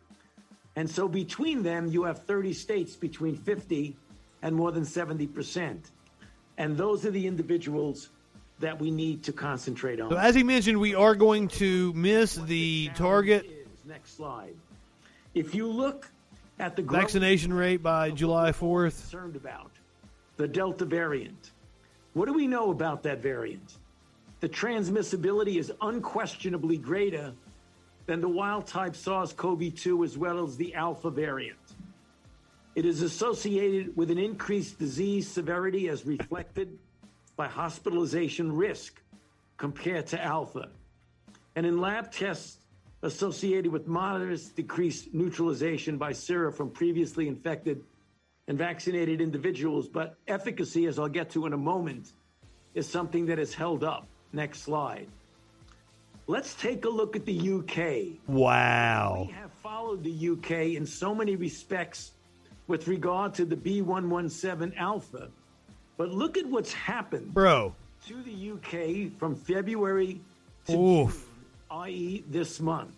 And 0.77 0.89
so 0.89 1.09
between 1.09 1.63
them, 1.63 1.89
you 1.89 2.05
have 2.05 2.25
30 2.25 2.53
states 2.53 2.95
between 2.95 3.37
50 3.37 3.97
and 4.43 4.55
more 4.55 4.71
than 4.71 4.85
70%. 4.85 5.81
And 6.57 6.77
those 6.77 7.05
are 7.05 7.11
the 7.11 7.27
individuals 7.27 8.11
that 8.61 8.79
we 8.79 8.91
need 8.91 9.25
to 9.25 9.33
concentrate 9.33 10.01
on. 10.01 10.11
So, 10.11 10.17
as 10.17 10.35
he 10.35 10.43
mentioned, 10.43 10.79
we 10.79 10.95
are 10.95 11.15
going 11.15 11.49
to 11.49 11.93
miss 11.95 12.37
the 12.37 12.91
target 12.95 13.59
Next 13.89 14.17
slide. 14.17 14.55
If 15.33 15.55
you 15.55 15.67
look 15.67 16.11
at 16.59 16.77
the 16.77 16.83
vaccination 16.83 17.55
rate 17.55 17.83
by 17.83 18.11
July 18.11 18.53
4th. 18.53 19.01
concerned 19.01 19.35
about 19.35 19.71
the 20.37 20.47
Delta 20.47 20.85
variant, 20.85 21.53
what 22.13 22.27
do 22.27 22.35
we 22.35 22.47
know 22.47 22.71
about 22.71 23.03
that 23.05 23.23
variant? 23.23 23.79
The 24.41 24.49
transmissibility 24.49 25.57
is 25.57 25.73
unquestionably 25.81 26.79
greater 26.79 27.33
than 28.07 28.21
the 28.21 28.29
wild 28.29 28.67
type 28.67 28.95
SARS 28.95 29.33
CoV 29.33 29.75
2 29.75 30.05
as 30.05 30.17
well 30.17 30.45
as 30.45 30.57
the 30.57 30.75
Alpha 30.75 31.11
variant. 31.11 31.59
It 32.75 32.87
is 32.87 33.03
associated 33.03 33.97
with 33.97 34.11
an 34.11 34.19
increased 34.19 34.79
disease 34.79 35.27
severity 35.27 35.89
as 35.89 36.07
reflected 36.07 36.79
by 37.37 37.49
hospitalization 37.49 38.55
risk 38.55 39.01
compared 39.57 40.07
to 40.09 40.23
Alpha. 40.23 40.69
And 41.57 41.67
in 41.67 41.81
lab 41.81 42.13
tests 42.13 42.59
associated 43.03 43.73
with 43.73 43.89
modest 43.89 44.55
decreased 44.55 45.13
neutralization 45.13 45.99
by 45.99 46.13
sera 46.13 46.53
from 46.53 46.71
previously 46.71 47.27
infected 47.27 47.83
and 48.47 48.57
vaccinated 48.57 49.21
individuals, 49.21 49.89
but 49.89 50.17
efficacy, 50.29 50.87
as 50.87 50.99
I'll 50.99 51.09
get 51.09 51.31
to 51.31 51.47
in 51.47 51.53
a 51.53 51.59
moment, 51.59 52.13
is 52.75 52.89
something 52.89 53.27
that 53.27 53.39
is 53.39 53.53
held 53.53 53.83
up. 53.83 54.09
Next 54.33 54.63
slide. 54.63 55.09
Let's 56.27 56.55
take 56.55 56.85
a 56.85 56.91
look 56.91 57.17
at 57.17 57.25
the 57.25 57.39
UK. 57.39 58.19
Wow. 58.29 59.25
We 59.27 59.33
have 59.33 59.51
followed 59.63 60.05
the 60.05 60.29
UK 60.31 60.77
in 60.77 60.85
so 60.85 61.15
many 61.15 61.37
respects 61.37 62.13
with 62.67 62.87
regard 62.87 63.33
to 63.35 63.47
the 63.47 63.57
B117 63.57 64.77
Alpha. 64.77 65.31
But 65.97 66.11
look 66.11 66.37
at 66.37 66.47
what's 66.47 66.73
happened. 66.73 67.33
Bro, 67.33 67.75
to 68.07 68.23
the 68.23 68.53
UK 68.53 69.19
from 69.19 69.35
February 69.35 70.21
to. 70.67 70.73
June, 70.73 71.13
i.e., 71.71 72.25
this 72.29 72.61
month. 72.61 72.93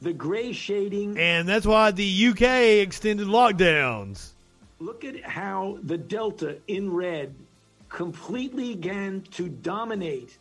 The 0.00 0.12
gray 0.12 0.52
shading. 0.52 1.18
And 1.18 1.48
that's 1.48 1.66
why 1.66 1.90
the 1.90 2.28
UK 2.28 2.42
extended 2.82 3.26
lockdowns. 3.26 4.30
Look 4.78 5.04
at 5.04 5.22
how 5.24 5.78
the 5.82 5.98
Delta 5.98 6.58
in 6.68 6.92
red 6.92 7.34
completely 7.96 8.74
began 8.74 9.22
to 9.22 9.48
dominate 9.48 10.36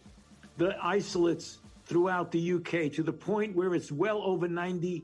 the 0.58 0.76
isolates 0.84 1.60
throughout 1.86 2.30
the 2.30 2.54
UK 2.56 2.92
to 2.92 3.02
the 3.02 3.14
point 3.14 3.56
where 3.56 3.74
it's 3.74 3.94
well 3.94 4.22
over 4.24 4.46
95% 4.50 5.02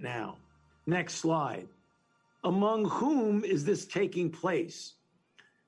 now. 0.00 0.36
Next 0.86 1.14
slide. 1.14 1.66
Among 2.44 2.84
whom 2.84 3.42
is 3.42 3.64
this 3.64 3.86
taking 3.86 4.28
place? 4.28 4.92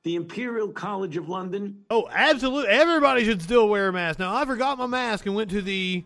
The 0.02 0.16
Imperial 0.16 0.68
College 0.68 1.16
of 1.16 1.30
London, 1.30 1.82
Oh, 1.88 2.06
absolutely. 2.12 2.68
Everybody 2.68 3.24
should 3.24 3.40
still 3.40 3.66
wear 3.66 3.88
a 3.88 3.92
mask. 3.94 4.18
Now, 4.18 4.36
I 4.36 4.44
forgot 4.44 4.76
my 4.76 4.86
mask 4.86 5.24
and 5.24 5.34
went 5.34 5.50
to 5.52 5.62
the 5.62 6.04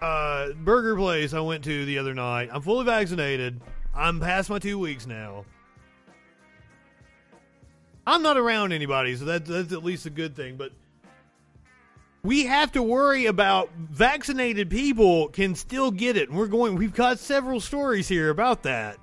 uh, 0.00 0.48
burger 0.64 0.96
place 0.96 1.34
I 1.34 1.40
went 1.40 1.62
to 1.64 1.84
the 1.84 1.98
other 1.98 2.14
night. 2.14 2.48
I'm 2.52 2.62
fully 2.62 2.84
vaccinated. 2.84 3.60
I'm 3.94 4.18
past 4.18 4.50
my 4.50 4.58
two 4.58 4.78
weeks 4.78 5.06
now. 5.06 5.44
I'm 8.06 8.22
not 8.22 8.36
around 8.36 8.72
anybody, 8.72 9.14
so 9.16 9.24
that's, 9.24 9.48
that's 9.48 9.72
at 9.72 9.84
least 9.84 10.06
a 10.06 10.10
good 10.10 10.34
thing. 10.34 10.56
But 10.56 10.72
we 12.24 12.46
have 12.46 12.72
to 12.72 12.82
worry 12.82 13.26
about 13.26 13.70
vaccinated 13.76 14.70
people 14.70 15.28
can 15.28 15.54
still 15.54 15.90
get 15.90 16.16
it. 16.16 16.28
And 16.28 16.38
we're 16.38 16.46
going, 16.46 16.76
we've 16.76 16.94
got 16.94 17.18
several 17.18 17.60
stories 17.60 18.08
here 18.08 18.30
about 18.30 18.62
that. 18.64 18.98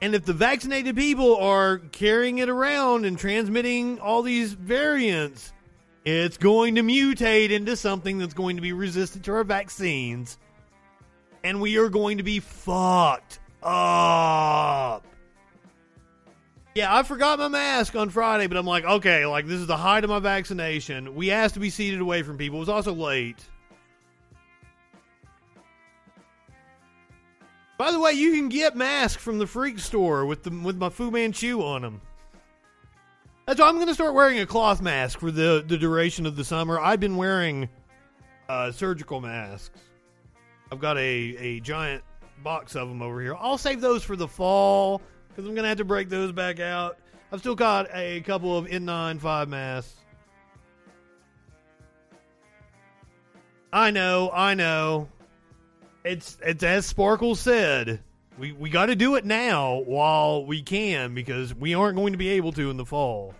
And 0.00 0.14
if 0.14 0.24
the 0.24 0.32
vaccinated 0.32 0.96
people 0.96 1.36
are 1.36 1.78
carrying 1.78 2.38
it 2.38 2.48
around 2.48 3.04
and 3.04 3.16
transmitting 3.16 4.00
all 4.00 4.22
these 4.22 4.52
variants, 4.52 5.52
it's 6.04 6.36
going 6.36 6.74
to 6.74 6.82
mutate 6.82 7.50
into 7.50 7.76
something 7.76 8.18
that's 8.18 8.34
going 8.34 8.56
to 8.56 8.62
be 8.62 8.72
resistant 8.72 9.24
to 9.26 9.32
our 9.32 9.44
vaccines. 9.44 10.38
And 11.44 11.60
we 11.60 11.78
are 11.78 11.88
going 11.88 12.18
to 12.18 12.24
be 12.24 12.40
fucked 12.40 13.38
up. 13.62 15.06
Yeah, 16.74 16.94
I 16.94 17.02
forgot 17.02 17.38
my 17.38 17.48
mask 17.48 17.94
on 17.96 18.08
Friday, 18.08 18.46
but 18.46 18.56
I'm 18.56 18.66
like, 18.66 18.84
okay, 18.84 19.26
like 19.26 19.46
this 19.46 19.60
is 19.60 19.66
the 19.66 19.76
height 19.76 20.04
of 20.04 20.10
my 20.10 20.20
vaccination. 20.20 21.14
We 21.14 21.30
asked 21.30 21.54
to 21.54 21.60
be 21.60 21.68
seated 21.68 22.00
away 22.00 22.22
from 22.22 22.38
people. 22.38 22.58
It 22.58 22.60
was 22.60 22.68
also 22.70 22.94
late. 22.94 23.44
By 27.76 27.90
the 27.92 28.00
way, 28.00 28.12
you 28.12 28.32
can 28.32 28.48
get 28.48 28.76
masks 28.76 29.22
from 29.22 29.38
the 29.38 29.46
freak 29.46 29.78
store 29.80 30.24
with 30.24 30.44
the 30.44 30.50
with 30.50 30.76
my 30.76 30.88
Fu 30.88 31.10
Manchu 31.10 31.62
on 31.62 31.82
them. 31.82 32.00
That's 33.46 33.60
why 33.60 33.68
I'm 33.68 33.74
going 33.74 33.88
to 33.88 33.94
start 33.94 34.14
wearing 34.14 34.38
a 34.38 34.46
cloth 34.46 34.80
mask 34.80 35.18
for 35.18 35.30
the 35.30 35.62
the 35.66 35.76
duration 35.76 36.24
of 36.24 36.36
the 36.36 36.44
summer. 36.44 36.80
I've 36.80 37.00
been 37.00 37.16
wearing 37.16 37.68
uh, 38.48 38.72
surgical 38.72 39.20
masks. 39.20 39.78
I've 40.70 40.80
got 40.80 40.96
a 40.96 41.00
a 41.00 41.60
giant 41.60 42.02
box 42.42 42.76
of 42.76 42.88
them 42.88 43.02
over 43.02 43.20
here. 43.20 43.34
I'll 43.38 43.58
save 43.58 43.82
those 43.82 44.02
for 44.02 44.16
the 44.16 44.28
fall 44.28 45.02
because 45.34 45.48
I'm 45.48 45.54
going 45.54 45.64
to 45.64 45.68
have 45.68 45.78
to 45.78 45.84
break 45.84 46.08
those 46.08 46.32
back 46.32 46.60
out. 46.60 46.98
I've 47.32 47.40
still 47.40 47.54
got 47.54 47.88
a 47.94 48.20
couple 48.20 48.56
of 48.56 48.66
N95 48.66 49.48
masks. 49.48 49.94
I 53.72 53.90
know, 53.90 54.30
I 54.32 54.52
know. 54.54 55.08
It's 56.04 56.36
it's 56.44 56.62
as 56.62 56.84
Sparkle 56.84 57.34
said. 57.34 58.00
We 58.38 58.52
we 58.52 58.68
got 58.68 58.86
to 58.86 58.96
do 58.96 59.14
it 59.14 59.24
now 59.24 59.76
while 59.86 60.44
we 60.44 60.62
can 60.62 61.14
because 61.14 61.54
we 61.54 61.74
aren't 61.74 61.96
going 61.96 62.12
to 62.12 62.18
be 62.18 62.30
able 62.30 62.52
to 62.52 62.70
in 62.70 62.76
the 62.76 62.84
fall. 62.84 63.34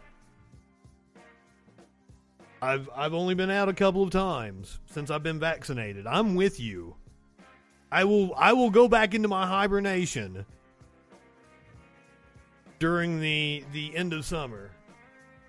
I've 2.62 2.88
I've 2.94 3.12
only 3.12 3.34
been 3.34 3.50
out 3.50 3.68
a 3.68 3.74
couple 3.74 4.02
of 4.02 4.10
times 4.10 4.78
since 4.86 5.10
I've 5.10 5.22
been 5.22 5.40
vaccinated. 5.40 6.06
I'm 6.06 6.34
with 6.34 6.60
you. 6.60 6.94
I 7.90 8.04
will 8.04 8.34
I 8.36 8.54
will 8.54 8.70
go 8.70 8.88
back 8.88 9.14
into 9.14 9.28
my 9.28 9.46
hibernation 9.46 10.46
during 12.82 13.20
the 13.20 13.62
the 13.72 13.96
end 13.96 14.12
of 14.12 14.24
summer. 14.24 14.72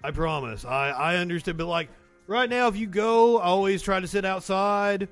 I 0.03 0.11
promise. 0.11 0.65
I 0.65 0.91
I 0.91 1.15
understand 1.15 1.57
but 1.57 1.65
like 1.65 1.89
right 2.27 2.47
now 2.47 2.67
if 2.67 2.77
you 2.77 2.86
go, 2.86 3.39
I 3.39 3.45
always 3.45 3.81
try 3.81 3.99
to 3.99 4.07
sit 4.07 4.23
outside 4.23 5.09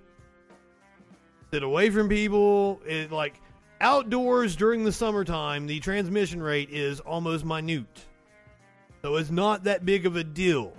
sit 1.51 1.63
away 1.63 1.89
from 1.89 2.07
people. 2.07 2.80
It 2.86 3.11
like 3.11 3.41
outdoors 3.82 4.55
during 4.55 4.84
the 4.84 4.91
summertime, 4.91 5.65
the 5.65 5.80
transmission 5.80 6.43
rate 6.43 6.69
is 6.69 6.99
almost 6.99 7.43
minute, 7.43 8.05
so 9.01 9.15
it's 9.15 9.32
not 9.32 9.63
that 9.63 9.84
big 9.84 10.05
of 10.05 10.15
a 10.15 10.24
deal. 10.24 10.74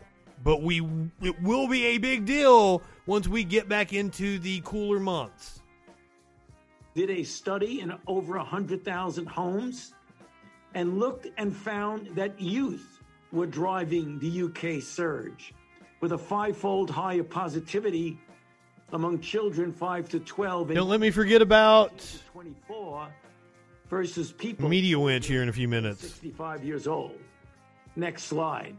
But 0.44 0.62
we 0.62 0.80
it 1.20 1.42
will 1.42 1.66
be 1.66 1.86
a 1.86 1.98
big 1.98 2.24
deal 2.24 2.82
once 3.06 3.26
we 3.26 3.42
get 3.42 3.68
back 3.68 3.92
into 3.92 4.38
the 4.38 4.60
cooler 4.64 5.00
months. 5.00 5.60
did 6.94 7.10
a 7.10 7.24
study 7.24 7.80
in 7.80 7.92
over 8.06 8.36
100,000 8.36 9.26
homes 9.26 9.94
and 10.74 10.98
looked 10.98 11.26
and 11.36 11.54
found 11.54 12.08
that 12.14 12.40
youth 12.40 13.00
were 13.32 13.46
driving 13.46 14.18
the 14.18 14.42
UK 14.42 14.82
surge 14.82 15.54
with 16.00 16.12
a 16.12 16.18
fivefold 16.18 16.90
higher 16.90 17.22
positivity 17.22 18.18
among 18.92 19.20
children 19.20 19.72
5 19.72 20.08
to 20.10 20.20
12 20.20 20.74
Don't 20.74 20.88
let 20.88 21.00
me 21.00 21.10
forget 21.10 21.40
about 21.40 21.92
24 22.32 23.08
versus 23.88 24.32
people 24.32 24.68
Media 24.68 24.98
Winch 24.98 25.26
here 25.26 25.42
in 25.42 25.48
a 25.48 25.52
few 25.52 25.68
minutes. 25.68 26.00
65 26.00 26.64
years 26.64 26.86
old. 26.86 27.18
Next 27.96 28.24
slide. 28.24 28.76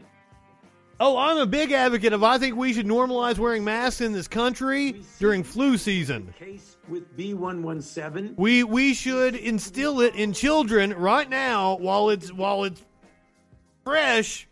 Oh, 1.00 1.16
I'm 1.16 1.38
a 1.38 1.46
big 1.46 1.72
advocate 1.72 2.12
of 2.12 2.22
I 2.22 2.38
think 2.38 2.56
we 2.56 2.72
should 2.72 2.86
normalize 2.86 3.38
wearing 3.38 3.64
masks 3.64 4.00
in 4.00 4.12
this 4.12 4.28
country 4.28 5.02
during 5.18 5.42
flu 5.42 5.76
season. 5.76 6.32
Case 6.38 6.73
with 6.88 7.16
B117 7.16 8.36
We 8.36 8.64
we 8.64 8.94
should 8.94 9.34
instill 9.34 10.00
it 10.00 10.14
in 10.14 10.32
children 10.32 10.92
right 10.94 11.28
now 11.28 11.76
while 11.76 12.10
it's 12.10 12.32
while 12.32 12.64
it's 12.64 12.82
fresh 13.84 14.48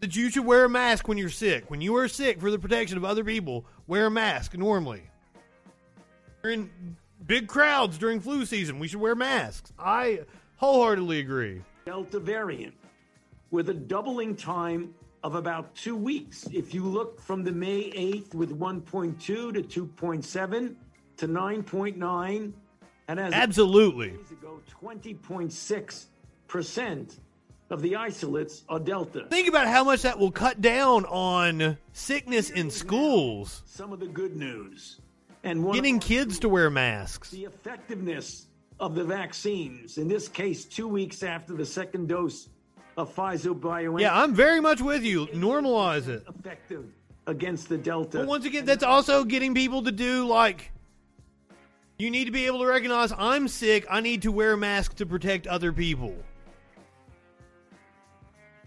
that 0.00 0.16
you 0.16 0.30
should 0.30 0.44
wear 0.44 0.64
a 0.64 0.68
mask 0.68 1.06
when 1.06 1.16
you're 1.16 1.28
sick. 1.28 1.70
When 1.70 1.80
you 1.80 1.96
are 1.96 2.08
sick 2.08 2.40
for 2.40 2.50
the 2.50 2.58
protection 2.58 2.96
of 2.96 3.04
other 3.04 3.22
people, 3.22 3.64
wear 3.86 4.06
a 4.06 4.10
mask 4.10 4.56
normally. 4.56 5.02
We're 6.42 6.50
in 6.50 6.96
big 7.24 7.46
crowds 7.46 7.98
during 7.98 8.20
flu 8.20 8.44
season. 8.44 8.80
We 8.80 8.88
should 8.88 9.00
wear 9.00 9.14
masks. 9.14 9.72
I 9.78 10.20
wholeheartedly 10.56 11.20
agree. 11.20 11.62
Delta 11.86 12.18
variant 12.18 12.74
with 13.52 13.68
a 13.68 13.74
doubling 13.74 14.34
time 14.34 14.92
of 15.22 15.36
about 15.36 15.74
two 15.76 15.94
weeks. 15.94 16.48
If 16.52 16.74
you 16.74 16.84
look 16.84 17.20
from 17.20 17.44
the 17.44 17.52
May 17.52 17.90
8th 17.90 18.34
with 18.34 18.58
1.2 18.58 19.18
to 19.20 19.52
2.7 19.52 20.74
to 21.18 21.28
9.9, 21.28 22.52
and 23.08 23.20
as 23.20 23.32
Absolutely. 23.32 24.10
days 24.10 24.30
ago, 24.30 24.60
20.6 24.82 26.04
percent 26.48 27.18
of 27.70 27.80
the 27.80 27.96
isolates 27.96 28.62
are 28.68 28.78
Delta. 28.78 29.26
Think 29.30 29.48
about 29.48 29.66
how 29.66 29.82
much 29.84 30.02
that 30.02 30.18
will 30.18 30.30
cut 30.30 30.60
down 30.60 31.06
on 31.06 31.78
sickness 31.94 32.50
in 32.50 32.70
schools. 32.70 33.62
Some 33.64 33.92
of 33.92 34.00
the 34.00 34.06
good 34.06 34.36
news 34.36 35.00
and 35.44 35.64
one 35.64 35.74
Getting 35.74 35.98
kids 35.98 36.38
to 36.40 36.48
wear 36.48 36.68
masks. 36.68 37.30
the 37.30 37.44
effectiveness 37.44 38.46
of 38.78 38.94
the 38.94 39.04
vaccines. 39.04 39.96
In 39.96 40.08
this 40.08 40.28
case, 40.28 40.64
two 40.66 40.86
weeks 40.88 41.22
after 41.22 41.54
the 41.54 41.64
second 41.64 42.08
dose 42.08 42.48
of 42.96 43.14
Pfizer 43.14 43.58
BioNTech. 43.58 44.00
Yeah, 44.00 44.20
I'm 44.20 44.34
very 44.34 44.60
much 44.60 44.82
with 44.82 45.02
you. 45.02 45.26
Normalize 45.28 46.08
it. 46.08 46.24
effective 46.28 46.84
against 47.26 47.68
the 47.68 47.78
Delta. 47.78 48.18
But 48.18 48.26
once 48.26 48.44
again, 48.44 48.66
that's 48.66 48.84
also 48.84 49.24
getting 49.24 49.54
people 49.54 49.82
to 49.84 49.92
do 49.92 50.26
like 50.26 50.71
you 52.02 52.10
need 52.10 52.24
to 52.24 52.32
be 52.32 52.46
able 52.46 52.58
to 52.58 52.66
recognize 52.66 53.12
I'm 53.16 53.46
sick. 53.46 53.86
I 53.88 54.00
need 54.00 54.22
to 54.22 54.32
wear 54.32 54.54
a 54.54 54.56
mask 54.56 54.96
to 54.96 55.06
protect 55.06 55.46
other 55.46 55.72
people. 55.72 56.16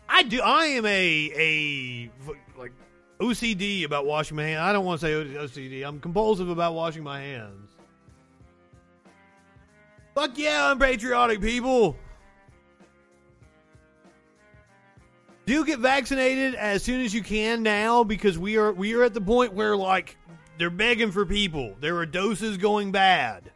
I 0.08 0.24
do. 0.24 0.40
I 0.42 0.68
am 0.68 0.86
a 0.86 1.32
a 1.36 2.12
like 2.58 2.72
OCD 3.20 3.84
about 3.84 4.06
washing 4.06 4.38
my 4.38 4.44
hands. 4.44 4.62
I 4.62 4.72
don't 4.72 4.86
want 4.86 5.02
to 5.02 5.06
say 5.06 5.38
OCD. 5.38 5.86
I'm 5.86 6.00
compulsive 6.00 6.48
about 6.48 6.76
washing 6.76 7.04
my 7.04 7.20
hands. 7.20 7.72
Fuck 10.14 10.38
yeah, 10.38 10.72
I'm 10.72 10.80
patriotic, 10.80 11.42
people. 11.42 11.98
do 15.46 15.66
get 15.66 15.80
vaccinated 15.80 16.56
as 16.56 16.84
soon 16.84 17.02
as 17.02 17.14
you 17.14 17.22
can 17.22 17.62
now 17.62 18.04
because 18.04 18.38
we 18.38 18.58
are 18.58 18.72
we 18.72 18.94
are 18.94 19.04
at 19.04 19.14
the 19.14 19.22
point 19.22 19.54
where 19.54 19.76
like 19.76 20.18
they're 20.58 20.70
begging 20.70 21.12
for 21.12 21.26
people. 21.26 21.76
There 21.80 21.98
are 21.98 22.06
doses 22.06 22.58
going 22.58 22.92
bad. 22.92 23.52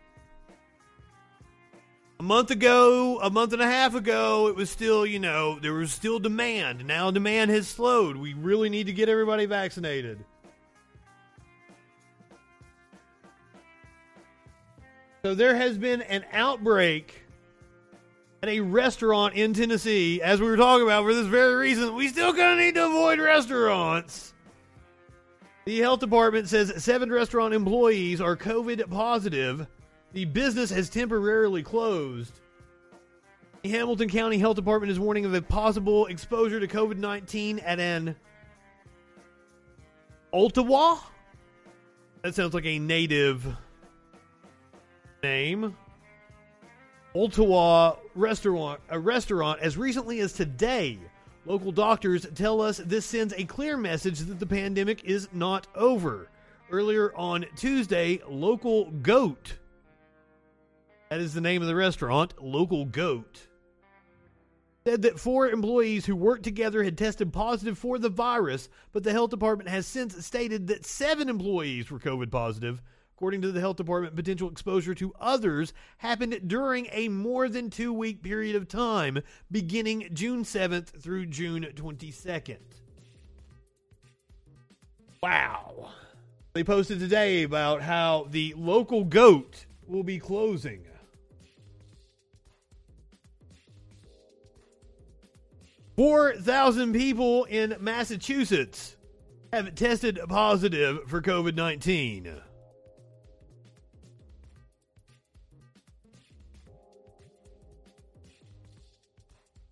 A 2.20 2.24
month 2.24 2.52
ago, 2.52 3.20
a 3.22 3.30
month 3.30 3.54
and 3.54 3.62
a 3.62 3.66
half 3.66 3.96
ago, 3.96 4.48
it 4.48 4.56
was 4.56 4.70
still, 4.70 5.06
you 5.06 5.20
know, 5.20 5.58
there 5.60 5.74
was 5.74 5.94
still 5.94 6.20
demand. 6.20 6.86
Now 6.86 7.12
demand 7.12 7.50
has 7.52 7.68
slowed. 7.68 8.18
We 8.18 8.34
really 8.34 8.70
need 8.70 8.88
to 8.88 8.94
get 8.94 9.08
everybody 9.08 9.46
vaccinated. 9.46 10.26
So 15.24 15.36
there 15.36 15.56
has 15.56 15.78
been 15.78 16.02
an 16.02 16.26
outbreak 16.34 17.24
at 18.42 18.50
a 18.50 18.62
restaurant 18.62 19.36
in 19.36 19.54
Tennessee, 19.54 20.22
as 20.22 20.40
we 20.40 20.48
were 20.48 20.58
talking 20.58 20.84
about 20.84 21.04
for 21.04 21.14
this 21.14 21.28
very 21.28 21.56
reason. 21.56 21.94
We 21.96 22.08
still 22.08 22.34
kind 22.34 22.54
of 22.54 22.66
need 22.66 22.76
to 22.76 22.86
avoid 22.86 23.20
restaurants. 23.20 24.34
The 25.70 25.82
health 25.82 26.00
department 26.00 26.50
says 26.50 26.84
seven 26.84 27.12
restaurant 27.12 27.54
employees 27.54 28.20
are 28.22 28.36
COVID 28.36 28.90
positive. 28.90 29.68
The 30.14 30.26
business 30.26 30.72
has 30.72 30.90
temporarily 30.90 31.62
closed. 31.62 32.40
The 33.62 33.70
Hamilton 33.70 34.10
County 34.10 34.40
Health 34.40 34.56
Department 34.56 34.92
is 34.92 35.00
warning 35.00 35.26
of 35.26 35.36
a 35.36 35.44
possible 35.44 36.08
exposure 36.08 36.60
to 36.60 36.68
COVID 36.68 36.98
19 36.98 37.60
at 37.60 37.80
an 37.80 38.16
Ottawa? 40.34 40.98
That 42.24 42.34
sounds 42.34 42.56
like 42.56 42.66
a 42.66 42.80
native 42.80 43.46
name. 45.22 45.78
Ottawa 47.14 47.98
restaurant, 48.16 48.82
a 48.90 48.98
restaurant 48.98 49.60
as 49.60 49.78
recently 49.78 50.20
as 50.22 50.34
today. 50.34 50.98
Local 51.50 51.72
doctors 51.72 52.28
tell 52.36 52.62
us 52.62 52.78
this 52.78 53.08
sends 53.08 53.34
a 53.34 53.44
clear 53.44 53.76
message 53.76 54.20
that 54.20 54.40
the 54.40 54.46
pandemic 54.46 55.04
is 55.04 55.28
not 55.34 55.66
over. 55.74 56.30
Earlier 56.70 57.12
on 57.16 57.44
Tuesday, 57.56 58.22
Local 58.30 58.92
Goat, 58.92 59.56
that 61.10 61.20
is 61.20 61.34
the 61.34 61.42
name 61.42 61.64
of 61.64 61.68
the 61.68 61.74
restaurant, 61.74 62.36
Local 62.40 62.86
Goat, 62.86 63.48
said 64.86 65.02
that 65.02 65.20
four 65.20 65.50
employees 65.50 66.06
who 66.06 66.16
worked 66.16 66.44
together 66.44 66.84
had 66.84 67.00
tested 67.00 67.34
positive 67.34 67.80
for 67.80 67.98
the 67.98 68.10
virus, 68.10 68.70
but 68.92 69.04
the 69.04 69.12
health 69.12 69.32
department 69.32 69.70
has 69.70 69.88
since 69.88 70.24
stated 70.24 70.68
that 70.68 70.86
seven 70.86 71.30
employees 71.30 71.90
were 71.90 71.98
COVID 71.98 72.30
positive. 72.30 72.80
According 73.20 73.42
to 73.42 73.52
the 73.52 73.60
health 73.60 73.76
department, 73.76 74.16
potential 74.16 74.50
exposure 74.50 74.96
to 74.96 75.14
others 75.20 75.74
happened 75.98 76.40
during 76.48 76.88
a 76.94 77.10
more 77.10 77.50
than 77.50 77.70
two 77.70 77.92
week 77.92 78.24
period 78.24 78.56
of 78.56 78.70
time, 78.70 79.22
beginning 79.52 80.08
June 80.14 80.46
7th 80.46 81.02
through 81.02 81.26
June 81.26 81.68
22nd. 81.76 82.60
Wow. 85.22 85.90
They 86.54 86.64
posted 86.64 87.02
today 87.02 87.44
about 87.44 87.82
how 87.82 88.28
the 88.30 88.54
local 88.56 89.04
goat 89.04 89.66
will 89.86 90.04
be 90.04 90.18
closing. 90.18 90.86
Four 95.98 96.38
thousand 96.38 96.94
people 96.94 97.44
in 97.44 97.76
Massachusetts 97.82 98.96
have 99.52 99.76
tested 99.76 100.22
positive 100.30 101.00
for 101.10 101.22
COVID 101.22 101.56
19. 101.56 102.44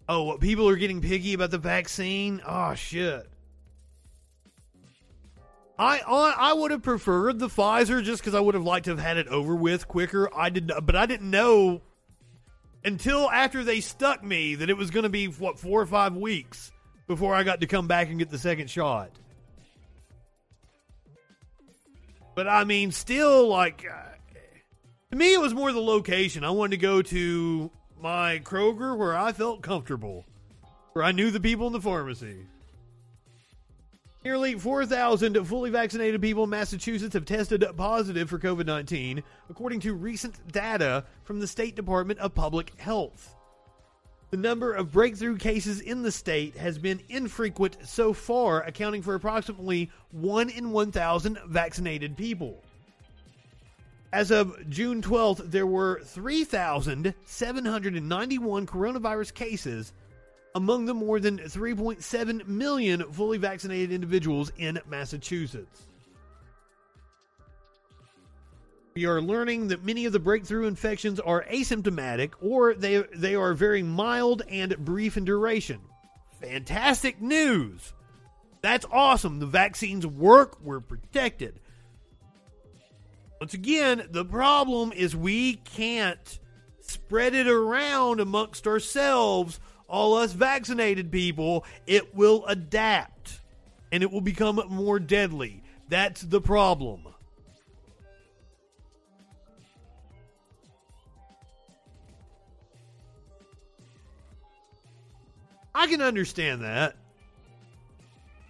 Oh, 0.09 0.37
people 0.37 0.69
are 0.69 0.75
getting 0.75 1.01
picky 1.01 1.33
about 1.33 1.51
the 1.51 1.57
vaccine? 1.57 2.41
Oh 2.45 2.73
shit. 2.75 3.27
I 5.79 5.99
I 5.99 6.53
would 6.53 6.71
have 6.71 6.81
preferred 6.81 7.39
the 7.39 7.49
Pfizer 7.49 8.03
just 8.03 8.21
because 8.21 8.33
I 8.33 8.39
would 8.39 8.55
have 8.55 8.63
liked 8.63 8.85
to 8.85 8.91
have 8.91 8.99
had 8.99 9.17
it 9.17 9.27
over 9.27 9.55
with 9.55 9.87
quicker. 9.87 10.29
I 10.35 10.49
did, 10.49 10.71
but 10.83 10.95
I 10.95 11.05
didn't 11.05 11.29
know 11.29 11.81
until 12.83 13.29
after 13.29 13.63
they 13.63 13.81
stuck 13.81 14.23
me 14.23 14.55
that 14.55 14.69
it 14.69 14.77
was 14.77 14.89
going 14.89 15.03
to 15.03 15.09
be 15.09 15.27
what 15.27 15.59
four 15.59 15.81
or 15.81 15.85
five 15.85 16.15
weeks 16.15 16.71
before 17.05 17.35
I 17.35 17.43
got 17.43 17.61
to 17.61 17.67
come 17.67 17.87
back 17.87 18.09
and 18.09 18.17
get 18.17 18.29
the 18.29 18.39
second 18.39 18.69
shot. 18.69 19.11
But 22.33 22.47
I 22.47 22.63
mean, 22.63 22.91
still, 22.91 23.47
like 23.47 23.85
uh, 23.91 24.15
to 25.11 25.15
me, 25.15 25.33
it 25.33 25.41
was 25.41 25.53
more 25.53 25.71
the 25.71 25.79
location. 25.79 26.43
I 26.43 26.49
wanted 26.49 26.71
to 26.71 26.77
go 26.77 27.01
to 27.03 27.71
my 28.01 28.39
Kroger 28.43 28.97
where 28.97 29.15
I 29.15 29.31
felt 29.31 29.61
comfortable, 29.61 30.25
where 30.93 31.03
I 31.03 31.11
knew 31.11 31.31
the 31.31 31.39
people 31.39 31.67
in 31.67 31.73
the 31.73 31.81
pharmacy. 31.81 32.45
Nearly 34.23 34.55
4,000 34.55 35.45
fully 35.45 35.69
vaccinated 35.69 36.21
people 36.21 36.43
in 36.43 36.49
Massachusetts 36.49 37.13
have 37.13 37.25
tested 37.25 37.65
positive 37.77 38.29
for 38.29 38.39
COVID 38.39 38.65
19, 38.65 39.23
according 39.49 39.79
to 39.81 39.93
recent 39.93 40.51
data 40.51 41.05
from 41.23 41.39
the 41.39 41.47
State 41.47 41.75
Department 41.75 42.19
of 42.19 42.35
Public 42.35 42.77
Health. 42.79 43.35
The 44.29 44.37
number 44.37 44.73
of 44.73 44.91
breakthrough 44.91 45.37
cases 45.37 45.79
in 45.79 46.01
the 46.01 46.11
state 46.11 46.57
has 46.57 46.77
been 46.77 46.99
infrequent 47.07 47.77
so 47.85 48.11
far, 48.11 48.61
accounting 48.63 49.01
for 49.01 49.15
approximately 49.15 49.89
1 50.11 50.49
in 50.49 50.71
1,000 50.71 51.39
vaccinated 51.47 52.17
people. 52.17 52.61
As 54.13 54.31
of 54.31 54.69
June 54.69 55.01
12th, 55.01 55.51
there 55.51 55.67
were 55.67 55.99
3,791 56.03 58.65
coronavirus 58.65 59.33
cases 59.33 59.91
among 60.55 60.85
the 60.85 60.93
more 60.93 61.19
than 61.19 61.39
3.7 61.39 62.47
million 62.47 63.03
fully 63.11 63.37
vaccinated 63.37 63.91
individuals 63.91 64.49
in 64.57 64.79
Massachusetts. 64.87 65.81
We 68.95 69.05
are 69.05 69.21
learning 69.21 69.67
that 69.67 69.85
many 69.85 70.05
of 70.05 70.13
the 70.13 70.19
breakthrough 70.19 70.65
infections 70.65 71.19
are 71.19 71.43
asymptomatic 71.43 72.31
or 72.41 72.73
they, 72.73 73.03
they 73.13 73.35
are 73.35 73.53
very 73.53 73.83
mild 73.83 74.41
and 74.49 74.75
brief 74.79 75.17
in 75.17 75.25
duration. 75.25 75.81
Fantastic 76.39 77.21
news! 77.21 77.93
That's 78.61 78.85
awesome. 78.91 79.39
The 79.39 79.45
vaccines 79.45 80.07
work, 80.07 80.57
we're 80.63 80.79
protected. 80.79 81.59
Once 83.39 83.53
again, 83.53 84.07
the 84.09 84.25
problem 84.25 84.91
is 84.91 85.15
we 85.15 85.55
can't 85.55 86.39
spread 86.81 87.35
it 87.35 87.47
around 87.47 88.19
amongst 88.19 88.65
ourselves, 88.65 89.59
all 89.87 90.15
us 90.15 90.33
vaccinated 90.33 91.11
people. 91.11 91.63
It 91.85 92.15
will 92.15 92.45
adapt 92.47 93.41
and 93.91 94.01
it 94.01 94.11
will 94.11 94.21
become 94.21 94.61
more 94.69 94.99
deadly. 94.99 95.61
That's 95.87 96.21
the 96.21 96.41
problem. 96.41 97.07
I 105.75 105.85
can 105.85 106.01
understand 106.01 106.63
that. 106.63 106.95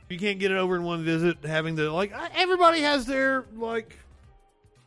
You 0.10 0.18
can't 0.18 0.40
get 0.40 0.52
it 0.52 0.58
over 0.58 0.78
in 0.78 0.84
one 0.84 1.04
visit, 1.04 1.44
having 1.44 1.76
to 1.76 1.92
like 1.92 2.14
everybody 2.34 2.80
has 2.82 3.06
their 3.06 3.44
like 3.58 3.98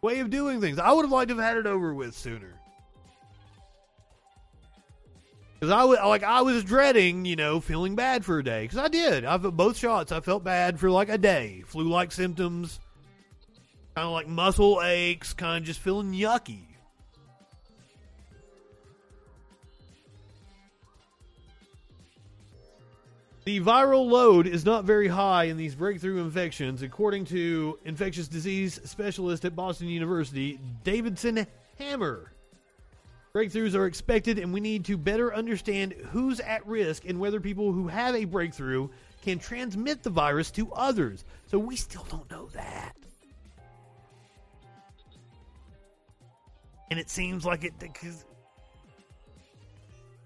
way 0.03 0.21
of 0.21 0.31
doing 0.31 0.61
things. 0.61 0.79
I 0.79 0.93
would 0.93 1.03
have 1.05 1.13
liked 1.13 1.29
to 1.29 1.37
have 1.37 1.45
had 1.45 1.57
it 1.57 1.67
over 1.67 1.95
with 1.95 2.17
sooner. 2.17 2.55
Because 5.59 5.73
I 5.73 5.85
was 5.85 5.99
like 5.99 6.23
I 6.23 6.41
was 6.41 6.65
dreading, 6.65 7.27
you 7.27 7.37
know, 7.37 7.61
feeling 7.61 7.95
bad 7.95 8.25
for 8.25 8.39
a 8.39 8.45
day. 8.45 8.63
Because 8.63 8.79
I 8.79 8.89
did. 8.89 9.27
I've 9.27 9.43
both 9.43 9.77
shots. 9.77 10.11
I 10.11 10.21
felt 10.21 10.43
bad 10.43 10.81
for 10.81 10.91
like 10.91 11.11
a 11.11 11.19
day, 11.19 11.63
flu-like 11.67 12.13
symptoms, 12.13 12.81
kind 13.95 14.07
of 14.07 14.13
like 14.13 14.27
muscle 14.27 14.81
aches, 14.83 15.35
kind 15.35 15.63
of 15.63 15.67
just 15.67 15.81
feeling 15.81 16.13
yucky. 16.13 16.70
The 23.51 23.59
viral 23.59 24.09
load 24.09 24.47
is 24.47 24.65
not 24.65 24.85
very 24.85 25.09
high 25.09 25.47
in 25.47 25.57
these 25.57 25.75
breakthrough 25.75 26.23
infections, 26.23 26.83
according 26.83 27.25
to 27.25 27.81
infectious 27.85 28.29
disease 28.29 28.81
specialist 28.85 29.45
at 29.45 29.57
Boston 29.57 29.89
University, 29.89 30.61
Davidson 30.85 31.49
Hamer. 31.77 32.31
Breakthroughs 33.35 33.75
are 33.75 33.87
expected, 33.87 34.39
and 34.39 34.55
we 34.55 34.61
need 34.61 34.85
to 34.85 34.97
better 34.97 35.35
understand 35.35 35.95
who's 36.13 36.39
at 36.39 36.65
risk 36.65 37.07
and 37.07 37.19
whether 37.19 37.41
people 37.41 37.73
who 37.73 37.89
have 37.89 38.15
a 38.15 38.25
breakthrough 38.25 38.89
can 39.25 39.41
transmit 39.41 40.05
the 40.05 40.11
virus 40.11 40.53
to 40.53 40.73
others. 40.73 41.25
So 41.49 41.59
we 41.59 41.75
still 41.75 42.07
don't 42.09 42.31
know 42.31 42.47
that. 42.55 42.95
And 46.89 47.01
it 47.01 47.11
seems 47.11 47.45
like 47.45 47.65
it 47.65 47.77
because 47.81 48.25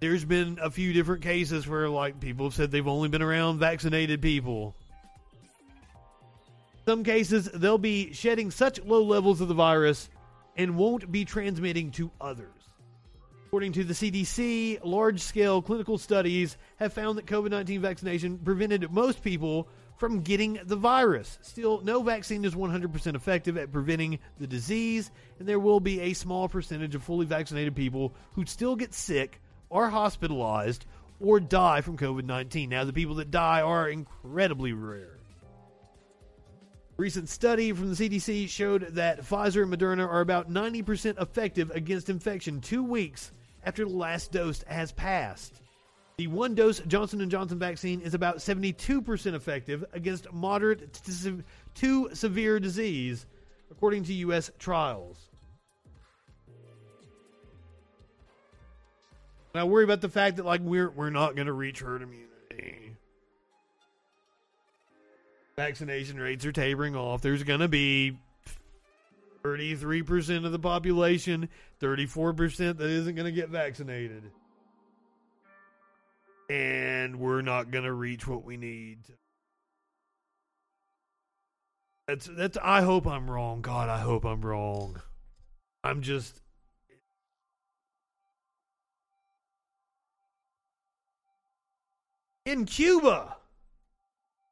there's 0.00 0.24
been 0.24 0.58
a 0.60 0.70
few 0.70 0.92
different 0.92 1.22
cases 1.22 1.66
where 1.66 1.88
like 1.88 2.20
people 2.20 2.46
have 2.46 2.54
said 2.54 2.70
they've 2.70 2.86
only 2.86 3.08
been 3.08 3.22
around 3.22 3.58
vaccinated 3.58 4.20
people. 4.20 4.74
Some 6.86 7.04
cases 7.04 7.46
they'll 7.46 7.78
be 7.78 8.12
shedding 8.12 8.50
such 8.50 8.82
low 8.82 9.02
levels 9.02 9.40
of 9.40 9.48
the 9.48 9.54
virus 9.54 10.10
and 10.56 10.76
won't 10.76 11.10
be 11.10 11.24
transmitting 11.24 11.90
to 11.92 12.10
others. 12.20 12.48
According 13.46 13.72
to 13.74 13.84
the 13.84 13.94
CDC, 13.94 14.80
large 14.84 15.20
scale 15.20 15.62
clinical 15.62 15.96
studies 15.96 16.56
have 16.76 16.92
found 16.92 17.18
that 17.18 17.26
COVID 17.26 17.50
19 17.50 17.80
vaccination 17.80 18.38
prevented 18.38 18.90
most 18.90 19.22
people 19.22 19.68
from 19.96 20.22
getting 20.22 20.58
the 20.64 20.76
virus. 20.76 21.38
Still, 21.40 21.80
no 21.82 22.02
vaccine 22.02 22.44
is 22.44 22.54
100% 22.54 23.14
effective 23.14 23.56
at 23.56 23.72
preventing 23.72 24.18
the 24.38 24.46
disease, 24.46 25.10
and 25.38 25.48
there 25.48 25.60
will 25.60 25.80
be 25.80 26.00
a 26.00 26.14
small 26.14 26.48
percentage 26.48 26.94
of 26.94 27.04
fully 27.04 27.26
vaccinated 27.26 27.76
people 27.76 28.12
who 28.32 28.44
still 28.44 28.74
get 28.74 28.92
sick, 28.92 29.40
are 29.70 29.88
hospitalized, 29.88 30.86
or 31.20 31.40
die 31.40 31.80
from 31.80 31.96
COVID 31.96 32.24
19. 32.24 32.70
Now, 32.70 32.84
the 32.84 32.92
people 32.92 33.16
that 33.16 33.30
die 33.30 33.62
are 33.62 33.88
incredibly 33.88 34.72
rare. 34.72 35.18
Recent 36.96 37.28
study 37.28 37.72
from 37.72 37.92
the 37.92 37.96
CDC 37.96 38.48
showed 38.48 38.82
that 38.94 39.22
Pfizer 39.22 39.62
and 39.64 39.72
Moderna 39.72 40.06
are 40.08 40.20
about 40.20 40.48
90% 40.48 41.20
effective 41.20 41.72
against 41.72 42.08
infection 42.08 42.60
two 42.60 42.84
weeks 42.84 43.32
after 43.64 43.84
the 43.84 43.90
last 43.90 44.30
dose 44.30 44.62
has 44.68 44.92
passed. 44.92 45.60
The 46.18 46.28
one 46.28 46.54
dose 46.54 46.78
Johnson 46.86 47.28
& 47.28 47.30
Johnson 47.30 47.58
vaccine 47.58 48.00
is 48.00 48.14
about 48.14 48.36
72% 48.36 49.34
effective 49.34 49.84
against 49.92 50.32
moderate 50.32 50.92
to 51.74 52.14
severe 52.14 52.60
disease, 52.60 53.26
according 53.72 54.04
to 54.04 54.12
U.S. 54.12 54.52
trials. 54.60 55.23
And 59.54 59.60
I 59.60 59.64
worry 59.64 59.84
about 59.84 60.00
the 60.00 60.08
fact 60.08 60.36
that 60.36 60.44
like 60.44 60.60
we're 60.60 60.90
we're 60.90 61.10
not 61.10 61.36
going 61.36 61.46
to 61.46 61.52
reach 61.52 61.80
herd 61.80 62.02
immunity. 62.02 62.96
Vaccination 65.56 66.18
rates 66.18 66.44
are 66.44 66.50
tapering 66.50 66.96
off. 66.96 67.22
There's 67.22 67.44
going 67.44 67.60
to 67.60 67.68
be 67.68 68.18
33% 69.44 70.44
of 70.44 70.50
the 70.50 70.58
population, 70.58 71.48
34% 71.80 72.78
that 72.78 72.90
isn't 72.90 73.14
going 73.14 73.26
to 73.26 73.32
get 73.32 73.50
vaccinated. 73.50 74.24
And 76.50 77.20
we're 77.20 77.42
not 77.42 77.70
going 77.70 77.84
to 77.84 77.92
reach 77.92 78.26
what 78.26 78.44
we 78.44 78.56
need. 78.56 78.98
That's 82.08 82.26
that's 82.26 82.58
I 82.62 82.82
hope 82.82 83.06
I'm 83.06 83.30
wrong. 83.30 83.62
God, 83.62 83.88
I 83.88 84.00
hope 84.00 84.24
I'm 84.24 84.42
wrong. 84.44 85.00
I'm 85.82 86.02
just 86.02 86.40
in 92.44 92.66
Cuba. 92.66 93.36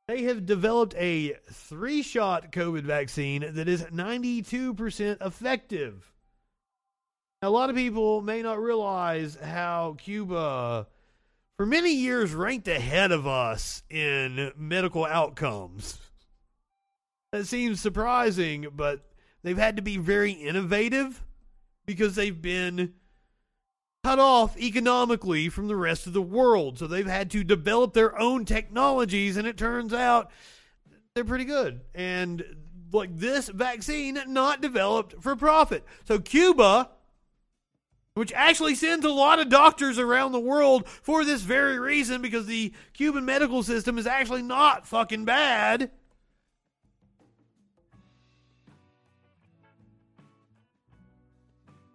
They 0.08 0.22
have 0.22 0.46
developed 0.46 0.94
a 0.96 1.36
three 1.50 2.02
shot 2.02 2.52
COVID 2.52 2.82
vaccine 2.82 3.54
that 3.54 3.68
is 3.68 3.84
92% 3.84 5.24
effective. 5.24 6.12
A 7.40 7.50
lot 7.50 7.70
of 7.70 7.76
people 7.76 8.20
may 8.20 8.42
not 8.42 8.60
realize 8.60 9.36
how 9.36 9.96
Cuba, 9.98 10.86
for 11.56 11.66
many 11.66 11.94
years, 11.94 12.34
ranked 12.34 12.68
ahead 12.68 13.12
of 13.12 13.26
us 13.26 13.82
in 13.90 14.52
medical 14.56 15.04
outcomes. 15.04 15.98
That 17.32 17.46
seems 17.46 17.80
surprising, 17.80 18.66
but 18.74 19.04
they've 19.42 19.56
had 19.56 19.76
to 19.76 19.82
be 19.82 19.96
very 19.96 20.32
innovative 20.32 21.24
because 21.86 22.14
they've 22.14 22.40
been 22.42 22.94
cut 24.04 24.18
off 24.18 24.58
economically 24.58 25.48
from 25.48 25.68
the 25.68 25.76
rest 25.76 26.06
of 26.06 26.12
the 26.12 26.22
world. 26.22 26.78
So 26.78 26.86
they've 26.86 27.06
had 27.06 27.30
to 27.32 27.44
develop 27.44 27.92
their 27.92 28.18
own 28.18 28.44
technologies, 28.44 29.36
and 29.36 29.46
it 29.46 29.56
turns 29.56 29.92
out 29.92 30.30
they're 31.14 31.24
pretty 31.24 31.44
good. 31.44 31.82
And 31.94 32.44
like 32.92 33.16
this 33.16 33.48
vaccine, 33.48 34.18
not 34.26 34.60
developed 34.60 35.22
for 35.22 35.36
profit. 35.36 35.84
So 36.04 36.18
Cuba, 36.18 36.90
which 38.14 38.32
actually 38.32 38.74
sends 38.74 39.06
a 39.06 39.10
lot 39.10 39.38
of 39.38 39.48
doctors 39.48 39.98
around 39.98 40.32
the 40.32 40.40
world 40.40 40.88
for 40.88 41.24
this 41.24 41.42
very 41.42 41.78
reason, 41.78 42.20
because 42.20 42.46
the 42.46 42.72
Cuban 42.92 43.24
medical 43.24 43.62
system 43.62 43.98
is 43.98 44.06
actually 44.06 44.42
not 44.42 44.86
fucking 44.86 45.24
bad. 45.24 45.92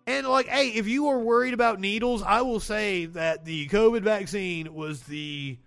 And 0.08 0.26
like, 0.26 0.48
hey, 0.48 0.70
if 0.70 0.88
you 0.88 1.08
are 1.10 1.20
worried 1.20 1.54
about 1.54 1.82
needles, 1.82 2.24
I 2.24 2.42
will 2.42 2.62
say 2.62 3.08
that 3.08 3.44
the 3.44 3.68
COVID 3.68 4.04
vaccine 4.04 4.74
was 4.74 5.02
the 5.04 5.58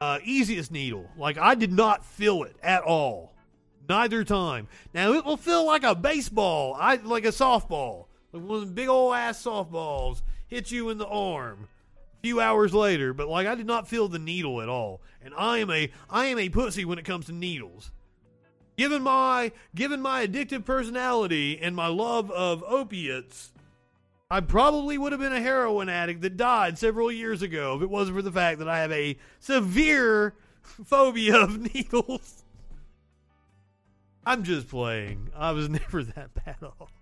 uh, 0.00 0.18
easiest 0.24 0.72
needle. 0.72 1.08
Like, 1.16 1.38
I 1.38 1.54
did 1.54 1.72
not 1.72 2.04
feel 2.04 2.42
it 2.42 2.56
at 2.64 2.82
all, 2.82 3.32
neither 3.88 4.24
time. 4.24 4.66
Now 4.92 5.12
it 5.12 5.24
will 5.24 5.36
feel 5.36 5.64
like 5.64 5.84
a 5.84 5.94
baseball, 5.94 6.76
I 6.78 6.96
like 6.96 7.24
a 7.24 7.28
softball, 7.28 8.06
like 8.32 8.42
one 8.42 8.62
of 8.62 8.68
the 8.68 8.74
big 8.74 8.88
old 8.88 9.14
ass 9.14 9.44
softballs 9.44 10.22
hit 10.48 10.72
you 10.72 10.90
in 10.90 10.98
the 10.98 11.06
arm. 11.06 11.68
A 12.18 12.20
few 12.22 12.40
hours 12.40 12.74
later, 12.74 13.14
but 13.14 13.28
like 13.28 13.46
I 13.46 13.54
did 13.54 13.66
not 13.66 13.88
feel 13.88 14.08
the 14.08 14.18
needle 14.18 14.60
at 14.60 14.68
all, 14.68 15.00
and 15.22 15.32
I 15.34 15.58
am 15.58 15.70
a 15.70 15.90
I 16.10 16.26
am 16.26 16.38
a 16.38 16.50
pussy 16.50 16.84
when 16.84 16.98
it 16.98 17.04
comes 17.06 17.26
to 17.26 17.32
needles. 17.32 17.92
Given 18.76 19.02
my 19.02 19.52
given 19.74 20.02
my 20.02 20.26
addictive 20.26 20.64
personality 20.66 21.58
and 21.62 21.74
my 21.74 21.86
love 21.86 22.30
of 22.30 22.62
opiates, 22.64 23.52
I 24.30 24.40
probably 24.40 24.96
would 24.96 25.10
have 25.10 25.20
been 25.20 25.32
a 25.32 25.40
heroin 25.40 25.88
addict 25.88 26.20
that 26.20 26.36
died 26.36 26.78
several 26.78 27.10
years 27.10 27.42
ago 27.42 27.76
if 27.76 27.82
it 27.82 27.90
wasn't 27.90 28.16
for 28.16 28.22
the 28.22 28.30
fact 28.30 28.60
that 28.60 28.68
I 28.68 28.78
have 28.78 28.92
a 28.92 29.18
severe 29.40 30.34
phobia 30.62 31.36
of 31.36 31.58
needles. 31.74 32.44
I'm 34.24 34.44
just 34.44 34.68
playing. 34.68 35.30
I 35.34 35.50
was 35.50 35.68
never 35.68 36.04
that 36.04 36.32
bad 36.44 36.58
off. 36.62 36.92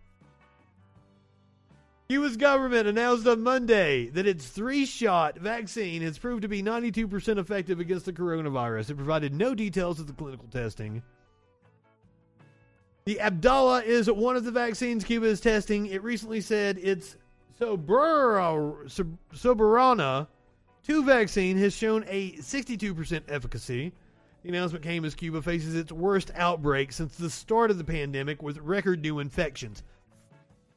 U.S. 2.11 2.37
government 2.37 2.89
announced 2.89 3.27
on 3.27 3.43
Monday 3.43 4.07
that 4.09 4.27
its 4.27 4.47
three-shot 4.47 5.37
vaccine 5.39 6.01
has 6.01 6.17
proved 6.17 6.41
to 6.41 6.49
be 6.49 6.63
92% 6.63 7.37
effective 7.37 7.81
against 7.81 8.07
the 8.07 8.15
coronavirus. 8.15 8.89
It 8.89 8.97
provided 8.97 9.35
no 9.35 9.55
details 9.55 10.01
of 10.01 10.07
the 10.07 10.15
clinical 10.15 10.49
testing. 10.49 11.03
The 13.09 13.21
Abdala 13.23 13.85
is 13.85 14.11
one 14.11 14.37
of 14.37 14.45
the 14.45 14.51
vaccines 14.51 15.03
Cuba 15.03 15.25
is 15.25 15.41
testing. 15.41 15.87
It 15.87 16.03
recently 16.03 16.43
said 16.43 16.77
its 16.77 17.17
Soberana 17.59 18.77
2 20.87 21.05
vaccine 21.07 21.57
has 21.57 21.75
shown 21.75 22.05
a 22.07 22.33
62% 22.33 23.23
efficacy. 23.29 23.95
The 24.43 24.51
announcement 24.51 24.85
came 24.85 25.07
as 25.07 25.15
Cuba 25.15 25.41
faces 25.41 25.75
its 25.75 25.91
worst 25.91 26.33
outbreak 26.35 26.93
since 26.93 27.17
the 27.17 27.31
start 27.31 27.71
of 27.71 27.79
the 27.79 27.85
pandemic 27.85 28.43
with 28.43 28.59
record 28.59 29.01
new 29.01 29.21
infections. 29.21 29.83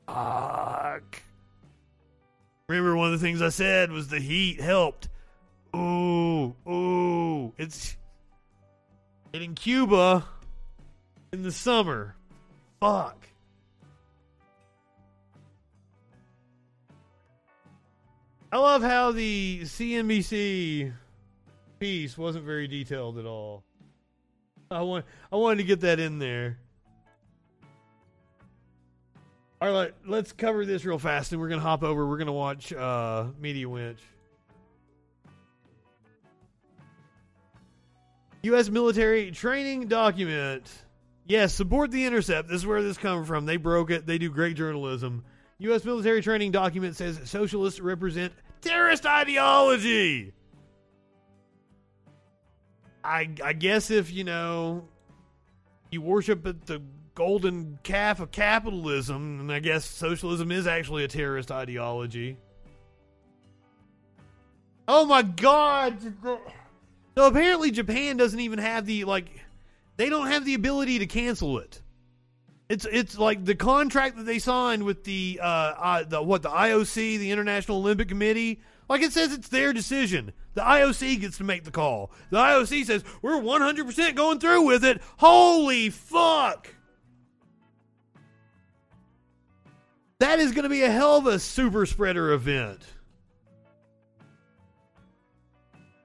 Fuck. 0.07 1.23
Remember, 2.69 2.95
one 2.95 3.13
of 3.13 3.19
the 3.19 3.25
things 3.25 3.41
I 3.41 3.49
said 3.49 3.91
was 3.91 4.07
the 4.07 4.21
heat 4.21 4.61
helped. 4.61 5.09
Ooh, 5.75 6.55
ooh. 6.65 7.53
It's 7.57 7.97
And 9.33 9.43
in 9.43 9.53
Cuba 9.53 10.25
in 11.33 11.43
the 11.43 11.51
summer. 11.51 12.15
Fuck. 12.81 13.27
I 18.51 18.57
love 18.57 18.81
how 18.81 19.11
the 19.11 19.61
CNBC 19.61 20.91
piece 21.79 22.17
wasn't 22.17 22.43
very 22.43 22.67
detailed 22.67 23.19
at 23.19 23.25
all. 23.25 23.63
I 24.71 24.81
want 24.81 25.05
I 25.31 25.35
wanted 25.35 25.57
to 25.57 25.63
get 25.63 25.81
that 25.81 25.99
in 25.99 26.17
there. 26.17 26.57
All 29.61 29.71
right, 29.71 29.93
let's 30.07 30.31
cover 30.31 30.65
this 30.65 30.83
real 30.83 30.97
fast, 30.97 31.31
and 31.33 31.39
we're 31.39 31.49
gonna 31.49 31.61
hop 31.61 31.83
over. 31.83 32.07
We're 32.07 32.17
gonna 32.17 32.33
watch 32.33 32.73
uh, 32.73 33.25
Media 33.39 33.69
Winch. 33.69 33.99
U.S. 38.41 38.69
military 38.69 39.29
training 39.29 39.87
document. 39.87 40.65
Yes, 41.31 41.53
support 41.53 41.91
the 41.91 42.05
intercept. 42.05 42.49
This 42.49 42.57
is 42.57 42.67
where 42.67 42.83
this 42.83 42.97
comes 42.97 43.25
from. 43.25 43.45
They 43.45 43.55
broke 43.55 43.89
it. 43.89 44.05
They 44.05 44.17
do 44.17 44.29
great 44.29 44.57
journalism. 44.57 45.23
U.S. 45.59 45.85
military 45.85 46.21
training 46.21 46.51
document 46.51 46.97
says 46.97 47.21
socialists 47.23 47.79
represent 47.79 48.33
terrorist 48.59 49.05
ideology. 49.05 50.33
I, 53.01 53.29
I 53.41 53.53
guess 53.53 53.91
if, 53.91 54.11
you 54.11 54.25
know, 54.25 54.89
you 55.89 56.01
worship 56.01 56.45
at 56.45 56.65
the 56.65 56.81
golden 57.15 57.79
calf 57.81 58.19
of 58.19 58.31
capitalism, 58.31 59.39
and 59.39 59.53
I 59.53 59.59
guess 59.59 59.85
socialism 59.85 60.51
is 60.51 60.67
actually 60.67 61.05
a 61.05 61.07
terrorist 61.07 61.49
ideology. 61.49 62.35
Oh 64.85 65.05
my 65.05 65.21
god! 65.21 65.95
So 67.15 67.25
apparently 67.25 67.71
Japan 67.71 68.17
doesn't 68.17 68.41
even 68.41 68.59
have 68.59 68.85
the, 68.85 69.05
like, 69.05 69.29
they 70.01 70.09
don't 70.09 70.31
have 70.31 70.45
the 70.45 70.55
ability 70.55 70.97
to 70.97 71.05
cancel 71.05 71.59
it. 71.59 71.79
It's 72.69 72.87
it's 72.91 73.19
like 73.19 73.45
the 73.45 73.53
contract 73.53 74.17
that 74.17 74.25
they 74.25 74.39
signed 74.39 74.81
with 74.81 75.03
the 75.03 75.39
uh, 75.39 75.45
uh, 75.45 76.03
the 76.05 76.23
what 76.23 76.41
the 76.41 76.49
IOC, 76.49 77.19
the 77.19 77.29
International 77.29 77.77
Olympic 77.77 78.07
Committee. 78.07 78.61
Like 78.89 79.03
it 79.03 79.13
says, 79.13 79.31
it's 79.31 79.49
their 79.49 79.73
decision. 79.73 80.33
The 80.55 80.61
IOC 80.61 81.21
gets 81.21 81.37
to 81.37 81.43
make 81.43 81.65
the 81.65 81.71
call. 81.71 82.11
The 82.31 82.37
IOC 82.37 82.85
says 82.85 83.03
we're 83.21 83.39
100% 83.39 84.15
going 84.15 84.39
through 84.39 84.63
with 84.63 84.83
it. 84.83 85.03
Holy 85.17 85.91
fuck! 85.91 86.73
That 90.17 90.39
is 90.39 90.51
going 90.51 90.63
to 90.63 90.69
be 90.69 90.81
a 90.81 90.89
hell 90.89 91.17
of 91.17 91.27
a 91.27 91.37
super 91.37 91.85
spreader 91.85 92.31
event. 92.31 92.81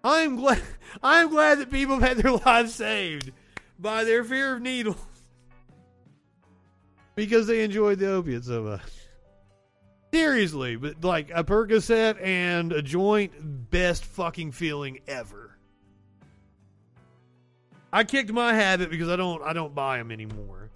I'm 0.04 0.36
glad. 0.36 0.60
I'm 1.02 1.30
glad 1.30 1.60
that 1.60 1.70
people 1.70 1.98
have 1.98 2.16
had 2.16 2.18
their 2.18 2.32
lives 2.44 2.74
saved 2.74 3.32
by 3.78 4.04
their 4.04 4.24
fear 4.24 4.56
of 4.56 4.62
needles 4.62 4.96
because 7.14 7.46
they 7.46 7.62
enjoyed 7.64 7.98
the 7.98 8.10
opiates 8.12 8.46
so 8.46 8.62
much. 8.62 8.82
Seriously, 10.12 10.76
but 10.76 11.04
like 11.04 11.30
a 11.34 11.44
Percocet 11.44 12.22
and 12.22 12.72
a 12.72 12.80
joint, 12.80 13.32
best 13.70 14.04
fucking 14.04 14.52
feeling 14.52 15.00
ever. 15.06 15.58
I 17.92 18.04
kicked 18.04 18.32
my 18.32 18.54
habit 18.54 18.90
because 18.90 19.08
I 19.08 19.16
don't 19.16 19.42
I 19.42 19.52
don't 19.52 19.74
buy 19.74 19.98
them 19.98 20.10
anymore. 20.10 20.70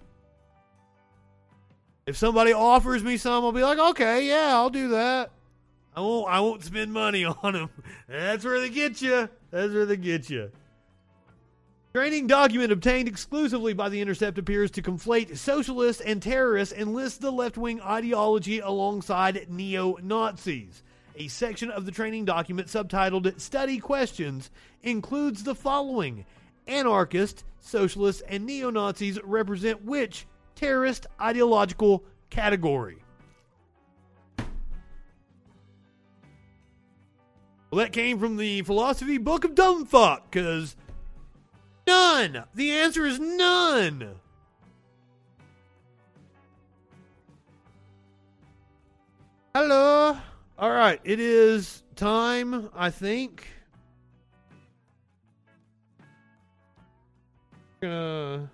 If 2.05 2.17
somebody 2.17 2.51
offers 2.51 3.03
me 3.03 3.17
some, 3.17 3.43
I'll 3.45 3.51
be 3.51 3.61
like, 3.61 3.77
okay, 3.77 4.27
yeah, 4.27 4.49
I'll 4.55 4.69
do 4.69 4.89
that. 4.89 5.31
I 5.95 6.01
won't. 6.01 6.29
I 6.29 6.39
won't 6.39 6.63
spend 6.63 6.91
money 6.91 7.25
on 7.43 7.53
them. 7.53 7.69
That's 8.07 8.43
where 8.43 8.59
they 8.59 8.69
get 8.69 9.01
you. 9.01 9.29
That's 9.51 9.73
where 9.73 9.85
they 9.85 9.97
get 9.97 10.29
you. 10.29 10.51
Training 11.93 12.27
document 12.27 12.71
obtained 12.71 13.09
exclusively 13.09 13.73
by 13.73 13.89
The 13.89 13.99
Intercept 13.99 14.37
appears 14.37 14.71
to 14.71 14.81
conflate 14.81 15.35
socialists 15.35 16.01
and 16.01 16.21
terrorists 16.21 16.73
and 16.73 16.93
lists 16.93 17.17
the 17.17 17.31
left 17.31 17.57
wing 17.57 17.81
ideology 17.81 18.59
alongside 18.59 19.47
neo 19.49 19.97
Nazis. 20.01 20.83
A 21.17 21.27
section 21.27 21.69
of 21.69 21.85
the 21.85 21.91
training 21.91 22.23
document 22.23 22.69
subtitled 22.69 23.37
Study 23.41 23.77
Questions 23.77 24.49
includes 24.81 25.43
the 25.43 25.53
following 25.53 26.25
Anarchists, 26.65 27.43
socialists, 27.59 28.21
and 28.21 28.45
neo 28.45 28.69
Nazis 28.69 29.19
represent 29.25 29.83
which 29.83 30.25
terrorist 30.55 31.07
ideological 31.19 32.05
category? 32.29 33.03
Well, 37.69 37.83
that 37.83 37.91
came 37.91 38.17
from 38.17 38.37
the 38.37 38.61
philosophy 38.61 39.17
book 39.17 39.43
of 39.43 39.55
Dumbfuck, 39.55 40.21
because 40.31 40.77
none. 41.87 42.43
The 42.53 42.71
answer 42.71 43.05
is 43.05 43.19
none. 43.19 44.15
Hello. 49.55 50.17
All 50.57 50.69
right, 50.69 50.99
it 51.03 51.19
is 51.19 51.83
time, 51.95 52.69
I 52.75 52.89
think. 52.89 53.47
Gonna 57.81 58.49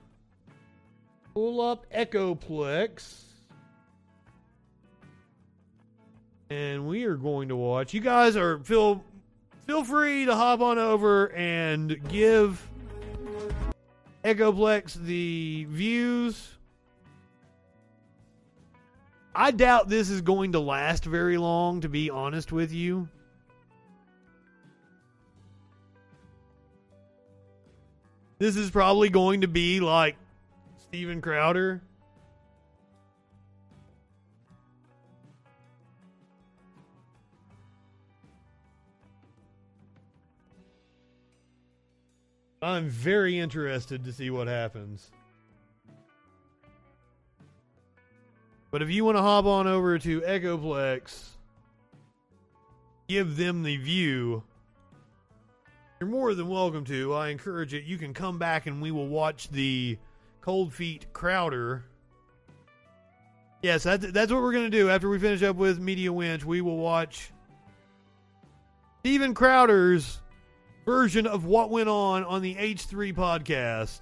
pull 1.33 1.61
up 1.61 1.85
Echoplex. 1.91 3.27
and 6.49 6.87
we 6.87 7.03
are 7.05 7.15
going 7.15 7.49
to 7.49 7.55
watch. 7.55 7.93
You 7.93 8.01
guys 8.01 8.35
are 8.35 8.59
feel 8.59 9.03
feel 9.65 9.83
free 9.83 10.25
to 10.25 10.35
hop 10.35 10.61
on 10.61 10.77
over 10.77 11.31
and 11.33 11.97
give 12.09 12.66
Echoplex 14.23 14.93
the 14.93 15.65
views. 15.69 16.55
I 19.33 19.51
doubt 19.51 19.87
this 19.87 20.09
is 20.09 20.21
going 20.21 20.53
to 20.53 20.59
last 20.59 21.05
very 21.05 21.37
long, 21.37 21.81
to 21.81 21.89
be 21.89 22.09
honest 22.09 22.51
with 22.51 22.71
you. 22.71 23.07
This 28.39 28.55
is 28.55 28.69
probably 28.69 29.09
going 29.09 29.41
to 29.41 29.47
be 29.47 29.79
like 29.79 30.15
Steven 30.87 31.21
Crowder. 31.21 31.81
I'm 42.61 42.89
very 42.89 43.37
interested 43.37 44.03
to 44.05 44.13
see 44.13 44.29
what 44.29 44.47
happens. 44.47 45.11
But 48.71 48.81
if 48.81 48.89
you 48.89 49.05
want 49.05 49.17
to 49.17 49.21
hop 49.21 49.45
on 49.45 49.67
over 49.67 49.97
to 49.99 50.21
Echoplex, 50.21 51.29
give 53.07 53.37
them 53.37 53.63
the 53.63 53.77
view, 53.77 54.43
you're 55.99 56.09
more 56.09 56.33
than 56.33 56.49
welcome 56.49 56.83
to. 56.85 57.13
I 57.13 57.29
encourage 57.29 57.73
it. 57.73 57.83
You 57.85 57.97
can 57.97 58.13
come 58.13 58.37
back 58.37 58.65
and 58.65 58.81
we 58.81 58.91
will 58.91 59.07
watch 59.07 59.49
the 59.49 59.97
Cold 60.41 60.73
Feet 60.73 61.11
Crowder. 61.13 61.85
Yes, 63.61 63.83
that's, 63.83 64.11
that's 64.11 64.31
what 64.31 64.41
we're 64.41 64.51
going 64.51 64.69
to 64.69 64.77
do 64.77 64.89
after 64.89 65.09
we 65.09 65.19
finish 65.19 65.43
up 65.43 65.55
with 65.55 65.79
Media 65.79 66.11
Winch. 66.11 66.43
We 66.43 66.61
will 66.61 66.77
watch 66.77 67.31
Steven 68.99 69.33
Crowder's 69.33 70.19
version 70.87 71.27
of 71.27 71.43
what 71.43 71.69
went 71.69 71.89
on 71.89 72.23
on 72.23 72.41
the 72.41 72.55
H3 72.55 73.13
podcast. 73.13 73.99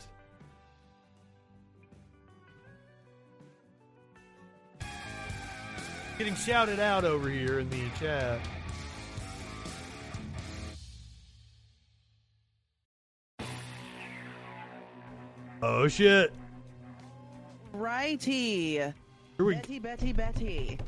Getting 6.20 6.36
shouted 6.36 6.80
out 6.80 7.04
over 7.04 7.28
here 7.28 7.58
in 7.58 7.72
the 7.72 7.82
chat. 8.00 8.40
Oh 15.64 15.88
shit. 15.88 16.32
Righty. 17.74 18.80
Betty, 19.40 19.80
Betty, 19.80 20.14
Betty. 20.14 20.80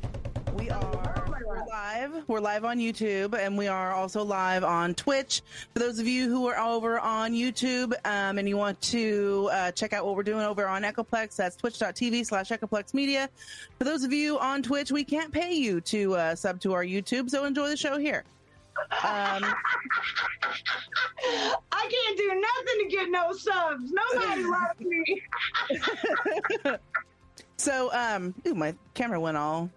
We 0.54 0.70
are 0.70 1.17
we're 1.44 1.64
live. 1.66 2.24
We're 2.26 2.40
live 2.40 2.64
on 2.64 2.78
YouTube, 2.78 3.34
and 3.34 3.56
we 3.56 3.66
are 3.66 3.92
also 3.92 4.24
live 4.24 4.64
on 4.64 4.94
Twitch. 4.94 5.42
For 5.72 5.78
those 5.78 5.98
of 5.98 6.06
you 6.06 6.28
who 6.28 6.46
are 6.48 6.58
over 6.58 6.98
on 6.98 7.32
YouTube 7.32 7.92
um, 8.04 8.38
and 8.38 8.48
you 8.48 8.56
want 8.56 8.80
to 8.82 9.48
uh, 9.52 9.70
check 9.72 9.92
out 9.92 10.04
what 10.04 10.16
we're 10.16 10.22
doing 10.22 10.44
over 10.44 10.66
on 10.66 10.82
Echoplex, 10.82 11.36
that's 11.36 11.56
twitch.tv 11.56 12.26
slash 12.26 12.48
Echoplex 12.48 12.94
Media. 12.94 13.28
For 13.78 13.84
those 13.84 14.04
of 14.04 14.12
you 14.12 14.38
on 14.38 14.62
Twitch, 14.62 14.90
we 14.90 15.04
can't 15.04 15.32
pay 15.32 15.52
you 15.54 15.80
to 15.82 16.14
uh, 16.14 16.34
sub 16.34 16.60
to 16.60 16.72
our 16.72 16.84
YouTube, 16.84 17.30
so 17.30 17.44
enjoy 17.44 17.68
the 17.68 17.76
show 17.76 17.98
here. 17.98 18.24
Um, 18.90 19.44
I 21.72 21.90
can't 21.90 22.16
do 22.16 22.28
nothing 22.28 22.78
to 22.78 22.88
get 22.88 23.10
no 23.10 23.32
subs. 23.32 23.92
Nobody 23.92 24.44
loves 24.44 24.80
me. 24.80 25.22
so, 27.56 27.92
um, 27.92 28.34
ooh, 28.46 28.54
my 28.54 28.74
camera 28.94 29.20
went 29.20 29.36
all. 29.36 29.70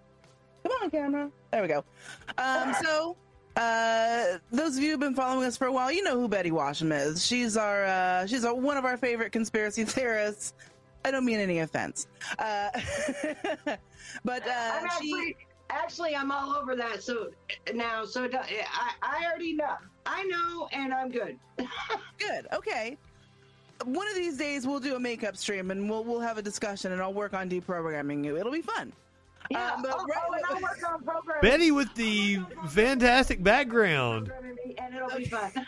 Come 0.63 0.71
on, 0.81 0.89
camera. 0.89 1.31
There 1.51 1.61
we 1.61 1.67
go. 1.67 1.83
Um, 2.37 2.73
so, 2.83 3.17
uh, 3.55 4.37
those 4.51 4.77
of 4.77 4.83
you 4.83 4.91
who've 4.91 4.99
been 4.99 5.15
following 5.15 5.45
us 5.45 5.57
for 5.57 5.67
a 5.67 5.71
while, 5.71 5.91
you 5.91 6.03
know 6.03 6.19
who 6.19 6.27
Betty 6.27 6.51
Washam 6.51 6.97
is. 6.97 7.25
She's 7.25 7.57
our, 7.57 7.85
uh, 7.85 8.25
she's 8.27 8.45
our, 8.45 8.53
one 8.53 8.77
of 8.77 8.85
our 8.85 8.97
favorite 8.97 9.31
conspiracy 9.31 9.83
theorists. 9.85 10.53
I 11.03 11.11
don't 11.11 11.25
mean 11.25 11.39
any 11.39 11.59
offense. 11.59 12.07
Uh, 12.37 12.69
but 14.23 14.47
uh, 14.47 14.71
I'm 14.73 14.85
actually, 14.85 15.35
actually, 15.69 16.15
I'm 16.15 16.31
all 16.31 16.55
over 16.55 16.75
that. 16.75 17.01
So 17.01 17.31
now, 17.73 18.05
so 18.05 18.29
I, 18.31 18.91
I 19.01 19.25
already 19.25 19.53
know. 19.53 19.75
I 20.05 20.23
know, 20.23 20.69
and 20.71 20.93
I'm 20.93 21.09
good. 21.09 21.37
good. 22.19 22.47
Okay. 22.53 22.97
One 23.85 24.07
of 24.07 24.15
these 24.15 24.37
days, 24.37 24.67
we'll 24.67 24.79
do 24.79 24.95
a 24.95 24.99
makeup 24.99 25.35
stream 25.35 25.71
and 25.71 25.89
we'll 25.89 26.03
we'll 26.03 26.19
have 26.19 26.37
a 26.37 26.41
discussion, 26.41 26.91
and 26.91 27.01
I'll 27.01 27.13
work 27.13 27.33
on 27.33 27.49
deprogramming 27.49 28.23
you. 28.23 28.37
It'll 28.37 28.51
be 28.51 28.61
fun. 28.61 28.93
Yeah, 29.51 29.73
Um, 29.73 29.81
but 29.81 29.95
oh, 29.97 30.05
right- 30.05 30.17
oh, 30.29 30.33
and 30.33 30.43
I'll 30.49 30.61
work 30.61 30.79
on 30.89 31.03
programming. 31.03 31.41
Betty 31.41 31.71
with 31.71 31.93
the 31.95 32.39
fantastic 32.69 33.43
background. 33.43 34.31
and 34.77 34.95
it'll 34.95 35.09
be 35.17 35.25
fun. 35.25 35.51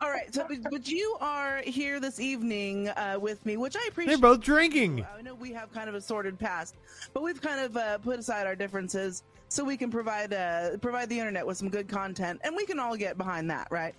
All 0.00 0.10
right, 0.10 0.32
so 0.34 0.46
but, 0.48 0.58
but 0.70 0.88
you 0.88 1.16
are 1.20 1.58
here 1.64 2.00
this 2.00 2.18
evening 2.20 2.88
uh, 2.90 3.18
with 3.20 3.44
me, 3.44 3.56
which 3.56 3.76
I 3.76 3.84
appreciate. 3.88 4.12
They're 4.12 4.20
both 4.20 4.40
drinking. 4.40 5.04
I 5.16 5.22
know 5.22 5.34
we 5.34 5.52
have 5.52 5.72
kind 5.72 5.88
of 5.88 5.94
a 5.94 6.00
sordid 6.00 6.38
past, 6.38 6.76
but 7.12 7.22
we've 7.22 7.40
kind 7.40 7.60
of 7.60 7.76
uh, 7.76 7.98
put 7.98 8.18
aside 8.18 8.46
our 8.46 8.56
differences 8.56 9.22
so 9.48 9.64
we 9.64 9.76
can 9.76 9.90
provide 9.90 10.32
uh, 10.32 10.76
provide 10.78 11.08
the 11.08 11.18
internet 11.18 11.46
with 11.46 11.56
some 11.58 11.68
good 11.68 11.88
content, 11.88 12.40
and 12.44 12.56
we 12.56 12.64
can 12.64 12.78
all 12.78 12.96
get 12.96 13.18
behind 13.18 13.50
that, 13.50 13.68
right? 13.70 13.94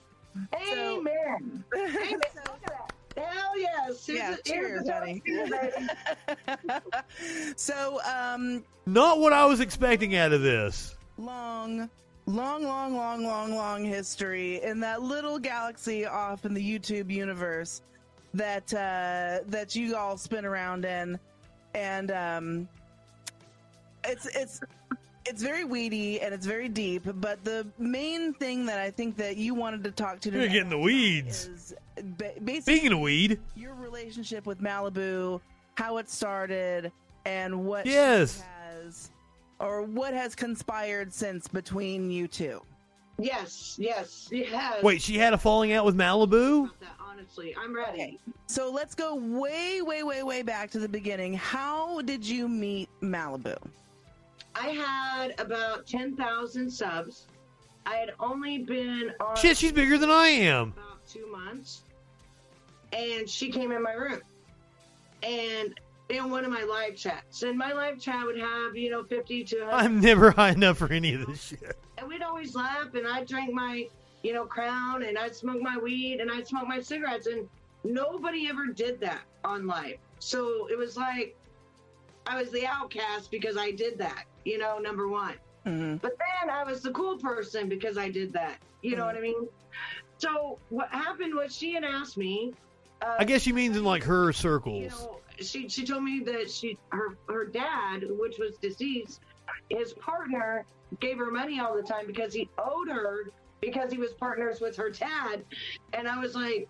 Amen. 0.72 1.64
Amen. 1.76 2.10
Look 2.16 2.24
at 2.26 2.62
that. 2.68 2.94
Hell 3.16 3.58
yes. 3.60 4.06
Here's 4.06 4.18
Yeah, 4.20 4.34
a- 4.36 4.42
cheers, 4.42 4.90
honey. 4.90 5.22
toast 5.26 5.26
to 5.26 5.32
you, 5.32 5.50
baby. 6.68 6.80
So, 7.56 8.00
um, 8.06 8.64
Not 8.86 9.20
what 9.20 9.34
I 9.34 9.46
was 9.46 9.60
expecting 9.60 10.16
out 10.16 10.32
of 10.34 10.42
this. 10.42 10.96
long, 11.18 11.90
long, 12.26 12.64
long, 12.64 12.96
long, 12.96 13.24
long, 13.26 13.56
long 13.56 13.84
history 13.86 14.62
in 14.64 14.80
that 14.82 15.02
little 15.02 15.38
galaxy 15.40 16.06
off 16.06 16.46
in 16.46 16.54
the 16.54 16.62
YouTube 16.80 17.12
universe 17.12 17.82
that 18.34 18.74
uh, 18.74 19.40
that 19.48 19.76
you 19.76 19.96
all 19.96 20.18
spin 20.18 20.44
around 20.46 20.86
in, 20.86 21.20
and 21.76 22.10
um, 22.12 22.68
it's 24.04 24.26
it's 24.36 24.60
it's 25.26 25.42
very 25.42 25.64
weedy 25.64 26.22
and 26.22 26.34
it's 26.34 26.46
very 26.46 26.68
deep. 26.70 27.04
But 27.16 27.44
the 27.44 27.66
main 27.78 28.34
thing 28.34 28.66
that 28.66 28.80
I 28.80 28.92
think 28.92 29.18
that 29.18 29.38
you 29.38 29.54
wanted 29.54 29.84
to 29.86 29.92
talk 29.92 30.20
to 30.22 30.30
You're 30.32 30.42
today 30.42 30.54
getting 30.54 30.70
the 30.70 30.78
weeds. 30.80 31.46
is 31.48 31.74
ba- 32.18 32.34
basically 32.44 32.62
Speaking 32.62 32.94
of 32.94 33.00
weed, 33.00 33.40
your 33.56 33.74
relationship 33.76 34.46
with 34.46 34.62
Malibu, 34.62 35.40
how 35.76 35.98
it 35.98 36.10
started, 36.10 36.92
and 37.26 37.66
what 37.66 37.86
she 37.86 37.94
Yes. 37.94 38.42
has 38.42 39.10
or 39.60 39.84
what 39.84 40.14
has 40.14 40.36
conspired 40.36 41.14
since 41.14 41.48
between 41.48 42.10
you 42.12 42.28
two. 42.28 42.62
Yes, 43.20 43.76
yes, 43.80 44.28
yes. 44.32 44.82
wait, 44.84 45.02
she 45.02 45.18
had 45.18 45.34
a 45.34 45.38
falling 45.38 45.72
out 45.72 45.86
with 45.86 45.96
Malibu? 45.96 46.70
Honestly, 47.08 47.56
I'm 47.58 47.74
ready. 47.74 48.20
So 48.48 48.72
let's 48.72 48.96
go 48.96 49.16
way, 49.16 49.82
way, 49.82 50.02
way, 50.04 50.24
way 50.24 50.42
back 50.42 50.72
to 50.72 50.80
the 50.80 50.90
beginning. 50.90 51.34
How 51.36 52.02
did 52.02 52.26
you 52.28 52.48
meet 52.50 52.90
Malibu? 53.02 53.56
I 54.56 54.68
had 54.70 55.40
about 55.40 55.88
10,000 55.88 56.70
subs. 56.70 57.28
I 57.86 57.96
had 57.96 58.14
only 58.20 58.60
been 58.60 59.12
on 59.20 59.36
Shit, 59.36 59.58
she's 59.58 59.72
bigger 59.72 59.98
than 59.98 60.10
I 60.10 60.28
am. 60.28 60.74
about 60.78 61.06
two 61.08 61.30
months. 61.32 61.82
And 62.92 63.28
she 63.30 63.50
came 63.50 63.72
in 63.72 63.82
my 63.82 63.94
room. 63.94 64.22
And 65.24 65.80
in 66.10 66.30
one 66.30 66.46
of 66.46 66.52
my 66.52 66.64
live 66.64 66.96
chats, 66.96 67.44
and 67.44 67.58
my 67.58 67.72
live 67.74 68.00
chat 68.00 68.26
would 68.26 68.38
have 68.38 68.76
you 68.76 68.92
know 68.92 69.04
fifty 69.04 69.44
to. 69.46 69.60
100 69.62 69.74
I'm 69.86 70.00
never 70.02 70.32
high 70.32 70.52
enough 70.52 70.78
for 70.78 70.92
any 70.92 71.14
of 71.16 71.26
this 71.26 71.42
shit. 71.48 71.78
and 71.98 72.08
we'd 72.08 72.22
always 72.22 72.56
laugh 72.56 72.94
and 72.94 73.08
I'd 73.08 73.26
drink 73.28 73.54
my, 73.54 73.88
you 74.22 74.34
know, 74.34 74.46
crown 74.46 75.04
and 75.04 75.18
I'd 75.18 75.34
smoke 75.36 75.62
my 75.62 75.78
weed 75.78 76.20
and 76.20 76.30
I'd 76.30 76.46
smoke 76.48 76.68
my 76.68 76.82
cigarettes 76.82 77.28
and 77.28 77.48
nobody 77.84 78.48
ever 78.50 78.68
did 78.68 79.00
that 79.00 79.22
on 79.46 79.66
live. 79.66 79.98
So 80.20 80.68
it 80.70 80.78
was 80.78 80.98
like 80.98 81.36
I 82.28 82.40
was 82.42 82.52
the 82.52 82.66
outcast 82.68 83.32
because 83.32 83.58
I 83.58 83.72
did 83.72 83.98
that, 83.98 84.26
you 84.46 84.58
know, 84.58 84.78
number 84.78 85.08
one. 85.08 85.36
Mm-hmm. 85.66 85.98
But 85.98 86.18
then 86.18 86.50
I 86.50 86.64
was 86.64 86.82
the 86.82 86.92
cool 86.92 87.18
person 87.18 87.70
because 87.70 87.98
I 87.98 88.10
did 88.10 88.34
that. 88.34 88.58
You 88.82 88.96
know 88.98 89.06
what 89.06 89.16
I 89.16 89.22
mean? 89.22 89.48
So 90.18 90.60
what 90.70 90.90
happened 90.90 91.34
was 91.34 91.56
she 91.56 91.74
had 91.74 91.84
asked 91.84 92.18
me. 92.18 92.54
Uh, 93.02 93.16
I 93.20 93.26
guess 93.26 93.42
she 93.42 93.52
means 93.54 93.78
in 93.78 93.84
like 93.84 94.04
her 94.04 94.28
you 94.28 94.34
circles. 94.34 94.92
know, 94.92 95.20
she 95.40 95.68
she 95.70 95.86
told 95.86 96.04
me 96.04 96.22
that 96.26 96.50
she 96.50 96.78
her 96.90 97.18
her 97.28 97.46
dad, 97.46 98.04
which 98.08 98.38
was 98.38 98.58
deceased, 98.58 99.22
his 99.70 99.94
partner 99.94 100.66
gave 101.00 101.18
her 101.18 101.32
money 101.32 101.60
all 101.60 101.76
the 101.76 101.82
time 101.82 102.06
because 102.08 102.34
he 102.34 102.50
owed 102.58 102.90
her 102.90 103.32
because 103.62 103.92
he 103.92 103.98
was 103.98 104.14
partners 104.14 104.60
with 104.62 104.76
her 104.76 104.90
dad, 104.90 105.44
and 105.94 106.08
I 106.08 106.20
was 106.20 106.36
like, 106.36 106.68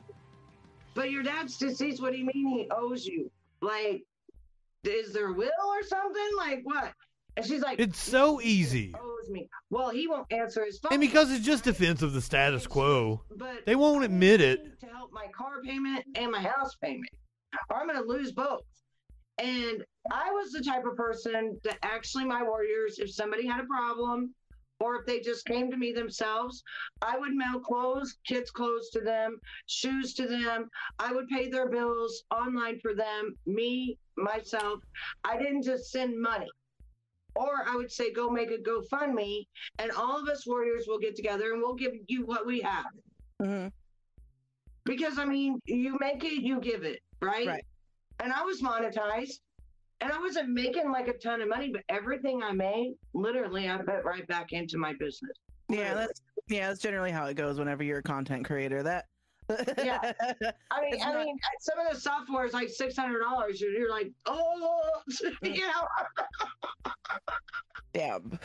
but 0.93 1.11
your 1.11 1.23
dad's 1.23 1.57
deceased. 1.57 2.01
What 2.01 2.11
do 2.11 2.19
you 2.19 2.25
mean 2.25 2.47
he 2.47 2.67
owes 2.69 3.05
you? 3.05 3.31
Like, 3.61 4.03
is 4.83 5.13
there 5.13 5.27
a 5.27 5.33
will 5.33 5.49
or 5.67 5.83
something? 5.83 6.29
Like 6.37 6.61
what? 6.63 6.93
And 7.35 7.45
she's 7.45 7.61
like, 7.61 7.79
It's 7.79 7.99
so 7.99 8.39
easy. 8.41 8.93
owes 8.99 9.29
me. 9.29 9.49
Well, 9.69 9.89
he 9.89 10.07
won't 10.07 10.31
answer 10.31 10.63
his 10.65 10.79
phone. 10.79 10.93
And 10.93 11.01
because 11.01 11.31
it's 11.31 11.45
just 11.45 11.63
defense 11.63 12.01
of 12.01 12.13
the 12.13 12.21
status 12.21 12.67
quo, 12.67 13.21
But 13.35 13.65
they 13.65 13.75
won't 13.75 14.03
admit 14.03 14.41
it. 14.41 14.79
to 14.81 14.85
help 14.87 15.11
my 15.11 15.27
car 15.35 15.61
payment 15.63 16.03
and 16.15 16.31
my 16.31 16.41
house 16.41 16.75
payment, 16.81 17.09
or 17.69 17.77
I'm 17.77 17.87
going 17.87 17.99
to 18.01 18.07
lose 18.07 18.31
both. 18.31 18.61
And 19.39 19.83
I 20.11 20.29
was 20.31 20.51
the 20.51 20.61
type 20.61 20.85
of 20.85 20.95
person 20.95 21.59
that 21.63 21.77
actually, 21.81 22.25
my 22.25 22.43
warriors, 22.43 22.99
if 22.99 23.11
somebody 23.11 23.47
had 23.47 23.61
a 23.61 23.65
problem 23.65 24.33
or 24.79 24.99
if 24.99 25.05
they 25.07 25.21
just 25.21 25.45
came 25.45 25.71
to 25.71 25.77
me 25.77 25.91
themselves, 25.91 26.61
I 27.01 27.17
would 27.17 27.33
mail 27.33 27.59
clothes, 27.59 28.17
kids' 28.27 28.51
clothes 28.51 28.89
to 28.91 28.99
them, 28.99 29.39
shoes 29.65 30.13
to 30.15 30.27
them. 30.27 30.69
I 30.99 31.13
would 31.13 31.27
pay 31.29 31.49
their 31.49 31.69
bills 31.69 32.23
online 32.31 32.79
for 32.79 32.93
them, 32.93 33.35
me, 33.47 33.97
myself. 34.17 34.81
I 35.23 35.37
didn't 35.37 35.63
just 35.63 35.89
send 35.91 36.19
money. 36.21 36.49
Or 37.35 37.67
I 37.67 37.75
would 37.75 37.91
say, 37.91 38.11
go 38.11 38.29
make 38.29 38.51
a 38.51 38.57
GoFundMe, 38.57 39.47
and 39.79 39.91
all 39.91 40.19
of 40.19 40.27
us 40.27 40.45
warriors 40.45 40.85
will 40.87 40.99
get 40.99 41.15
together 41.15 41.53
and 41.53 41.61
we'll 41.61 41.73
give 41.73 41.93
you 42.07 42.25
what 42.25 42.45
we 42.45 42.61
have. 42.61 42.85
Mm-hmm. 43.41 43.67
Because 44.85 45.17
I 45.17 45.25
mean, 45.25 45.59
you 45.65 45.97
make 45.99 46.23
it, 46.23 46.43
you 46.43 46.59
give 46.59 46.83
it, 46.83 46.99
right? 47.21 47.47
Right. 47.47 47.65
And 48.21 48.31
I 48.31 48.43
was 48.43 48.61
monetized, 48.61 49.39
and 50.01 50.11
I 50.11 50.19
wasn't 50.19 50.49
making 50.49 50.91
like 50.91 51.07
a 51.07 51.13
ton 51.13 51.41
of 51.41 51.49
money, 51.49 51.71
but 51.71 51.83
everything 51.89 52.43
I 52.43 52.51
made, 52.51 52.93
literally, 53.13 53.69
I 53.69 53.77
put 53.77 54.03
right 54.03 54.27
back 54.27 54.51
into 54.51 54.77
my 54.77 54.93
business. 54.93 55.37
Yeah, 55.69 55.93
that's 55.93 56.21
yeah, 56.47 56.67
that's 56.67 56.81
generally 56.81 57.11
how 57.11 57.25
it 57.25 57.35
goes 57.35 57.57
whenever 57.57 57.83
you're 57.83 57.99
a 57.99 58.03
content 58.03 58.45
creator. 58.45 58.83
That 58.83 59.05
yeah. 59.77 60.13
I 60.71 60.81
mean, 60.81 60.93
It's 60.93 61.03
I 61.03 61.13
not- 61.13 61.25
mean, 61.25 61.37
some 61.59 61.79
of 61.79 61.93
the 61.93 61.99
software 61.99 62.45
is 62.45 62.53
like 62.53 62.69
six 62.69 62.95
hundred 62.97 63.21
dollars. 63.21 63.59
You're, 63.61 63.71
you're 63.71 63.89
like, 63.89 64.11
oh, 64.25 65.01
you 65.41 65.61
know. 65.67 65.87
Damn. 67.93 68.39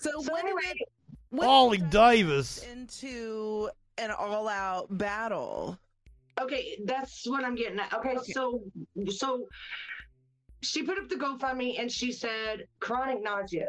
So, 0.00 0.20
when 0.30 0.44
anyway, 0.46 0.60
did 0.62 0.76
it, 0.82 0.88
when 1.30 1.48
Ollie 1.48 1.78
did 1.78 1.90
Davis. 1.90 2.64
into 2.64 3.70
an 3.98 4.10
all-out 4.10 4.96
battle? 4.98 5.78
Okay, 6.40 6.78
that's 6.84 7.28
what 7.28 7.44
I'm 7.44 7.54
getting 7.54 7.78
at. 7.78 7.92
Okay, 7.94 8.16
so 8.32 8.60
so 9.08 9.46
she 10.62 10.82
put 10.82 10.98
up 10.98 11.08
the 11.08 11.14
GoFundMe 11.14 11.78
and 11.78 11.90
she 11.90 12.10
said 12.10 12.66
chronic 12.80 13.22
nausea. 13.22 13.68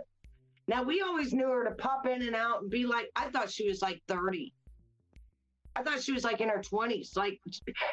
Now 0.67 0.81
we 0.81 1.01
always 1.01 1.31
knew 1.31 1.47
her 1.47 1.63
to 1.65 1.75
pop 1.75 2.07
in 2.07 2.23
and 2.23 2.35
out 2.35 2.61
and 2.63 2.71
be 2.71 2.85
like, 2.87 3.11
I 3.15 3.29
thought 3.29 3.51
she 3.51 3.67
was 3.67 3.83
like 3.83 4.01
30. 4.07 4.51
I 5.75 5.83
thought 5.83 6.01
she 6.01 6.13
was 6.13 6.23
like 6.23 6.41
in 6.41 6.49
her 6.49 6.59
20s, 6.59 7.15
like, 7.15 7.39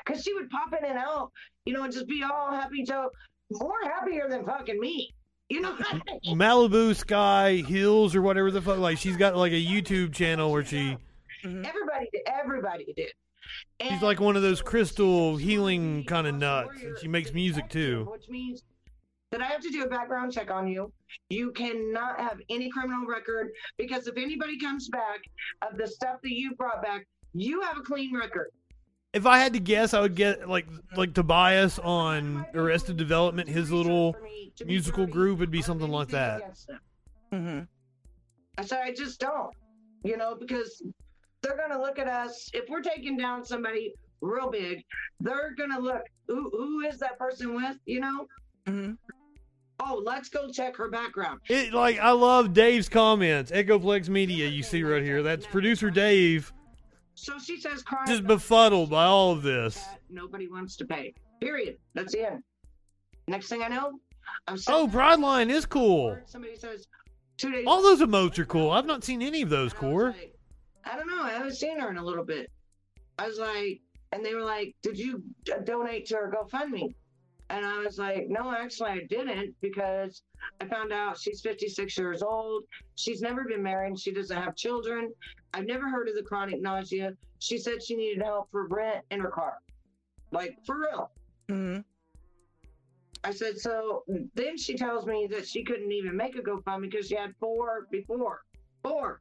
because 0.05 0.23
she 0.23 0.33
would 0.35 0.51
pop 0.51 0.73
in 0.79 0.85
and 0.85 0.99
out, 0.99 1.33
you 1.65 1.73
know, 1.73 1.83
and 1.83 1.93
just 1.93 2.07
be 2.07 2.23
all 2.23 2.51
happy, 2.51 2.85
so 2.85 3.11
more 3.51 3.79
happier 3.85 4.29
than 4.29 4.45
fucking 4.45 4.79
me. 4.79 5.15
You 5.49 5.61
know 5.61 5.73
what 5.73 5.87
I 5.87 5.95
mean? 5.95 6.39
Malibu 6.39 6.95
Sky 6.95 7.57
Hills 7.57 8.15
or 8.17 8.23
whatever 8.23 8.51
the 8.51 8.63
fuck. 8.63 8.79
Like 8.79 8.97
she's 8.97 9.17
got 9.17 9.37
like 9.37 9.53
a 9.53 9.63
YouTube 9.63 10.15
channel 10.15 10.51
where 10.51 10.65
she 10.65 10.97
mm-hmm. 11.45 11.65
Everybody 11.67 12.09
did. 12.11 12.23
Everybody 12.27 12.95
did. 12.97 13.13
she's 13.83 14.01
like 14.01 14.19
one 14.19 14.37
of 14.37 14.43
those 14.43 14.63
crystal 14.63 15.37
healing 15.37 16.05
kind 16.05 16.27
of 16.27 16.35
nuts, 16.37 16.83
and 16.83 16.97
she 16.99 17.09
makes 17.09 17.35
music 17.35 17.69
too. 17.69 18.09
which 18.11 18.31
means 18.31 18.63
that 19.31 19.43
I 19.43 19.47
have 19.47 19.61
to 19.63 19.71
do 19.71 19.83
a 19.83 19.89
background 19.89 20.33
check 20.33 20.51
on 20.51 20.69
you. 20.69 20.93
You 21.29 21.51
cannot 21.53 22.21
have 22.21 22.39
any 22.49 22.71
criminal 22.71 23.07
record 23.07 23.51
because 23.77 24.07
if 24.07 24.17
anybody 24.17 24.59
comes 24.59 24.89
back 24.89 25.21
of 25.63 25.77
the 25.77 25.87
stuff 25.87 26.17
that 26.23 26.33
you 26.33 26.55
brought 26.55 26.83
back, 26.83 27.07
you 27.35 27.61
have 27.63 27.77
a 27.79 27.83
clean 27.83 28.15
record. 28.17 28.51
If 29.13 29.27
I 29.27 29.39
had 29.39 29.53
to 29.53 29.61
guess, 29.61 29.93
I 29.93 30.01
would 30.01 30.15
get 30.15 30.49
like 30.49 30.67
like 30.97 31.13
Tobias 31.13 31.79
on 31.79 32.47
Arrested 32.55 32.97
Development. 32.97 33.49
His 33.49 33.71
little 33.71 34.17
musical 34.65 35.07
group 35.07 35.39
would 35.39 35.51
be 35.51 35.61
something 35.61 35.91
like 35.91 36.09
that. 36.09 36.57
Mm-hmm. 37.33 37.61
I 38.59 38.65
said, 38.65 38.81
I 38.85 38.93
just 38.93 39.21
don't, 39.21 39.51
you 40.05 40.17
know, 40.17 40.35
because 40.39 40.83
they're 41.43 41.57
going 41.57 41.71
to 41.71 41.81
look 41.81 41.99
at 41.99 42.09
us. 42.09 42.51
If 42.53 42.69
we're 42.69 42.83
taking 42.83 43.17
down 43.17 43.45
somebody 43.45 43.93
real 44.21 44.51
big, 44.51 44.83
they're 45.21 45.55
going 45.57 45.73
to 45.73 45.79
look, 45.79 46.03
who, 46.29 46.51
who 46.51 46.81
is 46.81 46.99
that 46.99 47.19
person 47.19 47.55
with, 47.55 47.77
you 47.87 48.01
know? 48.01 48.27
Mm-hmm. 48.67 48.93
Oh, 49.81 50.03
let's 50.05 50.29
go 50.29 50.51
check 50.51 50.77
her 50.77 50.89
background. 50.89 51.41
It 51.49 51.73
like 51.73 51.99
I 51.99 52.13
love 52.13 52.53
Dave's 52.53 52.89
comments. 52.89 53.51
Echoplex 53.51 54.09
Media, 54.09 54.47
you 54.47 54.63
see 54.63 54.85
right 54.85 55.03
here. 55.03 55.23
That's 55.23 55.47
producer 55.47 55.91
Dave, 55.91 56.53
So 57.23 57.39
she 57.39 57.61
says, 57.61 57.85
crying. 57.85 58.05
just 58.09 58.27
befuddled 58.27 58.91
by 58.91 59.05
all 59.05 59.31
of 59.31 59.43
this. 59.43 59.81
nobody 60.11 60.49
wants 60.49 60.75
to 60.79 60.85
pay. 60.85 61.15
Period. 61.41 61.77
That's 61.95 62.15
the 62.15 62.33
end. 62.33 62.43
Next 63.29 63.49
thing 63.49 63.63
I 63.63 63.69
know, 63.69 64.01
I'm 64.49 64.59
saying 64.59 64.77
Oh, 64.77 64.89
Pride 64.89 65.21
Line 65.21 65.49
is 65.49 65.65
cool. 65.65 66.19
Somebody 66.27 66.57
says 66.57 66.89
two 67.37 67.53
days. 67.53 67.65
All 67.69 67.81
those 67.81 68.01
emotes 68.01 68.41
are 68.41 68.45
cool. 68.45 68.73
I've 68.73 68.87
not 68.87 69.05
seen 69.05 69.23
any 69.23 69.43
of 69.43 69.51
those, 69.51 69.73
Core. 69.73 70.17
I 70.85 70.97
don't 70.97 71.07
know. 71.07 71.23
I 71.23 71.31
haven't 71.31 71.55
seen 71.55 71.79
her 71.79 71.89
in 71.91 71.97
a 71.97 72.05
little 72.05 72.25
bit. 72.25 72.51
I 73.21 73.29
was 73.29 73.39
like, 73.39 73.81
and 74.11 74.25
they 74.25 74.35
were 74.35 74.43
like, 74.43 74.75
"Did 74.83 74.99
you 74.99 75.23
donate 75.63 76.07
to 76.07 76.17
her 76.17 76.35
GoFundMe?" 76.37 76.93
And 77.51 77.65
I 77.65 77.79
was 77.79 77.99
like, 77.99 78.27
"No, 78.29 78.51
actually, 78.53 78.91
I 78.91 79.07
didn't 79.09 79.55
because 79.61 80.23
I 80.61 80.67
found 80.67 80.93
out 80.93 81.19
she's 81.19 81.41
56 81.41 81.97
years 81.99 82.23
old. 82.23 82.65
She's 82.95 83.21
never 83.21 83.45
been 83.45 83.63
married. 83.63 83.99
She 83.99 84.13
doesn't 84.13 84.37
have 84.37 84.57
children. 84.57 85.13
I've 85.55 85.67
never 85.67 85.89
heard 85.89 86.09
of 86.09 86.15
the 86.15 86.23
chronic 86.23 86.61
nausea. 86.61 87.13
She 87.39 87.59
said 87.59 87.83
she 87.83 87.97
needed 87.97 88.23
help 88.23 88.51
for 88.51 88.67
rent 88.67 89.05
in 89.11 89.21
her 89.21 89.31
car, 89.31 89.59
like 90.31 90.57
for 90.65 90.81
real." 90.81 91.11
Mm-hmm. 91.49 91.81
I 93.25 93.31
said, 93.31 93.59
so 93.59 94.03
then 94.35 94.59
she 94.59 94.75
tells 94.75 95.07
me 95.07 95.29
that 95.31 95.47
she 95.47 95.63
couldn't 95.63 95.93
even 95.93 96.17
make 96.17 96.37
a 96.37 96.41
GoFundMe 96.41 96.91
because 96.91 97.07
she 97.07 97.15
had 97.15 97.35
four 97.39 97.87
before. 97.91 98.41
Four. 98.83 99.21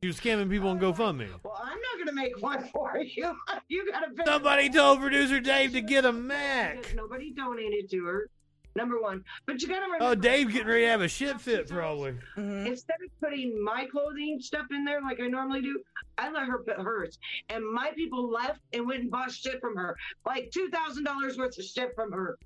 You 0.00 0.08
were 0.08 0.14
scamming 0.14 0.50
people 0.50 0.68
on 0.68 0.80
GoFundMe. 0.80 1.28
Well, 1.44 1.60
I'm 1.62 1.78
not 1.78 1.96
going 1.96 2.06
to 2.06 2.12
make 2.12 2.40
one 2.40 2.64
for 2.72 2.98
you. 2.98 3.36
you 3.68 3.90
got 3.90 4.00
to 4.00 4.24
Somebody 4.24 4.70
told 4.70 5.00
producer 5.00 5.40
Dave 5.40 5.72
to 5.72 5.82
get 5.82 6.04
a 6.04 6.12
Mac. 6.12 6.94
Nobody 6.94 7.32
donated 7.32 7.90
to 7.90 8.04
her. 8.06 8.30
Number 8.74 9.00
one. 9.00 9.22
But 9.46 9.60
you 9.60 9.68
got 9.68 9.80
to 9.80 9.84
remember. 9.84 10.04
Oh, 10.06 10.14
Dave 10.14 10.50
getting 10.50 10.68
ready 10.68 10.82
to 10.82 10.88
have 10.88 11.02
a 11.02 11.08
shit 11.08 11.40
fit, 11.40 11.68
probably. 11.68 12.12
Mm-hmm. 12.36 12.66
Instead 12.66 12.96
of 13.04 13.20
putting 13.20 13.62
my 13.62 13.86
clothing 13.90 14.38
stuff 14.40 14.66
in 14.70 14.84
there 14.84 15.02
like 15.02 15.20
I 15.20 15.26
normally 15.26 15.60
do, 15.60 15.80
I 16.16 16.30
let 16.30 16.46
her 16.46 16.58
put 16.58 16.78
hers. 16.78 17.18
And 17.50 17.64
my 17.70 17.90
people 17.94 18.30
left 18.30 18.60
and 18.72 18.86
went 18.86 19.02
and 19.02 19.10
bought 19.10 19.30
shit 19.30 19.60
from 19.60 19.76
her. 19.76 19.96
Like 20.24 20.50
$2,000 20.56 21.38
worth 21.38 21.58
of 21.58 21.64
shit 21.64 21.94
from 21.94 22.12
her. 22.12 22.38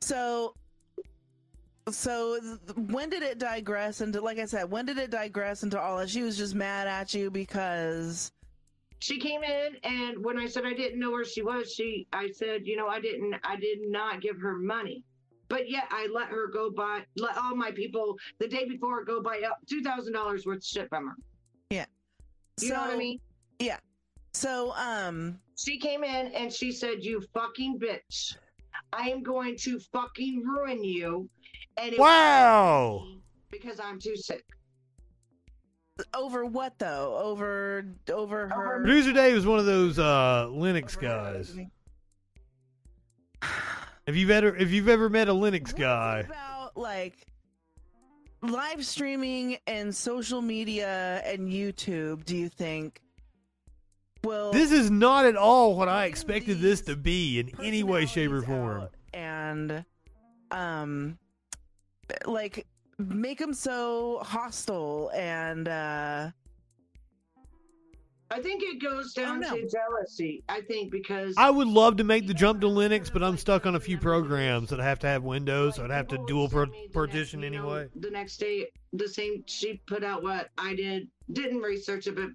So, 0.00 0.54
so 1.90 2.38
when 2.76 3.08
did 3.08 3.22
it 3.22 3.38
digress 3.38 4.00
into? 4.00 4.20
Like 4.20 4.38
I 4.38 4.44
said, 4.44 4.70
when 4.70 4.86
did 4.86 4.98
it 4.98 5.10
digress 5.10 5.62
into 5.62 5.80
all 5.80 5.98
that? 5.98 6.10
She 6.10 6.22
was 6.22 6.36
just 6.36 6.54
mad 6.54 6.86
at 6.86 7.12
you 7.14 7.30
because 7.30 8.32
she 9.02 9.18
came 9.18 9.42
in 9.42 9.76
and 9.82 10.24
when 10.24 10.38
I 10.38 10.46
said 10.46 10.64
I 10.64 10.74
didn't 10.74 11.00
know 11.00 11.10
where 11.10 11.24
she 11.24 11.42
was, 11.42 11.72
she 11.74 12.06
I 12.12 12.30
said, 12.30 12.66
you 12.66 12.76
know, 12.76 12.86
I 12.86 13.00
didn't 13.00 13.34
I 13.42 13.56
did 13.56 13.80
not 13.88 14.20
give 14.20 14.38
her 14.40 14.54
money. 14.56 15.02
But 15.48 15.68
yet 15.68 15.84
I 15.90 16.06
let 16.14 16.28
her 16.28 16.46
go 16.46 16.70
buy 16.70 17.04
let 17.16 17.36
all 17.36 17.56
my 17.56 17.72
people 17.72 18.16
the 18.38 18.46
day 18.46 18.64
before 18.64 19.04
go 19.04 19.20
buy 19.20 19.42
two 19.68 19.82
thousand 19.82 20.12
dollars 20.12 20.46
worth 20.46 20.58
of 20.58 20.64
shit 20.64 20.88
from 20.88 21.08
her. 21.08 21.16
Yeah. 21.70 21.86
You 22.60 22.70
know 22.70 22.80
what 22.80 22.90
I 22.90 22.96
mean? 22.96 23.18
Yeah. 23.58 23.78
So 24.34 24.72
um 24.74 25.40
she 25.58 25.78
came 25.78 26.04
in 26.04 26.28
and 26.28 26.52
she 26.52 26.70
said, 26.70 27.02
You 27.02 27.20
fucking 27.34 27.80
bitch. 27.80 28.36
I 28.92 29.08
am 29.08 29.24
going 29.24 29.56
to 29.58 29.80
fucking 29.92 30.44
ruin 30.44 30.84
you 30.84 31.28
and 31.76 31.92
it 31.92 31.98
Wow. 31.98 33.04
because 33.50 33.80
I'm 33.80 33.98
too 34.00 34.16
sick. 34.16 34.44
Over 36.14 36.44
what 36.46 36.78
though? 36.78 37.18
Over 37.22 37.84
over 38.10 38.48
her. 38.48 38.80
Producer 38.82 39.12
Dave 39.12 39.36
is 39.36 39.46
one 39.46 39.58
of 39.58 39.66
those 39.66 39.98
uh, 39.98 40.46
Linux 40.50 40.98
guys. 40.98 41.54
If 44.06 44.16
you've 44.16 44.30
ever 44.30 44.56
if 44.56 44.70
you've 44.70 44.88
ever 44.88 45.08
met 45.08 45.28
a 45.28 45.32
Linux 45.32 45.76
guy, 45.76 46.20
about 46.20 46.76
like 46.76 47.26
live 48.40 48.84
streaming 48.84 49.58
and 49.66 49.94
social 49.94 50.40
media 50.42 51.22
and 51.24 51.48
YouTube, 51.48 52.24
do 52.24 52.36
you 52.36 52.48
think 52.48 53.00
Well, 54.24 54.50
this 54.52 54.72
is 54.72 54.90
not 54.90 55.24
at 55.26 55.36
all 55.36 55.76
what 55.76 55.88
I 55.88 56.06
expected 56.06 56.60
this 56.60 56.80
to 56.82 56.96
be 56.96 57.38
in 57.38 57.50
any 57.62 57.82
way, 57.82 58.06
shape, 58.06 58.32
or 58.32 58.42
form. 58.42 58.88
and 59.14 59.84
um 60.50 61.18
like 62.26 62.66
make 63.08 63.38
them 63.38 63.52
so 63.54 64.20
hostile 64.22 65.10
and 65.14 65.68
uh 65.68 66.30
I 68.30 68.40
think 68.40 68.62
it 68.62 68.80
goes 68.80 69.12
down 69.12 69.42
to 69.42 69.68
jealousy. 69.68 70.42
I 70.48 70.62
think 70.62 70.90
because 70.90 71.34
I 71.36 71.50
would 71.50 71.68
love 71.68 71.98
to 71.98 72.04
make 72.04 72.26
the 72.26 72.32
jump 72.32 72.62
to 72.62 72.66
Linux, 72.66 73.12
but 73.12 73.22
I'm 73.22 73.36
stuck 73.36 73.66
on 73.66 73.74
a 73.74 73.80
few 73.80 73.98
programs 73.98 74.70
that 74.70 74.80
I 74.80 74.84
have 74.84 74.98
to 75.00 75.06
have 75.06 75.22
Windows, 75.22 75.76
so 75.76 75.84
I'd 75.84 75.90
have 75.90 76.08
to 76.08 76.24
dual 76.26 76.48
pro- 76.48 76.70
partition 76.94 77.44
anyway. 77.44 77.88
the 77.94 78.10
next 78.10 78.38
day, 78.38 78.68
the 78.94 79.06
same 79.06 79.44
she 79.46 79.82
put 79.86 80.02
out 80.02 80.22
what 80.22 80.48
I 80.56 80.74
did. 80.74 81.08
Didn't 81.30 81.58
research 81.60 82.06
it, 82.06 82.14
but 82.16 82.30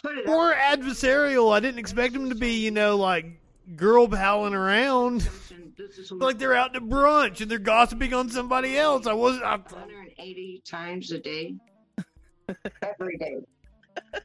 put 0.00 0.18
it 0.18 0.26
More 0.28 0.54
out. 0.54 0.78
adversarial. 0.78 1.52
I 1.52 1.58
didn't 1.58 1.80
expect 1.80 2.12
them 2.14 2.28
to 2.28 2.36
be, 2.36 2.52
you 2.60 2.70
know, 2.70 2.96
like 2.96 3.26
girl 3.74 4.06
palling 4.06 4.54
around, 4.54 5.28
like 6.12 6.38
they're 6.38 6.54
out 6.54 6.74
to 6.74 6.80
brunch 6.80 7.40
and 7.40 7.50
they're 7.50 7.58
gossiping 7.58 8.14
on 8.14 8.28
somebody 8.28 8.78
else. 8.78 9.08
I 9.08 9.14
wasn't. 9.14 9.42
I, 9.44 9.58
180 10.24 10.62
times 10.66 11.12
a 11.12 11.18
day, 11.18 11.54
every 12.82 13.16
day. 13.16 13.36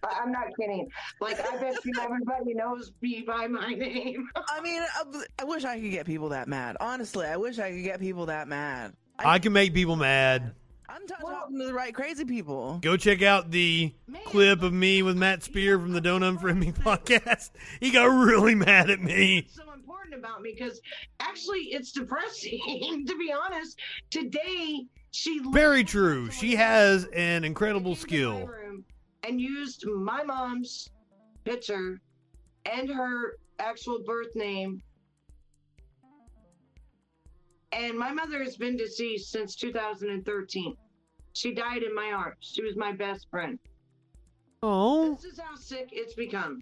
I- 0.03 0.19
I'm 0.21 0.31
not 0.31 0.47
kidding. 0.59 0.87
Like 1.21 1.39
I 1.39 1.57
bet 1.57 1.83
you 1.85 1.93
everybody 2.01 2.53
knows 2.53 2.91
me 3.01 3.23
by 3.25 3.47
my 3.47 3.69
name. 3.73 4.27
I 4.49 4.61
mean, 4.61 4.81
I, 4.81 5.03
I 5.39 5.43
wish 5.45 5.63
I 5.63 5.79
could 5.79 5.91
get 5.91 6.05
people 6.05 6.29
that 6.29 6.47
mad. 6.47 6.77
Honestly, 6.79 7.25
I 7.25 7.37
wish 7.37 7.59
I 7.59 7.71
could 7.71 7.83
get 7.83 7.99
people 7.99 8.27
that 8.27 8.47
mad. 8.47 8.93
I 9.17 9.39
can 9.39 9.53
make 9.53 9.73
people 9.73 9.95
mad. 9.95 10.53
I'm 10.87 11.07
t- 11.07 11.13
talking 11.19 11.57
to 11.57 11.65
the 11.65 11.73
right 11.73 11.93
crazy 11.95 12.25
people. 12.25 12.77
Go 12.81 12.95
check 12.95 13.21
out 13.21 13.49
the 13.51 13.93
clip 14.25 14.61
of 14.61 14.71
me 14.71 15.01
with 15.01 15.17
Matt 15.17 15.43
Spear 15.43 15.79
from 15.79 15.93
the 15.93 16.01
Don't 16.01 16.21
Unfriend 16.21 16.57
Me 16.59 16.71
podcast. 16.71 17.49
He 17.79 17.91
got 17.91 18.05
really 18.05 18.55
mad 18.55 18.89
at 18.89 19.01
me. 19.01 19.47
so 19.51 19.71
important 19.73 20.15
about 20.15 20.41
me 20.41 20.55
because 20.57 20.79
actually 21.19 21.59
it's 21.71 21.91
depressing 21.91 23.05
to 23.07 23.17
be 23.17 23.33
honest. 23.33 23.79
Today 24.11 24.85
she 25.15 25.39
Very 25.39 25.85
true. 25.85 26.29
She 26.29 26.55
has 26.55 27.05
an 27.05 27.45
incredible 27.45 27.95
skill. 27.95 28.49
and 29.23 29.39
used 29.39 29.87
my 29.87 30.23
mom's 30.23 30.89
picture 31.45 32.01
and 32.65 32.89
her 32.89 33.37
actual 33.59 34.03
birth 34.05 34.35
name. 34.35 34.81
And 37.71 37.97
my 37.97 38.11
mother 38.11 38.43
has 38.43 38.57
been 38.57 38.75
deceased 38.75 39.31
since 39.31 39.55
2013. 39.55 40.75
She 41.33 41.53
died 41.53 41.83
in 41.83 41.95
my 41.95 42.11
arms. 42.11 42.51
She 42.53 42.61
was 42.61 42.75
my 42.75 42.91
best 42.91 43.27
friend. 43.31 43.57
Oh. 44.61 45.15
This 45.15 45.33
is 45.33 45.39
how 45.39 45.55
sick 45.55 45.89
it's 45.91 46.13
become. 46.13 46.61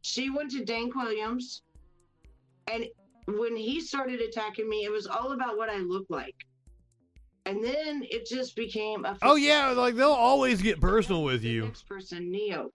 She 0.00 0.30
went 0.30 0.50
to 0.52 0.64
Dank 0.64 0.94
Williams, 0.94 1.62
and 2.70 2.86
when 3.26 3.56
he 3.56 3.80
started 3.80 4.20
attacking 4.20 4.68
me, 4.68 4.84
it 4.84 4.90
was 4.90 5.06
all 5.06 5.32
about 5.32 5.56
what 5.56 5.70
I 5.70 5.78
looked 5.78 6.10
like. 6.10 6.36
And 7.46 7.62
then 7.62 8.02
it 8.10 8.26
just 8.26 8.56
became 8.56 9.04
a 9.04 9.16
Oh 9.22 9.36
yeah, 9.36 9.70
like 9.70 9.94
they'll 9.96 10.10
always 10.10 10.62
get 10.62 10.80
personal 10.80 11.22
with 11.24 11.42
you. 11.44 11.64
next 11.64 11.86
person, 11.88 12.30
Neo. 12.30 12.70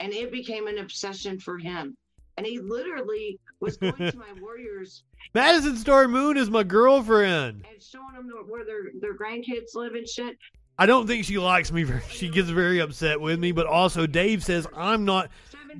And 0.00 0.12
it 0.12 0.32
became 0.32 0.66
an 0.66 0.78
obsession 0.78 1.38
for 1.38 1.58
him. 1.58 1.96
And 2.36 2.46
he 2.46 2.58
literally 2.58 3.38
was 3.60 3.76
going 3.76 3.92
to 3.94 4.16
my 4.16 4.32
Warriors 4.40 5.04
Madison 5.34 5.76
Star 5.76 6.08
Moon 6.08 6.36
is 6.36 6.48
my 6.50 6.62
girlfriend. 6.62 7.64
and 7.70 7.82
showing 7.82 8.14
them 8.14 8.30
where 8.48 8.64
their, 8.64 8.84
their 9.00 9.16
grandkids 9.16 9.74
live 9.74 9.94
and 9.94 10.08
shit. 10.08 10.36
I 10.78 10.86
don't 10.86 11.06
think 11.06 11.26
she 11.26 11.36
likes 11.38 11.70
me. 11.70 11.84
She 12.08 12.30
gets 12.30 12.48
very 12.48 12.78
upset 12.80 13.20
with 13.20 13.38
me. 13.38 13.52
But 13.52 13.66
also, 13.66 14.06
Dave 14.06 14.42
says 14.42 14.66
I'm 14.74 15.04
not. 15.04 15.30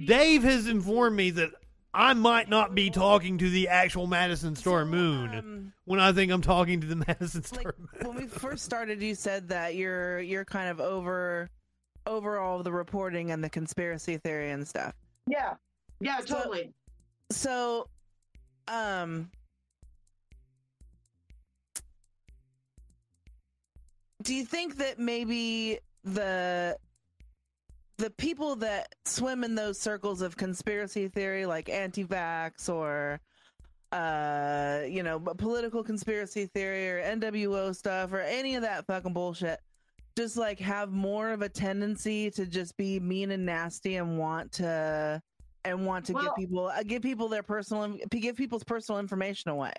Dave 0.04 0.42
has 0.42 0.66
informed 0.68 1.16
me 1.16 1.30
that 1.30 1.50
I 1.92 2.14
might 2.14 2.48
not 2.48 2.74
be 2.74 2.90
talking 2.90 3.38
to 3.38 3.50
the 3.50 3.68
actual 3.68 4.06
Madison 4.06 4.54
Star 4.54 4.84
Moon 4.84 5.72
when 5.84 5.98
I 5.98 6.12
think 6.12 6.30
I'm 6.30 6.42
talking 6.42 6.80
to 6.82 6.86
the 6.86 6.96
Madison 7.08 7.42
Star 7.42 7.74
Moon. 7.78 8.06
when 8.06 8.16
we 8.16 8.26
first 8.26 8.64
started, 8.64 9.02
you 9.02 9.14
said 9.14 9.48
that 9.48 9.74
you're 9.74 10.20
you're 10.20 10.44
kind 10.44 10.68
of 10.70 10.80
over 10.80 11.50
over 12.06 12.38
all 12.38 12.58
of 12.58 12.64
the 12.64 12.72
reporting 12.72 13.30
and 13.30 13.42
the 13.42 13.50
conspiracy 13.50 14.18
theory 14.18 14.50
and 14.50 14.66
stuff. 14.66 14.94
Yeah. 15.26 15.54
Yeah, 16.00 16.18
totally. 16.24 16.72
So, 17.30 17.88
um, 18.68 19.30
do 24.22 24.34
you 24.34 24.44
think 24.44 24.78
that 24.78 24.98
maybe 24.98 25.78
the 26.04 26.76
the 28.00 28.10
people 28.10 28.56
that 28.56 28.94
swim 29.04 29.44
in 29.44 29.54
those 29.54 29.78
circles 29.78 30.22
of 30.22 30.36
conspiracy 30.36 31.08
theory, 31.08 31.46
like 31.46 31.68
anti-vax 31.68 32.68
or 32.68 33.20
uh, 33.92 34.82
you 34.88 35.02
know, 35.02 35.18
political 35.18 35.82
conspiracy 35.82 36.46
theory 36.46 36.88
or 36.88 37.02
NWO 37.02 37.74
stuff 37.74 38.12
or 38.12 38.20
any 38.20 38.54
of 38.54 38.62
that 38.62 38.86
fucking 38.86 39.12
bullshit, 39.12 39.58
just 40.16 40.36
like 40.36 40.60
have 40.60 40.92
more 40.92 41.30
of 41.30 41.42
a 41.42 41.48
tendency 41.48 42.30
to 42.30 42.46
just 42.46 42.76
be 42.76 43.00
mean 43.00 43.32
and 43.32 43.44
nasty 43.44 43.96
and 43.96 44.16
want 44.18 44.52
to 44.52 45.20
and 45.64 45.84
want 45.84 46.06
to 46.06 46.12
Well- 46.14 46.24
give 46.24 46.34
people 46.36 46.66
uh, 46.68 46.82
give 46.84 47.02
people 47.02 47.28
their 47.28 47.42
personal 47.42 47.98
give 48.10 48.36
people's 48.36 48.64
personal 48.64 48.98
information 49.00 49.50
away. 49.50 49.72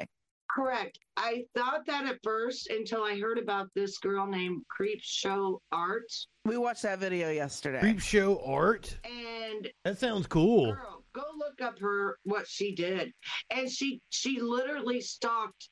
Correct. 0.56 1.00
I 1.16 1.44
thought 1.56 1.86
that 1.86 2.06
at 2.06 2.18
first 2.24 2.70
until 2.70 3.04
I 3.04 3.18
heard 3.20 3.38
about 3.38 3.68
this 3.76 3.98
girl 4.00 4.26
named 4.28 4.64
Creep 4.70 5.00
Show 5.02 5.62
Art. 5.72 6.12
We 6.46 6.58
watched 6.58 6.82
that 6.84 7.00
video 7.00 7.30
yesterday. 7.30 7.80
Creep 7.80 8.02
show 8.02 8.42
art. 8.46 8.98
And 9.06 9.70
That 9.86 9.98
sounds 10.00 10.28
cool. 10.28 10.74
girl, 10.74 11.04
go 11.14 11.24
look 11.38 11.62
up 11.62 11.80
her 11.80 12.18
what 12.24 12.48
she 12.48 12.74
did. 12.76 13.14
And 13.50 13.70
she 13.70 14.02
she 14.10 14.40
literally 14.42 15.00
stalked 15.02 15.70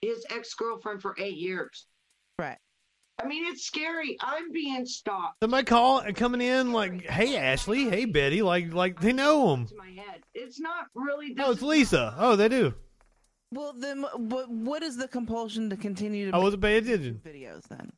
his 0.00 0.24
ex-girlfriend 0.30 1.02
for 1.02 1.14
eight 1.18 1.36
years. 1.36 1.86
Right. 2.38 2.56
I 3.22 3.26
mean, 3.26 3.44
it's 3.46 3.64
scary. 3.64 4.16
I'm 4.20 4.50
being 4.50 4.86
stalked. 4.86 5.36
Somebody 5.42 5.64
call 5.64 5.98
uh, 5.98 6.12
coming 6.12 6.40
in 6.40 6.72
like, 6.72 7.02
"Hey 7.04 7.36
Ashley, 7.36 7.84
hey 7.90 8.04
Betty," 8.06 8.42
like 8.42 8.72
like 8.72 9.00
they 9.00 9.12
know 9.12 9.52
him. 9.54 9.66
to 9.66 9.76
my 9.76 9.90
head. 9.90 10.22
It's 10.34 10.58
not 10.58 10.86
really. 10.94 11.34
Oh, 11.38 11.52
it's 11.52 11.62
Lisa. 11.62 12.14
Oh, 12.16 12.34
they 12.36 12.48
do. 12.48 12.74
Well, 13.52 13.74
then 13.76 14.02
what 14.16 14.50
what 14.50 14.82
is 14.82 14.96
the 14.96 15.06
compulsion 15.08 15.68
to 15.70 15.76
continue 15.76 16.30
to 16.30 16.36
I 16.36 16.40
wasn't 16.40 16.62
paying 16.62 16.82
attention. 16.84 17.20
videos 17.24 17.62
then? 17.68 17.92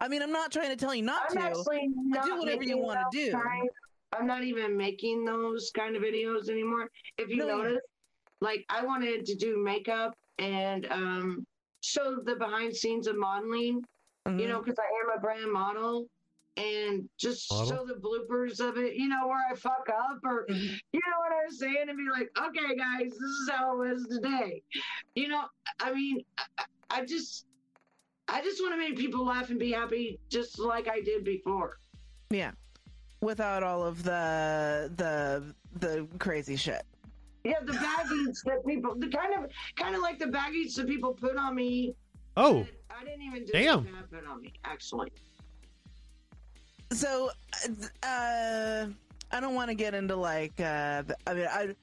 I 0.00 0.08
mean, 0.08 0.22
I'm 0.22 0.32
not 0.32 0.50
trying 0.52 0.68
to 0.70 0.76
tell 0.76 0.94
you 0.94 1.02
not 1.02 1.22
I'm 1.30 1.36
to. 1.36 1.42
actually 1.42 1.88
not 1.94 2.24
do 2.24 2.38
whatever 2.38 2.62
you 2.62 2.78
want 2.78 2.98
to 3.00 3.18
do. 3.18 3.32
kind- 3.32 3.68
I'm 4.12 4.26
not 4.26 4.44
even 4.44 4.76
making 4.76 5.24
those 5.24 5.70
kind 5.74 5.96
of 5.96 6.02
videos 6.02 6.48
anymore. 6.48 6.88
If 7.18 7.28
you 7.28 7.36
No, 7.38 7.46
yeah. 7.48 7.56
notice, 7.56 7.80
like 8.40 8.64
I 8.70 8.84
wanted 8.84 9.26
to 9.26 9.34
do 9.34 9.58
makeup 9.62 10.14
and 10.38 10.86
um, 10.90 11.46
show 11.82 12.16
the 12.24 12.36
behind 12.36 12.74
scenes 12.74 13.08
of 13.08 13.16
modeling. 13.16 13.82
Mm-hmm. 14.26 14.38
You 14.38 14.48
know, 14.48 14.58
because 14.60 14.78
I 14.78 15.10
am 15.12 15.18
a 15.18 15.20
brand 15.20 15.52
model. 15.52 16.06
And 16.56 17.08
just 17.18 17.50
Model? 17.52 17.68
show 17.68 17.84
the 17.86 17.94
bloopers 18.00 18.60
of 18.66 18.78
it, 18.78 18.94
you 18.94 19.08
know, 19.08 19.26
where 19.26 19.44
I 19.50 19.54
fuck 19.54 19.88
up 19.90 20.20
or, 20.24 20.46
Mm-hmm. 20.46 20.74
you 20.92 21.00
know 21.00 21.18
what 21.18 21.32
I'm 21.44 21.50
saying? 21.52 21.86
And 21.88 21.98
be 21.98 22.06
like, 22.10 22.30
okay, 22.38 22.74
guys, 22.76 23.10
this 23.10 23.20
is 23.20 23.50
how 23.52 23.82
it 23.82 23.88
was 23.92 24.06
today. 24.08 24.62
You 25.14 25.28
know, 25.28 25.42
I 25.80 25.92
mean, 25.92 26.20
I, 26.38 26.44
I- 26.58 26.64
I 26.88 27.04
just, 27.04 27.46
I 28.28 28.40
just 28.42 28.62
want 28.62 28.74
to 28.74 28.78
make 28.78 28.96
people 28.96 29.24
laugh 29.26 29.50
and 29.50 29.58
be 29.58 29.72
happy 29.72 30.20
just 30.30 30.58
like 30.60 30.86
I 30.88 31.00
did 31.00 31.24
before. 31.24 31.78
Yeah, 32.30 32.52
without 33.20 33.64
all 33.64 33.84
of 33.84 34.04
the 34.04 34.90
the 34.96 35.52
the 35.80 36.06
crazy 36.20 36.54
shit. 36.54 36.82
Yeah, 37.42 37.54
the 37.64 37.72
baggage 37.72 38.36
that 38.44 38.64
people, 38.64 38.94
the 38.96 39.08
kind 39.08 39.34
of, 39.34 39.50
kind 39.74 39.96
of 39.96 40.00
like 40.00 40.20
the 40.20 40.28
baggage 40.28 40.76
that 40.76 40.86
people 40.86 41.12
put 41.12 41.36
on 41.36 41.56
me. 41.56 41.94
Oh, 42.36 42.64
I 42.88 43.02
didn't 43.04 43.22
even 43.22 43.44
do 43.44 43.52
Damn. 43.52 43.84
that 43.84 44.08
put 44.10 44.26
on 44.28 44.40
me, 44.42 44.52
actually. 44.64 45.10
So, 46.92 47.30
uh, 48.02 48.86
I 49.32 49.40
don't 49.40 49.54
want 49.54 49.68
to 49.70 49.74
get 49.74 49.94
into 49.94 50.16
like. 50.16 50.58
Uh, 50.60 51.02
I 51.26 51.34
mean, 51.34 51.46
I. 51.50 51.74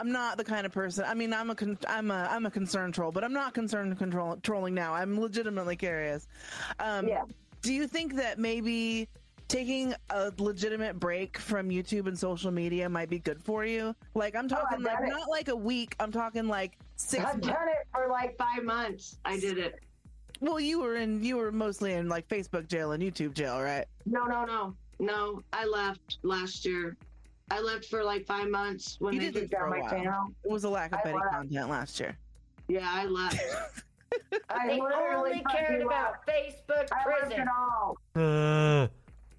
I'm 0.00 0.10
not 0.10 0.36
the 0.38 0.44
kind 0.44 0.66
of 0.66 0.72
person. 0.72 1.04
I 1.06 1.14
mean, 1.14 1.32
I'm 1.32 1.50
a 1.50 1.54
con- 1.54 1.78
I'm 1.88 2.10
a 2.10 2.26
I'm 2.28 2.46
a 2.46 2.50
concerned 2.50 2.94
troll, 2.94 3.12
but 3.12 3.22
I'm 3.22 3.32
not 3.32 3.54
concerned 3.54 3.96
control 3.96 4.36
trolling 4.42 4.74
now. 4.74 4.92
I'm 4.92 5.20
legitimately 5.20 5.76
curious. 5.76 6.26
Um, 6.80 7.06
Yeah. 7.06 7.22
Do 7.62 7.72
you 7.72 7.86
think 7.86 8.14
that 8.16 8.38
maybe 8.40 9.08
taking 9.46 9.94
a 10.10 10.32
legitimate 10.38 10.98
break 10.98 11.38
from 11.38 11.68
YouTube 11.68 12.08
and 12.08 12.18
social 12.18 12.50
media 12.50 12.88
might 12.88 13.08
be 13.08 13.20
good 13.20 13.40
for 13.40 13.64
you? 13.64 13.94
Like 14.16 14.34
I'm 14.34 14.48
talking 14.48 14.78
I've 14.78 14.82
like 14.82 14.98
it. 15.08 15.10
not 15.10 15.30
like 15.30 15.46
a 15.48 15.56
week. 15.56 15.94
I'm 16.00 16.10
talking 16.10 16.48
like 16.48 16.76
six. 16.96 17.22
I've 17.24 17.34
months. 17.34 17.46
done 17.46 17.68
it 17.68 17.86
for 17.92 18.08
like 18.10 18.36
five 18.36 18.64
months. 18.64 19.18
I 19.24 19.38
did 19.38 19.58
it. 19.58 19.78
Well, 20.40 20.60
you 20.60 20.80
were 20.80 20.96
in 20.96 21.22
you 21.22 21.36
were 21.36 21.52
mostly 21.52 21.92
in 21.94 22.08
like 22.08 22.28
Facebook 22.28 22.66
jail 22.68 22.92
and 22.92 23.02
YouTube 23.02 23.34
jail, 23.34 23.60
right? 23.60 23.86
No, 24.06 24.24
no, 24.24 24.44
no, 24.44 24.74
no, 24.98 25.42
I 25.52 25.64
left 25.64 26.18
last 26.22 26.64
year. 26.64 26.96
I 27.50 27.60
left 27.60 27.86
for 27.86 28.02
like 28.02 28.26
five 28.26 28.48
months 28.48 28.96
when 29.00 29.14
You 29.14 29.20
they 29.20 29.30
did 29.30 29.50
took 29.50 29.50
down 29.60 29.70
my 29.70 29.80
while. 29.80 29.90
channel. 29.90 30.26
It 30.44 30.50
was 30.50 30.64
a 30.64 30.68
lack 30.68 30.92
of 30.92 31.00
I 31.00 31.02
Betty 31.04 31.14
left. 31.16 31.30
content 31.32 31.70
last 31.70 32.00
year. 32.00 32.16
Yeah, 32.68 32.88
I 32.90 33.04
left. 33.06 33.38
I 34.50 34.66
They 34.68 34.80
literally 34.80 35.14
only 35.42 35.44
cared 35.50 35.82
about 35.82 36.14
left. 36.26 36.28
Facebook 36.28 36.88
I 36.92 37.08
left 37.08 37.20
prison. 37.26 37.40
it 37.42 37.48
all. 37.54 37.98
Uh, 38.16 38.88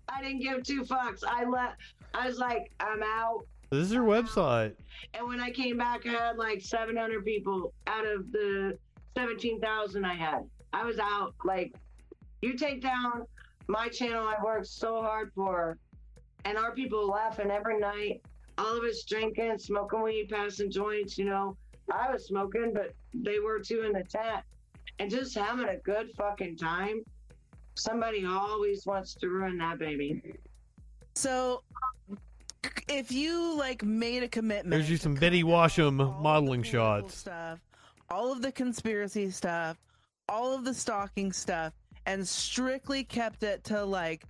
I 0.10 0.22
didn't 0.22 0.42
give 0.42 0.64
two 0.64 0.84
fucks. 0.84 1.24
I 1.28 1.46
left. 1.50 1.78
I 2.14 2.28
was 2.28 2.38
like, 2.38 2.72
I'm 2.80 3.02
out. 3.04 3.46
this 3.72 3.80
is 3.88 3.92
your 3.94 4.04
website. 4.06 4.74
And 5.14 5.28
when 5.28 5.40
I 5.40 5.50
came 5.50 5.78
back, 5.78 6.06
I 6.06 6.12
had 6.12 6.38
like 6.38 6.62
700 6.62 7.26
people 7.26 7.74
out 7.88 8.06
of 8.06 8.32
the 8.32 8.78
17,000 9.18 10.06
I 10.06 10.14
had. 10.14 10.44
I 10.76 10.84
was 10.84 11.00
out. 11.00 11.34
Like, 11.46 11.74
you 12.42 12.58
take 12.58 12.82
down 12.82 13.26
my 13.68 13.88
channel 13.88 14.28
I 14.28 14.36
worked 14.44 14.68
so 14.68 15.02
hard 15.02 15.32
for, 15.34 15.78
and 16.44 16.58
our 16.58 16.72
people 16.74 17.08
laughing 17.08 17.50
every 17.50 17.80
night. 17.80 18.22
All 18.58 18.78
of 18.78 18.84
us 18.84 19.04
drinking, 19.04 19.58
smoking 19.58 20.02
weed, 20.02 20.30
passing 20.30 20.70
joints. 20.70 21.18
You 21.18 21.26
know, 21.26 21.58
I 21.92 22.12
was 22.12 22.28
smoking, 22.28 22.72
but 22.74 22.94
they 23.14 23.40
were 23.40 23.60
too 23.60 23.84
in 23.84 23.94
the 23.94 24.04
tent, 24.04 24.44
and 25.00 25.10
just 25.10 25.36
having 25.36 25.70
a 25.70 25.78
good 25.78 26.10
fucking 26.18 26.58
time. 26.58 27.04
Somebody 27.76 28.26
always 28.26 28.86
wants 28.86 29.16
to 29.16 29.30
ruin 29.30 29.58
that 29.58 29.80
baby. 29.80 30.22
So, 31.16 31.64
if 32.90 33.12
you 33.12 33.58
like 33.58 33.84
made 33.84 34.24
a 34.24 34.28
commitment, 34.28 34.72
There's 34.72 34.90
you 34.90 34.98
some 34.98 35.16
Betty 35.16 35.44
Washam 35.44 35.96
modeling 36.22 36.64
shots. 36.64 37.16
stuff, 37.18 37.60
all 38.10 38.32
of 38.32 38.42
the 38.42 38.52
conspiracy 38.52 39.30
stuff, 39.32 39.78
all 40.30 40.54
of 40.54 40.66
the 40.66 40.74
stalking 40.74 41.32
stuff, 41.32 41.74
and 42.06 42.28
strictly 42.28 43.04
kept 43.04 43.44
it 43.44 43.64
to 43.66 43.84
like 43.84 44.24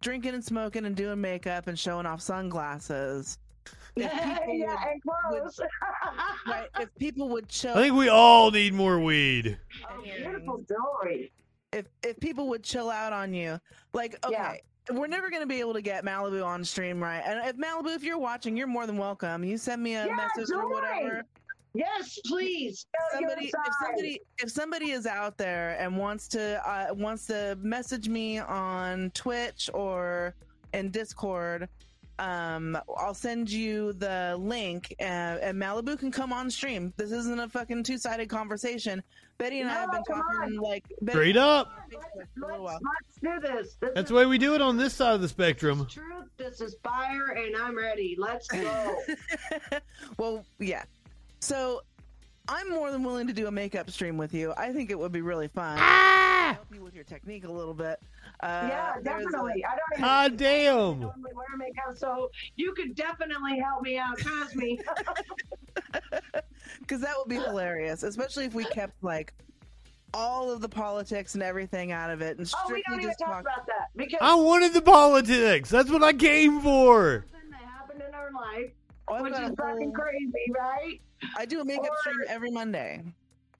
drinking 0.00 0.34
and 0.34 0.44
smoking 0.44 0.84
and 0.86 0.96
doing 0.96 1.20
makeup 1.20 1.66
and 1.66 1.78
showing 1.78 2.06
off 2.06 2.20
sunglasses. 2.20 3.38
Yeah, 3.96 4.38
would- 4.46 4.68
and 4.68 5.02
clothes. 5.02 5.60
right, 6.46 6.68
if 6.78 6.94
people 6.94 7.28
would 7.30 7.48
chill, 7.48 7.76
I 7.76 7.82
think 7.82 7.96
we 7.96 8.08
all 8.08 8.50
need 8.52 8.72
more 8.72 9.00
weed. 9.00 9.58
Oh, 9.90 10.00
beautiful 10.02 10.64
jewelry. 10.68 11.32
if 11.72 11.86
if 12.04 12.18
people 12.20 12.48
would 12.48 12.62
chill 12.62 12.88
out 12.88 13.12
on 13.12 13.34
you, 13.34 13.58
like 13.92 14.16
okay. 14.24 14.62
We're 14.92 15.08
never 15.08 15.28
going 15.28 15.42
to 15.42 15.46
be 15.46 15.60
able 15.60 15.74
to 15.74 15.82
get 15.82 16.04
Malibu 16.04 16.44
on 16.44 16.64
stream, 16.64 17.00
right? 17.02 17.22
And 17.24 17.38
if 17.46 17.56
Malibu, 17.56 17.94
if 17.94 18.02
you're 18.02 18.18
watching, 18.18 18.56
you're 18.56 18.66
more 18.66 18.86
than 18.86 18.96
welcome. 18.96 19.44
You 19.44 19.56
send 19.58 19.82
me 19.82 19.94
a 19.94 20.06
Yeah, 20.06 20.14
message 20.14 20.52
or 20.54 20.68
whatever. 20.72 21.22
Yes, 21.74 22.18
please. 22.26 22.86
Go 22.92 23.18
somebody 23.18 23.46
your 23.46 23.62
if 23.64 23.72
somebody 23.80 24.20
if 24.38 24.50
somebody 24.50 24.90
is 24.90 25.06
out 25.06 25.36
there 25.38 25.76
and 25.78 25.96
wants 25.96 26.26
to 26.28 26.68
uh, 26.68 26.92
wants 26.94 27.26
to 27.26 27.56
message 27.60 28.08
me 28.08 28.38
on 28.38 29.10
Twitch 29.14 29.70
or 29.72 30.34
in 30.74 30.90
Discord, 30.90 31.68
um, 32.18 32.76
I'll 32.98 33.14
send 33.14 33.50
you 33.50 33.92
the 33.94 34.36
link, 34.38 34.94
uh, 35.00 35.04
and 35.04 35.60
Malibu 35.60 35.98
can 35.98 36.10
come 36.10 36.32
on 36.32 36.50
stream. 36.50 36.92
This 36.96 37.12
isn't 37.12 37.38
a 37.40 37.48
fucking 37.48 37.84
two 37.84 37.98
sided 37.98 38.28
conversation. 38.28 39.02
Betty 39.38 39.60
and 39.60 39.70
I 39.70 39.74
have 39.74 39.90
been 39.90 40.02
No, 40.06 40.14
come 40.16 40.22
talking 40.34 40.60
like 40.60 40.84
Betty 41.00 41.16
Straight 41.16 41.36
up. 41.38 41.72
have 41.80 41.88
been 41.88 41.98
talking 42.00 42.22
for 42.34 42.44
a 42.44 42.46
little 42.48 42.64
while. 42.64 42.78
Let's 43.22 43.42
do 43.42 43.48
this. 43.48 43.76
This 43.80 43.90
That's 43.94 44.00
is 44.04 44.08
the 44.08 44.14
way 44.14 44.26
we 44.26 44.36
do 44.36 44.54
it 44.54 44.60
on 44.60 44.76
this 44.76 44.92
side 44.92 45.14
of 45.14 45.22
the 45.22 45.28
spectrum. 45.28 45.86
truth. 45.88 46.26
This 46.36 46.60
is 46.60 46.76
fire, 46.84 47.30
and 47.36 47.56
I'm 47.56 47.74
ready. 47.76 48.16
Let's 48.18 48.46
go. 48.48 48.96
well, 50.18 50.44
yeah. 50.58 50.84
So 51.40 51.82
I'm 52.48 52.70
more 52.70 52.90
than 52.90 53.02
willing 53.02 53.26
to 53.26 53.32
do 53.32 53.46
a 53.46 53.50
makeup 53.50 53.90
stream 53.90 54.16
with 54.16 54.34
you. 54.34 54.52
I 54.56 54.72
think 54.72 54.90
it 54.90 54.98
would 54.98 55.12
be 55.12 55.20
really 55.20 55.48
fun. 55.48 55.78
Help 55.78 56.74
you 56.74 56.82
with 56.82 56.94
your 56.94 57.04
technique 57.04 57.44
a 57.44 57.52
little 57.52 57.74
bit. 57.74 58.00
Uh, 58.42 58.66
yeah, 58.68 58.94
definitely. 59.02 59.64
I 59.64 59.70
don't 59.70 59.92
even 59.92 60.04
God 60.04 60.36
damn. 60.36 61.00
normally 61.00 61.32
wear 61.34 61.46
makeup, 61.56 61.96
so 61.96 62.30
you 62.56 62.72
could 62.72 62.94
definitely 62.94 63.58
help 63.58 63.82
me 63.82 63.98
out. 63.98 64.18
Trust 64.18 64.56
me. 64.56 64.80
because 66.80 67.00
that 67.00 67.14
would 67.16 67.28
be 67.28 67.36
hilarious, 67.36 68.02
especially 68.02 68.46
if 68.46 68.54
we 68.54 68.64
kept 68.64 69.02
like 69.02 69.32
all 70.12 70.50
of 70.50 70.60
the 70.60 70.68
politics 70.68 71.34
and 71.34 71.42
everything 71.42 71.92
out 71.92 72.10
of 72.10 72.20
it 72.20 72.36
and 72.36 72.40
oh, 72.40 72.68
we 72.68 72.80
strictly 72.80 72.82
don't 72.88 72.98
even 73.00 73.10
just 73.10 73.20
talk 73.20 73.28
talk. 73.28 73.40
about 73.42 73.66
that 73.66 73.88
because 73.94 74.18
I 74.20 74.34
wanted 74.34 74.74
the 74.74 74.82
politics. 74.82 75.70
That's 75.70 75.88
what 75.88 76.02
I 76.02 76.12
came 76.12 76.60
for. 76.60 77.26
something 77.30 77.50
that 77.50 77.60
happened 77.60 78.02
in 78.06 78.14
our 78.14 78.32
life, 78.32 78.72
Oh, 79.10 79.14
I've 79.16 79.22
which 79.22 79.32
got 79.34 79.44
is 79.50 79.56
fucking 79.58 79.82
whole- 79.82 79.92
crazy, 79.92 80.52
right? 80.56 81.00
I 81.36 81.44
do 81.44 81.60
a 81.60 81.64
makeup 81.64 81.86
Or- 81.90 81.96
stream 82.00 82.18
every 82.28 82.50
Monday. 82.50 83.02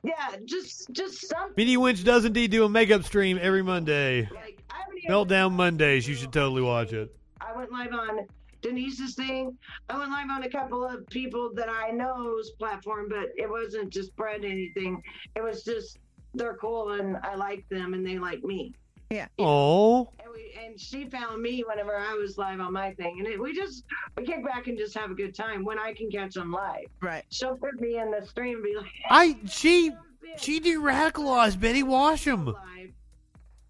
Yeah, 0.02 0.14
just 0.46 0.90
just 0.92 1.28
something. 1.28 1.52
Minnie 1.58 1.76
Winch 1.76 2.04
does 2.04 2.24
indeed 2.24 2.50
do 2.50 2.64
a 2.64 2.68
makeup 2.68 3.02
stream 3.04 3.38
every 3.40 3.62
Monday. 3.62 4.22
Like 4.34 4.62
I 4.70 4.78
haven't 4.78 4.98
even 4.98 5.10
Meltdown 5.10 5.52
Mondays. 5.52 6.08
You 6.08 6.14
should 6.14 6.32
totally 6.32 6.62
watch 6.62 6.92
it. 6.94 7.14
I 7.42 7.54
went 7.54 7.70
live 7.70 7.92
on 7.92 8.26
Denise's 8.62 9.14
thing. 9.14 9.56
I 9.90 9.98
went 9.98 10.10
live 10.10 10.30
on 10.30 10.42
a 10.44 10.48
couple 10.48 10.84
of 10.86 11.06
people 11.08 11.50
that 11.54 11.68
I 11.68 11.90
know's 11.90 12.50
platform, 12.52 13.08
but 13.10 13.28
it 13.36 13.48
wasn't 13.50 13.92
to 13.92 14.02
spread 14.04 14.44
anything. 14.44 15.02
It 15.36 15.42
was 15.42 15.64
just 15.64 15.98
they're 16.32 16.54
cool 16.56 16.92
and 16.92 17.18
I 17.22 17.34
like 17.34 17.68
them 17.68 17.92
and 17.92 18.06
they 18.06 18.18
like 18.18 18.42
me. 18.42 18.72
Yeah. 19.10 19.26
Oh, 19.40 20.08
And, 20.22 20.28
we, 20.32 20.54
and 20.64 20.78
she 20.80 21.06
found 21.10 21.42
me 21.42 21.64
whenever 21.66 21.96
I 21.96 22.14
was 22.14 22.38
live 22.38 22.60
on 22.60 22.72
my 22.72 22.92
thing, 22.94 23.16
and 23.18 23.26
it, 23.26 23.40
we 23.40 23.52
just 23.52 23.84
we 24.16 24.24
kick 24.24 24.44
back 24.44 24.68
and 24.68 24.78
just 24.78 24.96
have 24.96 25.10
a 25.10 25.14
good 25.14 25.34
time 25.34 25.64
when 25.64 25.80
I 25.80 25.92
can 25.94 26.10
catch 26.10 26.34
them 26.34 26.52
live. 26.52 26.86
Right. 27.00 27.24
She'll 27.30 27.56
put 27.56 27.80
me 27.80 27.98
in 27.98 28.12
the 28.12 28.24
stream 28.24 28.56
and 28.56 28.62
be 28.64 28.76
like, 28.76 28.86
I 29.08 29.36
she 29.48 29.90
she 30.36 30.60
de-radicalized 30.60 31.58
Betty 31.58 31.82
Washam. 31.82 32.46
live 32.54 32.92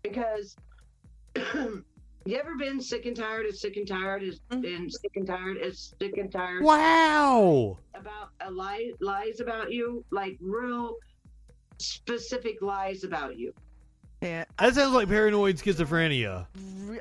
because 0.02 0.56
you 1.36 2.36
ever 2.36 2.54
been 2.58 2.78
sick 2.80 3.06
and 3.06 3.16
tired 3.16 3.46
of 3.46 3.56
sick 3.56 3.76
and 3.78 3.88
tired 3.88 4.22
is 4.22 4.40
mm-hmm. 4.50 4.60
been 4.60 4.90
sick 4.90 5.12
and 5.16 5.26
tired 5.26 5.56
is 5.56 5.94
sick 5.98 6.18
and 6.18 6.30
tired 6.30 6.62
Wow. 6.62 7.78
about 7.94 8.30
a 8.42 8.50
lie 8.50 8.90
lies 9.00 9.40
about 9.40 9.72
you 9.72 10.04
like 10.10 10.36
real 10.40 10.96
specific 11.78 12.60
lies 12.60 13.04
about 13.04 13.38
you 13.38 13.54
Yeah, 14.20 14.44
That 14.58 14.74
sounds 14.74 14.92
like 14.92 15.08
paranoid 15.08 15.56
schizophrenia. 15.56 16.46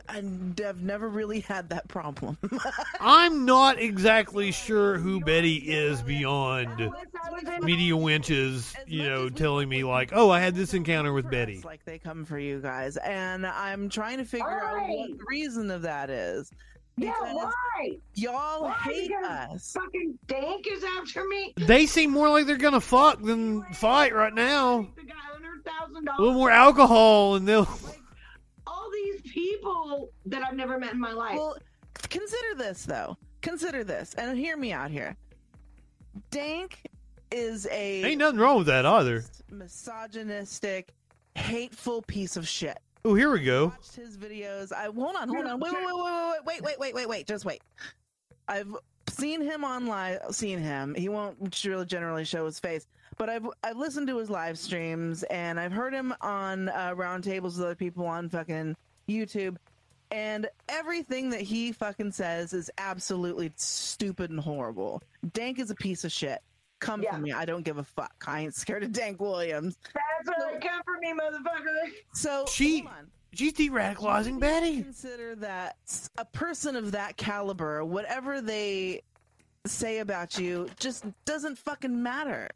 I've 0.08 0.82
never 0.82 1.10
really 1.10 1.42
had 1.42 1.70
that 1.70 1.88
problem. 1.90 2.38
I'm 3.02 3.46
not 3.46 3.80
exactly 3.80 4.52
sure 4.52 4.98
who 4.98 5.20
Betty 5.20 5.56
is 5.58 6.02
beyond 6.02 6.90
media 7.62 7.98
winches, 7.98 8.74
you 8.88 9.04
know, 9.04 9.30
telling 9.30 9.68
me 9.68 9.84
like, 9.84 10.12
"Oh, 10.14 10.30
I 10.30 10.40
had 10.40 10.56
this 10.56 10.74
encounter 10.74 11.12
with 11.12 11.30
Betty." 11.30 11.56
It's 11.56 11.66
like 11.66 11.84
they 11.86 11.98
come 12.00 12.24
for 12.24 12.40
you 12.40 12.60
guys, 12.62 12.98
and 12.98 13.46
I'm 13.46 13.90
trying 13.90 14.18
to 14.20 14.26
figure 14.26 14.48
out 14.64 14.88
what 14.88 15.10
the 15.18 15.24
reason 15.28 15.72
of 15.72 15.82
that 15.82 16.10
is. 16.10 16.52
yeah 16.98 17.14
why 17.34 17.52
Y'all 18.16 18.64
Why? 18.64 18.74
hate 18.84 19.12
us. 19.26 19.72
fucking 19.74 20.20
dank 20.28 20.68
is 20.70 20.84
after 20.98 21.26
me 21.28 21.54
They 21.58 21.86
seem 21.86 22.12
more 22.12 22.30
like 22.30 22.46
they're 22.46 22.58
gonna 22.58 22.82
fuck 22.82 23.22
than 23.22 23.64
fight 23.74 24.14
right 24.14 24.34
now. 24.34 24.88
The 25.64 25.70
guy 25.70 25.76
hundred 25.76 26.06
thousand 26.06 26.10
A 26.10 26.22
little 26.22 26.34
more 26.36 26.52
alcohol, 26.52 27.36
and 27.36 27.48
they'll. 27.48 27.68
all 28.68 28.90
these 28.92 29.22
people 29.22 30.10
that 30.26 30.44
I've 30.44 30.56
never 30.56 30.78
met 30.78 30.94
in 30.94 31.00
my 31.00 31.14
life 31.14 31.36
Well, 31.36 31.58
consider 32.10 32.56
this 32.56 32.86
though. 32.86 33.18
Consider 33.42 33.84
this, 33.84 34.14
and 34.16 34.38
hear 34.38 34.58
me 34.58 34.74
out 34.74 34.92
here. 34.92 35.16
Dank 36.32 36.82
is 37.32 37.68
a 37.72 38.04
Ain't 38.04 38.20
nothing 38.20 38.40
wrong 38.40 38.58
with 38.58 38.68
that 38.68 38.86
either. 38.86 39.24
misogynistic, 39.52 40.94
hateful 41.36 42.02
piece 42.04 42.36
of 42.38 42.48
shit. 42.48 42.78
Oh, 43.06 43.16
here 43.16 43.32
we 43.32 43.44
go. 43.44 43.68
Watched 43.68 43.96
his 43.96 44.18
videos. 44.18 44.74
I 44.74 44.86
hold 44.86 45.16
on, 45.16 45.30
hold 45.30 45.46
on. 45.46 45.60
Wait, 45.60 45.72
wait, 45.72 45.86
wait, 45.86 45.94
wait, 45.94 46.44
wait, 46.46 46.62
wait, 46.62 46.80
wait, 46.80 46.94
wait, 46.96 47.10
wait. 47.10 47.28
Just 47.28 47.46
wait. 47.46 47.62
I've 48.48 48.76
seen 49.10 49.42
him 49.42 49.64
online. 49.64 50.18
Seen 50.32 50.60
him. 50.60 50.96
He 50.96 51.08
won't 51.08 51.64
really 51.64 51.86
generally 51.86 52.26
show 52.26 52.46
his 52.46 52.60
face, 52.60 52.88
but 53.20 53.30
I've 53.30 53.48
I've 53.64 53.78
listened 53.78 54.08
to 54.08 54.18
his 54.18 54.32
live 54.32 54.58
streams 54.58 55.22
and 55.24 55.60
I've 55.60 55.72
heard 55.74 55.94
him 55.94 56.14
on 56.22 56.70
uh, 56.70 56.94
round 56.96 57.24
tables 57.24 57.58
with 57.58 57.66
other 57.66 57.76
people 57.76 58.08
on 58.08 58.30
fucking 58.30 58.76
YouTube. 59.08 59.58
And 60.12 60.48
everything 60.70 61.30
that 61.30 61.42
he 61.42 61.72
fucking 61.72 62.14
says 62.14 62.54
is 62.54 62.72
absolutely 62.80 63.52
stupid 63.58 64.32
and 64.32 64.40
horrible. 64.40 65.04
Dank 65.34 65.60
is 65.60 65.70
a 65.70 65.76
piece 65.76 66.04
of 66.04 66.12
shit. 66.12 66.40
Come 66.80 67.04
Yeah. 67.04 67.12
for 67.12 67.20
me. 67.20 67.32
I 67.32 67.46
don't 67.46 67.64
give 67.64 67.78
a 67.78 67.84
fuck. 67.84 68.24
I 68.26 68.40
ain't 68.42 68.56
scared 68.56 68.84
of 68.84 68.92
Dank 68.92 69.20
Williams. 69.20 69.78
that's 69.94 70.40
what 70.40 70.62
come 70.62 70.82
for 70.84 70.98
me 71.00 71.14
motherfucker 71.14 71.92
So 72.14 72.46
She 72.50 72.88
she's 73.34 73.54
de-radicalizing 73.54 74.40
Betty. 74.40 74.82
consider 74.82 75.36
that 75.36 75.76
a 76.18 76.26
person 76.26 76.76
of 76.76 76.94
that 76.94 77.16
caliber, 77.18 77.84
whatever 77.86 78.42
they 78.42 79.02
say 79.68 80.00
about 80.00 80.40
you, 80.40 80.70
just 80.80 81.04
doesn't 81.26 81.58
fucking 81.60 82.02
matter. 82.02 82.50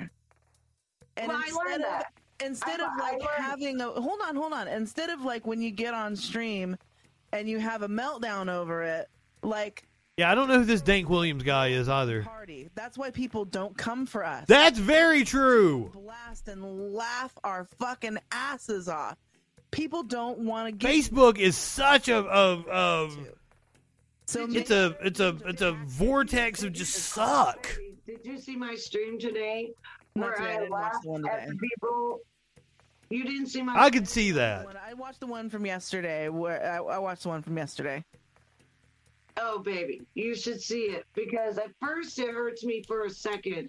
And 1.17 1.27
Well, 1.27 1.37
I 1.37 1.41
instead 1.47 1.65
learned 1.65 1.83
of 1.83 1.89
that. 1.89 2.13
instead 2.43 2.79
I- 2.81 2.85
of 2.85 2.91
like 2.99 3.21
having 3.37 3.81
a 3.81 3.89
hold 3.91 4.19
on, 4.25 4.35
hold 4.35 4.53
on. 4.53 4.67
Instead 4.67 5.09
of 5.09 5.21
like 5.23 5.45
when 5.45 5.61
you 5.61 5.71
get 5.71 5.93
on 5.93 6.15
stream 6.15 6.77
and 7.31 7.47
you 7.49 7.59
have 7.59 7.81
a 7.83 7.87
meltdown 7.87 8.49
over 8.51 8.83
it, 8.83 9.09
like 9.43 9.83
Yeah, 10.17 10.31
I 10.31 10.35
don't 10.35 10.47
know 10.47 10.59
who 10.59 10.65
this 10.65 10.81
Dank 10.81 11.09
Williams 11.09 11.43
guy 11.43 11.69
is 11.69 11.89
either. 11.89 12.21
party. 12.23 12.69
That's 12.75 12.97
why 12.97 13.09
people 13.11 13.45
don't 13.45 13.75
come 13.77 14.05
for 14.05 14.23
us. 14.25 14.45
That's 14.47 14.77
very 14.79 15.23
true. 15.23 15.89
blast 15.93 16.47
and 16.47 16.93
laugh 16.93 17.33
our 17.43 17.65
fucking 17.79 18.17
asses 18.31 18.87
off. 18.89 19.17
People 19.71 20.03
don't 20.03 20.39
want 20.39 20.67
to 20.67 20.71
get 20.71 20.89
Facebook 20.91 21.39
is 21.39 21.57
such 21.57 22.07
a 22.09 22.19
a, 22.19 22.59
a 22.71 23.09
So 24.25 24.47
It's 24.49 24.69
a 24.71 24.95
it's 25.01 25.19
a 25.19 25.37
it's 25.45 25.61
a 25.61 25.71
vortex 25.73 26.63
of 26.63 26.73
just 26.73 26.93
suck. 26.93 27.67
Did 28.05 28.19
you 28.23 28.37
see 28.39 28.55
my 28.55 28.75
stream 28.75 29.17
today? 29.19 29.71
Not 30.15 30.25
Where 30.29 30.35
today, 30.35 30.45
I 30.47 30.55
I 30.55 30.57
didn't 30.59 30.71
watch 30.71 30.93
the 31.03 31.09
one 31.09 31.21
today. 31.23 31.47
people. 31.59 32.19
You 33.09 33.23
didn't 33.23 33.47
see 33.47 33.61
my. 33.61 33.79
I 33.79 33.89
could 33.89 34.07
see 34.07 34.31
that. 34.31 34.65
I 34.87 34.93
watched 34.93 35.19
the 35.19 35.27
one 35.27 35.49
from 35.49 35.65
yesterday. 35.65 36.29
Where 36.29 36.63
I, 36.63 36.77
I 36.77 36.99
watched 36.99 37.23
the 37.23 37.29
one 37.29 37.41
from 37.41 37.57
yesterday. 37.57 38.03
Oh, 39.37 39.59
baby, 39.59 40.01
you 40.13 40.35
should 40.35 40.61
see 40.61 40.83
it 40.83 41.05
because 41.15 41.57
at 41.57 41.71
first 41.81 42.19
it 42.19 42.29
hurts 42.29 42.63
me 42.63 42.83
for 42.87 43.05
a 43.05 43.09
second 43.09 43.67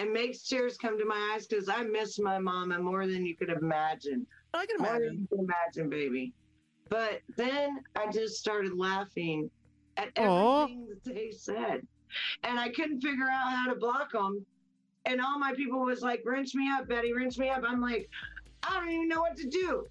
and 0.00 0.12
makes 0.12 0.42
tears 0.42 0.76
come 0.76 0.98
to 0.98 1.04
my 1.04 1.32
eyes 1.34 1.46
because 1.46 1.68
I 1.68 1.84
miss 1.84 2.18
my 2.18 2.40
mama 2.40 2.80
more 2.80 3.06
than 3.06 3.24
you 3.24 3.36
could 3.36 3.50
imagine. 3.50 4.26
I 4.52 4.66
can 4.66 4.78
More 4.78 4.92
than 4.94 5.02
imagine. 5.02 5.18
you 5.20 5.36
can 5.36 5.44
imagine, 5.46 5.88
baby. 5.90 6.32
But 6.88 7.20
then 7.36 7.78
I 7.94 8.10
just 8.10 8.36
started 8.36 8.76
laughing 8.76 9.48
at 9.96 10.08
Aw. 10.18 10.64
everything 10.64 10.88
that 10.88 11.04
they 11.14 11.30
said, 11.30 11.86
and 12.42 12.58
I 12.58 12.70
couldn't 12.70 13.00
figure 13.00 13.28
out 13.30 13.52
how 13.52 13.72
to 13.72 13.78
block 13.78 14.10
them. 14.10 14.44
And 15.06 15.20
all 15.20 15.38
my 15.38 15.54
people 15.54 15.80
was 15.80 16.02
like, 16.02 16.22
rinse 16.24 16.54
me 16.54 16.68
up, 16.70 16.88
Betty, 16.88 17.12
rinse 17.12 17.38
me 17.38 17.48
up." 17.48 17.62
I'm 17.66 17.80
like, 17.80 18.10
I 18.62 18.78
don't 18.78 18.90
even 18.90 19.08
know 19.08 19.20
what 19.20 19.36
to 19.36 19.48
do. 19.48 19.86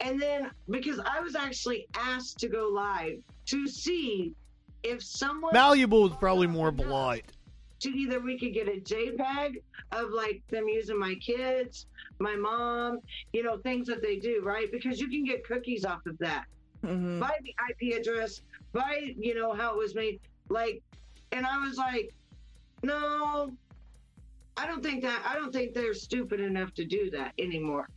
And 0.00 0.20
then 0.20 0.50
because 0.68 0.98
I 0.98 1.20
was 1.20 1.36
actually 1.36 1.86
asked 1.94 2.38
to 2.40 2.48
go 2.48 2.68
live 2.68 3.18
to 3.46 3.68
see 3.68 4.34
if 4.82 5.02
someone 5.02 5.52
Valuable 5.52 6.06
is 6.06 6.16
probably 6.16 6.46
more 6.46 6.70
polite. 6.72 7.32
to 7.80 7.90
either 7.90 8.20
we 8.20 8.38
could 8.38 8.54
get 8.54 8.68
a 8.68 8.80
JPEG 8.80 9.62
of 9.92 10.10
like 10.10 10.42
them 10.48 10.68
using 10.68 10.98
my 10.98 11.14
kids, 11.16 11.86
my 12.18 12.34
mom, 12.36 13.00
you 13.32 13.42
know, 13.42 13.58
things 13.58 13.86
that 13.88 14.02
they 14.02 14.16
do, 14.16 14.42
right? 14.44 14.70
Because 14.70 15.00
you 15.00 15.08
can 15.08 15.24
get 15.24 15.44
cookies 15.44 15.84
off 15.84 16.04
of 16.06 16.16
that. 16.18 16.44
Mm-hmm. 16.84 17.20
By 17.20 17.36
the 17.42 17.54
IP 17.70 17.98
address, 17.98 18.42
by, 18.72 19.14
you 19.18 19.34
know, 19.34 19.54
how 19.54 19.72
it 19.72 19.78
was 19.78 19.94
made. 19.94 20.20
Like, 20.48 20.82
and 21.32 21.46
I 21.46 21.58
was 21.58 21.76
like, 21.76 22.14
no, 22.82 23.50
I 24.56 24.66
don't 24.66 24.82
think 24.82 25.02
that, 25.02 25.22
I 25.26 25.34
don't 25.34 25.52
think 25.52 25.74
they're 25.74 25.94
stupid 25.94 26.40
enough 26.40 26.72
to 26.74 26.84
do 26.84 27.10
that 27.10 27.32
anymore. 27.38 27.88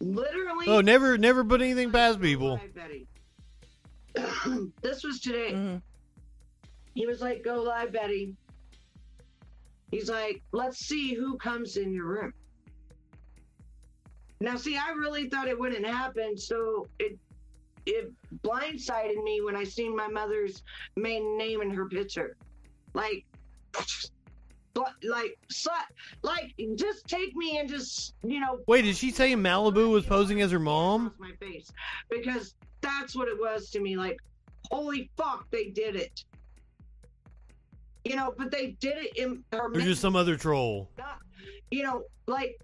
Literally. 0.00 0.66
Oh, 0.66 0.80
never 0.80 1.16
never 1.16 1.44
put 1.44 1.62
anything 1.62 1.92
past 1.92 2.20
people. 2.20 2.56
Hi, 2.56 2.68
Betty. 2.74 3.06
this 4.82 5.04
was 5.04 5.20
today. 5.20 5.52
Mm-hmm. 5.52 5.76
He 6.94 7.06
was 7.06 7.20
like, 7.20 7.44
"Go 7.44 7.62
live, 7.62 7.92
Betty." 7.92 8.34
He's 9.92 10.10
like, 10.10 10.42
"Let's 10.50 10.78
see 10.78 11.14
who 11.14 11.38
comes 11.38 11.76
in 11.76 11.92
your 11.92 12.06
room." 12.06 12.34
Now, 14.40 14.56
see, 14.56 14.76
I 14.76 14.90
really 14.90 15.28
thought 15.28 15.46
it 15.46 15.58
wouldn't 15.58 15.86
happen, 15.86 16.36
so 16.36 16.88
it 16.98 17.16
it 17.86 18.12
blindsided 18.42 19.22
me 19.22 19.40
when 19.40 19.54
I 19.54 19.62
seen 19.62 19.94
my 19.94 20.08
mother's 20.08 20.64
main 20.96 21.38
name 21.38 21.62
in 21.62 21.70
her 21.70 21.88
picture, 21.88 22.36
like. 22.94 23.24
But 24.74 24.92
like, 25.08 25.38
slut, 25.52 25.84
like, 26.22 26.54
just 26.76 27.06
take 27.06 27.36
me 27.36 27.58
and 27.58 27.68
just, 27.68 28.14
you 28.22 28.40
know, 28.40 28.60
Wait, 28.66 28.82
did 28.82 28.96
she 28.96 29.10
say 29.10 29.34
Malibu 29.34 29.90
was 29.90 30.06
posing 30.06 30.40
as 30.40 30.50
her 30.50 30.58
mom? 30.58 31.12
my 31.18 31.32
face 31.40 31.70
because 32.08 32.54
that's 32.80 33.14
what 33.14 33.28
it 33.28 33.38
was 33.38 33.70
to 33.70 33.80
me. 33.80 33.96
Like, 33.96 34.18
holy 34.70 35.10
fuck, 35.16 35.46
they 35.50 35.66
did 35.66 35.96
it. 35.96 36.24
You 38.04 38.16
know, 38.16 38.34
but 38.36 38.50
they 38.50 38.72
did 38.80 38.96
it 38.96 39.16
in 39.16 39.44
her. 39.52 39.72
Or 39.72 39.80
just 39.80 40.00
some 40.00 40.16
other 40.16 40.36
troll? 40.36 40.90
You 41.70 41.84
know, 41.84 42.02
like 42.26 42.58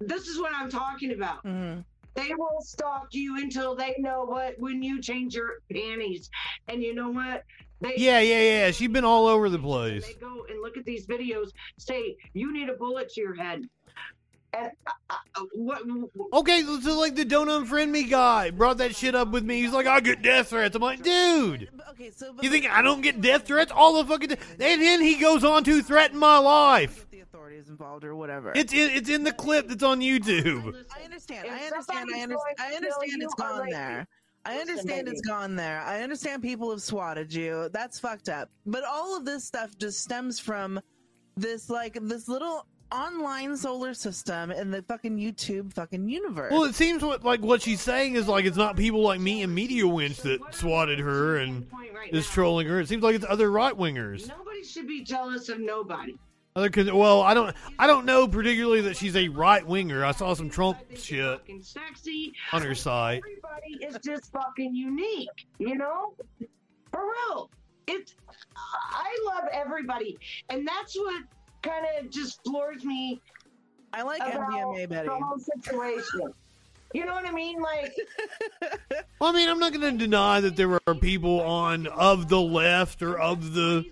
this 0.00 0.26
is 0.26 0.38
what 0.38 0.52
I'm 0.54 0.70
talking 0.70 1.12
about. 1.12 1.44
Mm-hmm. 1.44 1.80
They 2.14 2.32
will 2.36 2.60
stalk 2.60 3.08
you 3.10 3.38
until 3.38 3.74
they 3.74 3.96
know 3.98 4.24
what 4.24 4.54
when 4.58 4.82
you 4.82 5.00
change 5.00 5.34
your 5.34 5.54
panties, 5.72 6.30
and 6.68 6.82
you 6.82 6.94
know 6.94 7.10
what? 7.10 7.42
They 7.84 7.94
Yeah, 7.96 8.20
yeah, 8.20 8.40
yeah. 8.40 8.70
She's 8.70 8.88
been 8.88 9.04
all 9.04 9.26
over 9.26 9.48
the 9.48 9.58
place. 9.58 10.06
they 10.06 10.14
go 10.14 10.44
and 10.48 10.60
look 10.62 10.76
at 10.76 10.84
these 10.84 11.06
videos, 11.06 11.50
say 11.78 12.16
you 12.32 12.52
need 12.52 12.68
a 12.68 12.74
bullet 12.74 13.10
to 13.10 13.20
your 13.20 13.34
head, 13.34 13.62
and 14.52 14.70
uh, 15.10 15.14
uh, 15.34 15.42
what? 15.54 15.82
Okay, 16.32 16.62
so 16.62 16.98
like 16.98 17.14
the 17.16 17.24
don't 17.24 17.48
unfriend 17.48 17.90
me 17.90 18.04
guy 18.04 18.50
brought 18.50 18.78
that 18.78 18.94
shit 18.94 19.14
up 19.14 19.28
with 19.28 19.44
me. 19.44 19.60
He's 19.60 19.72
like, 19.72 19.86
I 19.86 20.00
get 20.00 20.22
death 20.22 20.48
threats. 20.48 20.74
I'm 20.76 20.82
like, 20.82 21.02
dude. 21.02 21.68
Okay, 21.90 22.10
so 22.10 22.34
You 22.40 22.50
think 22.50 22.66
I 22.70 22.80
don't 22.82 23.00
get 23.00 23.20
death 23.20 23.46
threats 23.46 23.72
all 23.72 24.02
the 24.02 24.08
fucking? 24.08 24.32
And 24.32 24.58
then 24.58 25.00
he 25.00 25.16
goes 25.16 25.44
on 25.44 25.64
to 25.64 25.82
threaten 25.82 26.18
my 26.18 26.38
life. 26.38 27.06
the 27.10 27.20
authorities 27.20 27.68
involved 27.68 28.04
or 28.04 28.14
whatever. 28.14 28.52
It's 28.54 28.72
in, 28.72 28.90
it's 28.90 29.10
in 29.10 29.24
the 29.24 29.32
clip 29.32 29.68
that's 29.68 29.82
on 29.82 30.00
YouTube. 30.00 30.74
I 30.96 31.02
understand. 31.04 31.48
I 31.50 31.64
understand. 31.64 31.70
I, 31.70 31.82
somebody's 31.82 32.22
under- 32.22 32.34
going 32.36 32.54
I 32.58 32.74
understand 32.74 33.22
it's 33.22 33.34
gone 33.34 33.68
there. 33.70 34.06
I 34.46 34.58
understand 34.58 35.08
it's 35.08 35.22
gone 35.22 35.56
there. 35.56 35.80
I 35.80 36.02
understand 36.02 36.42
people 36.42 36.70
have 36.70 36.82
swatted 36.82 37.32
you. 37.32 37.70
That's 37.72 37.98
fucked 37.98 38.28
up. 38.28 38.50
But 38.66 38.84
all 38.84 39.16
of 39.16 39.24
this 39.24 39.44
stuff 39.44 39.76
just 39.78 40.00
stems 40.00 40.38
from 40.38 40.80
this 41.36 41.70
like 41.70 41.98
this 42.02 42.28
little 42.28 42.66
online 42.92 43.56
solar 43.56 43.94
system 43.94 44.50
in 44.50 44.70
the 44.70 44.82
fucking 44.82 45.16
YouTube 45.16 45.72
fucking 45.72 46.08
universe. 46.08 46.52
Well, 46.52 46.64
it 46.64 46.74
seems 46.74 47.02
what 47.02 47.24
like 47.24 47.40
what 47.40 47.62
she's 47.62 47.80
saying 47.80 48.16
is 48.16 48.28
like 48.28 48.44
it's 48.44 48.56
not 48.56 48.76
people 48.76 49.00
like 49.00 49.20
me 49.20 49.42
and 49.42 49.54
Media 49.54 49.86
Winch 49.86 50.18
that 50.18 50.40
swatted 50.54 50.98
her 50.98 51.38
and 51.38 51.66
is 52.10 52.28
trolling 52.28 52.66
her. 52.68 52.80
It 52.80 52.88
seems 52.88 53.02
like 53.02 53.16
it's 53.16 53.26
other 53.28 53.50
right 53.50 53.74
wingers. 53.74 54.28
Nobody 54.28 54.62
should 54.62 54.86
be 54.86 55.02
jealous 55.02 55.48
of 55.48 55.58
nobody. 55.58 56.16
Other 56.56 56.70
cause, 56.70 56.92
well, 56.92 57.20
I 57.20 57.34
don't 57.34 57.52
I 57.80 57.88
don't 57.88 58.06
know 58.06 58.28
particularly 58.28 58.80
that 58.82 58.96
she's 58.96 59.16
a 59.16 59.26
right 59.26 59.66
winger. 59.66 60.04
I 60.04 60.12
saw 60.12 60.34
some 60.34 60.48
Trump 60.48 60.78
shit 60.94 61.40
sexy. 61.60 62.32
on 62.52 62.62
her 62.62 62.76
site. 62.76 63.22
Everybody 63.26 63.84
is 63.84 63.98
just 64.04 64.30
fucking 64.30 64.72
unique, 64.72 65.48
you 65.58 65.74
know? 65.74 66.14
For 66.92 67.00
real. 67.10 67.50
It's 67.88 68.14
I 68.56 69.18
love 69.34 69.48
everybody. 69.52 70.16
And 70.48 70.64
that's 70.64 70.94
what 70.96 71.24
kind 71.62 71.86
of 71.98 72.08
just 72.10 72.40
floors 72.44 72.84
me. 72.84 73.20
I 73.92 74.02
like 74.02 74.20
about 74.20 74.48
MDMA, 74.48 74.88
Betty. 74.88 75.08
The 75.08 75.14
whole 75.16 75.40
situation. 75.40 76.32
You 76.92 77.04
know 77.04 77.14
what 77.14 77.26
I 77.26 77.32
mean? 77.32 77.60
Like 77.60 77.96
Well, 79.18 79.30
I 79.30 79.32
mean, 79.32 79.48
I'm 79.48 79.58
not 79.58 79.72
going 79.72 79.90
to 79.92 79.98
deny 79.98 80.40
that 80.40 80.54
there 80.54 80.78
are 80.86 80.94
people 80.94 81.40
on 81.40 81.88
of 81.88 82.28
the 82.28 82.40
left 82.40 83.02
or 83.02 83.18
of 83.18 83.54
the 83.54 83.84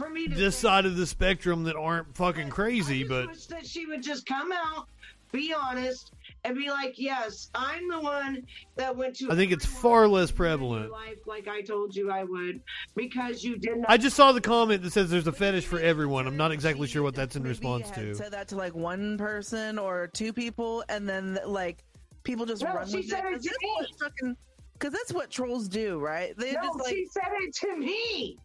for 0.00 0.10
me 0.10 0.26
to 0.28 0.34
this 0.34 0.56
side 0.56 0.86
of 0.86 0.96
the 0.96 1.06
spectrum 1.06 1.64
that 1.64 1.76
aren't 1.76 2.14
fucking 2.16 2.48
crazy, 2.50 3.04
but 3.04 3.28
wish 3.28 3.46
that 3.46 3.66
she 3.66 3.86
would 3.86 4.02
just 4.02 4.26
come 4.26 4.50
out, 4.52 4.88
be 5.32 5.52
honest, 5.52 6.12
and 6.44 6.56
be 6.56 6.70
like, 6.70 6.94
"Yes, 6.98 7.50
I'm 7.54 7.88
the 7.88 8.00
one 8.00 8.46
that 8.76 8.96
went 8.96 9.16
to." 9.16 9.30
I 9.30 9.34
think 9.36 9.52
it's 9.52 9.66
far 9.66 10.08
less 10.08 10.30
prevalent. 10.30 10.90
life 10.90 11.18
like 11.26 11.46
I 11.48 11.60
told 11.60 11.94
you 11.94 12.10
I 12.10 12.24
would 12.24 12.60
because 12.96 13.44
you 13.44 13.58
did 13.58 13.76
not. 13.78 13.90
I 13.90 13.96
just 13.98 14.16
saw 14.16 14.32
the 14.32 14.40
comment 14.40 14.82
that 14.82 14.92
says 14.92 15.10
there's 15.10 15.26
a 15.26 15.32
fetish 15.32 15.66
for 15.66 15.78
everyone. 15.78 16.26
I'm 16.26 16.36
not 16.36 16.50
exactly 16.52 16.88
sure 16.88 17.02
what 17.02 17.14
that's 17.14 17.36
in 17.36 17.42
response 17.42 17.90
to. 17.92 18.14
said 18.14 18.32
that 18.32 18.48
to 18.48 18.56
like 18.56 18.74
one 18.74 19.18
person 19.18 19.78
or 19.78 20.06
two 20.08 20.32
people, 20.32 20.82
and 20.88 21.08
then 21.08 21.38
like 21.46 21.84
people 22.24 22.46
just 22.46 22.62
No, 22.62 22.74
run 22.74 22.88
she 22.88 22.96
with 22.96 23.08
said 23.08 23.24
it 23.24 23.28
it. 23.28 23.32
'cause 23.34 23.42
to 23.44 23.50
that's 23.50 23.90
me. 23.92 23.96
fucking 24.00 24.36
because 24.74 24.92
that's 24.94 25.12
what 25.12 25.30
trolls 25.30 25.68
do, 25.68 25.98
right? 25.98 26.34
They 26.38 26.52
no, 26.52 26.62
just 26.62 26.78
like 26.78 26.94
she 26.94 27.06
said 27.12 27.28
it 27.40 27.54
to 27.56 27.76
me. 27.76 28.38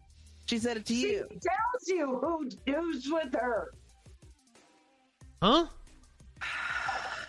She 0.46 0.58
said 0.58 0.76
it 0.76 0.86
to 0.86 0.94
She 0.94 1.12
you. 1.12 1.26
tells 1.28 1.86
you 1.88 2.06
who 2.18 2.48
who's 2.72 3.08
with 3.10 3.32
her. 3.34 3.72
Huh? 5.42 5.66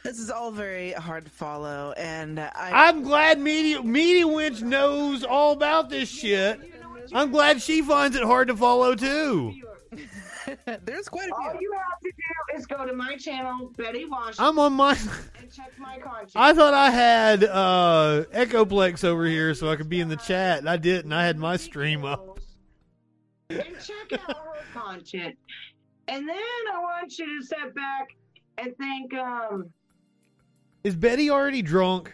This 0.03 0.19
is 0.19 0.29
all 0.31 0.51
very 0.51 0.93
hard 0.93 1.25
to 1.25 1.31
follow, 1.31 1.93
and 1.97 2.39
I. 2.39 2.87
I'm 2.87 3.03
glad 3.03 3.39
Media 3.39 3.83
Media 3.83 4.25
Winch 4.25 4.61
knows 4.61 5.23
all 5.25 5.51
about 5.51 5.89
this 5.89 6.07
shit. 6.07 6.61
I'm 7.13 7.31
glad 7.31 7.61
she 7.61 7.81
finds 7.81 8.15
it 8.15 8.23
hard 8.23 8.47
to 8.47 8.55
follow 8.55 8.95
too. 8.95 9.53
There's 10.85 11.09
quite 11.09 11.29
a 11.29 11.35
few. 11.35 11.35
All 11.35 11.51
few. 11.51 11.59
you 11.61 11.73
have 11.73 11.99
to 12.01 12.09
do 12.11 12.57
is 12.57 12.65
go 12.65 12.85
to 12.85 12.93
my 12.93 13.17
channel, 13.17 13.69
Betty 13.77 14.05
Washington, 14.05 14.45
I'm 14.45 14.59
on 14.59 14.73
my. 14.73 14.91
and 15.39 15.51
check 15.51 15.73
my 15.77 15.97
content. 15.99 16.31
I 16.35 16.53
thought 16.53 16.73
I 16.73 16.89
had 16.89 17.43
uh 17.43 18.23
Echoplex 18.33 19.03
over 19.03 19.25
here 19.25 19.53
so 19.55 19.69
I 19.69 19.75
could 19.75 19.89
be 19.89 19.99
in 19.99 20.07
the 20.07 20.15
chat, 20.15 20.59
and 20.59 20.69
I 20.69 20.77
didn't. 20.77 21.11
I 21.11 21.25
had 21.25 21.37
my 21.37 21.57
stream 21.57 22.05
up. 22.05 22.36
And 23.49 23.63
check 23.81 24.19
out 24.27 24.35
her 24.35 24.63
content. 24.73 25.37
And 26.09 26.27
then 26.27 26.37
I 26.73 26.79
want 26.79 27.17
you 27.17 27.39
to 27.39 27.45
step 27.45 27.73
back 27.73 28.09
and 28.57 28.75
think, 28.77 29.13
um, 29.13 29.69
Is 30.83 30.95
Betty 30.95 31.29
already 31.29 31.61
drunk? 31.61 32.13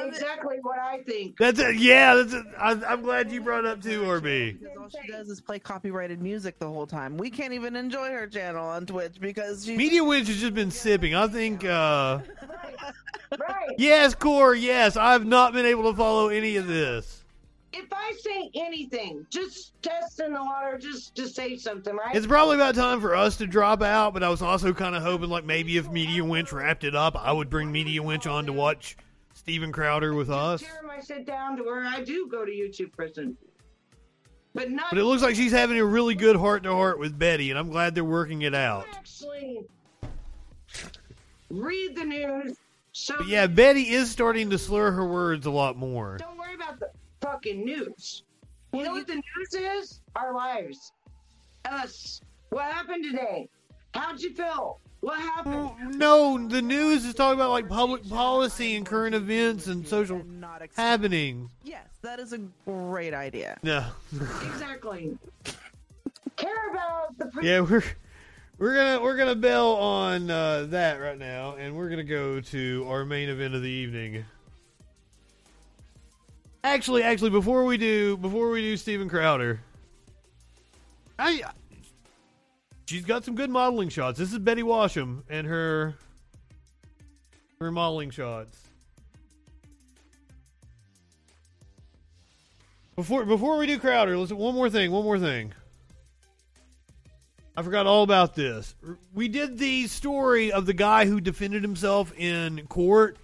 exactly 0.00 0.58
what 0.60 0.78
I 0.78 1.02
think. 1.02 1.38
That's 1.38 1.58
it. 1.58 1.76
Yeah, 1.76 2.14
that's 2.14 2.34
it. 2.34 2.44
I, 2.58 2.72
I'm 2.86 3.00
glad 3.02 3.32
you 3.32 3.40
brought 3.40 3.64
up 3.64 3.82
too, 3.82 4.02
RB. 4.02 4.60
Because 4.60 4.76
all 4.76 4.88
she 4.90 5.08
does 5.08 5.28
is 5.30 5.40
play 5.40 5.58
copyrighted 5.58 6.20
music 6.20 6.58
the 6.58 6.68
whole 6.68 6.86
time. 6.86 7.16
We 7.16 7.30
can't 7.30 7.54
even 7.54 7.74
enjoy 7.74 8.10
her 8.10 8.26
channel 8.26 8.66
on 8.66 8.84
Twitch 8.84 9.18
because 9.18 9.64
she. 9.64 9.76
Media 9.78 10.04
Winch 10.04 10.28
has 10.28 10.40
just 10.40 10.54
been 10.54 10.70
sipping. 10.70 11.14
I 11.14 11.26
think. 11.26 11.64
uh 11.64 12.20
Right. 13.38 13.70
Yes, 13.78 14.14
Core. 14.14 14.54
Yes, 14.54 14.96
I've 14.96 15.24
not 15.26 15.52
been 15.52 15.66
able 15.66 15.90
to 15.90 15.96
follow 15.96 16.28
any 16.28 16.56
of 16.56 16.66
this. 16.66 17.17
If 17.72 17.92
I 17.92 18.14
say 18.18 18.50
anything, 18.54 19.26
just 19.30 19.72
test 19.82 20.20
in 20.20 20.32
the 20.32 20.42
water, 20.42 20.78
just 20.78 21.14
to 21.16 21.28
say 21.28 21.56
something, 21.56 21.94
right? 21.94 22.16
It's 22.16 22.26
probably 22.26 22.54
about 22.54 22.74
time 22.74 23.00
for 23.00 23.14
us 23.14 23.36
to 23.36 23.46
drop 23.46 23.82
out, 23.82 24.14
but 24.14 24.22
I 24.22 24.30
was 24.30 24.40
also 24.40 24.72
kind 24.72 24.96
of 24.96 25.02
hoping, 25.02 25.28
like, 25.28 25.44
maybe 25.44 25.76
if 25.76 25.90
Media 25.90 26.24
Winch 26.24 26.52
wrapped 26.52 26.84
it 26.84 26.96
up, 26.96 27.14
I 27.16 27.30
would 27.30 27.50
bring 27.50 27.70
Media 27.70 28.02
Winch 28.02 28.26
on 28.26 28.46
to 28.46 28.52
watch 28.52 28.96
Steven 29.34 29.70
Crowder 29.70 30.14
with 30.14 30.30
us. 30.30 30.64
I 30.90 31.00
sit 31.00 31.26
down 31.26 31.56
to 31.58 31.62
where 31.62 31.84
I 31.84 32.02
do 32.02 32.26
go 32.26 32.44
to 32.44 32.50
YouTube 32.50 32.92
prison. 32.92 33.36
But 34.54 34.70
not 34.70 34.86
But 34.90 34.98
it 34.98 35.04
looks 35.04 35.22
like 35.22 35.36
she's 35.36 35.52
having 35.52 35.78
a 35.78 35.84
really 35.84 36.14
good 36.14 36.36
heart 36.36 36.62
to 36.64 36.72
heart 36.72 36.98
with 36.98 37.18
Betty, 37.18 37.50
and 37.50 37.58
I'm 37.58 37.70
glad 37.70 37.94
they're 37.94 38.02
working 38.02 38.42
it 38.42 38.54
out. 38.54 38.86
actually 38.90 39.60
read 41.50 41.94
the 41.94 42.04
news. 42.04 42.56
So 42.92 43.14
But 43.18 43.28
yeah, 43.28 43.46
Betty 43.46 43.90
is 43.90 44.10
starting 44.10 44.50
to 44.50 44.58
slur 44.58 44.90
her 44.90 45.06
words 45.06 45.46
a 45.46 45.50
lot 45.50 45.76
more. 45.76 46.16
don't 46.16 46.36
worry 46.36 46.54
about 46.54 46.80
the 46.80 46.90
fucking 47.20 47.64
news. 47.64 48.24
You 48.72 48.84
know 48.84 48.92
what 48.92 49.06
the 49.06 49.14
news 49.14 49.54
is? 49.54 50.00
Our 50.14 50.34
lives. 50.34 50.92
Us. 51.64 52.20
What 52.50 52.64
happened 52.64 53.04
today? 53.04 53.48
How'd 53.94 54.20
you 54.20 54.34
feel? 54.34 54.80
What 55.00 55.20
happened? 55.20 55.96
No, 55.96 56.48
the 56.48 56.60
news 56.60 57.04
is 57.04 57.14
talking 57.14 57.38
about 57.38 57.50
like 57.50 57.68
public 57.68 58.08
policy 58.08 58.74
and 58.76 58.84
current 58.84 59.14
events 59.14 59.68
and 59.68 59.86
social 59.86 60.22
happenings. 60.76 61.48
Yes, 61.62 61.86
that 62.02 62.18
is 62.18 62.32
a 62.32 62.38
great 62.66 63.14
idea. 63.14 63.58
No. 63.62 63.84
Exactly. 64.12 65.16
Care 66.36 66.70
about 66.70 67.16
the 67.18 67.26
pre- 67.26 67.46
Yeah, 67.48 67.60
we're 67.60 67.84
we're 68.58 68.74
gonna 68.74 69.00
we're 69.02 69.16
gonna 69.16 69.36
bail 69.36 69.66
on 69.66 70.30
uh, 70.30 70.66
that 70.70 71.00
right 71.00 71.18
now, 71.18 71.54
and 71.56 71.76
we're 71.76 71.88
gonna 71.88 72.02
go 72.04 72.40
to 72.40 72.84
our 72.88 73.04
main 73.04 73.28
event 73.28 73.54
of 73.54 73.62
the 73.62 73.70
evening. 73.70 74.24
Actually, 76.68 77.02
actually, 77.02 77.30
before 77.30 77.64
we 77.64 77.78
do 77.78 78.18
before 78.18 78.50
we 78.50 78.60
do 78.60 78.76
Steven 78.76 79.08
Crowder, 79.08 79.58
I 81.18 81.42
she's 82.86 83.06
got 83.06 83.24
some 83.24 83.34
good 83.34 83.48
modeling 83.48 83.88
shots. 83.88 84.18
This 84.18 84.30
is 84.34 84.38
Betty 84.38 84.62
Washam 84.62 85.22
and 85.30 85.46
her 85.46 85.94
her 87.58 87.72
modeling 87.72 88.10
shots. 88.10 88.68
Before 92.96 93.24
before 93.24 93.56
we 93.56 93.66
do 93.66 93.78
Crowder, 93.78 94.18
listen 94.18 94.36
one 94.36 94.54
more 94.54 94.68
thing, 94.68 94.90
one 94.90 95.04
more 95.04 95.18
thing. 95.18 95.54
I 97.56 97.62
forgot 97.62 97.86
all 97.86 98.02
about 98.02 98.34
this. 98.34 98.74
We 99.14 99.28
did 99.28 99.56
the 99.56 99.86
story 99.86 100.52
of 100.52 100.66
the 100.66 100.74
guy 100.74 101.06
who 101.06 101.18
defended 101.18 101.62
himself 101.62 102.12
in 102.18 102.66
court 102.66 103.16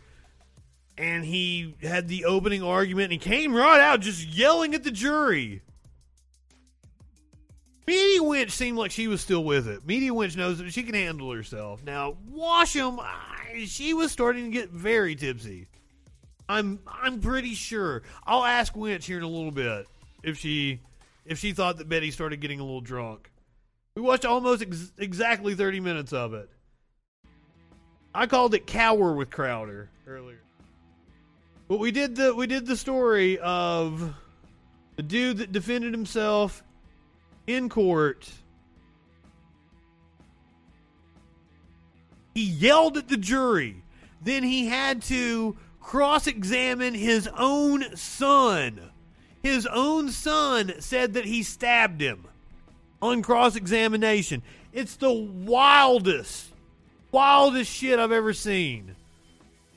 and 0.96 1.24
he 1.24 1.74
had 1.82 2.08
the 2.08 2.24
opening 2.24 2.62
argument 2.62 3.12
and 3.12 3.12
he 3.12 3.18
came 3.18 3.54
right 3.54 3.80
out 3.80 4.00
just 4.00 4.26
yelling 4.26 4.74
at 4.74 4.84
the 4.84 4.90
jury. 4.90 5.62
Media 7.86 8.22
Winch 8.22 8.50
seemed 8.50 8.78
like 8.78 8.90
she 8.90 9.08
was 9.08 9.20
still 9.20 9.44
with 9.44 9.68
it. 9.68 9.86
Media 9.86 10.14
Winch 10.14 10.36
knows 10.36 10.58
that 10.58 10.72
she 10.72 10.82
can 10.82 10.94
handle 10.94 11.30
herself. 11.32 11.82
Now, 11.84 12.16
Washam, 12.32 12.98
she 13.66 13.92
was 13.92 14.10
starting 14.10 14.44
to 14.44 14.50
get 14.50 14.70
very 14.70 15.14
tipsy. 15.14 15.68
I'm 16.48 16.80
I'm 16.86 17.20
pretty 17.20 17.54
sure. 17.54 18.02
I'll 18.26 18.44
ask 18.44 18.74
Winch 18.76 19.06
here 19.06 19.18
in 19.18 19.22
a 19.22 19.28
little 19.28 19.50
bit 19.50 19.86
if 20.22 20.38
she 20.38 20.80
if 21.24 21.38
she 21.38 21.52
thought 21.52 21.78
that 21.78 21.88
Betty 21.88 22.10
started 22.10 22.40
getting 22.40 22.60
a 22.60 22.64
little 22.64 22.80
drunk. 22.80 23.30
We 23.96 24.02
watched 24.02 24.24
almost 24.24 24.62
ex- 24.62 24.92
exactly 24.98 25.54
30 25.54 25.80
minutes 25.80 26.12
of 26.12 26.34
it. 26.34 26.50
I 28.14 28.26
called 28.26 28.54
it 28.54 28.66
Cower 28.66 29.14
with 29.14 29.30
Crowder 29.30 29.88
earlier. 30.06 30.43
But 31.66 31.78
we 31.78 31.90
did 31.90 32.16
the 32.16 32.34
we 32.34 32.46
did 32.46 32.66
the 32.66 32.76
story 32.76 33.38
of 33.38 34.14
the 34.96 35.02
dude 35.02 35.38
that 35.38 35.52
defended 35.52 35.92
himself 35.92 36.62
in 37.46 37.68
court. 37.68 38.30
He 42.34 42.44
yelled 42.44 42.96
at 42.96 43.08
the 43.08 43.16
jury. 43.16 43.82
Then 44.22 44.42
he 44.42 44.66
had 44.66 45.02
to 45.02 45.56
cross-examine 45.80 46.94
his 46.94 47.28
own 47.36 47.96
son. 47.96 48.90
His 49.42 49.66
own 49.66 50.10
son 50.10 50.74
said 50.80 51.12
that 51.14 51.26
he 51.26 51.42
stabbed 51.42 52.00
him 52.00 52.26
on 53.02 53.22
cross 53.22 53.54
examination. 53.54 54.42
It's 54.72 54.96
the 54.96 55.12
wildest, 55.12 56.50
wildest 57.12 57.70
shit 57.70 57.98
I've 57.98 58.12
ever 58.12 58.32
seen. 58.32 58.96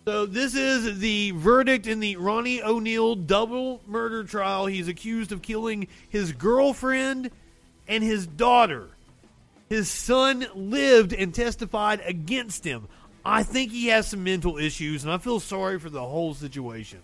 So, 0.08 0.26
this 0.26 0.56
is 0.56 1.00
the 1.00 1.32
verdict 1.32 1.86
in 1.86 2.00
the 2.00 2.16
Ronnie 2.16 2.64
O'Neill 2.64 3.14
double 3.14 3.82
murder 3.86 4.24
trial. 4.24 4.66
He's 4.66 4.88
accused 4.88 5.34
of 5.34 5.42
killing 5.42 5.90
his 6.08 6.32
girlfriend 6.32 7.30
and 7.90 8.02
his 8.02 8.26
daughter. 8.26 8.88
His 9.68 9.90
son 9.92 10.48
lived 10.56 11.12
and 11.12 11.36
testified 11.36 12.02
against 12.06 12.64
him. 12.64 12.88
I 13.26 13.44
think 13.44 13.74
he 13.74 13.88
has 13.88 14.08
some 14.08 14.24
mental 14.24 14.58
issues, 14.58 15.04
and 15.04 15.12
I 15.12 15.18
feel 15.18 15.42
sorry 15.42 15.78
for 15.78 15.90
the 15.90 16.06
whole 16.06 16.34
situation. 16.34 17.00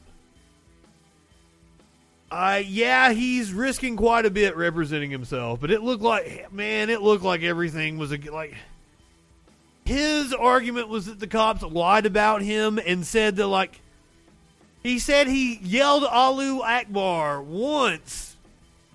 Uh, 2.32 2.62
yeah, 2.66 3.12
he's 3.12 3.52
risking 3.52 3.98
quite 3.98 4.26
a 4.26 4.32
bit 4.32 4.56
representing 4.56 5.12
himself, 5.12 5.60
but 5.60 5.72
it 5.72 5.84
looked 5.84 6.04
like, 6.04 6.54
man, 6.54 6.90
it 6.90 7.02
looked 7.02 7.26
like 7.26 7.44
everything 7.44 7.98
was 7.98 8.14
a, 8.14 8.18
like. 8.32 8.56
His 9.86 10.34
argument 10.34 10.88
was 10.88 11.08
that 11.08 11.20
the 11.20 11.28
cops 11.28 11.62
lied 11.62 12.06
about 12.06 12.42
him 12.42 12.80
and 12.80 13.06
said 13.06 13.36
that, 13.36 13.48
like, 13.48 13.82
he 14.82 15.00
said 15.00 15.28
he 15.28 15.56
yelled 15.58 16.04
Allahu 16.04 16.62
Akbar 16.62 17.42
once, 17.42 18.36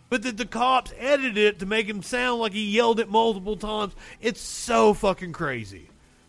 but 0.09 0.23
that 0.23 0.37
the 0.37 0.47
cops 0.47 0.93
edited 0.99 1.37
it 1.37 1.59
to 1.59 1.67
make 1.67 1.87
him 1.87 2.03
sound 2.03 2.41
like 2.41 2.53
he 2.53 2.65
yelled 2.65 3.01
it 3.01 3.11
multiple 3.11 3.57
times. 3.57 3.95
It's 4.21 4.41
so 4.41 4.95
fucking 4.95 5.33
crazy. 5.33 5.89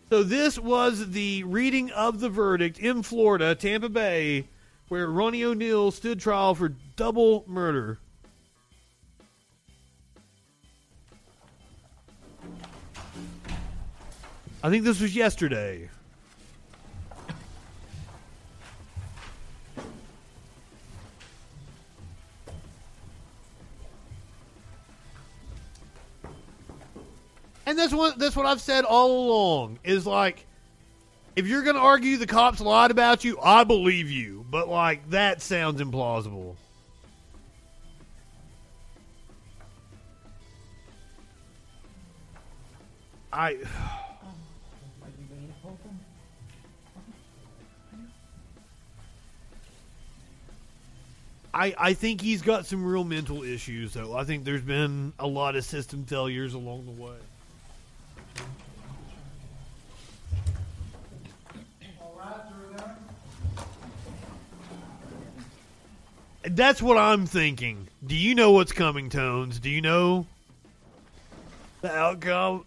So, 0.09 0.23
this 0.23 0.57
was 0.57 1.11
the 1.11 1.43
reading 1.43 1.91
of 1.91 2.19
the 2.19 2.29
verdict 2.29 2.79
in 2.79 3.03
Florida, 3.03 3.55
Tampa 3.55 3.89
Bay 3.89 4.47
where 4.89 5.07
Ronnie 5.07 5.43
O'Neill 5.43 5.91
stood 5.91 6.19
trial 6.19 6.53
for 6.55 6.73
double 6.95 7.45
murder. 7.47 7.99
I 14.61 14.69
think 14.69 14.83
this 14.83 14.99
was 14.99 15.15
yesterday. 15.15 15.89
And 27.65 27.77
that's 27.77 27.93
what 27.93 28.17
that's 28.17 28.35
what 28.35 28.47
I've 28.47 28.59
said 28.59 28.83
all 28.83 29.27
along 29.27 29.79
is 29.83 30.05
like 30.05 30.45
if 31.35 31.47
you're 31.47 31.63
going 31.63 31.75
to 31.75 31.81
argue 31.81 32.17
the 32.17 32.27
cops 32.27 32.59
lied 32.59 32.91
about 32.91 33.23
you, 33.23 33.39
I 33.41 33.63
believe 33.63 34.11
you. 34.11 34.45
But, 34.49 34.67
like, 34.67 35.09
that 35.11 35.41
sounds 35.41 35.79
implausible. 35.79 36.55
I. 43.31 43.59
I, 51.59 51.75
I 51.77 51.93
think 51.93 52.21
he's 52.21 52.41
got 52.41 52.65
some 52.65 52.85
real 52.85 53.03
mental 53.03 53.43
issues, 53.43 53.93
though. 53.93 54.15
I 54.15 54.23
think 54.23 54.45
there's 54.45 54.61
been 54.61 55.11
a 55.19 55.27
lot 55.27 55.57
of 55.57 55.65
system 55.65 56.05
failures 56.05 56.53
along 56.53 56.85
the 56.85 57.03
way. 57.03 57.17
That's 66.43 66.81
what 66.81 66.97
I'm 66.97 67.25
thinking. 67.25 67.89
Do 68.07 68.15
you 68.15 68.35
know 68.35 68.51
what's 68.51 68.71
coming, 68.71 69.09
Tones? 69.09 69.59
Do 69.59 69.69
you 69.69 69.81
know 69.81 70.27
the 71.81 71.93
outcome? 71.93 72.65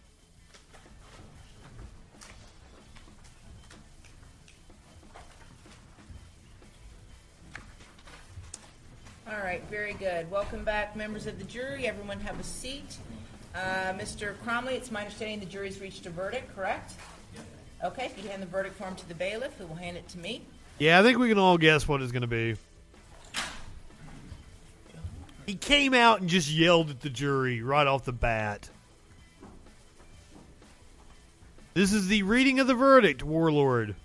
Right, 9.53 9.69
very 9.69 9.93
good. 9.93 10.31
Welcome 10.31 10.65
back, 10.65 10.97
members 10.97 11.27
of 11.27 11.39
the 11.39 11.45
jury. 11.45 11.87
Everyone 11.87 12.19
have 12.21 12.41
a 12.41 12.43
seat. 12.43 12.97
Uh, 13.55 13.93
Mr. 13.93 14.35
Cromley, 14.47 14.73
it's 14.73 14.91
my 14.91 15.01
understanding 15.01 15.41
the 15.41 15.45
jury's 15.47 15.79
reached 15.79 16.07
a 16.07 16.11
verdict, 16.11 16.57
correct? 16.57 16.95
Okay, 17.85 18.07
if 18.07 18.17
you 18.17 18.31
hand 18.31 18.41
the 18.41 18.47
verdict 18.47 18.77
form 18.77 18.97
to 18.97 19.07
the 19.07 19.15
bailiff, 19.15 19.53
who 19.59 19.67
will 19.67 19.75
hand 19.75 19.99
it 19.99 20.09
to 20.09 20.19
me. 20.19 20.41
Yeah, 20.79 20.99
I 20.99 21.03
think 21.03 21.19
we 21.19 21.29
can 21.29 21.37
all 21.37 21.59
guess 21.59 21.87
what 21.87 22.01
it's 22.01 22.13
going 22.13 22.23
to 22.23 22.27
be. 22.27 22.57
He 25.45 25.55
came 25.55 25.93
out 25.93 26.23
and 26.23 26.31
just 26.31 26.51
yelled 26.51 26.89
at 26.89 27.01
the 27.01 27.11
jury 27.11 27.61
right 27.61 27.87
off 27.87 28.07
the 28.07 28.13
bat. 28.13 28.71
This 31.75 31.93
is 31.93 32.09
the 32.09 32.23
reading 32.23 32.59
of 32.59 32.67
the 32.67 32.75
verdict, 32.75 33.23
Warlord. 33.23 33.97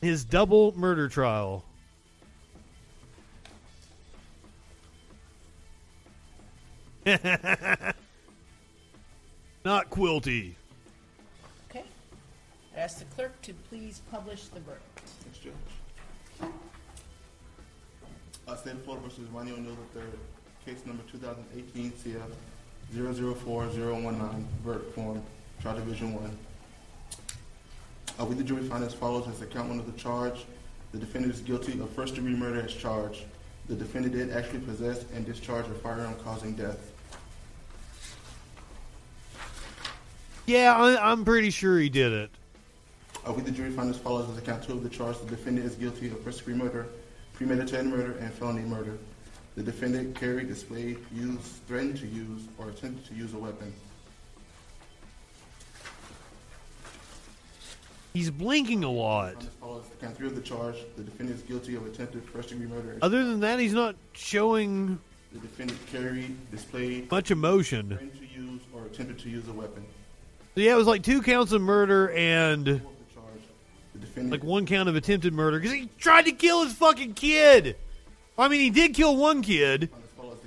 His 0.00 0.24
double 0.24 0.72
murder 0.78 1.10
trial. 1.10 1.62
Not 9.64 9.88
Quilty. 9.88 10.52
Okay. 11.70 11.84
I'd 12.74 12.78
ask 12.78 12.98
the 12.98 13.06
clerk 13.06 13.40
to 13.42 13.54
please 13.70 14.02
publish 14.10 14.48
the 14.48 14.60
verdict. 14.60 15.00
Thanks, 15.22 15.38
Judge. 15.38 16.50
Uh, 18.46 18.56
State 18.56 18.74
of 18.74 18.82
Florida 18.82 19.06
versus 19.06 19.26
Ronnie 19.30 19.52
O'Neill 19.52 19.76
III, 19.96 20.02
case 20.66 20.84
number 20.84 21.02
2018 21.10 21.92
CF 21.92 22.20
004019, 22.92 24.48
verdict 24.62 24.94
form, 24.94 25.22
trial 25.62 25.76
division 25.76 26.14
one. 26.14 26.36
Uh, 28.20 28.24
we, 28.26 28.34
the 28.34 28.44
jury, 28.44 28.64
find 28.64 28.84
as 28.84 28.92
follows 28.92 29.26
as 29.28 29.38
the 29.38 29.46
count 29.46 29.70
one 29.70 29.78
of 29.78 29.86
the 29.86 29.98
charge. 29.98 30.44
The 30.92 30.98
defendant 30.98 31.32
is 31.32 31.40
guilty 31.40 31.80
of 31.80 31.88
first 31.90 32.16
degree 32.16 32.34
murder 32.34 32.60
as 32.60 32.74
charged. 32.74 33.24
The 33.68 33.74
defendant 33.74 34.14
did 34.14 34.30
actually 34.30 34.60
possess 34.60 35.04
and 35.14 35.26
discharge 35.26 35.66
a 35.66 35.74
firearm 35.74 36.14
causing 36.24 36.54
death. 36.54 36.87
Yeah, 40.48 40.74
I, 40.74 41.12
I'm 41.12 41.26
pretty 41.26 41.50
sure 41.50 41.78
he 41.78 41.90
did 41.90 42.10
it. 42.10 42.30
Uh, 43.26 43.34
we, 43.34 43.42
the 43.42 43.50
jury, 43.50 43.70
find 43.70 43.90
as 43.90 43.98
follows 43.98 44.30
as 44.30 44.38
account 44.38 44.62
two 44.64 44.72
of 44.72 44.82
the 44.82 44.88
charge. 44.88 45.18
The 45.20 45.26
defendant 45.26 45.66
is 45.66 45.74
guilty 45.74 46.06
of 46.06 46.18
first 46.24 46.38
degree 46.38 46.54
murder, 46.54 46.86
premeditated 47.34 47.84
murder, 47.84 48.12
and 48.18 48.32
felony 48.32 48.62
murder. 48.62 48.96
The 49.56 49.62
defendant 49.62 50.18
carried, 50.18 50.48
displayed, 50.48 50.96
used, 51.12 51.42
threatened 51.66 51.98
to 51.98 52.06
use, 52.06 52.40
or 52.56 52.70
attempted 52.70 53.04
to 53.08 53.14
use 53.14 53.34
a 53.34 53.38
weapon. 53.38 53.70
He's 58.14 58.30
blinking 58.30 58.84
a 58.84 58.90
lot. 58.90 59.46
Account 60.00 60.16
three 60.16 60.28
of 60.28 60.34
the 60.34 60.40
charge. 60.40 60.76
The 60.96 61.02
defendant 61.02 61.40
is 61.40 61.42
guilty 61.42 61.74
of 61.74 61.84
attempted 61.84 62.24
first 62.24 62.48
degree 62.48 62.66
murder. 62.66 62.96
Other 63.02 63.22
than 63.22 63.40
that, 63.40 63.58
he's 63.58 63.74
not 63.74 63.96
showing 64.14 64.98
The 65.34 65.40
defendant 65.40 65.78
carried, 65.92 66.50
displayed, 66.50 67.10
much 67.10 67.30
emotion. 67.30 67.90
to 67.90 68.40
use, 68.40 68.62
or 68.72 68.86
attempted 68.86 69.18
to 69.18 69.28
use 69.28 69.46
a 69.48 69.52
weapon. 69.52 69.84
So 70.58 70.62
yeah, 70.62 70.72
it 70.72 70.76
was 70.76 70.88
like 70.88 71.04
two 71.04 71.22
counts 71.22 71.52
of 71.52 71.62
murder 71.62 72.10
and 72.10 72.82
like 74.16 74.42
one 74.42 74.66
count 74.66 74.88
of 74.88 74.96
attempted 74.96 75.32
murder 75.32 75.56
because 75.56 75.72
he 75.72 75.88
tried 76.00 76.24
to 76.24 76.32
kill 76.32 76.64
his 76.64 76.72
fucking 76.72 77.14
kid. 77.14 77.76
I 78.36 78.48
mean, 78.48 78.58
he 78.62 78.70
did 78.70 78.92
kill 78.92 79.16
one 79.16 79.42
kid. 79.42 79.88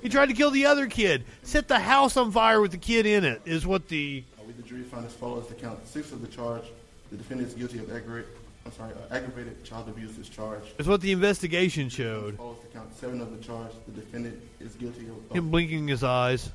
He 0.02 0.10
tried 0.10 0.26
to 0.26 0.34
kill 0.34 0.50
the 0.50 0.66
other 0.66 0.86
kid. 0.86 1.24
Set 1.44 1.66
the 1.66 1.78
house 1.78 2.18
on 2.18 2.30
fire 2.30 2.60
with 2.60 2.72
the 2.72 2.76
kid 2.76 3.06
in 3.06 3.24
it. 3.24 3.40
Is 3.46 3.66
what 3.66 3.88
the 3.88 4.22
Uh, 4.38 4.42
we, 4.46 4.52
the 4.52 4.60
jury, 4.60 4.82
find 4.82 5.06
as 5.06 5.14
follows 5.14 5.48
the 5.48 5.54
count 5.54 5.78
six 5.88 6.12
of 6.12 6.20
the 6.20 6.28
charge. 6.28 6.64
The 7.10 7.16
defendant 7.16 7.48
is 7.48 7.54
guilty 7.54 7.78
of 7.78 7.90
aggravated, 7.90 8.28
I'm 8.66 8.72
sorry, 8.72 8.92
uh, 8.92 9.14
aggravated 9.14 9.64
child 9.64 9.88
abuse 9.88 10.18
is 10.18 10.28
charged. 10.28 10.74
is 10.78 10.86
what 10.86 11.00
the 11.00 11.12
investigation 11.12 11.88
showed. 11.88 12.36
follows 12.36 12.58
the 12.70 12.78
count 12.78 12.94
seven 12.98 13.22
of 13.22 13.34
the 13.34 13.42
charge. 13.42 13.72
The 13.86 13.92
defendant 14.02 14.42
is 14.60 14.74
guilty 14.74 15.08
of. 15.08 15.34
Him 15.34 15.50
blinking 15.50 15.88
his 15.88 16.04
eyes. 16.04 16.50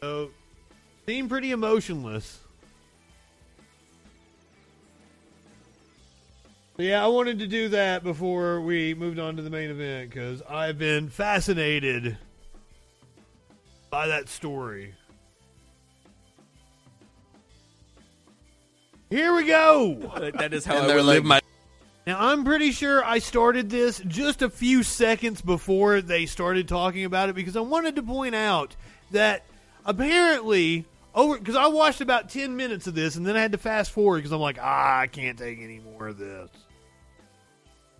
So, 0.00 0.30
seemed 1.06 1.28
pretty 1.28 1.50
emotionless. 1.50 2.40
But 6.76 6.86
yeah, 6.86 7.04
I 7.04 7.08
wanted 7.08 7.38
to 7.40 7.46
do 7.46 7.68
that 7.68 8.02
before 8.02 8.62
we 8.62 8.94
moved 8.94 9.18
on 9.18 9.36
to 9.36 9.42
the 9.42 9.50
main 9.50 9.68
event 9.68 10.08
because 10.08 10.40
I've 10.48 10.78
been 10.78 11.10
fascinated 11.10 12.16
by 13.90 14.06
that 14.06 14.30
story. 14.30 14.94
Here 19.10 19.34
we 19.34 19.44
go. 19.44 19.96
That 20.38 20.54
is 20.54 20.64
how 20.64 20.78
I 20.78 20.94
would 20.94 21.04
live 21.04 21.24
my. 21.26 21.40
Now, 22.06 22.30
I'm 22.30 22.44
pretty 22.44 22.70
sure 22.72 23.04
I 23.04 23.18
started 23.18 23.68
this 23.68 24.00
just 24.06 24.40
a 24.40 24.48
few 24.48 24.82
seconds 24.82 25.42
before 25.42 26.00
they 26.00 26.24
started 26.24 26.68
talking 26.68 27.04
about 27.04 27.28
it 27.28 27.34
because 27.34 27.56
I 27.56 27.60
wanted 27.60 27.96
to 27.96 28.02
point 28.02 28.34
out 28.34 28.74
that 29.10 29.44
apparently 29.90 30.86
over 31.14 31.36
because 31.38 31.56
I 31.56 31.66
watched 31.66 32.00
about 32.00 32.30
10 32.30 32.56
minutes 32.56 32.86
of 32.86 32.94
this 32.94 33.16
and 33.16 33.26
then 33.26 33.36
I 33.36 33.40
had 33.40 33.52
to 33.52 33.58
fast 33.58 33.90
forward 33.90 34.18
because 34.18 34.32
I'm 34.32 34.40
like, 34.40 34.58
ah, 34.60 35.00
I 35.00 35.06
can't 35.08 35.38
take 35.38 35.60
any 35.60 35.80
more 35.80 36.08
of 36.08 36.18
this. 36.18 36.48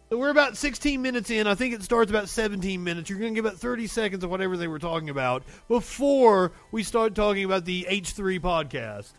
So 0.08 0.18
we're 0.18 0.30
about 0.30 0.56
16 0.56 1.00
minutes 1.02 1.30
in. 1.30 1.46
I 1.46 1.54
think 1.54 1.74
it 1.74 1.82
starts 1.82 2.10
about 2.10 2.28
17 2.28 2.82
minutes. 2.82 3.08
You're 3.08 3.20
going 3.20 3.32
to 3.32 3.40
get 3.40 3.46
about 3.46 3.60
30 3.60 3.86
seconds 3.86 4.24
of 4.24 4.30
whatever 4.30 4.56
they 4.56 4.66
were 4.66 4.80
talking 4.80 5.08
about 5.08 5.44
before 5.68 6.50
we 6.72 6.82
start 6.82 7.14
talking 7.14 7.44
about 7.44 7.64
the 7.64 7.86
H3 7.88 8.40
podcast. 8.40 9.12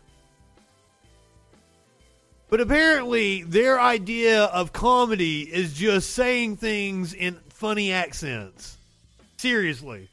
But 2.50 2.60
apparently, 2.60 3.42
their 3.44 3.80
idea 3.80 4.44
of 4.44 4.74
comedy 4.74 5.42
is 5.42 5.72
just 5.72 6.10
saying 6.10 6.58
things 6.58 7.14
in 7.14 7.38
funny 7.48 7.92
accents. 7.92 8.76
Seriously. 9.38 10.10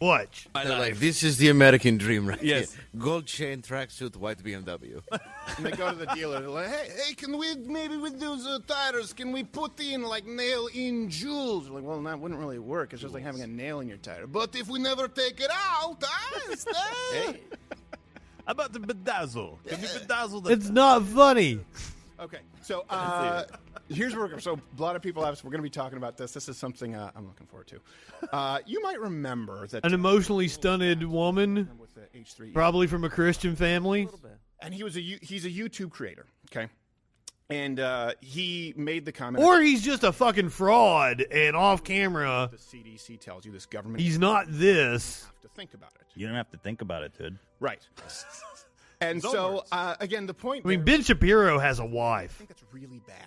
Watch. 0.00 0.48
They're 0.54 0.78
like, 0.78 0.98
this 0.98 1.22
is 1.22 1.38
the 1.38 1.48
American 1.48 1.96
dream, 1.96 2.26
right? 2.26 2.42
Yes. 2.42 2.74
here. 2.74 2.84
Gold 2.98 3.26
chain, 3.26 3.62
tracksuit, 3.62 4.16
white 4.16 4.42
BMW. 4.42 5.00
And 5.56 5.64
they 5.64 5.70
go 5.70 5.90
to 5.90 5.96
the 5.96 6.06
dealer. 6.06 6.40
They're 6.40 6.50
like, 6.50 6.66
hey, 6.68 6.90
hey, 7.06 7.14
can 7.14 7.38
we 7.38 7.54
maybe 7.54 7.96
with 7.96 8.18
those 8.20 8.46
uh, 8.46 8.58
tires, 8.66 9.12
can 9.12 9.30
we 9.32 9.44
put 9.44 9.78
in 9.80 10.02
like 10.02 10.26
nail 10.26 10.68
in 10.74 11.08
jewels? 11.08 11.70
We're 11.70 11.76
like, 11.76 11.88
well, 11.88 12.02
that 12.02 12.18
wouldn't 12.18 12.40
really 12.40 12.58
work. 12.58 12.92
It's 12.92 13.00
just 13.00 13.14
like 13.14 13.22
having 13.22 13.42
a 13.42 13.46
nail 13.46 13.80
in 13.80 13.88
your 13.88 13.96
tire. 13.96 14.26
But 14.26 14.54
if 14.56 14.68
we 14.68 14.78
never 14.80 15.06
take 15.08 15.40
it 15.40 15.50
out, 15.50 16.02
ah, 16.04 16.40
it's 16.50 16.64
there. 16.64 16.74
Hey. 17.12 17.40
How 18.44 18.52
about 18.52 18.72
the 18.72 18.80
bedazzle? 18.80 19.58
Can 19.66 19.80
we 19.80 19.86
bedazzle 19.86 20.44
the 20.44 20.50
It's 20.50 20.68
not 20.68 21.04
funny. 21.04 21.60
Okay, 22.20 22.40
so 22.62 22.84
uh, 22.90 23.44
here's 23.88 24.14
where 24.14 24.26
we're, 24.26 24.40
so 24.40 24.58
a 24.78 24.80
lot 24.82 24.96
of 24.96 25.02
people 25.02 25.24
have. 25.24 25.42
We're 25.44 25.50
going 25.50 25.58
to 25.60 25.62
be 25.62 25.70
talking 25.70 25.98
about 25.98 26.16
this. 26.16 26.32
This 26.32 26.48
is 26.48 26.56
something 26.56 26.94
uh, 26.94 27.10
I'm 27.14 27.26
looking 27.26 27.46
forward 27.46 27.68
to. 27.68 27.80
Uh, 28.32 28.58
you 28.66 28.82
might 28.82 29.00
remember 29.00 29.66
that 29.68 29.84
An 29.84 29.94
emotionally 29.94 30.48
stunted 30.48 31.04
woman, 31.04 31.68
probably 32.52 32.86
from 32.86 33.04
a 33.04 33.10
Christian 33.10 33.56
family. 33.56 34.08
and 34.60 34.74
he 34.74 34.82
was 34.82 34.96
a 34.96 35.00
he's 35.00 35.44
a 35.44 35.50
YouTube 35.50 35.90
creator. 35.90 36.26
Okay, 36.50 36.68
and 37.50 37.78
uh, 37.80 38.12
he 38.20 38.74
made 38.76 39.04
the 39.04 39.12
comment. 39.12 39.44
Or 39.44 39.60
he's 39.60 39.82
just 39.82 40.04
a 40.04 40.12
fucking 40.12 40.48
fraud 40.48 41.24
and 41.30 41.56
off 41.56 41.84
camera. 41.84 42.50
the 42.50 42.58
CDC 42.58 43.20
tells 43.20 43.44
you 43.44 43.52
this 43.52 43.66
government. 43.66 44.00
He's 44.00 44.18
not 44.18 44.46
this. 44.48 45.24
have 45.24 45.40
to 45.42 45.48
think 45.48 45.74
about 45.74 45.92
it. 46.00 46.06
You 46.14 46.26
don't 46.26 46.36
have 46.36 46.50
to 46.50 46.58
think 46.58 46.80
about 46.82 47.02
it, 47.02 47.16
dude. 47.16 47.38
Right. 47.60 47.86
And 49.00 49.22
so 49.22 49.62
uh, 49.72 49.94
again, 50.00 50.26
the 50.26 50.34
point. 50.34 50.64
I 50.64 50.68
mean, 50.68 50.78
there- 50.78 50.96
Ben 50.96 51.02
Shapiro 51.02 51.58
has 51.58 51.78
a 51.80 51.84
wife. 51.84 52.32
I 52.36 52.38
think 52.38 52.48
that's 52.48 52.64
really 52.72 53.00
bad. 53.06 53.26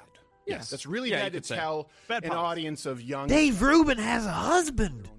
Yes. 0.49 0.69
that's 0.69 0.85
really 0.85 1.11
Yeah, 1.11 1.23
bad 1.29 1.33
to 1.33 1.41
tell 1.41 1.89
Bad 2.07 2.23
an 2.23 2.29
policy. 2.31 2.45
audience 2.61 2.85
of 2.85 3.01
young 3.01 3.27
Dave 3.27 3.61
Rubin 3.61 3.97
has 3.97 4.25
a 4.25 4.31
husband. 4.31 5.09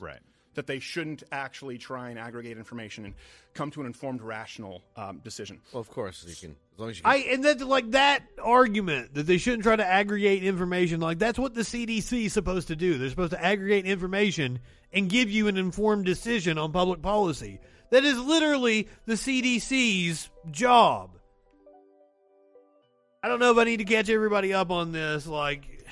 Right. 0.00 0.18
that 0.54 0.66
they 0.66 0.78
shouldn't 0.80 1.22
actually 1.32 1.78
try 1.78 2.10
and 2.10 2.18
aggregate 2.18 2.58
information 2.58 3.04
and 3.04 3.14
come 3.54 3.70
to 3.72 3.80
an 3.80 3.86
informed, 3.86 4.22
rational 4.22 4.82
um, 4.96 5.18
decision. 5.18 5.60
well, 5.72 5.80
of 5.80 5.88
course, 5.90 6.24
you 6.28 6.34
can. 6.34 6.56
As 6.74 6.78
long 6.80 6.90
as 6.90 6.96
you 6.98 7.02
can. 7.04 7.12
I 7.12 7.16
and 7.32 7.44
that 7.44 7.60
like 7.60 7.90
that 7.92 8.22
argument 8.42 9.14
that 9.14 9.24
they 9.26 9.38
shouldn't 9.38 9.62
try 9.62 9.76
to 9.76 9.84
aggregate 9.86 10.42
information 10.44 11.00
like 11.00 11.18
that's 11.20 11.38
what 11.38 11.54
the 11.54 11.60
CDC 11.62 12.26
is 12.26 12.32
supposed 12.32 12.68
to 12.68 12.76
do. 12.76 12.98
They're 12.98 13.08
supposed 13.10 13.32
to 13.32 13.44
aggregate 13.44 13.86
information 13.86 14.58
and 14.92 15.08
give 15.08 15.30
you 15.30 15.46
an 15.48 15.56
informed 15.56 16.04
decision 16.06 16.58
on 16.58 16.72
public 16.72 17.02
policy. 17.02 17.60
That 17.90 18.04
is 18.04 18.18
literally 18.18 18.88
the 19.06 19.14
CDC's 19.14 20.28
job. 20.50 21.13
I 23.24 23.28
don't 23.28 23.38
know 23.38 23.52
if 23.52 23.56
I 23.56 23.64
need 23.64 23.78
to 23.78 23.84
catch 23.84 24.10
everybody 24.10 24.52
up 24.52 24.70
on 24.70 24.92
this. 24.92 25.26
Like, 25.26 25.86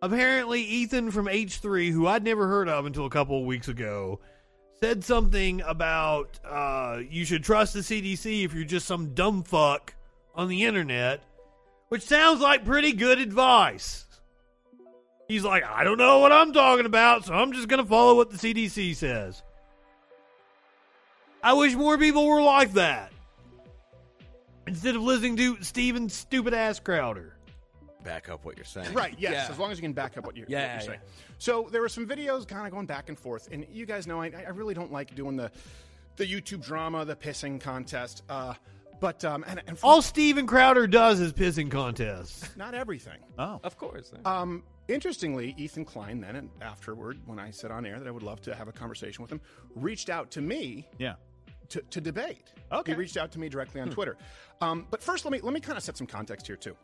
apparently, 0.00 0.62
Ethan 0.62 1.10
from 1.10 1.26
H3, 1.26 1.90
who 1.90 2.06
I'd 2.06 2.24
never 2.24 2.48
heard 2.48 2.70
of 2.70 2.86
until 2.86 3.04
a 3.04 3.10
couple 3.10 3.38
of 3.38 3.44
weeks 3.44 3.68
ago, 3.68 4.18
said 4.82 5.04
something 5.04 5.60
about 5.60 6.40
uh, 6.42 7.00
you 7.06 7.26
should 7.26 7.44
trust 7.44 7.74
the 7.74 7.80
CDC 7.80 8.46
if 8.46 8.54
you're 8.54 8.64
just 8.64 8.86
some 8.86 9.12
dumb 9.12 9.42
fuck 9.42 9.94
on 10.34 10.48
the 10.48 10.64
internet, 10.64 11.22
which 11.90 12.00
sounds 12.00 12.40
like 12.40 12.64
pretty 12.64 12.94
good 12.94 13.18
advice. 13.18 14.06
He's 15.28 15.44
like, 15.44 15.64
I 15.64 15.84
don't 15.84 15.98
know 15.98 16.20
what 16.20 16.32
I'm 16.32 16.54
talking 16.54 16.86
about, 16.86 17.26
so 17.26 17.34
I'm 17.34 17.52
just 17.52 17.68
going 17.68 17.82
to 17.82 17.88
follow 17.88 18.14
what 18.14 18.30
the 18.30 18.38
CDC 18.38 18.96
says. 18.96 19.42
I 21.42 21.52
wish 21.52 21.74
more 21.74 21.98
people 21.98 22.26
were 22.26 22.40
like 22.40 22.72
that. 22.72 23.12
Instead 24.70 24.96
of 24.96 25.02
listening 25.02 25.36
to 25.36 25.62
Steven 25.62 26.08
stupid 26.08 26.54
ass 26.54 26.78
Crowder. 26.80 27.36
back 28.04 28.28
up 28.30 28.44
what 28.44 28.56
you're 28.56 28.64
saying. 28.64 28.94
Right, 28.94 29.14
yes, 29.18 29.32
Yeah. 29.32 29.52
as 29.52 29.58
long 29.58 29.70
as 29.72 29.76
you 29.78 29.82
can 29.82 29.92
back 29.92 30.16
up 30.16 30.24
what 30.24 30.36
you're, 30.36 30.46
Yeah, 30.48 30.76
what 30.76 30.84
you're 30.86 30.94
yeah. 30.94 31.00
saying. 31.00 31.10
So 31.38 31.68
there 31.70 31.80
were 31.82 31.88
some 31.88 32.06
videos 32.06 32.46
kind 32.48 32.66
of 32.66 32.72
going 32.72 32.86
back 32.86 33.08
and 33.08 33.18
forth, 33.18 33.48
and 33.52 33.66
you 33.70 33.84
guys 33.84 34.06
know 34.06 34.22
I, 34.22 34.26
I 34.46 34.50
really 34.50 34.72
don't 34.74 34.92
like 34.92 35.14
doing 35.14 35.36
the 35.36 35.50
the 36.16 36.24
YouTube 36.26 36.62
drama, 36.64 37.04
the 37.04 37.16
pissing 37.16 37.60
contest. 37.60 38.22
Uh, 38.28 38.54
but 39.00 39.24
um, 39.24 39.44
and, 39.48 39.62
and 39.66 39.78
for- 39.78 39.86
All 39.86 40.02
Steven 40.02 40.46
Crowder 40.46 40.86
does 40.86 41.18
is 41.20 41.32
pissing 41.32 41.70
contests. 41.70 42.48
not 42.56 42.74
everything. 42.74 43.18
Oh, 43.38 43.58
Of 43.64 43.76
course. 43.78 44.12
Um, 44.24 44.62
interestingly, 44.88 45.54
Ethan 45.58 45.84
Klein 45.86 46.20
then 46.20 46.36
and 46.36 46.50
afterward, 46.60 47.18
when 47.26 47.38
I 47.38 47.50
said 47.50 47.70
on 47.70 47.84
air 47.86 47.98
that 47.98 48.06
I 48.06 48.10
would 48.10 48.22
love 48.22 48.40
to 48.42 48.54
have 48.54 48.68
a 48.68 48.72
conversation 48.72 49.22
with 49.22 49.32
him, 49.32 49.40
reached 49.74 50.10
out 50.10 50.30
to 50.32 50.40
me 50.42 50.88
yeah. 50.98 51.14
To, 51.70 51.80
to 51.90 52.00
debate. 52.00 52.52
Okay. 52.72 52.92
He 52.92 52.98
reached 52.98 53.16
out 53.16 53.32
to 53.32 53.38
me 53.40 53.48
directly 53.48 53.80
on 53.80 53.88
Hmm. 53.88 53.94
Twitter. 53.94 54.16
Um, 54.60 54.86
but 54.90 55.02
first, 55.02 55.24
let 55.24 55.32
me 55.32 55.40
let 55.40 55.52
me 55.54 55.60
kind 55.60 55.76
of 55.78 55.82
set 55.82 55.96
some 55.96 56.06
context 56.06 56.46
here 56.46 56.56
too, 56.56 56.76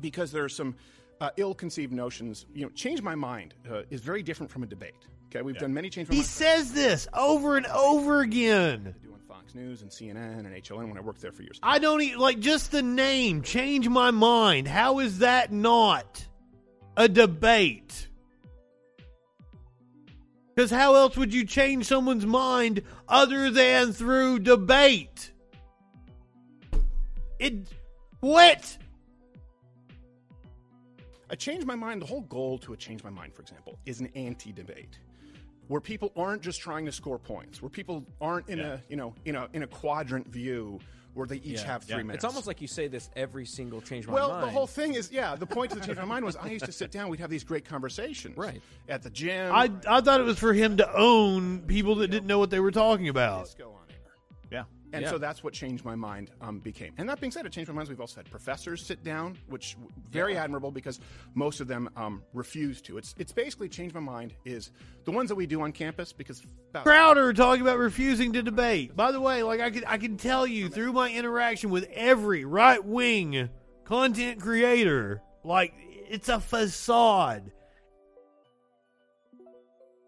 because 0.00 0.30
there 0.32 0.44
are 0.44 0.48
some 0.48 0.74
uh, 1.20 1.30
ill-conceived 1.36 1.92
notions. 1.92 2.46
You 2.54 2.64
know, 2.64 2.70
change 2.70 3.02
my 3.02 3.14
mind 3.14 3.54
uh, 3.70 3.82
is 3.90 4.00
very 4.00 4.22
different 4.22 4.50
from 4.50 4.62
a 4.62 4.66
debate. 4.66 4.94
Okay, 5.28 5.42
we've 5.42 5.56
done 5.58 5.72
many 5.74 5.88
change 5.90 6.08
my 6.08 6.14
He 6.14 6.20
mind. 6.20 6.26
says 6.28 6.72
this 6.72 7.08
over 7.14 7.56
and 7.56 7.66
over 7.66 8.20
again. 8.20 8.94
doing 9.02 9.16
fine. 9.28 9.38
Fox 9.38 9.54
News 9.54 9.82
and 9.82 9.90
CNN 9.90 10.40
and 10.40 10.54
HLN 10.54 10.88
when 10.88 10.98
I 10.98 11.00
worked 11.00 11.20
there 11.22 11.32
for 11.32 11.42
years. 11.42 11.58
I 11.62 11.78
don't 11.78 12.02
even 12.02 12.18
like 12.20 12.38
just 12.38 12.70
the 12.70 12.82
name. 12.82 13.42
Change 13.42 13.88
my 13.88 14.10
mind. 14.10 14.68
How 14.68 14.98
is 14.98 15.18
that 15.20 15.50
not 15.52 16.26
a 16.96 17.08
debate? 17.08 18.08
Because 20.54 20.70
how 20.70 20.94
else 20.94 21.16
would 21.16 21.32
you 21.32 21.44
change 21.44 21.86
someone's 21.86 22.26
mind 22.26 22.82
other 23.08 23.50
than 23.50 23.92
through 23.92 24.40
debate? 24.40 25.32
It 27.38 27.68
what? 28.20 28.76
A 31.30 31.36
change 31.36 31.64
my 31.64 31.74
mind, 31.74 32.02
the 32.02 32.06
whole 32.06 32.20
goal 32.22 32.58
to 32.58 32.74
a 32.74 32.76
change 32.76 33.02
my 33.02 33.10
mind, 33.10 33.32
for 33.34 33.40
example, 33.40 33.78
is 33.86 34.00
an 34.00 34.10
anti-debate. 34.14 34.98
Where 35.68 35.80
people 35.80 36.12
aren't 36.16 36.42
just 36.42 36.60
trying 36.60 36.84
to 36.84 36.92
score 36.92 37.18
points, 37.18 37.62
where 37.62 37.70
people 37.70 38.04
aren't 38.20 38.48
in 38.48 38.58
Yeah. 38.58 38.74
a 38.74 38.80
you 38.90 38.96
know 38.96 39.14
in 39.24 39.36
a 39.36 39.48
in 39.54 39.62
a 39.62 39.66
quadrant 39.66 40.28
view 40.28 40.78
where 41.14 41.26
they 41.26 41.36
each 41.36 41.60
Yeah, 41.60 41.66
have 41.66 41.84
three 41.84 41.96
yeah. 41.96 42.02
minutes. 42.02 42.16
It's 42.16 42.24
almost 42.24 42.46
like 42.46 42.60
you 42.60 42.68
say 42.68 42.88
this 42.88 43.10
every 43.16 43.44
single 43.44 43.80
change 43.80 44.06
my 44.06 44.14
well, 44.14 44.28
mind. 44.28 44.42
Well, 44.42 44.46
the 44.46 44.52
whole 44.52 44.66
thing 44.66 44.94
is, 44.94 45.10
yeah. 45.12 45.36
The 45.36 45.46
point 45.46 45.72
of 45.72 45.80
the 45.80 45.86
change 45.86 45.98
my 45.98 46.04
mind 46.04 46.24
was 46.24 46.36
I 46.36 46.48
used 46.48 46.64
to 46.64 46.72
sit 46.72 46.90
down. 46.90 47.08
We'd 47.10 47.20
have 47.20 47.30
these 47.30 47.44
great 47.44 47.64
conversations, 47.64 48.36
right, 48.36 48.62
at 48.88 49.02
the 49.02 49.10
gym. 49.10 49.52
I 49.52 49.70
I 49.88 50.00
thought 50.00 50.20
it 50.20 50.24
was 50.24 50.38
for 50.38 50.52
him 50.52 50.76
to 50.78 50.96
own 50.96 51.60
people 51.62 51.96
that 51.96 52.08
didn't 52.08 52.26
know 52.26 52.38
what 52.38 52.50
they 52.50 52.60
were 52.60 52.70
talking 52.70 53.08
about. 53.08 53.54
Yeah. 54.92 54.98
And 54.98 55.04
Yeah. 55.04 55.10
so 55.10 55.18
that's 55.18 55.42
what 55.42 55.54
changed 55.54 55.84
my 55.84 55.94
mind 55.94 56.30
um, 56.40 56.58
became. 56.58 56.92
And 56.98 57.08
that 57.08 57.20
being 57.20 57.30
said, 57.30 57.46
it 57.46 57.52
changed 57.52 57.70
my 57.70 57.74
mind. 57.74 57.88
We've 57.88 58.00
also 58.00 58.16
had 58.16 58.30
professors 58.30 58.84
sit 58.84 59.02
down, 59.02 59.38
which 59.48 59.76
very 60.10 60.36
admirable 60.36 60.70
because 60.70 61.00
most 61.34 61.60
of 61.60 61.66
them 61.68 61.88
um, 61.96 62.22
refuse 62.34 62.80
to. 62.82 62.98
It's 62.98 63.14
it's 63.18 63.32
basically 63.32 63.68
changed 63.68 63.94
my 63.94 64.00
mind 64.00 64.34
is 64.44 64.70
the 65.04 65.10
ones 65.10 65.28
that 65.30 65.34
we 65.34 65.46
do 65.46 65.62
on 65.62 65.72
campus 65.72 66.12
because 66.12 66.42
about 66.70 66.84
Crowder 66.84 67.32
talking 67.32 67.62
about 67.62 67.78
refusing 67.78 68.32
to 68.34 68.42
debate. 68.42 68.94
By 68.94 69.12
the 69.12 69.20
way, 69.20 69.42
like 69.42 69.60
I 69.60 69.70
can 69.70 69.84
I 69.86 69.96
can 69.98 70.16
tell 70.16 70.46
you 70.46 70.68
through 70.68 70.92
my 70.92 71.10
interaction 71.10 71.70
with 71.70 71.88
every 71.94 72.44
right 72.44 72.84
wing 72.84 73.48
content 73.84 74.40
creator, 74.40 75.22
like 75.42 75.74
it's 76.08 76.28
a 76.28 76.38
facade. 76.40 77.50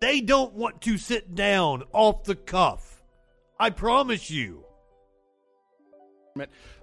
They 0.01 0.21
don't 0.21 0.53
want 0.53 0.83
to 0.83 0.99
sit 0.99 1.35
down 1.35 1.85
off 1.93 2.25
the 2.25 2.35
cuff. 2.35 3.03
I 3.59 3.71
promise 3.71 4.31
you. 4.31 4.65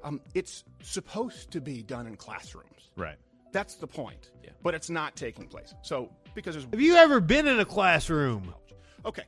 Um, 0.04 0.22
it's 0.34 0.64
supposed 0.82 1.52
to 1.52 1.62
be 1.62 1.84
done 1.84 2.08
in 2.08 2.16
classrooms. 2.16 2.90
Right. 2.96 3.18
That's 3.52 3.76
the 3.76 3.88
point. 3.88 4.32
But 4.64 4.76
it's 4.76 4.90
not 4.90 5.16
taking 5.16 5.48
place. 5.48 5.74
So 5.82 6.10
because 6.36 6.56
there's 6.56 6.68
Have 6.72 6.80
you 6.82 6.96
ever 6.96 7.20
been 7.20 7.48
in 7.48 7.60
a 7.60 7.66
classroom? 7.66 8.54
Okay. 9.06 9.24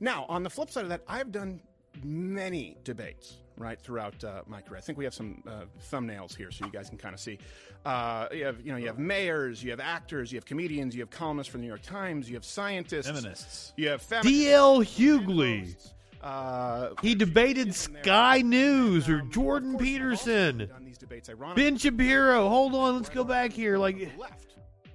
Now, 0.00 0.26
on 0.28 0.42
the 0.42 0.50
flip 0.50 0.70
side 0.70 0.82
of 0.82 0.90
that, 0.90 1.02
I've 1.08 1.32
done 1.32 1.60
many 2.02 2.76
debates 2.84 3.38
right 3.56 3.80
throughout 3.80 4.22
uh, 4.22 4.42
my 4.46 4.60
career. 4.60 4.78
I 4.78 4.80
think 4.80 4.98
we 4.98 5.04
have 5.04 5.14
some 5.14 5.42
uh, 5.46 5.64
thumbnails 5.90 6.36
here, 6.36 6.50
so 6.50 6.66
you 6.66 6.72
guys 6.72 6.88
can 6.88 6.98
kind 6.98 7.14
of 7.14 7.20
see. 7.20 7.38
Uh, 7.84 8.26
you 8.32 8.44
have, 8.44 8.60
you 8.64 8.72
know, 8.72 8.78
you 8.78 8.88
have 8.88 8.98
mayors, 8.98 9.62
you 9.62 9.70
have 9.70 9.80
actors, 9.80 10.32
you 10.32 10.36
have 10.36 10.44
comedians, 10.44 10.94
you 10.94 11.00
have 11.02 11.10
columnists 11.10 11.50
from 11.50 11.60
the 11.60 11.66
New 11.66 11.68
York 11.70 11.82
Times, 11.82 12.28
you 12.28 12.34
have 12.34 12.44
scientists, 12.44 13.06
Feminists. 13.06 13.72
you 13.76 13.88
have 13.88 14.02
feminists. 14.02 14.38
D.L. 14.38 14.80
Hughley. 14.80 15.76
Uh, 16.24 16.94
he 17.02 17.14
debated 17.14 17.74
Sky 17.74 18.40
News 18.40 19.08
or 19.10 19.20
Jordan 19.22 19.76
Peterson. 19.76 20.70
debates. 20.98 21.28
Ben 21.54 21.76
Shapiro. 21.76 22.48
Hold 22.48 22.74
on, 22.74 22.96
let's 22.96 23.10
go 23.10 23.24
back 23.24 23.52
here. 23.52 23.76
Like 23.76 24.08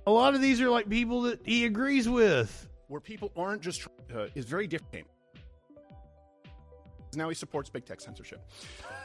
a 0.07 0.11
lot 0.11 0.33
of 0.33 0.41
these 0.41 0.59
are 0.59 0.69
like 0.69 0.89
people 0.89 1.21
that 1.23 1.41
he 1.45 1.65
agrees 1.65 2.09
with. 2.09 2.67
where 2.87 2.99
people 2.99 3.31
aren't 3.37 3.61
just 3.61 3.87
uh, 4.15 4.25
is 4.33 4.45
very 4.45 4.65
different. 4.65 5.05
Now 7.15 7.29
he 7.29 7.35
supports 7.35 7.69
big 7.69 7.85
tech 7.85 8.01
censorship. 8.01 8.39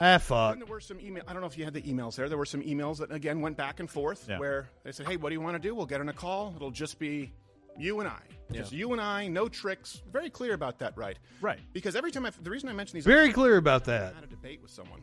Ah, 0.01 0.19
fuck. 0.19 0.53
And 0.55 0.63
there 0.63 0.67
were 0.67 0.81
some 0.81 1.01
email. 1.01 1.23
I 1.27 1.33
don't 1.33 1.41
know 1.41 1.47
if 1.49 1.57
you 1.59 1.65
had 1.65 1.73
the 1.75 1.83
emails 1.83 2.17
there. 2.17 2.29
There 2.29 2.37
were 2.39 2.45
some 2.47 2.63
emails 2.63 2.99
that 2.99 3.11
again 3.13 3.41
went 3.41 3.57
back 3.57 3.81
and 3.81 3.91
forth 3.91 4.27
Yeah. 4.29 4.39
where 4.39 4.69
they 4.83 4.93
said, 4.93 5.07
"Hey, 5.07 5.17
what 5.17 5.29
do 5.31 5.35
you 5.35 5.41
want 5.41 5.55
to 5.55 5.59
do? 5.69 5.75
We'll 5.75 5.87
get 5.87 6.01
on 6.01 6.09
a 6.09 6.13
call. 6.15 6.53
It'll 6.57 6.71
just 6.71 6.99
be 6.99 7.33
you 7.79 8.01
and 8.01 8.09
I, 8.09 8.21
Yeah. 8.51 8.61
just 8.61 8.73
you 8.73 8.93
and 8.93 9.01
I, 9.01 9.29
no 9.29 9.49
tricks." 9.49 10.03
Very 10.13 10.31
clear 10.31 10.55
about 10.55 10.79
that, 10.81 10.97
right? 10.97 11.19
Right. 11.41 11.61
Because 11.73 11.97
every 11.97 12.11
time 12.11 12.27
I, 12.27 12.31
the 12.43 12.51
reason 12.51 12.69
I 12.69 12.73
mention 12.73 12.95
these, 12.97 13.05
Very 13.05 13.33
clear 13.33 13.57
about 13.57 13.85
that. 13.87 14.13
I 14.13 14.17
had 14.17 14.25
a 14.25 14.29
debate 14.29 14.61
with 14.63 14.71
someone. 14.71 15.01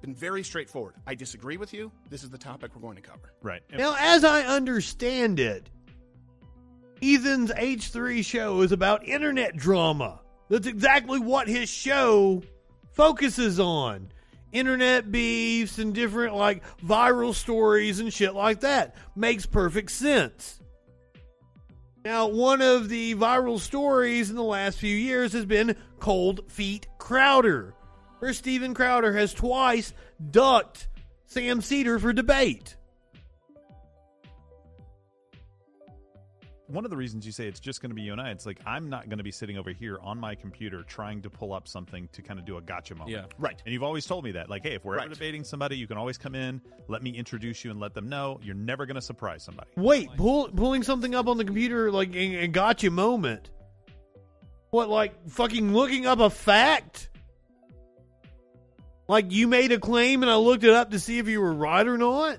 Been 0.00 0.14
very 0.14 0.42
straightforward. 0.42 0.94
I 1.06 1.14
disagree 1.14 1.56
with 1.56 1.72
you. 1.72 1.92
This 2.10 2.24
is 2.24 2.30
the 2.30 2.38
topic 2.38 2.74
we're 2.74 2.82
going 2.82 2.96
to 2.96 3.02
cover. 3.02 3.32
Right. 3.40 3.62
Now, 3.70 3.94
as 3.98 4.24
I 4.24 4.42
understand 4.42 5.38
it, 5.38 5.70
Ethan's 7.00 7.50
H3 7.52 8.24
show 8.24 8.60
is 8.62 8.72
about 8.72 9.06
internet 9.06 9.56
drama. 9.56 10.20
That's 10.48 10.66
exactly 10.66 11.18
what 11.18 11.48
his 11.48 11.68
show 11.68 12.42
focuses 12.92 13.58
on. 13.58 14.08
Internet 14.52 15.10
beefs 15.10 15.78
and 15.78 15.94
different 15.94 16.34
like 16.36 16.62
viral 16.84 17.34
stories 17.34 18.00
and 18.00 18.12
shit 18.12 18.34
like 18.34 18.60
that. 18.60 18.94
Makes 19.16 19.46
perfect 19.46 19.90
sense. 19.92 20.60
Now, 22.04 22.26
one 22.26 22.60
of 22.60 22.88
the 22.88 23.14
viral 23.14 23.60
stories 23.60 24.28
in 24.28 24.34
the 24.34 24.42
last 24.42 24.78
few 24.78 24.94
years 24.94 25.32
has 25.34 25.46
been 25.46 25.76
Cold 26.00 26.50
Feet 26.50 26.88
Crowder, 26.98 27.74
where 28.18 28.32
Steven 28.32 28.74
Crowder 28.74 29.12
has 29.12 29.32
twice 29.32 29.94
ducked 30.30 30.88
Sam 31.26 31.60
Seder 31.60 32.00
for 32.00 32.12
debate. 32.12 32.76
One 36.72 36.86
of 36.86 36.90
the 36.90 36.96
reasons 36.96 37.26
you 37.26 37.32
say 37.32 37.46
it's 37.46 37.60
just 37.60 37.82
going 37.82 37.90
to 37.90 37.94
be 37.94 38.00
you 38.00 38.12
and 38.12 38.20
I, 38.20 38.30
it's 38.30 38.46
like 38.46 38.58
I'm 38.64 38.88
not 38.88 39.10
going 39.10 39.18
to 39.18 39.24
be 39.24 39.30
sitting 39.30 39.58
over 39.58 39.70
here 39.70 39.98
on 40.00 40.18
my 40.18 40.34
computer 40.34 40.82
trying 40.82 41.20
to 41.20 41.28
pull 41.28 41.52
up 41.52 41.68
something 41.68 42.08
to 42.12 42.22
kind 42.22 42.40
of 42.40 42.46
do 42.46 42.56
a 42.56 42.62
gotcha 42.62 42.94
moment. 42.94 43.10
Yeah. 43.10 43.24
Right. 43.38 43.60
And 43.66 43.74
you've 43.74 43.82
always 43.82 44.06
told 44.06 44.24
me 44.24 44.32
that. 44.32 44.48
Like, 44.48 44.62
hey, 44.62 44.72
if 44.72 44.84
we're 44.84 44.98
ever 44.98 45.10
debating 45.10 45.44
somebody, 45.44 45.76
you 45.76 45.86
can 45.86 45.98
always 45.98 46.16
come 46.16 46.34
in, 46.34 46.62
let 46.88 47.02
me 47.02 47.10
introduce 47.10 47.62
you 47.62 47.70
and 47.70 47.78
let 47.78 47.92
them 47.92 48.08
know. 48.08 48.40
You're 48.42 48.54
never 48.54 48.86
going 48.86 48.94
to 48.94 49.02
surprise 49.02 49.42
somebody. 49.42 49.68
Wait, 49.76 50.08
pull, 50.16 50.48
pulling 50.48 50.82
something 50.82 51.14
up 51.14 51.28
on 51.28 51.36
the 51.36 51.44
computer 51.44 51.92
like 51.92 52.14
a, 52.14 52.44
a 52.44 52.48
gotcha 52.48 52.90
moment. 52.90 53.50
What, 54.70 54.88
like 54.88 55.28
fucking 55.28 55.74
looking 55.74 56.06
up 56.06 56.20
a 56.20 56.30
fact? 56.30 57.10
Like 59.08 59.30
you 59.30 59.46
made 59.46 59.72
a 59.72 59.78
claim 59.78 60.22
and 60.22 60.30
I 60.30 60.36
looked 60.36 60.64
it 60.64 60.70
up 60.70 60.92
to 60.92 60.98
see 60.98 61.18
if 61.18 61.28
you 61.28 61.42
were 61.42 61.52
right 61.52 61.86
or 61.86 61.98
not? 61.98 62.38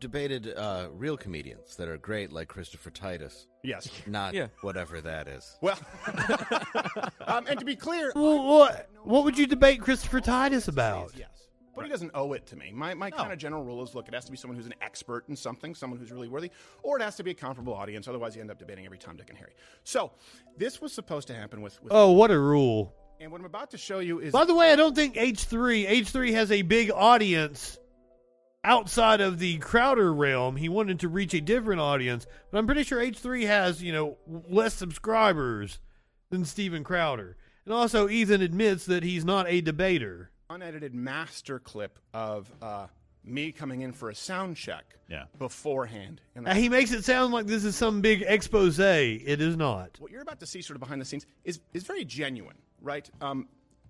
Debated 0.00 0.54
uh, 0.56 0.88
real 0.92 1.16
comedians 1.16 1.74
that 1.76 1.88
are 1.88 1.98
great, 1.98 2.32
like 2.32 2.46
Christopher 2.48 2.90
Titus. 2.90 3.46
Yes. 3.64 3.90
Not 4.06 4.32
Yeah. 4.32 4.46
whatever 4.60 5.00
that 5.00 5.26
is. 5.26 5.58
Well, 5.60 5.78
um, 7.26 7.46
and 7.48 7.58
to 7.58 7.64
be 7.64 7.74
clear, 7.74 8.12
Well, 8.14 8.44
what, 8.44 8.88
what 9.02 9.24
would 9.24 9.36
you 9.36 9.46
debate 9.46 9.80
Christopher 9.80 10.20
Titus 10.20 10.68
about? 10.68 11.12
Yes. 11.16 11.28
But 11.74 11.84
he 11.84 11.90
doesn't 11.90 12.10
owe 12.14 12.32
it 12.32 12.44
to 12.46 12.56
me. 12.56 12.72
My, 12.72 12.94
my 12.94 13.08
kind 13.10 13.32
of 13.32 13.38
general 13.38 13.62
rule 13.62 13.82
is 13.84 13.94
look, 13.94 14.08
it 14.08 14.14
has 14.14 14.24
to 14.24 14.32
be 14.32 14.36
someone 14.36 14.56
who's 14.56 14.66
an 14.66 14.74
expert 14.82 15.24
in 15.28 15.36
something, 15.36 15.74
someone 15.76 15.98
who's 15.98 16.10
really 16.10 16.26
worthy, 16.28 16.50
or 16.82 16.96
it 16.98 17.02
has 17.02 17.14
to 17.16 17.22
be 17.24 17.30
a 17.30 17.34
comparable 17.34 17.72
audience. 17.74 18.08
Otherwise, 18.08 18.34
you 18.34 18.40
end 18.40 18.50
up 18.50 18.58
debating 18.58 18.84
every 18.84 18.98
Tom, 18.98 19.16
Dick, 19.16 19.28
and 19.30 19.38
Harry. 19.38 19.52
So, 19.84 20.10
this 20.56 20.80
was 20.80 20.92
supposed 20.92 21.28
to 21.28 21.34
happen 21.34 21.60
with. 21.60 21.80
with 21.82 21.92
Oh, 21.92 22.10
what 22.12 22.32
a 22.32 22.38
rule. 22.38 22.94
And 23.20 23.30
what 23.32 23.40
I'm 23.40 23.46
about 23.46 23.70
to 23.72 23.78
show 23.78 23.98
you 24.00 24.18
is. 24.20 24.32
By 24.32 24.44
the 24.44 24.54
way, 24.54 24.72
I 24.72 24.76
don't 24.76 24.94
think 24.94 25.14
H3 25.14 25.88
H3 25.88 26.32
has 26.34 26.50
a 26.52 26.62
big 26.62 26.90
audience 26.92 27.78
outside 28.64 29.20
of 29.20 29.38
the 29.38 29.58
Crowder 29.58 30.12
realm. 30.12 30.56
He 30.56 30.68
wanted 30.68 31.00
to 31.00 31.08
reach 31.08 31.34
a 31.34 31.40
different 31.40 31.80
audience, 31.80 32.26
but 32.50 32.58
I'm 32.58 32.66
pretty 32.66 32.82
sure 32.84 33.00
H3 33.00 33.46
has, 33.46 33.82
you 33.82 33.92
know, 33.92 34.18
less 34.48 34.74
subscribers 34.74 35.78
than 36.30 36.44
Steven 36.44 36.84
Crowder. 36.84 37.36
And 37.64 37.74
also 37.74 38.08
Ethan 38.08 38.42
admits 38.42 38.86
that 38.86 39.02
he's 39.02 39.24
not 39.24 39.46
a 39.48 39.60
debater. 39.60 40.30
unedited 40.50 40.94
master 40.94 41.58
clip 41.58 41.98
of 42.14 42.50
uh, 42.62 42.86
me 43.24 43.52
coming 43.52 43.82
in 43.82 43.92
for 43.92 44.08
a 44.08 44.14
sound 44.14 44.56
check 44.56 44.94
Yeah. 45.08 45.24
beforehand. 45.38 46.20
And 46.34 46.46
Now, 46.46 46.54
he 46.54 46.68
makes 46.70 46.92
it 46.92 47.04
sound 47.04 47.32
like 47.34 47.46
this 47.46 47.64
is 47.64 47.76
some 47.76 48.00
big 48.00 48.22
expose. 48.26 48.78
It 48.78 49.40
is 49.42 49.56
not. 49.56 49.96
what 50.00 50.10
you're 50.10 50.22
about 50.22 50.40
to 50.40 50.46
see 50.46 50.62
sort 50.62 50.76
of 50.76 50.80
behind 50.80 51.00
the 51.00 51.04
scenes 51.04 51.26
is, 51.44 51.60
is 51.74 51.82
very 51.84 52.04
genuine, 52.06 52.56
right? 52.80 53.08
Um, 53.20 53.48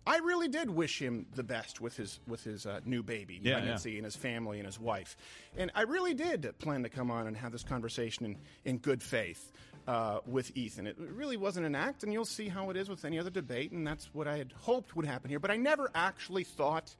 I 0.08 0.18
really 0.18 0.48
did 0.48 0.70
wish 0.70 1.00
him 1.00 1.26
the 1.34 1.42
best 1.42 1.80
with 1.80 1.96
his 1.96 2.18
with 2.26 2.42
his 2.42 2.64
uh, 2.64 2.80
new 2.86 3.02
baby, 3.02 3.38
Yeah, 3.42 3.54
pregnancy, 3.54 3.96
and 3.96 4.04
his 4.06 4.16
family 4.16 4.58
and 4.58 4.66
his 4.66 4.80
wife, 4.80 5.16
and 5.56 5.70
I 5.74 5.82
really 5.82 6.14
did 6.14 6.58
plan 6.58 6.82
to 6.84 6.88
come 6.88 7.10
on 7.10 7.26
and 7.26 7.36
have 7.36 7.52
this 7.52 7.62
conversation 7.62 8.24
in, 8.24 8.36
in 8.64 8.78
good 8.78 9.02
faith 9.02 9.52
uh, 9.86 10.20
with 10.26 10.56
Ethan. 10.56 10.86
It 10.86 10.96
really 10.98 11.36
wasn't 11.36 11.66
an 11.66 11.74
act, 11.74 12.04
and 12.04 12.12
you'll 12.12 12.24
see 12.24 12.48
how 12.48 12.70
it 12.70 12.76
is 12.76 12.88
with 12.88 13.04
any 13.04 13.18
other 13.18 13.30
debate, 13.30 13.72
and 13.72 13.86
that's 13.86 14.08
what 14.14 14.26
I 14.26 14.38
had 14.38 14.52
hoped 14.52 14.96
would 14.96 15.04
happen 15.04 15.28
here. 15.28 15.38
But 15.38 15.50
I 15.50 15.56
never 15.56 15.90
actually 15.94 16.44
thought 16.44 16.94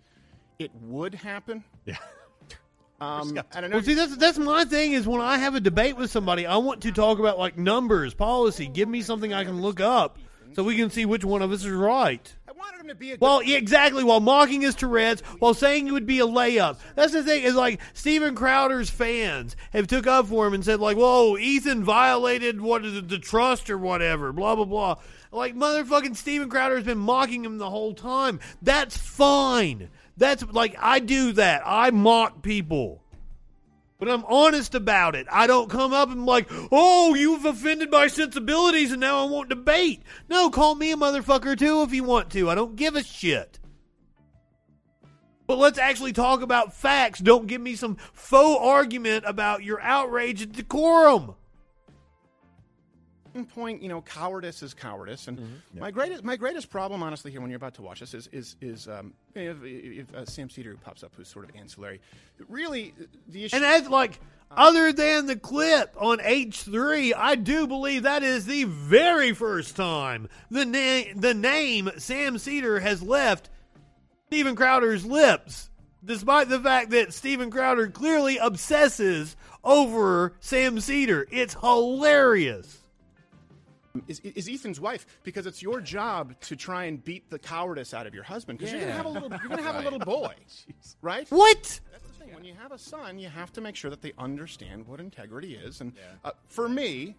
it 0.58 0.70
would 0.82 1.14
happen. 1.14 1.64
Yeah. 1.86 1.96
Um, 3.00 3.38
and 3.52 3.64
I 3.64 3.68
know 3.68 3.76
Well, 3.76 3.84
see, 3.84 3.94
that's 3.94 4.16
that's 4.16 4.38
my 4.38 4.64
thing. 4.64 4.92
Is 4.92 5.06
when 5.06 5.20
I 5.20 5.38
have 5.38 5.54
a 5.54 5.60
debate 5.60 5.96
with 5.96 6.10
somebody, 6.10 6.46
I 6.46 6.56
want 6.56 6.80
to 6.82 6.90
talk 6.90 7.20
about 7.20 7.38
like 7.38 7.56
numbers, 7.56 8.12
policy. 8.12 8.66
Give 8.66 8.88
me 8.88 9.02
something 9.02 9.32
I 9.32 9.44
can 9.44 9.62
look 9.62 9.78
up, 9.78 10.18
so 10.54 10.64
we 10.64 10.74
can 10.74 10.90
see 10.90 11.06
which 11.06 11.24
one 11.24 11.40
of 11.40 11.52
us 11.52 11.64
is 11.64 11.70
right. 11.70 12.34
Wanted 12.58 12.80
him 12.80 12.88
to 12.88 12.94
be 12.96 13.12
a 13.12 13.16
Well, 13.20 13.40
yeah, 13.40 13.56
exactly. 13.56 14.02
While 14.02 14.18
mocking 14.18 14.62
his 14.62 14.74
Tourette's, 14.74 15.20
while 15.38 15.54
saying 15.54 15.86
it 15.86 15.92
would 15.92 16.06
be 16.06 16.18
a 16.18 16.26
layup. 16.26 16.78
That's 16.96 17.12
the 17.12 17.22
thing. 17.22 17.44
Is 17.44 17.54
like 17.54 17.80
Steven 17.92 18.34
Crowder's 18.34 18.90
fans 18.90 19.54
have 19.72 19.86
took 19.86 20.08
up 20.08 20.26
for 20.26 20.44
him 20.44 20.54
and 20.54 20.64
said 20.64 20.80
like, 20.80 20.96
"Whoa, 20.96 21.36
Ethan 21.36 21.84
violated 21.84 22.60
what 22.60 22.84
is 22.84 22.96
it, 22.96 23.08
the 23.08 23.20
trust 23.20 23.70
or 23.70 23.78
whatever." 23.78 24.32
Blah 24.32 24.56
blah 24.56 24.64
blah. 24.64 24.96
Like 25.30 25.54
motherfucking 25.54 26.16
Steven 26.16 26.48
Crowder 26.48 26.74
has 26.74 26.84
been 26.84 26.98
mocking 26.98 27.44
him 27.44 27.58
the 27.58 27.70
whole 27.70 27.94
time. 27.94 28.40
That's 28.60 28.96
fine. 28.96 29.88
That's 30.16 30.44
like 30.50 30.74
I 30.80 30.98
do 30.98 31.30
that. 31.34 31.62
I 31.64 31.90
mock 31.92 32.42
people. 32.42 33.04
But 33.98 34.08
I'm 34.08 34.24
honest 34.26 34.76
about 34.76 35.16
it. 35.16 35.26
I 35.30 35.48
don't 35.48 35.68
come 35.68 35.92
up 35.92 36.10
and 36.10 36.24
like, 36.24 36.48
oh, 36.70 37.14
you've 37.14 37.44
offended 37.44 37.90
my 37.90 38.06
sensibilities 38.06 38.92
and 38.92 39.00
now 39.00 39.24
I 39.24 39.28
want 39.28 39.48
debate. 39.48 40.02
No, 40.28 40.50
call 40.50 40.76
me 40.76 40.92
a 40.92 40.96
motherfucker 40.96 41.58
too 41.58 41.82
if 41.82 41.92
you 41.92 42.04
want 42.04 42.30
to. 42.30 42.48
I 42.48 42.54
don't 42.54 42.76
give 42.76 42.94
a 42.94 43.02
shit. 43.02 43.58
But 45.48 45.58
let's 45.58 45.78
actually 45.78 46.12
talk 46.12 46.42
about 46.42 46.74
facts. 46.74 47.18
Don't 47.18 47.46
give 47.48 47.60
me 47.60 47.74
some 47.74 47.96
faux 48.12 48.60
argument 48.62 49.24
about 49.26 49.64
your 49.64 49.80
outrage 49.80 50.42
at 50.42 50.52
decorum. 50.52 51.34
Point, 53.54 53.82
you 53.82 53.88
know, 53.88 54.02
cowardice 54.02 54.62
is 54.62 54.74
cowardice, 54.74 55.28
and 55.28 55.38
Mm-hmm. 55.38 55.78
my 55.80 55.90
greatest 55.90 56.24
my 56.24 56.36
greatest 56.36 56.70
problem, 56.70 57.02
honestly, 57.02 57.30
here 57.30 57.40
when 57.40 57.50
you're 57.50 57.56
about 57.56 57.74
to 57.74 57.82
watch 57.82 58.00
this 58.00 58.14
is 58.14 58.28
is 58.32 58.56
is 58.60 58.88
um, 58.88 59.12
if, 59.34 59.56
if 59.62 60.14
uh, 60.14 60.24
Sam 60.24 60.50
Seder 60.50 60.76
pops 60.76 61.02
up, 61.02 61.12
who's 61.16 61.28
sort 61.28 61.48
of 61.48 61.54
ancillary. 61.56 62.00
Really, 62.48 62.94
the 63.28 63.44
issue 63.44 63.56
And 63.56 63.64
that's 63.64 63.88
like, 63.88 64.18
other 64.50 64.92
than 64.92 65.26
the 65.26 65.36
clip 65.36 65.94
on 65.98 66.18
H3, 66.18 67.12
I 67.16 67.34
do 67.34 67.66
believe 67.66 68.02
that 68.04 68.22
is 68.22 68.46
the 68.46 68.64
very 68.64 69.32
first 69.32 69.76
time 69.76 70.28
the, 70.50 70.64
na- 70.64 71.12
the 71.20 71.34
name 71.34 71.90
Sam 71.98 72.38
Seder 72.38 72.80
has 72.80 73.02
left 73.02 73.50
Steven 74.28 74.56
Crowder's 74.56 75.04
lips, 75.06 75.70
despite 76.04 76.48
the 76.48 76.60
fact 76.60 76.90
that 76.90 77.12
Steven 77.14 77.50
Crowder 77.50 77.88
clearly 77.88 78.38
obsesses 78.38 79.36
over 79.64 80.34
Sam 80.40 80.80
Seder. 80.80 81.26
It's 81.30 81.54
hilarious. 81.54 82.77
Is, 84.06 84.20
is 84.20 84.48
Ethan's 84.48 84.80
wife 84.80 85.06
because 85.24 85.46
it's 85.46 85.62
your 85.62 85.80
job 85.80 86.38
to 86.42 86.56
try 86.56 86.84
and 86.84 87.02
beat 87.02 87.30
the 87.30 87.38
cowardice 87.38 87.94
out 87.94 88.06
of 88.06 88.14
your 88.14 88.24
husband 88.24 88.58
because 88.58 88.72
you're 88.72 88.80
gonna 88.82 88.92
have 88.92 89.06
a 89.06 89.08
little 89.10 89.28
you're 89.30 89.48
gonna 89.48 89.62
have 89.62 89.74
Right. 89.76 89.86
a 89.86 89.90
little 89.90 89.98
boy, 90.20 90.34
right? 91.02 91.26
What? 91.30 91.80
That's 91.92 92.04
the 92.06 92.24
thing. 92.24 92.34
When 92.34 92.44
you 92.44 92.54
have 92.54 92.72
a 92.72 92.78
son, 92.78 93.18
you 93.18 93.28
have 93.28 93.52
to 93.54 93.60
make 93.60 93.76
sure 93.76 93.90
that 93.90 94.02
they 94.02 94.12
understand 94.18 94.86
what 94.86 95.00
integrity 95.00 95.54
is. 95.54 95.80
And 95.80 95.92
uh, 96.24 96.30
for 96.46 96.68
me, 96.68 97.16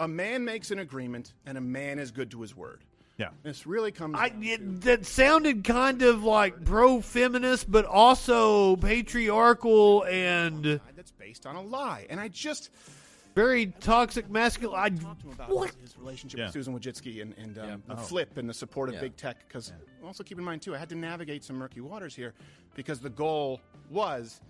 a 0.00 0.08
man 0.08 0.44
makes 0.44 0.70
an 0.70 0.78
agreement, 0.78 1.34
and 1.46 1.56
a 1.58 1.60
man 1.60 1.98
is 1.98 2.10
good 2.10 2.30
to 2.32 2.40
his 2.42 2.54
word. 2.56 2.80
Yeah. 3.16 3.30
This 3.42 3.66
really 3.66 3.90
comes. 3.90 4.14
I, 4.16 4.32
it, 4.40 4.82
that 4.82 5.04
sounded 5.04 5.64
kind 5.64 6.02
of 6.02 6.22
like 6.22 6.64
pro 6.64 7.00
feminist, 7.00 7.68
but 7.68 7.84
also 7.84 8.76
patriarchal 8.76 10.04
and 10.04 10.80
that's 10.94 11.10
based 11.10 11.44
on 11.44 11.56
a 11.56 11.62
lie. 11.62 12.06
And 12.10 12.20
I 12.20 12.28
just 12.28 12.70
very 13.38 13.66
toxic 13.66 14.28
masculine. 14.28 14.78
I, 14.80 14.88
talked 14.88 15.20
to 15.20 15.26
him 15.28 15.32
about 15.32 15.50
what? 15.50 15.70
his 15.80 15.96
relationship 15.96 16.38
Yeah. 16.38 16.46
with 16.46 16.54
Susan 16.54 16.76
Wojcicki 16.78 17.22
and, 17.22 17.34
and 17.38 17.58
um, 17.58 17.82
the 17.86 17.94
Oh. 17.94 17.96
flip 17.96 18.36
and 18.36 18.48
the 18.48 18.54
support 18.54 18.88
of 18.88 18.96
Yeah. 18.96 19.02
big 19.02 19.16
tech. 19.16 19.46
Because 19.46 19.72
also 20.04 20.24
keep 20.24 20.38
in 20.38 20.44
mind 20.44 20.62
too, 20.62 20.74
I 20.74 20.78
had 20.78 20.88
to 20.88 20.96
navigate 20.96 21.44
some 21.44 21.56
murky 21.56 21.80
waters 21.80 22.16
here 22.16 22.34
because 22.74 22.98
the 22.98 23.10
goal 23.10 23.60
was 23.90 24.40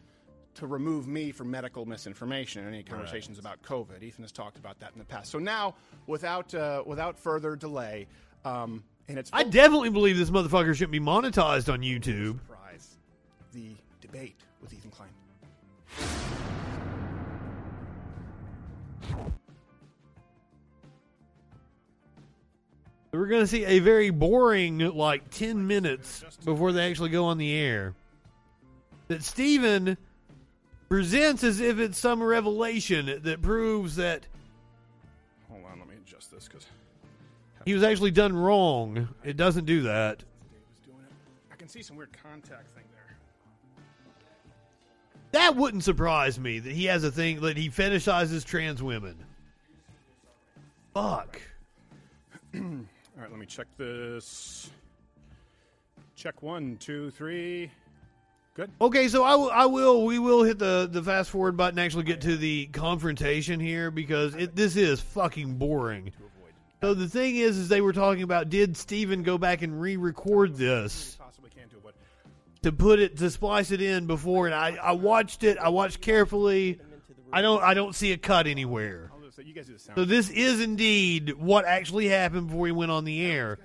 to 0.55 0.67
remove 0.67 1.07
me 1.07 1.31
from 1.33 1.51
medical 1.51 1.85
misinformation 1.85 2.65
and 2.65 2.75
any 2.75 2.83
conversations 2.83 3.39
about 3.39 3.63
COVID. 3.63 4.03
Ethan 4.03 4.25
has 4.25 4.33
talked 4.33 4.59
about 4.59 4.79
that 4.81 4.93
in 4.95 4.99
the 4.99 5.05
past. 5.05 5.31
So 5.31 5.39
now, 5.39 5.75
without 6.07 6.53
uh, 6.55 6.83
without 6.87 7.19
further 7.19 7.57
delay, 7.57 8.07
um, 8.45 8.83
and 9.09 9.19
it's 9.19 9.31
I 9.35 9.45
definitely 9.45 9.91
believe 9.91 10.17
this 10.17 10.31
motherfucker 10.31 10.75
shouldn't 10.75 10.93
be 10.93 11.01
monetized 11.01 11.71
on 11.73 11.81
YouTube. 11.81 12.41
surprise 12.41 12.97
the 13.53 13.77
debate 14.01 14.41
with 14.63 14.73
Ethan 14.73 14.91
Klein. 14.91 15.11
We're 23.13 23.27
going 23.27 23.43
to 23.43 23.47
see 23.47 23.65
a 23.65 23.79
very 23.81 24.11
boring, 24.11 24.79
like, 24.79 25.31
10 25.31 25.67
minutes 25.67 26.23
before 26.45 26.73
they 26.73 26.89
actually 26.89 27.09
go 27.11 27.25
on 27.25 27.39
the 27.39 27.53
air. 27.53 27.95
That 29.09 29.25
Steven 29.25 29.97
presents 30.89 31.43
as 31.43 31.61
if 31.61 31.79
it's 31.79 31.99
some 31.99 32.23
revelation 32.23 33.21
that 33.23 33.43
proves 33.43 33.97
that 33.97 34.27
Hold 35.51 35.65
on, 35.65 35.79
let 35.79 35.89
me 35.89 35.95
adjust 36.07 36.31
this 36.31 36.47
because 36.49 36.67
he 37.65 37.75
was 37.75 37.83
actually 37.83 38.11
done 38.11 38.37
wrong. 38.37 39.09
It 39.25 39.37
doesn't 39.37 39.65
do 39.65 39.83
that. 39.83 40.23
I 41.51 41.57
can 41.57 41.69
see 41.69 41.83
some 41.83 41.97
weird 41.97 42.17
contact. 42.23 42.71
That 45.39 45.55
wouldn't 45.55 45.85
surprise 45.85 46.37
me 46.37 46.59
that 46.59 46.73
he 46.73 46.87
has 46.87 47.05
a 47.05 47.13
thing 47.13 47.41
that 47.43 47.57
he 47.57 47.71
fetishizes 47.71 48.45
trans 48.45 48.83
women. 48.83 49.15
Fuck. 50.93 51.41
All 52.57 52.61
right, 53.17 53.31
let 53.31 53.39
me 53.39 53.47
check 53.47 53.69
this. 53.77 54.69
Check 56.17 56.43
one, 56.43 56.77
two, 56.79 57.13
three. 57.13 57.71
Good. 58.55 58.73
Okay, 58.81 59.07
so 59.07 59.23
I 59.23 59.37
will, 59.37 59.71
will, 59.71 60.05
we 60.05 60.19
will 60.19 60.43
hit 60.43 60.59
the, 60.59 60.89
the 60.91 61.05
fast 61.05 61.31
forward 61.31 61.57
button. 61.57 61.79
Actually, 61.79 62.03
get 62.03 62.23
to 62.23 62.37
the 62.37 62.67
confrontation 62.67 63.61
here 63.61 63.93
because 63.93 64.35
it, 64.35 64.57
this 64.57 64.75
is 64.75 65.01
fucking 65.01 65.55
boring. 65.55 66.11
So 66.81 66.95
the 66.95 67.09
thing 67.09 67.37
is, 67.37 67.57
is 67.59 67.69
they 67.69 67.81
were 67.81 67.93
talking 67.93 68.25
about 68.25 68.51
did 68.51 68.77
Steven 68.77 69.23
go 69.23 69.39
back 69.39 69.63
and 69.63 69.81
re-record 69.81 70.57
this 70.57 71.18
to 72.69 72.77
put 72.77 72.99
it 72.99 73.17
to 73.17 73.31
splice 73.31 73.71
it 73.71 73.81
in 73.81 74.07
before, 74.07 74.47
and 74.47 74.55
I, 74.55 74.77
I 74.77 74.93
watched 74.93 75.43
it. 75.43 75.57
I 75.57 75.71
watched 75.71 76.03
carefully. 76.03 76.79
I 77.33 77.41
don't 77.41 77.63
I 77.63 77.73
don't 77.73 77.95
see 77.95 78.13
a 78.13 78.19
cut 78.19 78.47
anywhere. 78.47 79.11
I'll 79.13 79.21
just, 79.25 79.39
you 79.39 79.55
guys 79.55 79.67
do 79.67 79.73
the 79.73 79.79
sound. 79.79 79.97
So 79.97 80.05
this 80.05 80.29
is 80.29 80.61
indeed 80.61 81.33
what 81.33 81.65
actually 81.65 82.09
happened 82.09 82.49
before 82.49 82.67
he 82.67 82.73
went 82.73 82.91
on 82.91 83.05
the 83.05 83.25
air. 83.25 83.59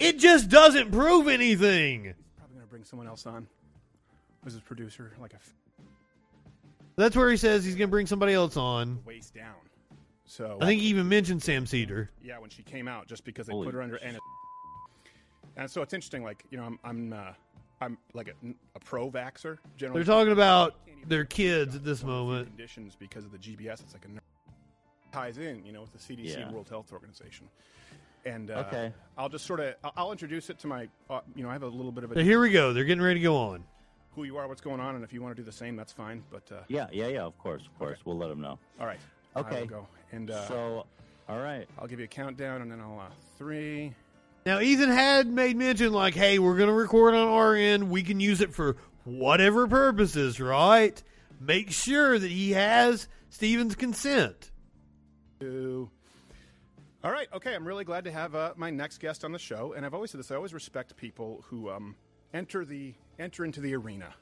It 0.00 0.18
just 0.18 0.48
doesn't 0.48 0.90
prove 0.90 1.28
anything. 1.28 2.14
Probably 2.38 2.56
gonna 2.56 2.66
bring 2.66 2.84
someone 2.84 3.06
else 3.06 3.24
on. 3.26 3.46
Was 4.44 4.54
his 4.54 4.62
producer 4.62 5.12
like 5.20 5.32
a? 5.34 5.38
That's 6.96 7.14
where 7.14 7.30
he 7.30 7.36
says 7.36 7.64
he's 7.64 7.76
going 7.76 7.88
to 7.88 7.90
bring 7.90 8.06
somebody 8.06 8.34
else 8.34 8.56
on. 8.56 8.98
waist 9.06 9.34
down? 9.34 9.54
So 10.26 10.58
I 10.60 10.66
think 10.66 10.80
he 10.80 10.88
even 10.88 11.08
mentioned 11.08 11.42
Sam 11.42 11.66
Seder. 11.66 12.10
yeah, 12.22 12.38
when 12.38 12.50
she 12.50 12.62
came 12.62 12.88
out, 12.88 13.06
just 13.06 13.24
because 13.24 13.46
they 13.46 13.52
Holy 13.52 13.66
put 13.66 13.74
her 13.74 13.82
under 13.82 13.96
and 13.96 14.18
and 15.56 15.70
so 15.70 15.82
it's 15.82 15.92
interesting. 15.94 16.24
Like 16.24 16.44
you 16.50 16.58
know, 16.58 16.64
I'm 16.64 16.78
I'm 16.84 17.12
uh, 17.12 17.32
I'm 17.80 17.96
like 18.12 18.28
a, 18.28 18.32
a 18.74 18.80
pro 18.80 19.10
vaxer. 19.10 19.58
Generally, 19.76 20.02
They're 20.04 20.14
talking 20.14 20.32
about 20.32 20.74
their 21.06 21.24
kids 21.24 21.74
at 21.74 21.84
this 21.84 22.04
moment. 22.04 22.48
conditions 22.48 22.94
because 22.98 23.24
of 23.24 23.32
the 23.32 23.38
GBS. 23.38 23.80
It's 23.80 23.94
like 23.94 24.04
a 24.04 24.08
ner- 24.08 24.20
ties 25.12 25.38
in, 25.38 25.64
you 25.64 25.72
know, 25.72 25.80
with 25.82 25.92
the 25.92 25.98
CDC 25.98 26.24
Yeah. 26.36 26.40
and 26.40 26.52
World 26.52 26.68
Health 26.68 26.92
Organization. 26.92 27.48
And 28.26 28.50
uh, 28.50 28.64
Okay. 28.68 28.92
I'll 29.16 29.30
just 29.30 29.46
sort 29.46 29.60
of 29.60 29.74
I'll, 29.82 29.92
I'll 29.96 30.12
introduce 30.12 30.50
it 30.50 30.58
to 30.60 30.66
my, 30.66 30.88
uh, 31.08 31.20
you 31.34 31.42
know, 31.42 31.48
I 31.48 31.54
have 31.54 31.62
a 31.62 31.66
little 31.68 31.92
bit 31.92 32.04
of 32.04 32.12
a 32.12 32.14
So 32.16 32.22
here 32.22 32.38
we 32.40 32.50
go. 32.50 32.72
They're 32.74 32.84
getting 32.84 33.02
ready 33.02 33.18
to 33.20 33.24
go 33.24 33.36
on. 33.36 33.64
who 34.14 34.24
you 34.24 34.36
are, 34.36 34.46
what's 34.46 34.60
going 34.60 34.80
on, 34.80 34.94
and 34.96 35.02
if 35.02 35.12
you 35.12 35.22
want 35.22 35.34
to 35.34 35.40
do 35.40 35.46
the 35.46 35.52
same, 35.56 35.74
that's 35.74 35.92
fine. 35.92 36.22
But 36.30 36.42
uh, 36.52 36.56
Yeah, 36.68 36.88
yeah, 36.92 37.06
yeah. 37.08 37.22
Of 37.22 37.38
course, 37.38 37.62
of 37.64 37.78
course. 37.78 37.98
We'll 38.04 38.18
let 38.18 38.28
them 38.28 38.42
know. 38.42 38.58
all 38.78 38.86
right, 38.86 38.98
I 39.34 39.40
will 39.40 39.46
Okay. 39.48 39.64
go. 39.66 39.86
And 40.12 40.30
uh, 40.30 40.46
So, 40.48 40.86
all 41.30 41.38
right. 41.40 41.66
I'll 41.78 41.86
give 41.86 41.98
you 41.98 42.04
a 42.04 42.08
countdown, 42.08 42.60
and 42.60 42.70
then 42.70 42.80
I'll 42.80 43.00
uh, 43.00 43.06
three. 43.38 43.94
Now, 44.50 44.58
Ethan 44.58 44.90
had 44.90 45.28
made 45.28 45.56
mention, 45.56 45.92
like, 45.92 46.14
hey, 46.14 46.40
we're 46.40 46.56
going 46.56 46.66
to 46.66 46.74
record 46.74 47.14
on 47.14 47.28
our 47.28 47.54
end. 47.54 47.88
We 47.88 48.02
can 48.02 48.18
use 48.18 48.40
it 48.40 48.52
for 48.52 48.76
whatever 49.04 49.68
purposes, 49.68 50.40
right? 50.40 51.00
Make 51.38 51.70
sure 51.70 52.18
that 52.18 52.28
he 52.28 52.50
has 52.50 53.06
Steven's 53.28 53.76
consent. 53.76 54.50
All 55.40 57.12
right, 57.12 57.28
okay. 57.32 57.54
I'm 57.54 57.64
really 57.64 57.84
glad 57.84 58.02
to 58.06 58.10
have 58.10 58.34
uh, 58.34 58.54
my 58.56 58.70
next 58.70 58.98
guest 58.98 59.24
on 59.24 59.30
the 59.30 59.38
show, 59.38 59.74
and 59.74 59.86
I've 59.86 59.94
always 59.94 60.10
said 60.10 60.18
this. 60.18 60.32
I 60.32 60.34
always 60.34 60.52
respect 60.52 60.96
people 60.96 61.44
who 61.46 61.70
um, 61.70 61.94
enter 62.34 62.64
the 62.64 62.94
enter 63.20 63.44
into 63.44 63.60
the 63.60 63.76
arena. 63.76 64.12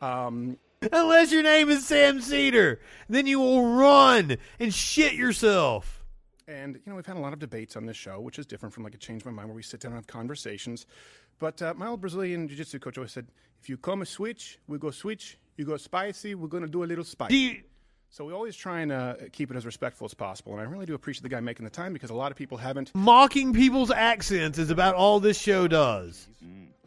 Um, 0.00 0.56
Unless 0.80 1.30
your 1.30 1.42
name 1.42 1.68
is 1.68 1.86
Sam 1.86 2.22
Seder. 2.22 2.80
Then 3.10 3.26
you 3.26 3.38
will 3.38 3.74
run 3.76 4.38
and 4.58 4.72
shit 4.72 5.12
yourself. 5.12 6.03
And 6.46 6.74
you 6.76 6.82
know, 6.86 6.96
we've 6.96 7.06
had 7.06 7.16
a 7.16 7.20
lot 7.20 7.32
of 7.32 7.38
debates 7.38 7.76
on 7.76 7.86
this 7.86 7.96
show, 7.96 8.20
which 8.20 8.38
is 8.38 8.46
different 8.46 8.74
from 8.74 8.84
like 8.84 8.94
a 8.94 8.98
change 8.98 9.24
my 9.24 9.30
mind 9.30 9.48
where 9.48 9.56
we 9.56 9.62
sit 9.62 9.80
down 9.80 9.92
and 9.92 9.98
have 9.98 10.06
conversations. 10.06 10.86
But 11.38 11.60
uh, 11.62 11.74
my 11.74 11.86
old 11.86 12.00
Brazilian 12.00 12.46
jiu-jitsu 12.48 12.78
coach 12.78 12.98
always 12.98 13.12
said, 13.12 13.26
"If 13.62 13.68
you 13.68 13.76
come 13.76 14.02
a 14.02 14.06
switch, 14.06 14.58
we 14.66 14.78
go 14.78 14.90
switch. 14.90 15.38
You 15.56 15.64
go 15.64 15.76
spicy, 15.76 16.34
we're 16.34 16.48
gonna 16.48 16.66
do 16.68 16.84
a 16.84 16.86
little 16.86 17.04
spicy." 17.04 17.64
So 18.10 18.24
we 18.24 18.32
always 18.32 18.54
try 18.54 18.80
and 18.80 18.92
uh, 18.92 19.14
keep 19.32 19.50
it 19.50 19.56
as 19.56 19.66
respectful 19.66 20.04
as 20.04 20.14
possible. 20.14 20.52
And 20.52 20.60
I 20.60 20.64
really 20.64 20.86
do 20.86 20.94
appreciate 20.94 21.24
the 21.24 21.28
guy 21.28 21.40
making 21.40 21.64
the 21.64 21.70
time 21.70 21.92
because 21.92 22.10
a 22.10 22.14
lot 22.14 22.30
of 22.30 22.36
people 22.36 22.56
haven't. 22.56 22.94
Mocking 22.94 23.52
people's 23.52 23.90
accents 23.90 24.56
is 24.56 24.70
about 24.70 24.94
all 24.94 25.18
this 25.18 25.36
show 25.36 25.66
does. 25.66 26.28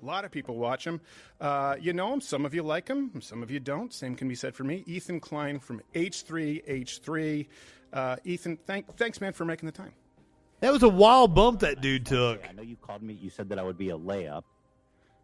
A 0.01 0.05
lot 0.05 0.23
of 0.23 0.31
people 0.31 0.55
watch 0.55 0.87
him. 0.87 1.01
Uh, 1.41 1.75
you 1.81 1.91
know 1.91 2.13
him. 2.13 2.21
Some 2.21 2.45
of 2.45 2.53
you 2.53 2.63
like 2.63 2.87
him. 2.87 3.19
Some 3.19 3.43
of 3.43 3.51
you 3.51 3.59
don't. 3.59 3.91
Same 3.91 4.15
can 4.15 4.29
be 4.29 4.35
said 4.35 4.55
for 4.55 4.63
me. 4.63 4.83
Ethan 4.87 5.19
Klein 5.19 5.59
from 5.59 5.81
H3H3. 5.95 7.47
Uh, 7.93 8.17
Ethan, 8.23 8.57
thank, 8.65 8.95
thanks, 8.97 9.21
man, 9.21 9.33
for 9.33 9.45
making 9.45 9.65
the 9.67 9.71
time. 9.71 9.91
That 10.59 10.73
was 10.73 10.83
a 10.83 10.89
wild 10.89 11.35
bump 11.35 11.59
that 11.61 11.81
dude 11.81 12.05
took. 12.05 12.43
I 12.47 12.51
know 12.51 12.63
you 12.63 12.75
called 12.75 13.01
me. 13.03 13.13
You 13.13 13.29
said 13.29 13.49
that 13.49 13.59
I 13.59 13.63
would 13.63 13.77
be 13.77 13.89
a 13.91 13.97
layup. 13.97 14.43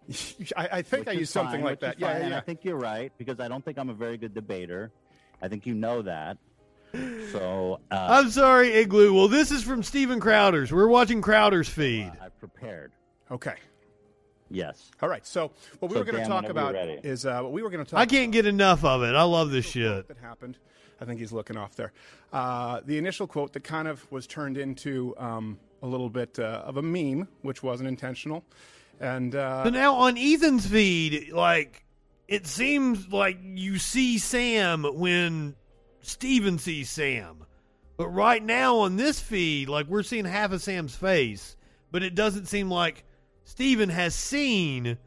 I, 0.57 0.67
I 0.71 0.81
think 0.81 1.07
I 1.07 1.13
is 1.13 1.19
used 1.19 1.33
something 1.33 1.63
like 1.63 1.79
that. 1.79 1.99
Yeah, 1.99 2.09
yeah, 2.09 2.17
and 2.17 2.29
yeah. 2.31 2.37
I 2.37 2.41
think 2.41 2.63
you're 2.63 2.77
right 2.77 3.11
because 3.17 3.39
I 3.39 3.47
don't 3.47 3.63
think 3.63 3.77
I'm 3.77 3.89
a 3.89 3.93
very 3.93 4.17
good 4.17 4.33
debater. 4.33 4.91
I 5.41 5.47
think 5.47 5.65
you 5.65 5.73
know 5.73 6.01
that. 6.03 6.37
So 7.31 7.79
uh, 7.89 7.95
I'm 8.09 8.29
sorry, 8.29 8.71
Igloo. 8.73 9.13
Well, 9.13 9.27
this 9.27 9.49
is 9.49 9.63
from 9.63 9.81
Steven 9.81 10.19
Crowder's. 10.19 10.71
We're 10.71 10.87
watching 10.87 11.21
Crowder's 11.21 11.67
feed. 11.67 12.11
I've 12.21 12.37
prepared. 12.39 12.91
Okay. 13.31 13.55
Yes. 14.51 14.91
All 15.01 15.09
right. 15.09 15.25
So 15.25 15.51
what 15.79 15.89
we 15.89 15.95
So, 15.95 15.99
were 16.01 16.05
going 16.11 16.21
to 16.23 16.29
talk 16.29 16.49
about 16.49 16.73
ready. 16.75 16.99
is 17.03 17.25
uh, 17.25 17.41
what 17.41 17.51
we 17.51 17.63
were 17.63 17.71
going 17.71 17.83
to 17.83 17.89
talk. 17.89 17.99
I 17.99 18.05
can't 18.05 18.31
get 18.31 18.45
enough 18.45 18.83
of 18.85 19.01
it. 19.01 19.15
I 19.15 19.23
love 19.23 19.49
this 19.49 19.65
shit. 19.65 20.07
that 20.07 20.17
happened. 20.19 20.57
I 21.01 21.05
think 21.05 21.19
he's 21.19 21.31
looking 21.31 21.57
off 21.57 21.75
there. 21.75 21.91
Uh, 22.31 22.81
the 22.85 22.97
initial 22.97 23.27
quote 23.27 23.53
that 23.53 23.63
kind 23.63 23.87
of 23.87 24.09
was 24.11 24.27
turned 24.27 24.57
into 24.57 25.13
um, 25.17 25.59
a 25.81 25.87
little 25.87 26.09
bit 26.09 26.39
uh, 26.39 26.63
of 26.65 26.77
a 26.77 26.81
meme, 26.81 27.27
which 27.41 27.61
wasn't 27.61 27.87
intentional. 27.87 28.43
And 28.99 29.35
uh, 29.35 29.63
So 29.65 29.69
now 29.69 29.95
on 29.95 30.17
Ethan's 30.17 30.65
feed, 30.65 31.31
like 31.31 31.83
it 32.27 32.47
seems 32.47 33.11
like 33.11 33.37
you 33.43 33.77
see 33.77 34.17
Sam 34.17 34.83
when 34.83 35.55
Steven 36.01 36.57
sees 36.57 36.89
Sam. 36.89 37.45
But 37.97 38.07
right 38.07 38.43
now 38.43 38.77
on 38.79 38.95
this 38.95 39.19
feed, 39.19 39.69
like 39.69 39.87
we're 39.87 40.03
seeing 40.03 40.25
half 40.25 40.51
of 40.51 40.61
Sam's 40.61 40.95
face, 40.95 41.55
but 41.91 42.01
it 42.01 42.15
doesn't 42.15 42.47
seem 42.47 42.69
like 42.69 43.03
Steven 43.43 43.89
has 43.89 44.15
seen. 44.15 44.97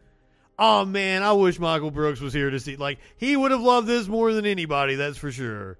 Oh 0.58 0.84
man, 0.84 1.22
I 1.22 1.32
wish 1.32 1.58
Michael 1.58 1.90
Brooks 1.90 2.20
was 2.20 2.32
here 2.32 2.50
to 2.50 2.58
see. 2.58 2.76
Like 2.76 2.98
he 3.16 3.36
would 3.36 3.50
have 3.50 3.60
loved 3.60 3.86
this 3.86 4.08
more 4.08 4.32
than 4.32 4.46
anybody, 4.46 4.94
that's 4.94 5.18
for 5.18 5.30
sure. 5.30 5.78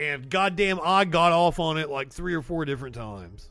And 0.00 0.28
goddamn, 0.30 0.80
I 0.82 1.04
got 1.04 1.32
off 1.32 1.60
on 1.60 1.78
it 1.78 1.90
like 1.90 2.10
three 2.12 2.34
or 2.34 2.42
four 2.42 2.64
different 2.64 2.94
times. 2.94 3.50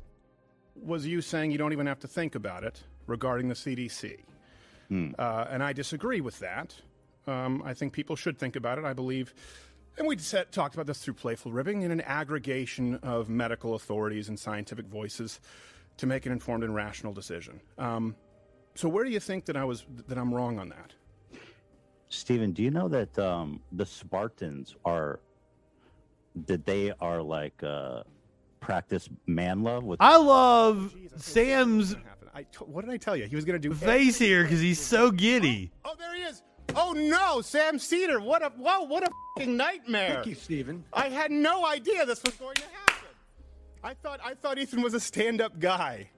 was 0.76 1.06
you 1.06 1.22
saying 1.22 1.52
you 1.52 1.58
don't 1.58 1.74
even 1.74 1.86
have 1.88 2.00
to 2.00 2.08
think 2.08 2.36
about 2.36 2.64
it 2.64 2.84
regarding 3.08 3.48
the 3.48 3.56
CDC? 3.56 4.18
Uh, 5.18 5.46
and 5.50 5.64
I 5.64 5.72
disagree 5.72 6.20
with 6.20 6.38
that. 6.40 6.76
Um, 7.26 7.64
I 7.66 7.74
think 7.74 7.94
people 7.94 8.18
should 8.18 8.38
think 8.38 8.58
about 8.58 8.78
it. 8.78 8.84
I 8.84 8.92
believe, 8.92 9.34
and 9.98 10.06
we 10.06 10.18
said, 10.18 10.52
talked 10.52 10.74
about 10.74 10.86
this 10.86 11.00
through 11.00 11.14
playful 11.14 11.54
ribbing, 11.54 11.84
in 11.84 11.92
an 11.92 12.02
aggregation 12.02 12.96
of 12.96 13.30
medical 13.30 13.76
authorities 13.76 14.28
and 14.28 14.38
scientific 14.38 14.88
voices 14.88 15.40
to 15.98 16.08
make 16.08 16.26
an 16.26 16.34
informed 16.34 16.64
and 16.66 16.76
rational 16.76 17.14
decision. 17.14 17.62
Um, 17.78 18.16
so, 18.76 18.89
where 18.89 19.03
do 19.03 19.11
you 19.11 19.19
think 19.19 19.45
that 19.45 19.57
I 19.57 19.64
was 19.64 19.85
that 20.07 20.18
I'm 20.18 20.34
wrong 20.34 20.60
on 20.60 20.69
that? 20.69 20.93
Steven, 22.10 22.52
do 22.52 22.61
you 22.61 22.72
know 22.72 22.88
that 22.89 23.18
um, 23.18 23.61
the 23.72 23.85
Spartans 23.85 24.76
are 24.84 25.19
that 26.48 26.65
they 26.65 26.91
are 26.99 27.22
like 27.22 27.61
uh, 27.64 28.03
practice 28.60 29.10
man 29.27 29.64
love 29.64 29.84
with 29.84 30.02
I 30.02 30.18
love 30.18 30.95
Sam's 31.18 31.95
I 32.34 32.43
t- 32.43 32.60
what 32.60 32.85
did 32.85 32.93
I 32.93 32.98
tell 32.98 33.15
you? 33.15 33.26
He 33.26 33.35
was 33.35 33.45
going 33.45 33.60
to 33.61 33.68
do 33.69 33.73
face 33.73 34.18
here 34.18 34.43
because 34.43 34.61
he's 34.61 34.80
so 34.80 35.11
giddy. 35.11 35.72
Oh, 35.84 35.95
there 35.98 36.15
he 36.15 36.22
is. 36.22 36.41
Oh 36.76 36.93
no, 36.93 37.41
Sam 37.41 37.77
Seder! 37.77 38.22
What 38.22 38.41
a 38.41 38.49
whoa! 38.56 38.84
What 38.84 39.03
a 39.03 39.11
fucking 39.35 39.57
nightmare! 39.57 40.15
Thank 40.15 40.27
you, 40.27 40.35
Steven. 40.35 40.85
I 40.93 41.10
had 41.10 41.31
no 41.31 41.65
idea 41.65 42.06
this 42.06 42.23
was 42.23 42.35
going 42.35 42.56
to 42.56 42.64
happen. 42.64 43.10
I 43.84 43.93
thought 43.93 44.22
I 44.23 44.34
thought 44.35 44.57
Ethan 44.57 44.81
was 44.81 44.93
a 44.93 44.99
stand-up 44.99 45.60
guy. 45.60 46.10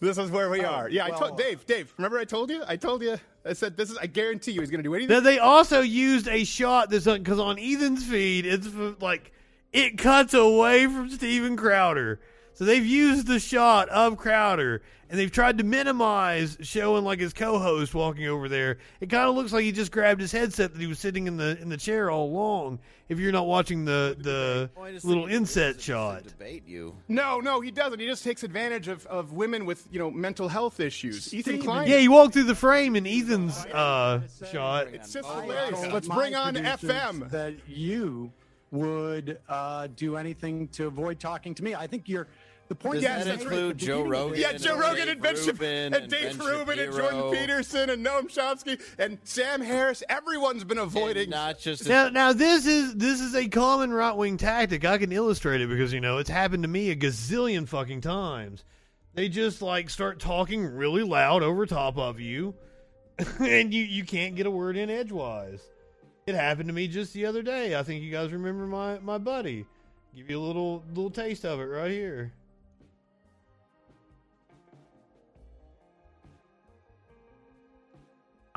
This 0.00 0.18
is 0.18 0.30
where 0.30 0.48
we 0.50 0.64
Oh, 0.64 0.68
are. 0.68 0.88
Yeah, 0.88 1.06
I 1.06 1.10
told 1.10 1.36
Dave. 1.38 1.66
Dave, 1.66 1.92
remember 1.96 2.18
I 2.18 2.24
told 2.24 2.50
you? 2.50 2.62
I 2.66 2.76
told 2.76 3.02
you. 3.02 3.16
I 3.44 3.52
said 3.52 3.76
this 3.76 3.90
is. 3.90 3.98
I 3.98 4.06
guarantee 4.06 4.52
you, 4.52 4.60
he's 4.60 4.70
going 4.70 4.82
to 4.82 4.88
do 4.88 4.94
anything. 4.94 5.14
Now 5.14 5.20
they 5.20 5.38
also 5.38 5.80
used 5.80 6.28
a 6.28 6.44
shot 6.44 6.90
that's 6.90 7.06
because 7.06 7.40
on 7.40 7.58
Ethan's 7.58 8.04
feed, 8.04 8.46
it's 8.46 8.68
like 9.00 9.32
it 9.72 9.98
cuts 9.98 10.34
away 10.34 10.84
from 10.84 11.10
Steven 11.10 11.56
Crowder. 11.56 12.20
So 12.58 12.64
they've 12.64 12.84
used 12.84 13.28
the 13.28 13.38
shot 13.38 13.88
of 13.90 14.16
Crowder 14.16 14.82
and 15.08 15.16
they've 15.16 15.30
tried 15.30 15.58
to 15.58 15.64
minimize 15.64 16.58
showing 16.60 17.04
like 17.04 17.20
his 17.20 17.32
co-host 17.32 17.94
walking 17.94 18.26
over 18.26 18.48
there. 18.48 18.78
It 19.00 19.10
kind 19.10 19.28
of 19.28 19.36
looks 19.36 19.52
like 19.52 19.62
he 19.62 19.70
just 19.70 19.92
grabbed 19.92 20.20
his 20.20 20.32
headset 20.32 20.72
that 20.72 20.80
he 20.80 20.88
was 20.88 20.98
sitting 20.98 21.28
in 21.28 21.36
the 21.36 21.56
in 21.62 21.68
the 21.68 21.76
chair 21.76 22.10
all 22.10 22.26
along. 22.26 22.80
If 23.08 23.20
you're 23.20 23.30
not 23.30 23.46
watching 23.46 23.84
the 23.84 24.16
the 24.18 24.70
little 25.04 25.26
inset 25.26 25.80
shot. 25.80 26.24
Debate 26.24 26.66
you. 26.66 26.96
No, 27.06 27.38
no, 27.38 27.60
he 27.60 27.70
doesn't. 27.70 28.00
He 28.00 28.06
just 28.06 28.24
takes 28.24 28.42
advantage 28.42 28.88
of, 28.88 29.06
of 29.06 29.32
women 29.34 29.64
with 29.64 29.86
you 29.92 30.00
know 30.00 30.10
mental 30.10 30.48
health 30.48 30.80
issues. 30.80 31.32
Ethan 31.32 31.62
Klein. 31.62 31.88
Yeah, 31.88 31.98
he 31.98 32.08
walked 32.08 32.32
through 32.32 32.42
the 32.42 32.56
frame 32.56 32.96
in 32.96 33.06
Ethan's 33.06 33.56
uh, 33.66 34.22
shot. 34.50 34.88
It's 34.88 35.12
just 35.12 35.28
hilarious. 35.28 35.86
Let's 35.92 36.08
bring 36.08 36.34
on 36.34 36.56
FM. 36.56 37.30
That 37.30 37.54
you 37.68 38.32
would 38.70 39.38
uh, 39.48 39.88
do 39.96 40.16
anything 40.16 40.68
to 40.68 40.86
avoid 40.86 41.20
talking 41.20 41.54
to 41.54 41.62
me. 41.62 41.74
I 41.74 41.86
think 41.86 42.08
you're. 42.08 42.26
The 42.68 42.74
point 42.74 43.00
Does 43.00 43.02
is 43.02 43.08
that 43.08 43.24
that's 43.24 43.42
include 43.42 43.66
right 43.66 43.76
Joe 43.76 44.02
Rogan? 44.02 44.38
Yeah, 44.38 44.52
Joe 44.52 44.72
and 44.72 44.80
Rogan 44.80 44.96
Dave 44.96 45.08
and 45.08 45.22
Ben 45.22 45.36
Shap- 45.36 45.46
Rubin 45.46 45.84
and 45.86 45.94
and 45.94 46.10
Dave 46.10 46.38
Ben 46.38 46.46
Rubin 46.46 46.78
and 46.78 46.94
Jordan 46.94 47.30
Peterson 47.32 47.90
and 47.90 48.04
Noam 48.04 48.24
Chomsky 48.24 48.80
and 48.98 49.18
Sam 49.24 49.62
Harris. 49.62 50.02
Everyone's 50.08 50.64
been 50.64 50.76
avoiding. 50.76 51.30
Not 51.30 51.58
just 51.58 51.88
Now, 51.88 52.10
now 52.10 52.34
this 52.34 52.66
is 52.66 52.94
this 52.94 53.20
is 53.20 53.34
a 53.34 53.48
common 53.48 53.90
right 53.90 54.14
wing 54.14 54.36
tactic. 54.36 54.84
I 54.84 54.98
can 54.98 55.12
illustrate 55.12 55.62
it 55.62 55.68
because 55.70 55.94
you 55.94 56.00
know 56.00 56.18
it's 56.18 56.28
happened 56.28 56.62
to 56.64 56.68
me 56.68 56.90
a 56.90 56.96
gazillion 56.96 57.66
fucking 57.66 58.02
times. 58.02 58.64
They 59.14 59.30
just 59.30 59.62
like 59.62 59.88
start 59.88 60.20
talking 60.20 60.64
really 60.64 61.02
loud 61.02 61.42
over 61.42 61.64
top 61.64 61.96
of 61.96 62.20
you, 62.20 62.54
and 63.40 63.72
you 63.72 63.82
you 63.82 64.04
can't 64.04 64.36
get 64.36 64.46
a 64.46 64.50
word 64.50 64.76
in 64.76 64.90
edgewise. 64.90 65.62
It 66.26 66.34
happened 66.34 66.68
to 66.68 66.74
me 66.74 66.86
just 66.86 67.14
the 67.14 67.24
other 67.24 67.40
day. 67.40 67.74
I 67.78 67.82
think 67.82 68.02
you 68.02 68.10
guys 68.10 68.30
remember 68.30 68.66
my 68.66 68.98
my 68.98 69.16
buddy. 69.16 69.64
Give 70.14 70.28
you 70.28 70.38
a 70.38 70.44
little 70.44 70.84
little 70.88 71.10
taste 71.10 71.46
of 71.46 71.60
it 71.60 71.64
right 71.64 71.90
here. 71.90 72.34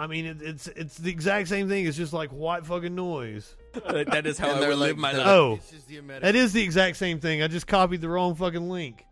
I 0.01 0.07
mean, 0.07 0.25
it, 0.25 0.41
it's 0.41 0.65
it's 0.65 0.97
the 0.97 1.11
exact 1.11 1.47
same 1.47 1.69
thing. 1.69 1.85
It's 1.85 1.95
just 1.95 2.11
like 2.11 2.31
white 2.31 2.65
fucking 2.65 2.95
noise. 2.95 3.55
that 3.85 4.25
is 4.25 4.39
how 4.39 4.47
And 4.47 4.57
I 4.57 4.59
they're 4.59 4.69
would 4.69 4.79
like, 4.79 4.87
live 4.87 4.97
my 4.97 5.11
life. 5.11 5.27
Oh, 5.27 5.59
the 5.87 5.99
that 6.21 6.33
is 6.35 6.53
the 6.53 6.63
exact 6.63 6.97
same 6.97 7.19
thing. 7.19 7.43
I 7.43 7.47
just 7.47 7.67
copied 7.67 8.01
the 8.01 8.09
wrong 8.09 8.33
fucking 8.33 8.67
link. 8.67 9.05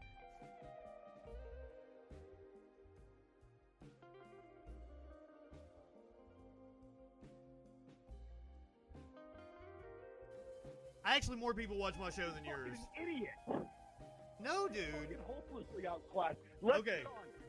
Actually, 11.06 11.38
more 11.38 11.54
people 11.54 11.78
watch 11.78 11.94
my 12.00 12.10
show 12.10 12.32
than 12.32 12.44
yours. 12.46 12.80
Idiot. 13.00 13.30
No, 14.44 14.68
dude. 14.68 14.86
Hopelessly 15.26 15.88
outclassed. 15.88 16.38
Let's 16.62 16.80
Okay. 16.80 17.04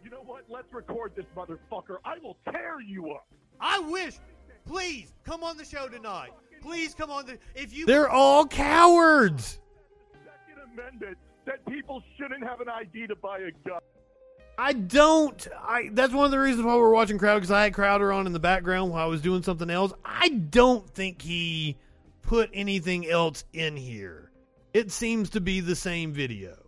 You 0.05 0.11
know 0.11 0.23
what? 0.25 0.45
Let's 0.49 0.73
record 0.73 1.13
this 1.15 1.27
motherfucker. 1.37 1.99
I 2.05 2.19
will 2.19 2.37
tear 2.51 2.81
you 2.81 3.11
up. 3.11 3.27
I 3.61 3.79
wish. 3.81 4.15
Please 4.67 5.13
come 5.25 5.43
on 5.43 5.57
the 5.57 5.65
show 5.65 5.89
tonight. 5.89 6.31
Please 6.63 6.95
come 6.95 7.11
on 7.11 7.27
the. 7.27 7.39
If 7.55 7.75
you. 7.75 7.87
They're 7.87 8.03
They're 8.03 8.11
all 8.11 8.47
cowards. 8.47 9.61
Second 10.13 10.63
Amendment 10.73 11.19
said 11.45 11.65
people 11.67 12.03
shouldn't 12.17 12.45
have 12.45 12.61
an 12.61 12.69
ID 12.69 13.07
to 13.09 13.17
buy 13.17 13.39
a 13.39 13.69
gun. 13.69 13.81
I 14.59 14.75
don't. 14.75 15.49
I 15.59 15.89
that's 15.93 16.13
one 16.13 16.27
of 16.27 16.31
the 16.31 16.39
reasons 16.39 16.67
why 16.67 16.77
we're 16.77 16.93
watching 16.93 17.19
Crowder 17.19 17.41
because 17.41 17.51
I 17.51 17.63
had 17.63 17.75
Crowder 17.75 18.13
on 18.13 18.27
in 18.27 18.33
the 18.33 18.41
background 18.41 18.91
while 18.91 19.05
I 19.05 19.09
was 19.09 19.23
doing 19.23 19.43
something 19.43 19.71
else. 19.71 19.93
I 20.05 20.29
don't 20.29 20.89
think 20.91 21.23
he 21.23 21.77
put 22.23 22.51
anything 22.53 23.09
else 23.09 23.45
in 23.53 23.77
here. 23.77 24.31
It 24.75 24.91
seems 24.91 25.31
to 25.31 25.41
be 25.41 25.61
the 25.61 25.75
same 25.75 26.13
video. 26.13 26.60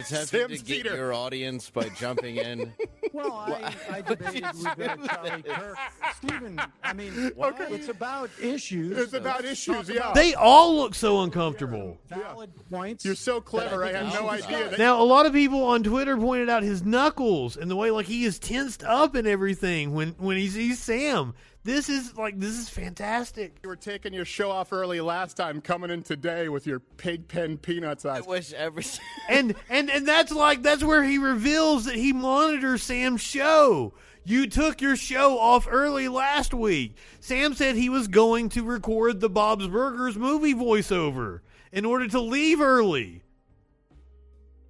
Attempting 0.00 0.26
Sam 0.40 0.48
to 0.48 0.54
get 0.56 0.66
Cedar. 0.66 0.96
your 0.96 1.12
audience 1.14 1.70
by 1.70 1.88
jumping 1.90 2.36
in. 2.36 2.72
Well, 3.12 3.32
I, 3.32 3.74
I 3.90 4.00
debated 4.02 4.44
with 4.54 4.78
uh, 4.88 4.96
Charlie 5.08 5.42
Kirk. 5.42 5.76
Steven, 6.18 6.60
I 6.84 6.92
mean, 6.92 7.12
it's 7.36 7.88
about 7.88 8.30
issues. 8.40 8.96
It's 8.96 9.14
about 9.14 9.44
issues, 9.44 9.88
yeah. 9.88 9.96
about 9.96 10.14
They 10.14 10.34
all 10.34 10.76
look 10.76 10.94
so 10.94 11.22
uncomfortable. 11.22 11.98
valid 12.06 12.52
points. 12.70 13.04
You're 13.04 13.16
so 13.16 13.40
clever. 13.40 13.84
I 13.84 13.90
that 13.90 14.06
had 14.06 14.14
no 14.22 14.30
idea. 14.30 14.68
That, 14.68 14.78
Now, 14.78 15.02
a 15.02 15.04
lot 15.04 15.26
of 15.26 15.32
people 15.32 15.64
on 15.64 15.82
Twitter 15.82 16.16
pointed 16.16 16.48
out 16.48 16.62
his 16.62 16.84
knuckles 16.84 17.56
and 17.56 17.68
the 17.68 17.74
way 17.74 17.90
like 17.90 18.06
he 18.06 18.22
is 18.24 18.38
tensed 18.38 18.84
up 18.84 19.16
and 19.16 19.26
everything 19.26 19.92
when 19.92 20.10
when 20.18 20.36
he 20.36 20.46
sees 20.46 20.78
Sam. 20.78 21.34
This 21.62 21.90
is 21.90 22.16
like 22.16 22.38
this 22.38 22.58
is 22.58 22.70
fantastic. 22.70 23.56
you 23.62 23.68
were 23.68 23.76
taking 23.76 24.14
your 24.14 24.24
show 24.24 24.50
off 24.50 24.72
early 24.72 25.00
last 25.02 25.36
time, 25.36 25.60
coming 25.60 25.90
in 25.90 26.02
today 26.02 26.48
with 26.48 26.66
your 26.66 26.80
pig 26.80 27.28
pen 27.28 27.58
peanuts 27.58 28.06
eyes. 28.06 28.22
I 28.26 28.28
wish 28.30 28.52
every. 28.54 28.84
and 29.28 29.54
and 29.68 29.90
and 29.90 30.08
that's 30.08 30.32
like 30.32 30.62
that's 30.62 30.82
where 30.82 31.04
he 31.04 31.18
reveals 31.18 31.84
that 31.84 31.96
he 31.96 32.14
monitors 32.14 32.82
Sam's 32.82 33.20
show. 33.20 33.92
You 34.24 34.46
took 34.46 34.80
your 34.80 34.96
show 34.96 35.38
off 35.38 35.68
early 35.70 36.08
last 36.08 36.54
week. 36.54 36.96
Sam 37.20 37.52
said 37.52 37.76
he 37.76 37.90
was 37.90 38.08
going 38.08 38.48
to 38.50 38.64
record 38.64 39.20
the 39.20 39.30
Bob's 39.30 39.68
Burgers 39.68 40.16
movie 40.16 40.54
voiceover 40.54 41.40
in 41.72 41.84
order 41.84 42.08
to 42.08 42.20
leave 42.20 42.60
early. 42.62 43.22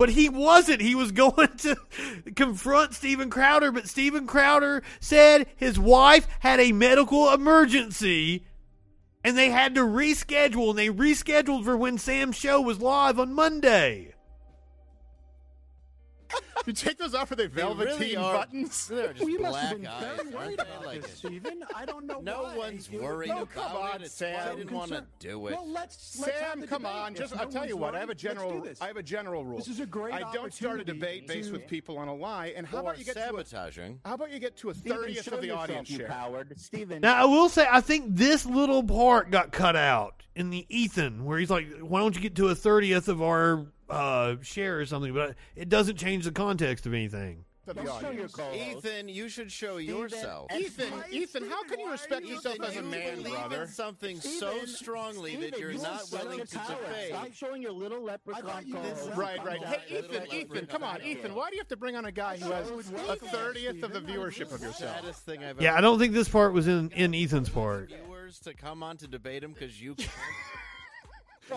But 0.01 0.09
he 0.09 0.31
wasn't. 0.31 0.81
He 0.81 0.94
was 0.94 1.12
going 1.12 1.55
to 1.59 1.77
confront 2.35 2.94
Steven 2.94 3.28
Crowder, 3.28 3.70
but 3.70 3.86
Steven 3.86 4.27
Crowder 4.27 4.82
said 4.98 5.47
his 5.56 5.78
wife 5.78 6.27
had 6.40 6.59
a 6.59 6.72
medical 6.72 7.31
emergency 7.31 8.47
and 9.22 9.36
they 9.36 9.51
had 9.51 9.74
to 9.74 9.82
reschedule 9.82 10.70
and 10.70 10.78
they 10.78 10.89
rescheduled 10.89 11.64
for 11.64 11.77
when 11.77 11.98
Sam's 11.98 12.36
show 12.36 12.62
was 12.62 12.81
live 12.81 13.18
on 13.18 13.35
Monday. 13.35 14.10
you 16.66 16.73
take 16.73 16.98
those 16.98 17.15
off? 17.15 17.31
Are 17.31 17.36
they 17.36 17.47
velveteen 17.47 17.86
they 17.86 18.05
really 18.07 18.16
are, 18.16 18.35
buttons? 18.35 18.86
They're 18.89 19.12
just 19.12 19.39
black 19.39 19.40
must 19.40 19.59
have 19.59 19.77
been 19.77 19.86
eyes, 19.86 20.02
very 20.20 20.35
worried 20.35 20.61
about 20.61 20.86
like 20.86 21.02
this, 21.02 21.19
Steven. 21.19 21.65
I 21.74 21.85
don't 21.85 22.07
know. 22.07 22.20
No 22.31 22.43
why. 22.43 22.57
one's 22.57 22.90
worried 22.90 23.28
no, 23.28 23.47
come 23.47 23.77
on, 23.77 24.02
it. 24.02 24.11
Sam. 24.11 24.48
I 24.48 24.55
didn't 24.55 24.73
want 24.73 24.90
to 24.90 25.05
do 25.19 25.47
it. 25.48 25.52
Well, 25.52 25.66
let's, 25.66 26.19
let's 26.20 26.39
Sam, 26.39 26.62
come 26.66 26.82
debate. 26.82 26.94
on. 26.94 27.15
Just 27.15 27.35
no 27.35 27.40
I'll 27.40 27.48
tell 27.48 27.66
you 27.66 27.77
what. 27.77 27.94
I 27.94 28.01
have 28.01 28.11
a 28.11 28.15
general. 28.15 28.62
I 28.81 28.86
have 28.86 28.98
a 28.98 29.02
general 29.02 29.44
rule. 29.44 29.57
This 29.57 29.69
is 29.69 29.81
a 29.81 29.86
great. 29.86 30.12
I 30.15 30.31
don't 30.32 30.52
start 30.52 30.81
a 30.81 30.85
debate 30.85 31.27
based 31.27 31.51
with 31.51 31.66
people 31.66 31.97
on 31.98 32.09
a 32.09 32.15
lie. 32.15 32.52
And 32.57 32.66
how 32.66 32.78
about 32.78 32.98
you 32.98 33.05
get 33.05 33.15
sabotaging? 33.15 34.01
How 34.05 34.15
about 34.15 34.31
you 34.31 34.39
get 34.39 34.57
to 34.59 34.70
a 34.70 34.74
thirtieth 34.74 35.32
of 35.32 35.40
the 35.40 35.51
audience 35.51 35.89
share? 35.89 36.11
Steven. 36.57 37.01
Now 37.01 37.15
I 37.16 37.24
will 37.24 37.48
say 37.48 37.66
I 37.70 37.81
think 37.81 38.05
this 38.09 38.44
little 38.44 38.82
part 38.82 39.31
got 39.31 39.51
cut 39.51 39.77
out 39.77 40.23
in 40.36 40.51
the 40.51 40.66
Ethan 40.69 41.24
where 41.24 41.39
he's 41.39 41.51
like, 41.51 41.78
"Why 41.78 42.01
don't 42.01 42.15
you 42.15 42.20
get 42.20 42.36
to 42.36 42.48
a 42.48 42.55
thirtieth 42.55 43.09
of 43.09 43.23
our?" 43.23 43.66
uh, 43.90 44.36
share 44.42 44.80
or 44.80 44.86
something, 44.86 45.12
but 45.12 45.34
it 45.56 45.68
doesn't 45.68 45.96
change 45.96 46.24
the 46.24 46.32
context 46.32 46.86
of 46.86 46.94
anything. 46.94 47.44
Ethan, 47.68 49.08
you 49.08 49.28
should 49.28 49.52
show 49.52 49.76
yourself. 49.76 50.50
Ethan, 50.52 50.92
Ethan, 51.10 51.48
how 51.48 51.62
can 51.64 51.78
you 51.78 51.90
respect 51.90 52.26
yourself 52.26 52.56
as 52.62 52.76
a 52.76 52.82
man, 52.82 53.22
brother? 53.22 53.68
Something 53.68 54.20
so 54.20 54.64
strongly 54.64 55.36
that 55.36 55.58
you're 55.58 55.74
not 55.74 56.02
willing 56.10 56.40
to 56.40 56.46
defend. 56.46 56.78
Stop 57.08 57.32
showing 57.32 57.62
your 57.62 57.72
little 57.72 58.02
leprechaun 58.02 58.72
cards. 58.72 59.10
Right, 59.14 59.44
right. 59.44 59.62
Hey, 59.62 59.98
Ethan, 59.98 60.26
Ethan, 60.32 60.66
come 60.66 60.82
on, 60.82 61.02
Ethan. 61.02 61.34
Why 61.34 61.50
do 61.50 61.56
you 61.56 61.60
have 61.60 61.68
to 61.68 61.76
bring 61.76 61.96
on 61.96 62.06
a 62.06 62.12
guy 62.12 62.38
who 62.38 62.50
has 62.50 62.70
a 62.70 63.16
thirtieth 63.16 63.82
of 63.82 63.92
the 63.92 64.00
viewership 64.00 64.52
of 64.52 64.62
yourself? 64.62 65.22
Yeah, 65.60 65.76
I 65.76 65.80
don't 65.80 65.98
think 65.98 66.12
this 66.12 66.28
part 66.28 66.52
was 66.52 66.66
in 66.66 66.90
in 66.92 67.14
Ethan's 67.14 67.50
part. 67.50 67.90
Viewers 67.90 68.40
to 68.40 68.54
come 68.54 68.82
on 68.82 68.96
to 68.96 69.06
debate 69.06 69.44
him 69.44 69.52
because 69.52 69.80
you. 69.80 69.94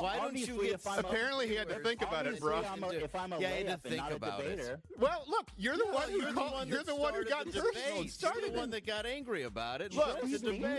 Why 0.02 0.18
don't 0.18 0.38
you 0.38 0.64
get? 0.64 0.82
Apparently, 0.98 1.48
he 1.48 1.56
had 1.56 1.70
to 1.70 1.76
think 1.80 2.02
about 2.02 2.28
it, 2.28 2.40
bro. 2.40 2.64
I'm 2.64 2.84
a, 2.84 2.90
if 2.90 3.16
I'm 3.16 3.34
a 3.34 3.40
yeah, 3.40 3.52
layup 3.52 3.86
and 3.86 3.98
not 3.98 4.12
a 4.12 4.20
debater. 4.20 4.74
It. 4.74 5.00
Well, 5.00 5.24
look, 5.28 5.48
you're 5.58 5.78
the 5.78 5.86
yeah, 5.88 5.94
one 5.94 6.10
who 6.10 6.22
you're 6.22 6.34
called, 6.34 6.52
the 6.52 6.56
one 6.56 6.68
you're 6.68 6.84
the 6.84 6.96
one 6.96 7.14
who 7.14 7.26
got 7.26 7.46
personal. 7.46 8.08
Started 8.08 8.54
the 8.54 8.58
one 8.58 8.70
that 8.72 8.86
got 8.86 9.06
angry 9.06 9.44
about 9.44 9.82
it. 9.82 9.94
Look, 9.94 10.20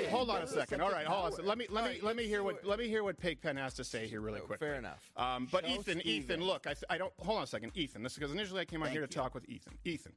hold 0.08 0.30
on 0.30 0.42
a 0.42 0.46
second. 0.46 0.80
All 0.80 0.90
right, 0.90 1.06
hold 1.06 1.38
on. 1.38 1.46
Let 1.46 1.58
me 1.58 1.66
let 1.70 1.84
me 1.84 2.00
let 2.02 2.16
me 2.16 2.26
hear 2.26 2.42
what 2.42 2.64
let 2.64 2.78
me 2.78 2.88
hear 2.88 3.02
what 3.02 3.18
Pig 3.18 3.40
Pen 3.40 3.56
has 3.56 3.74
to 3.74 3.84
say 3.84 4.06
here 4.06 4.20
really 4.20 4.40
quick. 4.40 4.58
Fair 4.58 4.74
enough. 4.74 5.10
Um, 5.16 5.48
but 5.50 5.68
Ethan, 5.68 6.00
Ethan, 6.06 6.42
look, 6.42 6.66
I 6.88 6.98
don't 6.98 7.12
hold 7.18 7.38
on 7.38 7.44
a 7.44 7.46
second, 7.46 7.72
Ethan. 7.74 8.02
This 8.02 8.14
because 8.14 8.32
initially 8.32 8.60
I 8.60 8.64
came 8.64 8.82
out 8.82 8.90
here 8.90 9.00
to 9.00 9.06
talk 9.06 9.34
with 9.34 9.48
Ethan. 9.48 9.74
Ethan, 9.84 10.12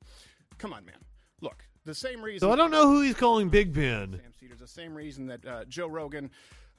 come 0.57 0.73
on, 0.73 0.85
man 0.85 0.95
look, 1.41 1.63
the 1.85 1.95
same 1.95 2.21
reason. 2.21 2.39
So 2.39 2.51
I 2.51 2.55
don't 2.55 2.71
know 2.71 2.87
who 2.87 3.01
he's 3.01 3.15
calling 3.15 3.49
Big 3.49 3.73
Ben. 3.73 4.19
Sam 4.21 4.49
Seders, 4.49 4.59
the 4.59 4.67
same 4.67 4.93
reason 4.93 5.27
that 5.27 5.45
uh, 5.45 5.65
Joe 5.65 5.87
Rogan 5.87 6.29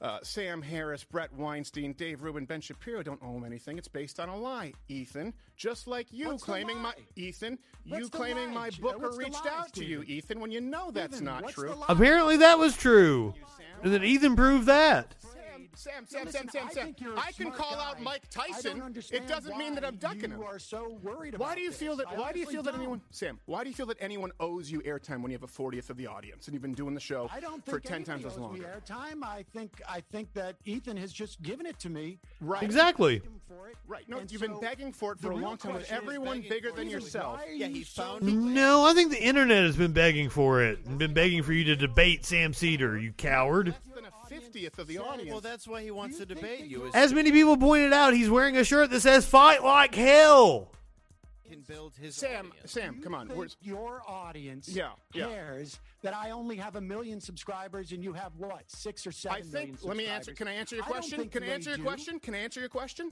uh, 0.01 0.19
Sam 0.23 0.61
Harris, 0.61 1.03
Bret 1.03 1.33
Weinstein, 1.33 1.93
Dave 1.93 2.21
Rubin, 2.21 2.45
Ben 2.45 2.61
Shapiro 2.61 3.03
don't 3.03 3.19
owe 3.23 3.35
him 3.37 3.43
anything. 3.43 3.77
It's 3.77 3.87
based 3.87 4.19
on 4.19 4.29
a 4.29 4.37
lie, 4.37 4.73
Ethan. 4.87 5.33
Just 5.57 5.87
like 5.87 6.07
you 6.11 6.27
what's 6.27 6.43
claiming 6.43 6.77
my 6.77 6.93
Ethan, 7.15 7.59
what's 7.87 8.03
you 8.03 8.09
claiming 8.09 8.53
lie? 8.53 8.69
my 8.69 8.69
booker 8.79 9.11
reached 9.11 9.45
lie, 9.45 9.51
out 9.51 9.67
Steven? 9.69 10.03
to 10.03 10.07
you, 10.07 10.17
Ethan, 10.17 10.39
when 10.39 10.51
you 10.51 10.61
know 10.61 10.91
that's 10.91 11.15
Ethan, 11.15 11.25
not 11.25 11.49
true. 11.49 11.75
Apparently 11.89 12.37
that 12.37 12.57
was 12.57 12.77
true. 12.77 13.33
And 13.83 13.93
then 13.93 14.03
Ethan 14.03 14.35
proved 14.35 14.67
that. 14.67 15.15
Sam, 15.79 16.05
Sam, 16.05 16.29
Sam, 16.29 16.49
Sam, 16.49 16.67
I 16.67 16.73
Sam. 16.73 16.95
I 17.17 17.31
can 17.31 17.51
call 17.51 17.77
guy. 17.77 17.89
out 17.89 18.01
Mike 18.01 18.23
Tyson. 18.29 18.81
It 19.13 19.29
doesn't 19.29 19.57
mean 19.57 19.75
that 19.75 19.85
I'm 19.85 19.95
ducking 19.95 20.23
you 20.23 20.35
him. 20.35 20.39
You 20.39 20.43
are 20.43 20.59
so 20.59 20.99
worried. 21.01 21.35
About 21.35 21.47
why 21.47 21.55
do 21.55 21.61
you 21.61 21.69
this? 21.69 21.79
feel 21.79 21.95
that? 21.95 22.17
Why 22.17 22.33
do 22.33 22.39
you 22.39 22.45
feel 22.45 22.61
don't. 22.61 22.73
that 22.73 22.79
anyone, 22.79 22.99
Sam? 23.11 23.39
Why 23.45 23.63
do 23.63 23.69
you 23.69 23.75
feel 23.75 23.85
that 23.85 23.95
anyone 24.01 24.33
owes 24.41 24.69
you 24.69 24.81
airtime 24.81 25.21
when 25.21 25.31
you 25.31 25.37
have 25.37 25.43
a 25.43 25.47
fortieth 25.47 25.89
of 25.89 25.95
the 25.95 26.07
audience 26.07 26.47
and 26.47 26.53
you've 26.53 26.61
been 26.61 26.73
doing 26.73 26.95
the 26.95 26.99
show 26.99 27.29
I 27.33 27.39
don't 27.39 27.63
think 27.63 27.77
for 27.77 27.79
ten 27.79 28.03
times 28.03 28.25
as 28.25 28.37
long? 28.37 28.57
Airtime. 28.57 29.23
I 29.23 29.45
think. 29.53 29.81
I 29.87 30.01
think 30.01 30.33
that 30.33 30.57
Ethan 30.65 30.97
has 30.97 31.13
just 31.13 31.41
given 31.41 31.65
it 31.65 31.79
to 31.79 31.89
me. 31.89 32.19
Right. 32.41 32.61
Exactly. 32.61 33.21
Right. 33.87 34.07
No, 34.09 34.17
and 34.17 34.29
you've 34.29 34.41
so 34.41 34.47
been 34.47 34.59
begging 34.59 34.91
for 34.91 35.13
it 35.13 35.19
for 35.19 35.31
a 35.31 35.35
long 35.35 35.55
time 35.55 35.75
with 35.75 35.89
everyone 35.89 36.41
bigger 36.41 36.71
than 36.71 36.89
yourself. 36.89 37.39
Yeah, 37.49 37.67
he 37.67 37.83
found. 37.83 38.23
No, 38.23 38.83
I 38.83 38.93
think 38.93 39.11
the 39.11 39.23
internet 39.23 39.63
has 39.63 39.77
been 39.77 39.93
begging 39.93 40.29
for 40.29 40.61
it 40.61 40.79
and 40.85 40.97
been 40.97 41.13
begging 41.13 41.41
for 41.41 41.53
you 41.53 41.63
to 41.63 41.77
debate 41.77 42.25
Sam 42.25 42.53
Seder. 42.53 42.97
You 42.97 43.13
coward 43.13 43.75
fiftieth 44.49 44.79
of 44.79 44.87
the 44.87 44.97
audience. 44.97 45.31
Well, 45.31 45.41
that's 45.41 45.67
why 45.67 45.83
he 45.83 45.91
wants 45.91 46.17
to 46.17 46.25
debate 46.25 46.65
you. 46.65 46.89
As 46.93 47.13
many 47.13 47.31
people 47.31 47.57
pointed 47.57 47.93
out, 47.93 48.13
he's 48.13 48.29
wearing 48.29 48.57
a 48.57 48.63
shirt 48.63 48.89
that 48.91 49.01
says 49.01 49.25
"Fight 49.25 49.63
Like 49.63 49.95
Hell." 49.95 50.71
Can 51.49 51.61
build 51.61 51.93
his 51.99 52.15
Sam, 52.15 52.47
audience. 52.51 52.71
Sam, 52.71 53.01
come 53.01 53.15
on. 53.15 53.27
Where's... 53.29 53.57
Your 53.59 54.03
audience 54.07 54.69
yeah, 54.69 54.89
yeah. 55.13 55.27
cares 55.27 55.79
that 56.03 56.15
I 56.15 56.29
only 56.29 56.55
have 56.57 56.75
a 56.75 56.81
million 56.81 57.19
subscribers 57.19 57.91
and 57.91 58.03
you 58.03 58.13
have 58.13 58.33
what 58.37 58.63
six 58.67 59.07
or 59.07 59.11
seven. 59.11 59.39
I 59.39 59.41
think. 59.41 59.83
Let 59.83 59.97
me 59.97 60.05
answer. 60.05 60.33
Can 60.33 60.47
I 60.47 60.53
answer 60.53 60.75
your 60.75 60.85
question? 60.85 61.27
Can 61.27 61.43
I 61.43 61.47
answer 61.47 61.71
your 61.71 61.77
do. 61.77 61.83
question? 61.83 62.19
Can 62.19 62.35
I 62.35 62.39
answer 62.39 62.59
your 62.59 62.69
question? 62.69 63.11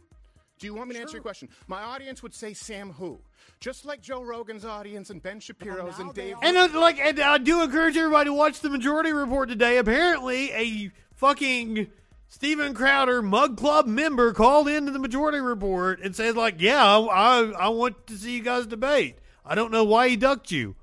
Do 0.59 0.65
you 0.65 0.73
want 0.73 0.87
me 0.87 0.93
to 0.93 0.97
sure. 0.97 1.01
answer 1.03 1.17
your 1.17 1.23
question? 1.23 1.49
My 1.67 1.81
audience 1.81 2.23
would 2.23 2.33
say 2.33 2.53
Sam 2.53 2.91
who, 2.91 3.19
just 3.59 3.85
like 3.85 4.01
Joe 4.01 4.23
Rogan's 4.23 4.65
audience 4.65 5.11
and 5.11 5.21
Ben 5.21 5.39
Shapiro's 5.39 5.99
and 5.99 6.13
Dave. 6.15 6.35
And 6.41 6.57
uh, 6.57 6.69
like, 6.79 6.99
and 6.99 7.19
I 7.19 7.37
do 7.37 7.61
encourage 7.61 7.95
everybody 7.95 8.29
to 8.29 8.33
watch 8.33 8.59
the 8.59 8.69
Majority 8.69 9.13
Report 9.13 9.49
today. 9.49 9.77
Apparently, 9.77 10.51
a 10.51 10.91
fucking 11.17 11.87
Steven 12.29 12.73
Crowder 12.73 13.21
Mug 13.21 13.57
Club 13.57 13.87
member 13.87 14.33
called 14.33 14.67
into 14.67 14.91
the 14.91 14.99
majority 14.99 15.39
report 15.39 15.99
and 16.01 16.15
said, 16.15 16.37
like, 16.37 16.55
yeah, 16.59 16.83
I, 16.83 17.51
I 17.57 17.67
want 17.69 18.07
to 18.07 18.15
see 18.15 18.35
you 18.35 18.43
guys 18.43 18.65
debate. 18.65 19.17
I 19.45 19.55
don't 19.55 19.71
know 19.71 19.83
why 19.83 20.09
he 20.09 20.15
ducked 20.15 20.51
you. 20.51 20.75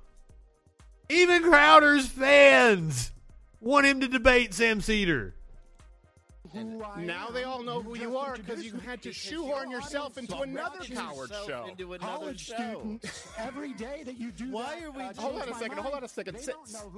Even 1.09 1.43
Crowder's 1.43 2.07
fans 2.07 3.11
want 3.61 3.85
him 3.85 3.99
to 4.01 4.07
debate 4.07 4.53
Sam 4.53 4.81
Seder 4.81 5.34
who 6.55 6.83
I 6.83 7.03
now 7.03 7.27
am. 7.27 7.33
they 7.33 7.43
all 7.43 7.63
know 7.63 7.81
who 7.81 7.97
you 7.97 8.17
are 8.17 8.35
because 8.37 8.63
you 8.65 8.73
had 8.73 9.01
to 9.03 9.13
shoehorn 9.13 9.69
yourself 9.71 10.17
into 10.17 10.37
another 10.39 10.79
coward 10.79 11.31
show. 11.47 11.65
Into 11.69 11.93
another 11.93 12.05
College 12.17 12.45
show. 12.45 12.55
students, 12.55 13.27
every 13.37 13.73
day 13.73 14.03
that 14.05 14.17
you 14.17 14.31
do. 14.31 14.51
Why 14.51 14.79
that, 14.79 14.83
are 14.85 14.91
we? 14.91 15.03
Uh, 15.03 15.13
hold 15.17 15.41
on 15.41 15.49
a 15.49 15.53
second. 15.53 15.69
Mind. 15.69 15.79
Hold 15.81 15.95
on 15.95 16.03
a 16.03 16.07
second. 16.07 16.37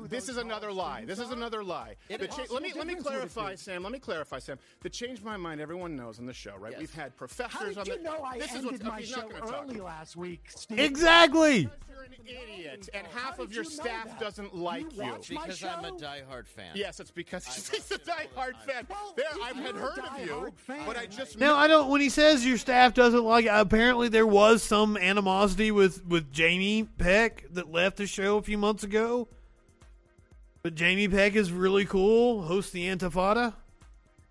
This 0.10 0.30
is 0.30 0.38
another 0.38 0.72
lie. 0.72 1.06
This 1.06 1.20
is 1.20 1.32
another 1.32 1.64
lie. 1.64 1.96
It 2.10 2.30
cha- 2.32 2.46
let 2.52 2.62
me 2.64 2.74
let 2.76 2.88
me 2.88 2.96
clarify, 2.96 3.56
Sam. 3.56 3.84
Let 3.84 3.92
me 3.92 4.00
clarify, 4.00 4.40
Sam. 4.40 4.58
The 4.82 4.90
change 4.90 5.24
my 5.24 5.38
mind. 5.38 5.62
Everyone 5.62 5.96
knows 5.96 6.20
on 6.20 6.26
the 6.26 6.34
show, 6.34 6.56
right? 6.58 6.72
Yes. 6.72 6.80
We've 6.80 6.94
had 6.94 7.16
professors. 7.18 7.54
How 7.54 7.66
did 7.66 7.78
on 7.78 7.86
you 7.86 7.98
the, 7.98 8.04
know 8.04 8.24
I 8.24 8.40
this 8.40 8.54
ended 8.54 8.84
my 8.84 9.02
show 9.02 9.30
early 9.42 9.80
last 9.80 10.16
week? 10.16 10.46
Steve. 10.50 10.80
Exactly. 10.80 11.70
You're 11.98 12.06
an 12.06 12.14
idiot, 12.26 12.90
and 12.94 13.08
half 13.08 13.40
of 13.40 13.52
your 13.52 13.64
staff 13.64 14.20
doesn't 14.20 14.56
like 14.56 14.96
you. 14.96 15.16
Because 15.28 15.64
I'm 15.64 15.84
a 15.84 15.92
diehard 15.92 16.46
fan. 16.46 16.72
Yes, 16.76 17.00
it's 17.00 17.10
because 17.10 17.46
he's 17.72 17.92
a 17.92 17.98
diehard 17.98 18.56
fan. 18.66 18.86
There, 19.16 19.26
I 19.44 19.54
had 19.54 19.76
heard 19.76 19.98
of 20.00 20.20
you, 20.24 20.54
but 20.86 20.96
I 20.96 21.08
just 21.08 21.40
Now 21.40 21.56
I 21.56 21.68
don't. 21.68 21.90
When 21.90 22.00
he 22.00 22.10
says 22.10 22.46
your 22.46 22.58
staff 22.58 22.94
doesn't 22.94 23.24
like, 23.24 23.48
apparently 23.50 24.10
there 24.10 24.28
was 24.28 24.62
some 24.62 24.96
animosity 24.96 25.72
with 25.72 26.06
with 26.06 26.32
Jamie 26.32 26.84
Peck 26.84 27.46
that 27.54 27.72
left 27.72 27.98
the 27.98 28.06
show 28.06 28.38
a 28.38 28.44
few 28.44 28.60
months 28.60 28.84
ago. 28.84 29.28
But 30.62 30.76
Jamie 30.76 31.08
Peck 31.08 31.36
is 31.36 31.52
really 31.52 31.86
cool. 31.86 32.44
Hosts 32.44 32.72
the 32.72 32.86
Antifada 32.86 33.54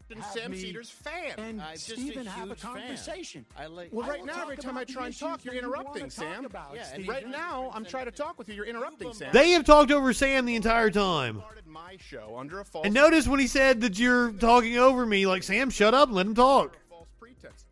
been 0.08 0.22
Sam 0.22 0.52
Seders 0.52 0.90
fan. 0.90 1.34
And 1.38 1.60
I'm 1.60 1.72
just 1.74 1.90
Steven 1.90 2.26
a 2.26 2.30
have 2.30 2.50
a 2.50 2.54
conversation. 2.54 3.44
I 3.56 3.66
like. 3.66 3.88
Well, 3.92 4.08
right 4.08 4.24
now 4.24 4.42
every 4.42 4.56
time 4.56 4.76
I 4.76 4.84
try 4.84 5.06
and 5.06 5.18
talk, 5.18 5.44
you're 5.44 5.54
interrupting, 5.54 6.10
Sam. 6.10 6.44
About, 6.44 6.74
yeah, 6.74 6.96
right 7.06 7.28
now 7.28 7.70
I'm 7.74 7.84
trying 7.84 8.06
to 8.06 8.10
talk 8.10 8.38
with 8.38 8.48
you. 8.48 8.54
You're 8.54 8.66
interrupting, 8.66 9.12
Sam. 9.12 9.30
They 9.32 9.50
have 9.50 9.64
talked 9.64 9.90
over 9.90 10.12
Sam 10.12 10.46
the 10.46 10.54
entire 10.54 10.90
time. 10.90 11.42
My 11.66 11.96
show 11.98 12.36
under 12.38 12.60
a 12.60 12.64
false 12.64 12.86
and 12.86 12.94
notice 12.94 13.28
when 13.28 13.38
he 13.38 13.46
said 13.46 13.80
that 13.82 13.98
you're 13.98 14.32
talking 14.32 14.78
over 14.78 15.04
me, 15.04 15.26
like 15.26 15.42
Sam, 15.42 15.68
shut 15.68 15.94
up, 15.94 16.10
let 16.10 16.26
him 16.26 16.34
talk. 16.34 16.78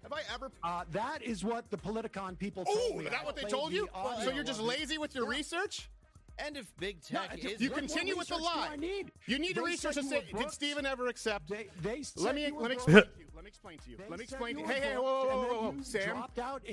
Have 0.03 0.13
I 0.13 0.21
ever? 0.35 0.51
Uh, 0.63 0.85
that 0.93 1.23
is 1.23 1.43
what 1.45 1.71
the 1.71 1.79
Politicon 1.79 2.39
people. 2.39 2.65
Oh, 2.69 3.01
is 3.01 3.11
that 3.11 3.25
what 3.25 3.37
they 3.37 3.45
told 3.45 3.73
you? 3.73 3.89
The 3.95 4.25
so 4.25 4.31
you're 4.31 4.45
just 4.45 4.61
lazy 4.61 4.99
with 4.99 5.15
your 5.15 5.25
yeah. 5.25 5.39
research? 5.39 5.89
And 6.39 6.57
if 6.57 6.75
big 6.79 7.03
tech 7.03 7.43
no, 7.43 7.51
is, 7.51 7.61
you 7.61 7.71
continue 7.71 8.17
with 8.17 8.29
the 8.29 8.37
lie. 8.37 8.77
Need? 8.77 9.13
You 9.27 9.39
need 9.39 9.51
they 9.57 9.61
to 9.61 9.67
research 9.67 9.97
and 9.97 10.09
say, 10.09 10.25
did 10.37 10.51
Steven 10.51 10.85
ever 10.85 11.09
accept? 11.09 11.49
They, 11.49 11.69
they 11.83 12.03
let 12.17 12.35
me 12.35 12.51
let 12.51 12.71
me 12.71 12.75
explain 12.75 12.97
to 13.05 13.11
you. 13.19 13.27
Let 13.35 13.45
me 13.45 13.49
explain 13.49 13.79
to 13.79 13.91
you. 13.91 13.97
Let 14.09 14.19
me 14.19 14.25
explain. 14.25 14.59
Hey, 14.59 14.81
hey, 14.81 14.95
whoa, 14.97 15.03
whoa, 15.03 15.27
whoa, 15.27 15.47
whoa, 15.47 15.73
whoa. 15.73 15.83
Sam, 15.83 16.25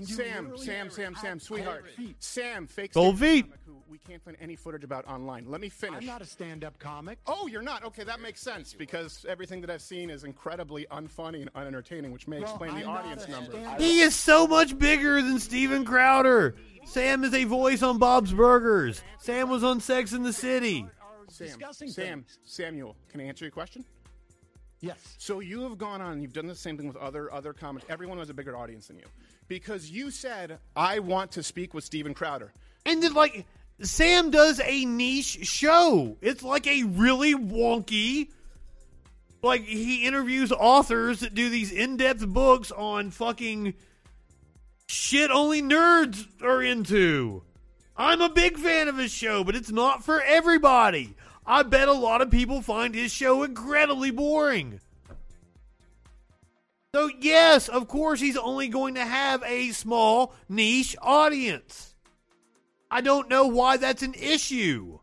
Sam, 0.04 0.58
Sam, 0.58 0.90
Sam, 0.90 1.16
Sam, 1.16 1.40
sweetheart, 1.40 1.86
Sam, 2.20 2.68
fake 2.68 2.94
Gold. 2.94 3.20
Who 3.20 3.44
we 3.92 3.98
can't 3.98 4.24
find 4.24 4.38
any 4.40 4.56
footage 4.56 4.86
about 4.86 5.06
online. 5.06 5.46
Let 5.50 5.60
me 5.60 5.68
finish. 5.68 6.00
I'm 6.00 6.06
not 6.06 6.22
a 6.22 6.26
stand-up 6.26 6.80
comic. 6.80 7.20
Oh, 7.28 7.48
you're 7.48 7.62
not. 7.62 7.84
Okay, 7.84 8.06
that 8.06 8.22
makes 8.22 8.42
sense 8.42 8.74
because 8.74 9.26
everything 9.28 9.60
that 9.62 9.70
I've 9.70 9.82
seen 9.82 10.10
is 10.10 10.24
incredibly 10.24 10.86
unfunny 10.92 11.42
and 11.42 11.50
unentertaining, 11.56 12.12
which 12.12 12.26
may 12.26 12.40
explain 12.42 12.74
the 12.74 12.86
audience 12.86 13.28
number. 13.28 13.52
He 13.78 14.00
is 14.00 14.16
so 14.16 14.48
much 14.48 14.80
bigger 14.80 15.22
than 15.22 15.40
Steven 15.40 15.84
Crowder. 15.84 16.56
Sam 16.86 17.24
is 17.24 17.34
a 17.34 17.44
voice 17.45 17.84
on 17.84 17.98
Bob's 17.98 18.34
Burgers. 18.34 19.02
Sam 19.20 19.49
was 19.49 19.64
on 19.64 19.80
Sex 19.80 20.14
in 20.14 20.24
the 20.24 20.34
City. 20.34 20.86
Sam, 21.30 21.58
Sam, 21.88 22.26
Samuel, 22.44 22.98
can 23.10 23.22
I 23.22 23.24
answer 23.24 23.45
your 23.45 23.52
question? 23.52 23.86
Yes. 24.82 24.98
So 25.18 25.40
you 25.40 25.62
have 25.62 25.78
gone 25.78 26.02
on. 26.02 26.22
You've 26.22 26.34
done 26.34 26.48
the 26.48 26.56
same 26.56 26.76
thing 26.76 26.88
with 26.88 26.98
other 26.98 27.32
other 27.32 27.53
comics. 27.53 27.86
Everyone 27.88 28.18
has 28.18 28.30
a 28.30 28.34
bigger 28.34 28.58
audience 28.58 28.88
than 28.88 28.98
you 28.98 29.06
because 29.48 29.90
you 29.90 30.12
said 30.12 30.58
I 30.76 30.99
want 30.99 31.32
to 31.34 31.44
speak 31.44 31.74
with 31.74 31.84
Steven 31.84 32.14
Crowder. 32.14 32.52
And 32.86 33.02
then 33.02 33.14
like 33.14 33.45
Sam 33.82 34.32
does 34.32 34.60
a 34.64 34.86
niche 34.86 35.45
show. 35.48 36.18
It's 36.22 36.44
like 36.44 36.68
a 36.68 36.84
really 36.84 37.36
wonky. 37.36 38.30
Like 39.44 39.64
he 39.64 40.06
interviews 40.06 40.52
authors 40.52 41.22
that 41.22 41.34
do 41.36 41.49
these 41.49 41.72
in-depth 41.72 42.28
books 42.28 42.72
on 42.72 43.12
fucking 43.12 43.76
shit 44.91 45.31
only 45.31 45.61
nerds 45.61 46.27
are 46.41 46.61
into. 46.61 47.43
I'm 47.95 48.22
a 48.22 48.30
big 48.30 48.57
fan 48.57 48.88
of 48.88 48.97
his 48.97 49.11
show, 49.11 49.43
but 49.43 49.55
it's 49.55 49.72
not 49.72 50.03
for 50.03 50.22
everybody. 50.22 51.15
I 51.45 51.63
bet 51.63 51.88
a 51.88 51.93
lot 51.93 52.22
of 52.22 52.30
people 52.30 52.61
find 52.61 52.93
his 52.93 53.11
show 53.11 53.43
incredibly 53.43 54.11
boring. 54.11 54.80
So, 56.93 57.09
yes, 57.19 57.69
of 57.69 57.88
course, 57.88 58.19
he's 58.19 58.38
only 58.38 58.68
going 58.68 58.95
to 58.95 59.05
have 59.05 59.43
a 59.43 59.72
small 59.72 60.34
niche 60.49 60.95
audience. 61.01 61.95
I 62.89 63.01
don't 63.01 63.30
know 63.30 63.47
why 63.47 63.77
that's 63.77 64.03
an 64.03 64.13
issue. 64.13 64.99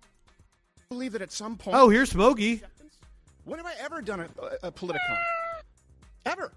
I 0.78 0.82
believe 0.90 1.12
that 1.12 1.22
at 1.22 1.32
some 1.32 1.56
point. 1.56 1.76
Oh, 1.76 1.88
here's 1.88 2.10
Smokey. 2.10 2.62
When 3.44 3.58
have 3.58 3.66
I 3.66 3.72
ever 3.80 4.02
done 4.02 4.20
a, 4.20 4.28
a, 4.42 4.68
a 4.68 4.72
Politicon? 4.72 5.18
Ever? 6.26 6.52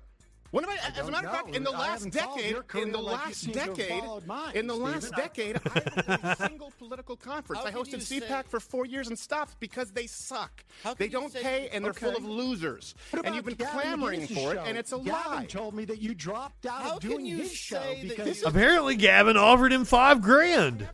When 0.52 0.66
have 0.66 0.74
I, 0.96 1.00
as 1.00 1.08
a 1.08 1.12
matter 1.12 1.28
of 1.28 1.34
fact, 1.34 1.56
in 1.56 1.64
the 1.64 1.72
I 1.72 1.80
last 1.80 2.10
decade, 2.12 2.58
in 2.76 2.92
the 2.92 3.00
last 3.02 3.36
seem 3.42 3.54
to 3.54 3.60
have 3.62 3.74
decade, 3.78 4.04
mine, 4.28 4.52
in 4.56 4.68
the 4.68 4.76
last 4.76 5.08
Steven. 5.08 5.20
I- 5.20 5.22
decade, 5.22 5.56
I 5.56 5.70
haven't 6.10 6.24
a 6.26 6.36
single 6.48 6.74
political 6.78 7.16
conference. 7.16 7.62
How 7.64 7.70
I 7.70 7.72
hosted 7.72 7.94
you 7.94 8.00
say- 8.02 8.20
CPAC 8.20 8.48
for 8.48 8.60
four 8.60 8.86
years 8.86 9.08
and 9.08 9.18
stopped 9.18 9.58
because 9.62 9.92
they 9.92 10.08
suck. 10.08 10.64
They 10.98 11.08
don't 11.08 11.32
say- 11.32 11.42
pay, 11.42 11.70
and 11.72 11.86
they're 11.86 11.94
full 11.94 12.16
of 12.18 12.26
losers. 12.26 12.96
And 13.24 13.34
you've 13.34 13.46
been 13.46 13.56
Gavin 13.56 13.80
clamoring 13.80 14.22
McInnes' 14.28 14.34
for 14.36 14.52
it, 14.52 14.56
show? 14.58 14.64
and 14.64 14.78
it's 14.78 14.92
a 14.92 14.98
Gavin 15.00 15.32
lie. 15.32 15.46
told 15.46 15.74
me 15.74 15.86
that 15.86 16.02
you 16.02 16.14
dropped 16.14 16.66
out 16.66 16.82
How 16.82 16.96
of 16.96 17.00
doing 17.00 17.26
you 17.26 17.38
his 17.38 17.52
show 17.54 17.96
because 18.02 18.26
this 18.26 18.44
Apparently, 18.46 18.96
Gavin 18.98 19.38
offered 19.38 19.72
him 19.72 19.86
five 19.86 20.22
grand. 20.22 20.88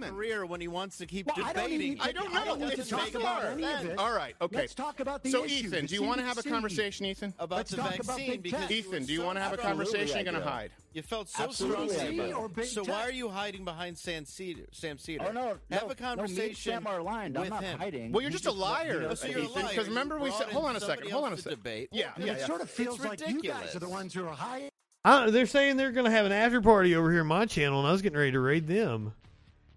career 0.00 0.44
when 0.46 0.60
he 0.60 0.68
wants 0.68 0.98
to 0.98 1.06
keep 1.06 1.26
Well, 1.26 1.36
I 1.44 1.52
don't 1.52 1.64
debating. 1.64 1.92
even- 1.92 2.00
I 2.00 2.12
don't 2.12 2.30
I 2.30 2.44
know. 2.44 2.56
don't 2.58 2.70
to 2.70 2.84
talk 2.84 3.04
make 3.04 3.14
about 3.14 3.42
more 3.42 3.52
any 3.52 3.64
of 3.64 3.70
sense. 3.70 3.84
it. 3.92 3.98
All 3.98 4.12
right. 4.12 4.34
Okay. 4.40 4.56
Let's 4.58 4.74
talk 4.74 5.00
about 5.00 5.22
the 5.22 5.30
so, 5.30 5.44
issue, 5.44 5.66
Ethan, 5.66 5.82
the 5.82 5.86
do 5.88 5.94
you 5.94 6.02
want 6.02 6.18
to 6.20 6.24
have 6.26 6.38
a 6.38 6.42
conversation, 6.42 7.06
Ethan? 7.06 7.34
about 7.38 7.56
Let's 7.58 7.70
the 7.70 7.76
talk 7.76 7.94
about 7.94 8.06
vaccine 8.06 8.40
big 8.40 8.49
because 8.50 8.62
tech. 8.68 8.70
Ethan, 8.72 9.04
do 9.06 9.12
you 9.12 9.22
want 9.22 9.36
to 9.38 9.42
have 9.42 9.52
a 9.52 9.56
conversation? 9.56 10.16
You're 10.16 10.24
going 10.32 10.42
to 10.42 10.48
hide. 10.48 10.70
You 10.92 11.02
felt 11.02 11.28
so 11.28 11.44
Absolutely, 11.44 11.88
strongly 11.94 12.30
about 12.30 12.40
Or 12.56 12.60
it. 12.60 12.66
So 12.66 12.82
tech. 12.84 12.92
why 12.94 13.02
are 13.02 13.12
you 13.12 13.28
hiding 13.28 13.64
behind 13.64 13.96
Sam 13.96 14.24
Seder? 14.24 14.62
Sam 14.72 14.98
Seder. 14.98 15.24
Oh, 15.28 15.32
no, 15.32 15.40
have 15.48 15.58
no, 15.70 15.76
a 15.76 15.80
no, 15.80 15.86
me 15.86 15.88
and 15.90 15.98
conversation 15.98 16.54
Sam 16.72 16.86
are 16.86 16.98
aligned. 16.98 17.36
I'm 17.36 17.42
with 17.42 17.50
not 17.50 17.62
him. 17.62 17.78
hiding. 17.78 18.12
Well, 18.12 18.22
you're 18.22 18.30
He 18.30 18.34
just 18.36 18.46
a 18.46 18.52
liar, 18.52 19.14
so 19.14 19.26
you're 19.28 19.38
a 19.38 19.42
Ethan. 19.44 19.54
liar. 19.62 19.68
Because 19.70 19.88
remember 19.88 20.18
we 20.18 20.30
said, 20.32 20.48
hold 20.48 20.64
on 20.66 20.76
a 20.76 20.80
second, 20.80 21.10
hold 21.10 21.24
on 21.26 21.32
a 21.32 21.36
second. 21.36 21.58
debate. 21.58 21.88
Yeah, 21.92 22.10
And 22.16 22.24
yeah, 22.26 22.32
it 22.32 22.40
sort 22.46 22.60
of 22.60 22.68
feels 22.70 22.96
It's 22.96 23.04
like 23.04 23.28
you 23.28 23.40
guys 23.40 23.74
are 23.76 23.80
the 23.80 23.88
ones 23.88 24.12
who 24.14 24.26
are 24.26 24.34
hiding. 24.34 24.68
Uh, 25.04 25.30
they're 25.30 25.46
saying 25.46 25.76
they're 25.76 25.92
going 25.92 26.04
to 26.06 26.10
have 26.10 26.26
an 26.26 26.32
after 26.32 26.60
party 26.60 26.94
over 26.94 27.10
here 27.10 27.20
on 27.22 27.26
my 27.28 27.46
channel, 27.46 27.78
and 27.78 27.88
I 27.88 27.92
was 27.92 28.02
getting 28.02 28.18
ready 28.18 28.32
to 28.32 28.40
raid 28.40 28.66
them. 28.66 29.14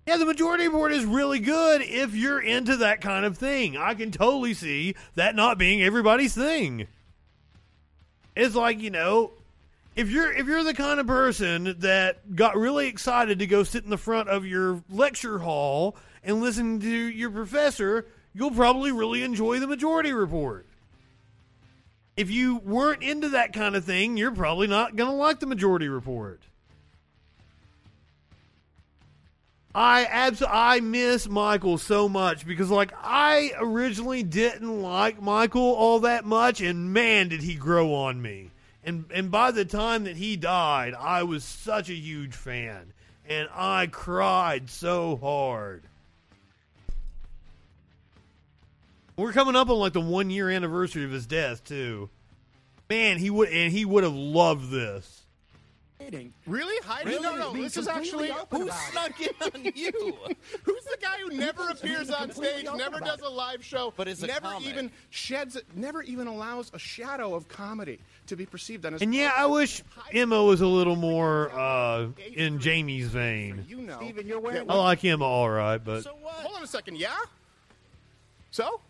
Yeah, 0.06 0.18
the 0.18 0.26
majority 0.26 0.68
board 0.68 0.92
is 0.92 1.06
really 1.06 1.40
good 1.40 1.82
if 1.82 2.14
you're 2.14 2.42
into 2.42 2.76
that 2.78 3.00
kind 3.00 3.24
of 3.24 3.38
thing. 3.38 3.78
I 3.78 3.94
can 3.94 4.12
totally 4.12 4.54
see 4.54 4.96
that 5.16 5.34
not 5.34 5.58
being 5.58 5.82
everybody's 5.82 6.36
thing. 6.36 6.88
It's 8.36 8.56
like 8.56 8.82
you 8.82 8.90
know, 8.90 9.32
if 9.96 10.10
you're 10.10 10.32
if 10.32 10.48
you're 10.48 10.64
the 10.64 10.74
kind 10.74 11.00
of 11.00 11.08
person 11.08 11.76
that 11.80 12.36
got 12.36 12.58
really 12.58 12.88
excited 12.88 13.40
to 13.40 13.48
go 13.48 13.64
sit 13.64 13.84
in 13.84 13.90
the 13.90 13.98
front 13.98 14.30
of 14.30 14.46
your 14.46 14.84
lecture 14.90 15.40
hall 15.40 15.96
and 16.24 16.42
listen 16.42 16.80
to 16.80 16.88
your 16.88 17.30
professor, 17.30 18.08
you'll 18.34 18.52
probably 18.52 18.92
really 18.92 19.24
enjoy 19.24 19.60
the 19.60 19.68
majority 19.68 20.14
report. 20.14 20.66
If 22.16 22.30
you 22.30 22.58
weren't 22.58 23.02
into 23.02 23.30
that 23.30 23.54
kind 23.54 23.76
of 23.76 23.86
thing, 23.86 24.18
you're 24.18 24.32
probably 24.32 24.68
not 24.68 24.96
going 24.96 25.10
to 25.10 25.16
like 25.16 25.40
the 25.40 25.48
majority 25.48 25.90
report. 25.90 26.42
I 29.76 30.04
abs- 30.04 30.44
I 30.48 30.80
miss 30.82 31.28
Michael 31.28 31.78
so 31.80 32.08
much 32.08 32.46
because 32.46 32.70
like 32.70 32.94
I 33.02 33.54
originally 33.58 34.22
didn't 34.22 34.82
like 34.82 35.22
Michael 35.22 35.62
all 35.62 36.02
that 36.02 36.26
much 36.26 36.62
and 36.62 36.94
man 36.94 37.30
did 37.30 37.42
he 37.42 37.56
grow 37.56 37.94
on 37.94 38.22
me. 38.22 38.52
And 38.84 39.06
and 39.12 39.32
by 39.32 39.52
the 39.52 39.66
time 39.66 40.04
that 40.04 40.18
he 40.18 40.36
died, 40.36 40.94
I 40.94 41.24
was 41.24 41.44
such 41.44 41.90
a 41.90 41.96
huge 41.96 42.36
fan 42.36 42.94
and 43.28 43.50
I 43.52 43.88
cried 43.88 44.70
so 44.70 45.16
hard. 45.16 45.84
We're 49.18 49.34
coming 49.34 49.56
up 49.56 49.70
on 49.70 49.78
like 49.78 49.94
the 49.94 50.02
1 50.02 50.30
year 50.30 50.50
anniversary 50.50 51.04
of 51.04 51.12
his 51.12 51.26
death 51.26 51.64
too. 51.64 52.10
Man, 52.90 53.18
he 53.18 53.32
would 53.32 53.50
and 53.50 53.72
he 53.72 53.86
would 53.86 54.04
have 54.04 54.14
loved 54.14 54.70
this. 54.70 55.23
Really? 56.46 56.86
Hiding? 56.86 57.22
No, 57.22 57.36
no. 57.36 57.52
Being 57.52 57.64
This 57.64 57.78
is 57.78 57.88
actually 57.88 58.32
open 58.32 58.62
who 58.62 58.70
snuck 58.92 59.20
in 59.22 59.30
on 59.42 59.72
you? 59.76 60.16
Who's 60.64 60.84
the 60.84 60.98
guy 61.02 61.18
who 61.22 61.36
never 61.36 61.70
appears 61.70 62.10
on 62.10 62.32
stage, 62.32 62.66
never 62.76 63.00
does 63.00 63.22
a 63.22 63.30
live 63.30 63.64
show, 63.64 63.94
But 63.96 64.08
is 64.08 64.24
a 64.24 64.28
never 64.28 64.48
comic. 64.48 64.68
even 64.68 64.92
sheds, 65.10 65.58
never 65.76 66.02
even 66.04 66.28
allows 66.28 66.72
a 66.74 66.80
shadow 66.80 67.36
of 67.36 67.48
comedy 67.48 68.00
to 68.28 68.36
be 68.36 68.46
perceived 68.46 68.86
on 68.86 68.94
his. 68.94 69.02
And 69.02 69.14
yeah, 69.14 69.32
I 69.36 69.46
wish 69.46 69.84
Emma 70.12 70.44
was 70.44 70.62
a 70.62 70.68
little 70.68 70.96
more 70.96 71.52
uh, 71.52 72.08
in 72.34 72.60
Jamie's 72.60 73.08
vein. 73.08 73.66
You 73.68 73.78
know, 73.78 73.98
Steven, 74.00 74.28
you're 74.28 74.40
wearing. 74.40 74.70
I 74.70 74.76
like 74.76 75.04
Emma 75.06 75.26
all 75.26 75.50
right, 75.50 75.78
but 75.84 76.04
so 76.04 76.18
Hold 76.24 76.58
on 76.58 76.64
a 76.64 76.68
second. 76.68 76.98
Yeah. 76.98 77.16
So, 78.52 78.82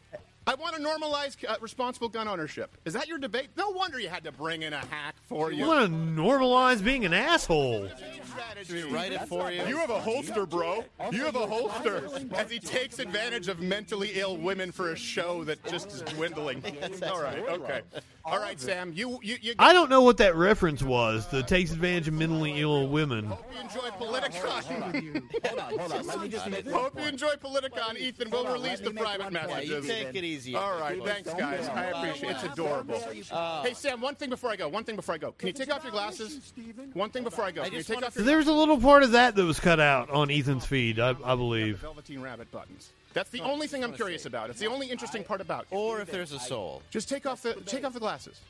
I 0.46 0.56
want 0.56 0.76
to 0.76 0.82
normalize 0.82 1.38
uh, 1.48 1.56
responsible 1.62 2.10
gun 2.10 2.28
ownership. 2.28 2.76
Is 2.86 2.94
that 2.94 3.08
your 3.08 3.18
debate? 3.18 3.50
No 3.56 3.70
wonder 3.70 4.00
you 4.00 4.10
had 4.10 4.26
to 4.26 4.32
bring 4.32 4.64
in 4.64 4.74
a 4.74 4.80
hack 4.80 5.16
for 5.24 5.52
you 5.52 5.60
you. 5.60 5.68
want 5.68 5.86
to 5.86 5.96
normalize 6.22 6.84
being 6.84 7.06
an 7.06 7.14
asshole. 7.14 7.88
Strategy. 8.26 8.84
write 8.84 9.14
it 9.14 9.28
for 9.28 9.52
you? 9.52 9.66
You 9.66 9.78
have 9.78 9.90
a 9.90 10.02
holster, 10.02 10.46
bro. 10.46 10.84
You 11.12 11.24
have 11.26 11.36
a 11.36 11.48
holster. 11.48 12.10
As 12.34 12.52
he 12.52 12.60
takes 12.60 13.00
advantage 13.00 13.48
of 13.48 13.62
mentally 13.62 14.12
ill 14.16 14.38
women 14.38 14.72
for 14.72 14.92
a 14.92 14.96
show 14.98 15.44
that 15.46 15.64
just 15.66 15.88
is 15.92 16.02
dwindling. 16.02 16.62
All 17.10 17.22
right. 17.22 17.40
Okay. 17.48 17.82
All 18.26 18.40
right, 18.40 18.60
Sam. 18.60 18.92
You 18.94 19.20
you 19.22 19.38
you. 19.42 19.54
I 19.60 19.72
don't 19.74 19.90
know 19.90 20.02
what 20.02 20.18
that 20.18 20.36
reference 20.36 20.82
was 20.82 21.28
that 21.28 21.48
takes 21.48 21.72
advantage 21.72 22.08
of 22.08 22.14
mentally 22.16 22.60
ill 22.60 22.88
women. 22.88 23.26
Hope 23.26 23.46
you 23.54 23.60
enjoy 23.62 23.90
Politicon. 24.00 25.24
Hold 25.46 25.60
on, 25.60 25.80
hold 25.80 25.92
on. 25.92 26.08
Let 26.08 26.20
me 26.22 26.30
just 26.30 26.46
Hope 26.68 27.00
you 27.00 27.06
enjoy 27.06 27.34
Politicon, 27.36 27.98
Ethan. 27.98 28.30
We'll 28.30 28.52
release 28.52 28.80
the 28.80 28.92
private 28.92 29.26
one 29.26 29.34
you 29.34 29.40
messages. 29.42 29.88
take 29.88 30.16
it 30.16 30.24
easy. 30.24 30.33
All 30.56 30.80
right, 30.80 30.98
Don't 30.98 31.08
thanks, 31.08 31.30
don't 31.30 31.40
guys. 31.40 31.68
I 31.70 31.84
appreciate 31.86 32.30
it. 32.30 32.36
It's 32.36 32.44
adorable. 32.44 33.02
Uh, 33.32 33.64
hey, 33.64 33.74
Sam, 33.74 34.02
one 34.02 34.16
thing 34.16 34.30
before 34.30 34.50
I 34.52 34.56
go. 34.56 34.68
One 34.68 34.84
thing 34.84 34.96
before 34.96 35.16
I 35.16 35.18
go. 35.18 35.32
Can 35.34 35.48
you 35.48 35.54
take 35.54 35.74
off 35.74 35.84
your 35.84 35.92
glasses? 35.92 36.54
One 36.94 37.10
thing 37.10 37.24
before 37.24 37.46
I 37.46 37.52
go. 37.52 37.62
I 37.62 37.66
Can 37.66 37.78
you 37.78 37.84
take 37.84 38.04
off 38.04 38.16
your 38.16 38.26
there 38.26 38.38
was 38.38 38.48
a 38.48 38.54
little 38.54 38.80
part 38.80 39.04
of 39.04 39.12
that 39.12 39.36
that 39.36 39.46
was 39.46 39.60
cut 39.60 39.80
out 39.80 40.10
on 40.10 40.32
Ethan's 40.32 40.66
feed, 40.66 41.00
I, 41.00 41.16
I 41.24 41.36
believe. 41.36 41.80
Velveteen 41.80 42.22
Rabbit 42.22 42.52
buttons. 42.52 42.92
That's 43.14 43.30
the 43.30 43.42
only 43.42 43.68
thing 43.68 43.84
I'm 43.84 43.94
curious 43.94 44.26
about. 44.26 44.50
It's 44.50 44.60
the 44.60 44.68
only 44.68 44.88
interesting 44.88 45.24
part 45.24 45.42
about 45.42 45.68
you. 45.72 45.78
Or 45.78 46.02
if 46.02 46.10
there's 46.10 46.32
a 46.32 46.40
soul. 46.40 46.82
Just 46.90 47.10
take 47.10 47.26
off 47.26 47.44
the 47.44 47.54
take 47.66 47.86
off 47.86 47.94
the 47.94 48.00
glasses. 48.00 48.42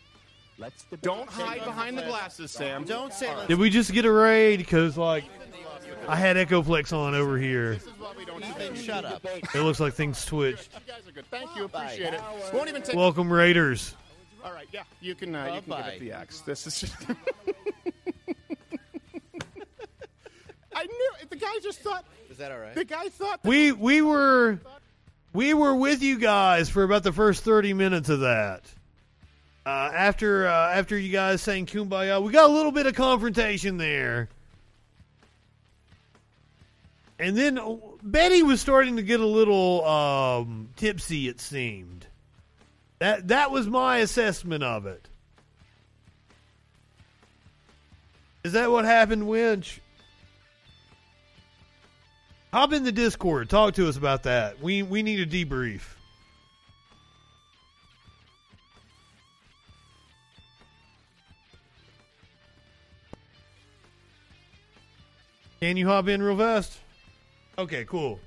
Let's 0.57 0.83
debate. 0.83 1.01
Don't 1.01 1.29
hide 1.29 1.63
behind 1.63 1.97
the 1.97 2.03
glasses, 2.03 2.51
Sam. 2.51 2.83
Don't 2.83 3.11
say 3.13 3.35
let's 3.35 3.47
Did 3.47 3.59
we 3.59 3.69
just 3.69 3.91
get 3.91 4.05
a 4.05 4.11
raid? 4.11 4.59
Because 4.59 4.97
like 4.97 5.25
I 6.07 6.15
had 6.15 6.35
Echoplex 6.37 6.91
on 6.93 7.13
over 7.15 7.37
here. 7.37 7.75
This 7.75 7.83
is 7.83 7.89
why 7.99 8.13
we 8.17 8.25
don't 8.25 8.43
Ethan, 8.43 8.75
shut 8.75 9.05
up. 9.05 9.25
It 9.25 9.55
looks 9.55 9.79
like 9.79 9.93
things 9.93 10.17
switched. 10.17 10.69
You 10.73 10.93
guys 10.93 11.07
are 11.07 11.11
good. 11.11 11.25
Thank 11.31 11.55
you. 11.55 11.65
Appreciate 11.65 12.13
it. 12.13 12.21
Won't 12.53 12.69
even 12.69 12.81
take. 12.81 12.95
Welcome 12.95 13.31
Raiders. 13.31 13.95
All 14.43 14.51
right. 14.53 14.67
Yeah. 14.71 14.83
You 15.01 15.15
can. 15.15 15.33
Uh, 15.35 15.45
you 15.45 15.51
can 15.51 15.55
give 15.59 15.67
Bye-bye. 15.67 15.89
it 15.91 15.99
the 15.99 16.11
X. 16.13 16.41
This 16.41 16.67
is. 16.67 16.81
Just 16.81 16.95
I 20.75 20.85
knew 20.85 21.11
it. 21.21 21.29
The 21.29 21.35
guy 21.35 21.53
just 21.61 21.79
thought. 21.79 22.05
Is 22.29 22.37
that 22.37 22.51
all 22.51 22.59
right? 22.59 22.73
The 22.75 22.85
guy 22.85 23.09
thought. 23.09 23.39
We 23.43 23.71
we 23.71 24.01
were 24.01 24.59
we 25.33 25.53
were 25.53 25.75
with 25.75 26.01
you 26.01 26.17
guys 26.17 26.69
for 26.69 26.83
about 26.83 27.03
the 27.03 27.11
first 27.11 27.43
thirty 27.43 27.73
minutes 27.73 28.09
of 28.09 28.21
that. 28.21 28.63
Uh, 29.65 29.91
after 29.93 30.47
uh, 30.47 30.71
after 30.73 30.97
you 30.97 31.11
guys 31.11 31.41
sang 31.41 31.65
"Kumbaya," 31.65 32.21
we 32.21 32.31
got 32.31 32.49
a 32.49 32.53
little 32.53 32.71
bit 32.71 32.85
of 32.85 32.95
confrontation 32.95 33.77
there, 33.77 34.29
and 37.19 37.37
then 37.37 37.57
uh, 37.57 37.75
Betty 38.01 38.43
was 38.43 38.59
starting 38.61 38.95
to 38.97 39.03
get 39.03 39.19
a 39.19 39.25
little 39.25 39.85
um, 39.85 40.69
tipsy. 40.75 41.27
It 41.27 41.39
seemed 41.39 42.07
that 42.99 43.27
that 43.29 43.51
was 43.51 43.67
my 43.67 43.97
assessment 43.97 44.63
of 44.63 44.85
it. 44.85 45.07
Is 48.43 48.53
that 48.53 48.69
what 48.71 48.83
happened, 48.85 49.27
Winch? 49.27 49.79
Hop 52.51 52.73
in 52.73 52.83
the 52.83 52.91
Discord. 52.91 53.49
Talk 53.49 53.73
to 53.75 53.87
us 53.87 53.97
about 53.97 54.23
that. 54.23 54.61
We 54.61 54.83
we 54.83 55.01
need 55.01 55.19
a 55.19 55.25
debrief. 55.25 55.81
Can 65.59 65.77
you 65.77 65.87
hop 65.87 66.09
in 66.09 66.21
real 66.21 66.37
fast? 66.37 66.82
Okay, 67.57 67.85
cool. 67.85 68.19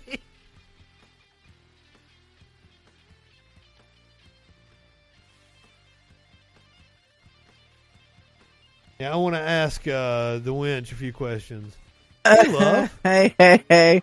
yeah, 8.98 9.12
I 9.12 9.16
want 9.16 9.34
to 9.34 9.40
ask 9.40 9.86
uh, 9.86 10.38
the 10.38 10.54
winch 10.54 10.90
a 10.90 10.94
few 10.94 11.12
questions. 11.12 11.76
Hey, 12.24 12.48
love. 12.50 12.98
hey, 13.04 13.34
hey, 13.38 13.64
hey. 13.68 14.02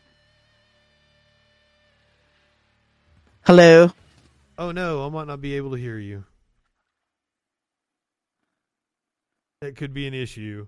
Hello. 3.45 3.91
Oh 4.57 4.71
no, 4.71 5.05
I 5.05 5.09
might 5.09 5.27
not 5.27 5.41
be 5.41 5.55
able 5.55 5.71
to 5.71 5.77
hear 5.77 5.97
you. 5.97 6.23
That 9.63 9.77
could 9.77 9.93
be 9.93 10.07
an 10.07 10.13
issue. 10.13 10.67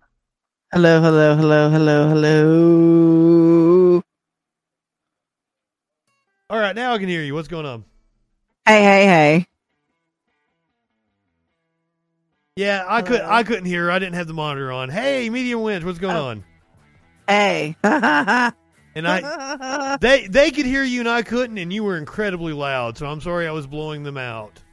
Hello, 0.72 1.02
hello, 1.02 1.36
hello, 1.36 1.70
hello, 1.70 2.08
hello. 2.08 4.02
All 6.50 6.58
right, 6.58 6.74
now 6.74 6.94
I 6.94 6.98
can 6.98 7.10
hear 7.10 7.22
you. 7.22 7.34
What's 7.34 7.50
going 7.50 7.66
on? 7.66 7.84
Hey, 8.66 8.82
hey, 8.84 9.06
hey. 9.06 9.48
Yeah, 12.56 12.86
I 12.88 13.02
could 13.02 13.20
uh, 13.20 13.28
I 13.30 13.44
couldn't 13.44 13.66
hear. 13.66 13.92
I 13.92 14.00
didn't 14.00 14.16
have 14.16 14.28
the 14.28 14.34
monitor 14.34 14.72
on. 14.72 14.88
Hey, 14.88 15.30
Media 15.30 15.60
Winch, 15.60 15.84
what's 15.84 16.00
going 16.00 16.16
Oh. 16.16 16.28
on? 16.28 16.46
Hey. 17.28 17.76
And 18.98 19.06
I 19.06 19.98
they 20.00 20.28
they 20.28 20.52
could 20.52 20.66
hear 20.66 20.86
you 20.86 21.02
and 21.02 21.10
I 21.10 21.22
couldn't, 21.22 21.58
and 21.58 21.74
you 21.74 21.84
were 21.84 21.98
incredibly 21.98 22.54
loud. 22.54 22.98
So 22.98 23.08
I'm 23.08 23.20
sorry 23.20 23.46
I 23.46 23.52
was 23.52 23.68
blowing 23.68 24.04
them 24.04 24.16
out. 24.16 24.64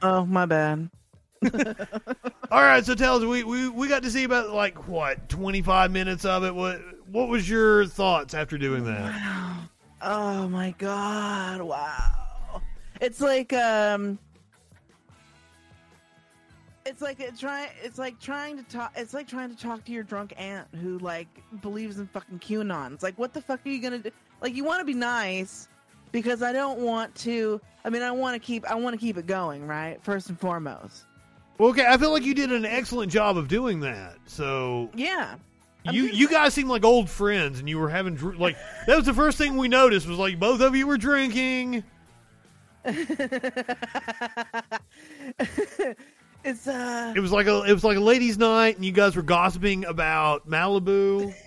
Oh, 0.00 0.24
my 0.24 0.46
bad. 0.46 0.88
All 2.50 2.62
right, 2.62 2.84
so 2.84 2.94
tell 2.94 3.16
us, 3.16 3.24
we, 3.24 3.44
we 3.44 3.68
we 3.68 3.88
got 3.88 4.02
to 4.02 4.10
see 4.10 4.24
about 4.24 4.50
like 4.50 4.88
what 4.88 5.28
25 5.28 5.90
minutes 5.90 6.24
of 6.24 6.44
it. 6.44 6.54
What 6.54 6.80
what 7.10 7.28
was 7.28 7.48
your 7.48 7.86
thoughts 7.86 8.34
after 8.34 8.58
doing 8.58 8.84
that? 8.84 9.68
Oh 10.02 10.48
my 10.48 10.74
god! 10.78 11.60
Wow. 11.62 12.62
It's 13.00 13.20
like 13.20 13.52
um. 13.52 14.18
It's 16.84 17.02
like 17.02 17.18
it 17.18 17.36
try. 17.36 17.68
It's 17.82 17.98
like 17.98 18.20
trying 18.20 18.56
to 18.58 18.62
talk. 18.62 18.92
It's 18.96 19.12
like 19.12 19.26
trying 19.26 19.50
to 19.50 19.60
talk 19.60 19.84
to 19.86 19.92
your 19.92 20.04
drunk 20.04 20.34
aunt 20.36 20.68
who 20.80 20.98
like 20.98 21.28
believes 21.60 21.98
in 21.98 22.06
fucking 22.06 22.38
QAnon. 22.38 22.92
It's 22.94 23.02
like, 23.02 23.18
what 23.18 23.34
the 23.34 23.40
fuck 23.40 23.60
are 23.66 23.68
you 23.68 23.82
gonna 23.82 23.98
do? 23.98 24.10
Like, 24.40 24.54
you 24.54 24.64
want 24.64 24.80
to 24.80 24.84
be 24.84 24.94
nice 24.94 25.68
because 26.12 26.42
I 26.42 26.52
don't 26.52 26.78
want 26.78 27.14
to. 27.16 27.60
I 27.84 27.90
mean, 27.90 28.02
I 28.02 28.12
want 28.12 28.34
to 28.34 28.38
keep. 28.38 28.64
I 28.70 28.76
want 28.76 28.94
to 28.94 29.00
keep 29.00 29.16
it 29.18 29.26
going, 29.26 29.66
right? 29.66 30.02
First 30.02 30.28
and 30.28 30.38
foremost. 30.38 31.06
Well, 31.58 31.70
okay, 31.70 31.86
I 31.88 31.96
feel 31.96 32.10
like 32.12 32.24
you 32.24 32.34
did 32.34 32.52
an 32.52 32.64
excellent 32.66 33.10
job 33.10 33.36
of 33.38 33.48
doing 33.48 33.80
that. 33.80 34.16
So 34.26 34.90
Yeah. 34.94 35.36
you 35.90 36.04
you 36.04 36.28
guys 36.28 36.52
seem 36.54 36.68
like 36.68 36.84
old 36.84 37.08
friends, 37.08 37.58
and 37.60 37.68
you 37.68 37.78
were 37.78 37.88
having 37.88 38.14
dr- 38.14 38.38
like 38.38 38.56
that 38.86 38.96
was 38.96 39.06
the 39.06 39.14
first 39.14 39.38
thing 39.38 39.56
we 39.56 39.68
noticed 39.68 40.06
was 40.06 40.18
like 40.18 40.38
both 40.38 40.60
of 40.60 40.76
you 40.76 40.86
were 40.86 40.98
drinking. 40.98 41.82
it's 46.44 46.66
uh. 46.68 47.12
It 47.16 47.20
was 47.20 47.32
like 47.32 47.46
a 47.46 47.62
it 47.64 47.72
was 47.72 47.84
like 47.84 47.96
a 47.96 48.00
ladies' 48.00 48.38
night, 48.38 48.76
and 48.76 48.84
you 48.84 48.92
guys 48.92 49.16
were 49.16 49.22
gossiping 49.22 49.84
about 49.84 50.48
Malibu. 50.48 51.34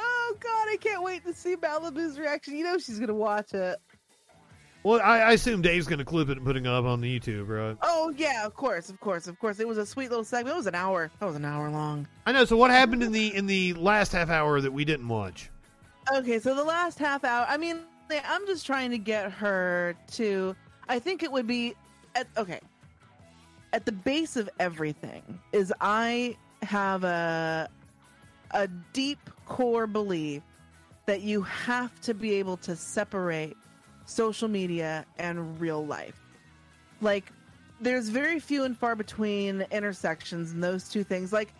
Oh 0.00 0.36
god, 0.40 0.68
I 0.70 0.76
can't 0.78 1.02
wait 1.02 1.24
to 1.24 1.32
see 1.32 1.56
Malibu's 1.56 2.18
reaction. 2.18 2.54
You 2.56 2.62
know 2.64 2.76
she's 2.78 2.98
gonna 3.00 3.14
watch 3.14 3.54
it. 3.54 3.78
Well, 4.84 5.00
I, 5.02 5.18
I 5.18 5.32
assume 5.32 5.60
Dave's 5.60 5.86
going 5.86 5.98
to 5.98 6.04
clip 6.04 6.28
it 6.28 6.38
and 6.38 6.46
putting 6.46 6.64
it 6.64 6.70
up 6.70 6.84
on 6.84 7.00
the 7.00 7.18
YouTube, 7.20 7.48
right? 7.48 7.76
Oh 7.82 8.12
yeah, 8.16 8.46
of 8.46 8.54
course, 8.54 8.88
of 8.88 9.00
course, 9.00 9.26
of 9.26 9.38
course. 9.38 9.58
It 9.58 9.66
was 9.66 9.76
a 9.76 9.84
sweet 9.84 10.08
little 10.08 10.24
segment. 10.24 10.54
It 10.54 10.56
was 10.56 10.66
an 10.66 10.74
hour. 10.74 11.10
That 11.18 11.26
was 11.26 11.36
an 11.36 11.44
hour 11.44 11.68
long. 11.70 12.06
I 12.26 12.32
know. 12.32 12.44
So 12.44 12.56
what 12.56 12.70
happened 12.70 13.02
in 13.02 13.12
the 13.12 13.34
in 13.34 13.46
the 13.46 13.74
last 13.74 14.12
half 14.12 14.30
hour 14.30 14.60
that 14.60 14.72
we 14.72 14.84
didn't 14.84 15.08
watch? 15.08 15.50
Okay, 16.12 16.38
so 16.38 16.54
the 16.54 16.64
last 16.64 16.98
half 16.98 17.24
hour. 17.24 17.44
I 17.48 17.56
mean, 17.56 17.80
I'm 18.10 18.46
just 18.46 18.64
trying 18.64 18.90
to 18.92 18.98
get 18.98 19.32
her 19.32 19.94
to. 20.12 20.54
I 20.88 20.98
think 20.98 21.22
it 21.22 21.30
would 21.30 21.46
be 21.46 21.74
at 22.14 22.28
okay. 22.36 22.60
At 23.72 23.84
the 23.84 23.92
base 23.92 24.36
of 24.36 24.48
everything 24.60 25.38
is 25.52 25.72
I 25.80 26.36
have 26.62 27.04
a 27.04 27.68
a 28.52 28.68
deep 28.92 29.18
core 29.44 29.86
belief 29.86 30.42
that 31.06 31.22
you 31.22 31.42
have 31.42 32.00
to 32.02 32.14
be 32.14 32.34
able 32.34 32.56
to 32.58 32.76
separate 32.76 33.56
social 34.08 34.48
media 34.48 35.04
and 35.18 35.60
real 35.60 35.84
life. 35.84 36.18
Like 37.00 37.30
there's 37.80 38.08
very 38.08 38.40
few 38.40 38.64
and 38.64 38.76
far 38.76 38.96
between 38.96 39.66
intersections 39.70 40.52
in 40.52 40.60
those 40.60 40.88
two 40.88 41.04
things. 41.04 41.32
Like 41.32 41.52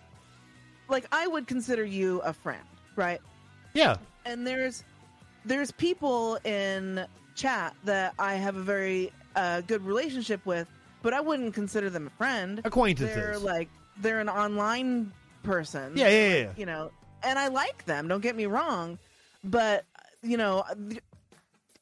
like 0.89 1.07
I 1.13 1.27
would 1.27 1.47
consider 1.47 1.85
you 1.85 2.21
a 2.21 2.33
friend, 2.33 2.65
right? 2.97 3.21
Yeah. 3.75 3.97
and 4.25 4.47
there's 4.47 4.83
there's 5.45 5.71
people 5.71 6.37
in 6.45 7.07
chat 7.37 7.77
that 7.85 8.15
I 8.19 8.35
have 8.35 8.57
a 8.57 8.63
very 8.63 9.13
uh, 9.37 9.61
good 9.61 9.85
relationship 9.85 10.45
with, 10.45 10.67
but 11.03 11.13
I 11.15 11.21
wouldn't 11.21 11.55
consider 11.55 11.91
them 11.91 12.09
a 12.09 12.11
friend. 12.11 12.61
Acquaintances. 12.65 13.15
They're 13.15 13.39
like 13.39 13.69
they're 14.01 14.21
an 14.21 14.29
online 14.31 15.13
person. 15.43 15.93
Yeah, 15.97 16.09
yeah, 16.09 16.35
yeah. 16.35 16.53
You 16.57 16.67
know, 16.67 16.91
and 17.23 17.39
I 17.39 17.49
like 17.49 17.85
them. 17.85 18.09
Don't 18.09 18.23
get 18.23 18.35
me 18.35 18.47
wrong, 18.47 18.99
but 19.45 19.85
you 20.23 20.39
know. 20.39 20.65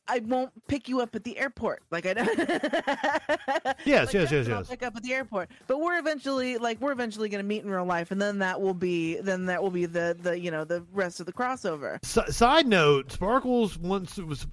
I 0.08 0.20
won't 0.20 0.50
pick 0.68 0.88
you 0.88 1.00
up 1.00 1.14
at 1.16 1.24
the 1.24 1.36
airport. 1.38 1.82
Like 1.90 2.06
I 2.06 2.14
don't. 2.14 2.28
Yes, 3.84 4.06
Like, 4.06 4.14
yes, 4.14 4.30
that's 4.30 4.32
yes, 4.32 4.48
I'll 4.48 4.58
yes. 4.58 4.68
Pick 4.68 4.82
up 4.82 4.96
at 4.96 5.02
the 5.02 5.12
airport, 5.12 5.50
but 5.66 5.80
we're 5.80 5.98
eventually 5.98 6.58
like 6.58 6.80
we're 6.80 6.92
eventually 6.92 7.28
going 7.28 7.42
to 7.42 7.46
meet 7.46 7.62
in 7.64 7.70
real 7.70 7.84
life, 7.84 8.10
and 8.10 8.20
then 8.20 8.38
that 8.40 8.60
will 8.60 8.74
be 8.74 9.20
then 9.20 9.46
that 9.46 9.62
will 9.62 9.70
be 9.70 9.86
the 9.86 10.16
the 10.20 10.38
you 10.38 10.50
know 10.50 10.64
the 10.64 10.84
rest 10.92 11.20
of 11.20 11.26
the 11.26 11.32
crossover. 11.32 11.98
S- 12.04 12.36
side 12.36 12.66
note: 12.66 13.12
Sparkles 13.12 13.78
once 13.78 14.16
was 14.18 14.46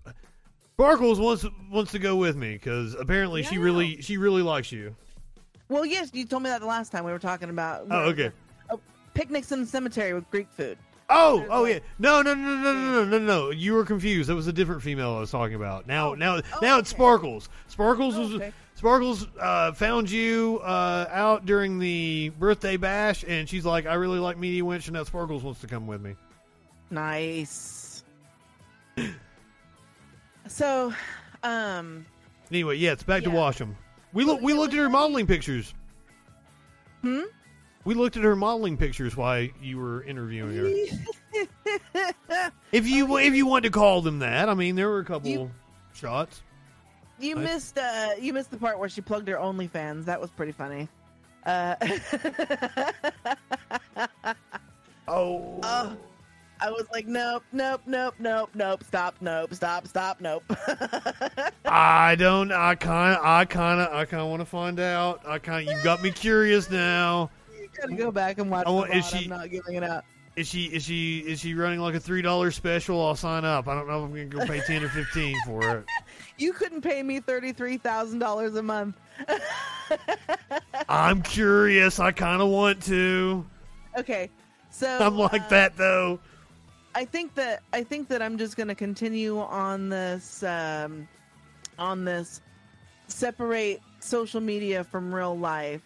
Sparkles 0.74 1.20
wants 1.20 1.46
wants 1.72 1.92
to 1.92 2.00
go 2.00 2.16
with 2.16 2.36
me 2.36 2.54
because 2.54 2.96
apparently 2.96 3.44
she 3.44 3.58
really 3.58 4.02
she 4.02 4.18
really 4.18 4.42
likes 4.42 4.72
you. 4.72 4.96
Well, 5.70 5.86
yes, 5.86 6.10
you 6.14 6.26
told 6.26 6.44
me 6.44 6.50
that 6.50 6.62
the 6.62 6.68
last 6.68 6.92
time 6.92 7.04
we 7.04 7.12
were 7.12 7.20
talking 7.20 7.50
about. 7.50 7.88
Oh, 7.90 8.02
okay. 8.10 8.32
Oh, 8.70 8.80
picnics 9.14 9.52
in 9.52 9.62
the 9.62 9.66
cemetery 9.68 10.14
with 10.14 10.30
Greek 10.30 10.48
food. 10.52 10.78
Oh, 11.14 11.46
oh 11.50 11.66
yeah. 11.66 11.80
No, 12.00 12.22
no, 12.22 12.34
no, 12.34 12.56
no, 12.56 12.74
no, 12.74 12.92
no, 12.92 13.06
no, 13.06 13.20
no. 13.20 13.50
You 13.52 13.74
were 13.74 13.86
confused. 13.86 14.30
That 14.30 14.36
was 14.36 14.48
a 14.48 14.54
different 14.54 14.82
female 14.82 15.16
I 15.16 15.20
was 15.20 15.32
talking 15.32 15.56
about. 15.56 15.88
Now, 15.88 16.14
now, 16.16 16.42
now 16.62 16.80
it's 16.80 16.90
Sparkles. 16.90 17.50
Sparkles 17.68 18.16
was 18.16 18.42
Sparkles 18.76 19.28
uh, 19.40 19.72
found 19.74 20.10
you 20.10 20.60
uh, 20.64 21.08
out 21.10 21.46
during 21.46 21.80
the 21.80 22.30
birthday 22.40 22.76
bash, 22.78 23.24
and 23.28 23.48
she's 23.48 23.66
like, 23.66 23.86
"I 23.86 23.94
really 23.94 24.20
like 24.20 24.38
Media 24.38 24.66
Winch, 24.66 24.88
and 24.88 24.96
now 24.96 25.04
Sparkles 25.04 25.44
wants 25.44 25.62
to 25.62 25.68
come 25.68 25.88
with 25.88 26.02
me." 26.02 26.16
Nice. 26.90 28.04
so, 30.48 30.94
um, 31.44 32.06
Anyway, 32.52 32.76
yeah, 32.78 32.92
it's 32.92 33.04
back 33.04 33.24
to 33.24 33.30
Yeah. 33.30 33.36
Washam. 33.36 33.76
We 34.12 34.26
look. 34.26 34.42
We 34.42 34.54
looked 34.54 34.74
at 34.74 34.80
her 34.80 34.90
modeling 34.90 35.28
pictures. 35.28 35.74
Hmm. 37.02 37.22
We 37.86 37.96
looked 37.96 38.16
at 38.16 38.24
her 38.24 38.36
modeling 38.36 38.78
pictures 38.78 39.18
while 39.18 39.46
you 39.62 39.78
were 39.78 40.04
interviewing 40.04 40.56
her. 40.56 40.70
if 42.72 42.88
you 42.88 43.18
if 43.18 43.34
you 43.34 43.46
want 43.46 43.66
to 43.66 43.72
call 43.72 44.02
them 44.02 44.20
that, 44.20 44.50
I 44.50 44.54
mean, 44.54 44.76
there 44.76 44.90
were 44.90 45.00
a 45.00 45.06
couple 45.06 45.52
shots. 45.94 46.42
you 47.20 47.36
missed 47.36 47.78
uh 47.78 48.12
you 48.20 48.34
missed 48.34 48.52
the 48.52 48.58
part 48.58 48.80
where 48.80 48.90
she 48.90 49.02
plugged 49.02 49.28
her 49.28 49.36
OnlyFans. 49.36 50.06
That 50.06 50.22
was 50.22 50.32
pretty 50.32 50.54
funny. 50.54 50.88
Uh, 51.46 51.76
oh. 55.08 55.98
I 56.62 56.70
was 56.70 56.86
like, 56.94 57.08
nope, 57.08 57.44
nope, 57.52 57.82
nope, 57.86 58.16
nope, 58.20 58.50
nope, 58.54 58.84
stop, 58.86 59.16
nope, 59.20 59.54
stop, 59.54 59.86
stop, 59.86 60.22
nope. 60.22 60.44
I 61.66 62.16
don't. 62.16 62.54
I 62.54 62.76
kind. 62.76 63.18
of 63.18 63.26
I 63.26 63.44
kind 63.44 63.82
of. 63.82 63.94
I 63.94 64.06
kind 64.06 64.24
of 64.24 64.30
want 64.30 64.40
to 64.40 64.46
find 64.46 64.80
out. 64.80 65.28
I 65.28 65.40
kind. 65.40 65.68
You 65.68 65.76
got 65.84 66.02
me 66.02 66.12
curious 66.12 66.70
now. 66.70 67.30
Gotta 67.84 67.96
go 67.96 68.12
back 68.12 68.38
and 68.40 68.50
watch 68.50 68.66
the 68.66 68.98
is 68.98 69.08
she- 69.08 69.24
I'm 69.26 69.30
not 69.30 69.50
giving 69.50 69.76
it 69.76 69.84
out. 69.84 70.06
Is 70.36 70.48
she? 70.48 70.66
Is 70.66 70.84
she? 70.84 71.20
Is 71.20 71.42
she 71.42 71.54
running 71.54 71.80
like 71.80 71.94
a 71.94 72.00
three 72.00 72.24
dollar 72.24 72.50
special? 72.50 73.06
I'll 73.06 73.16
sign 73.16 73.46
up. 73.46 73.68
I 73.68 73.76
don't 73.76 73.88
know 73.88 74.00
if 74.00 74.06
I'm 74.06 74.10
gonna 74.10 74.26
go 74.26 74.46
pay 74.48 74.62
ten 74.62 74.84
or 74.84 74.90
fifteen 74.90 75.38
for 75.46 75.78
it. 75.78 75.86
You 76.40 76.52
couldn't 76.52 76.82
pay 76.82 77.04
me 77.04 77.20
thirty 77.20 77.54
three 77.54 77.78
thousand 77.78 78.18
dollars 78.18 78.56
a 78.56 78.64
month. 78.64 78.96
I'm 80.90 81.22
curious. 81.22 82.00
I 82.00 82.12
kind 82.12 82.42
of 82.42 82.50
want 82.50 82.82
to. 82.86 83.46
Okay, 83.98 84.32
so 84.72 84.88
I'm 85.00 85.16
like 85.16 85.44
uh, 85.44 85.50
that 85.50 85.78
though. 85.78 86.20
I 86.96 87.06
think 87.06 87.36
that 87.36 87.62
I 87.72 87.84
think 87.84 88.08
that 88.10 88.22
I'm 88.22 88.38
just 88.38 88.58
going 88.58 88.68
to 88.68 88.76
continue 88.76 89.40
on 89.40 89.90
this 89.90 90.42
um, 90.44 91.08
on 91.78 92.04
this 92.06 92.42
separate 93.08 93.82
social 94.00 94.42
media 94.42 94.84
from 94.84 95.14
real 95.14 95.38
life, 95.38 95.82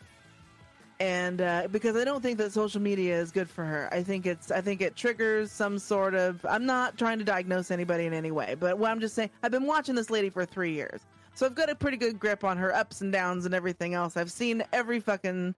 and 1.00 1.42
uh, 1.42 1.68
because 1.72 1.96
I 1.96 2.04
don't 2.04 2.22
think 2.22 2.38
that 2.40 2.52
social 2.52 2.82
media 2.82 3.20
is 3.20 3.32
good 3.32 3.50
for 3.50 3.64
her. 3.64 3.90
I 3.92 4.04
think 4.04 4.26
it's 4.26 4.52
I 4.52 4.62
think 4.62 4.82
it 4.82 4.96
triggers 4.96 5.52
some 5.52 5.78
sort 5.80 6.16
of. 6.16 6.46
I'm 6.46 6.66
not 6.66 6.98
trying 6.98 7.20
to 7.20 7.26
diagnose 7.26 7.72
anybody 7.72 8.06
in 8.06 8.14
any 8.14 8.32
way, 8.32 8.56
but 8.60 8.78
what 8.78 8.92
I'm 8.92 9.00
just 9.00 9.16
saying, 9.16 9.30
I've 9.44 9.52
been 9.52 9.68
watching 9.68 9.96
this 9.96 10.10
lady 10.10 10.30
for 10.30 10.46
three 10.46 10.74
years, 10.74 11.02
so 11.36 11.46
I've 11.46 11.56
got 11.56 11.70
a 11.70 11.76
pretty 11.76 11.98
good 11.98 12.20
grip 12.20 12.44
on 12.44 12.58
her 12.58 12.74
ups 12.74 13.02
and 13.02 13.12
downs 13.12 13.46
and 13.46 13.54
everything 13.54 13.94
else. 13.94 14.18
I've 14.18 14.32
seen 14.32 14.64
every 14.74 15.00
fucking 15.00 15.54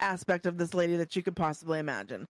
aspect 0.00 0.46
of 0.46 0.58
this 0.58 0.74
lady 0.74 0.96
that 0.96 1.16
you 1.16 1.22
could 1.22 1.36
possibly 1.36 1.78
imagine. 1.78 2.28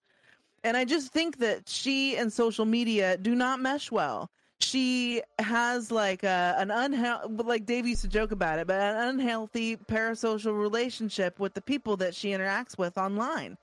And 0.62 0.77
I 0.77 0.86
just 0.86 1.12
think 1.12 1.39
that 1.39 1.69
she 1.69 2.16
and 2.16 2.32
social 2.32 2.65
media 2.65 3.19
do 3.19 3.35
not 3.35 3.61
mesh 3.61 3.91
well. 3.91 4.31
She 4.60 5.22
has 5.39 5.90
like 5.90 6.22
a, 6.22 6.55
an 6.59 6.70
unhealthy, 6.70 7.35
like 7.43 7.66
Dave 7.66 7.86
used 7.86 8.02
to 8.02 8.09
joke 8.09 8.32
about 8.32 8.59
it, 8.59 8.66
but 8.66 8.81
an 8.81 9.09
unhealthy 9.09 9.76
parasocial 9.76 10.59
relationship 10.59 11.39
with 11.39 11.55
the 11.55 11.60
people 11.60 11.97
that 11.98 12.14
she 12.14 12.31
interacts 12.31 12.78
with 12.78 12.97
online. 12.97 13.56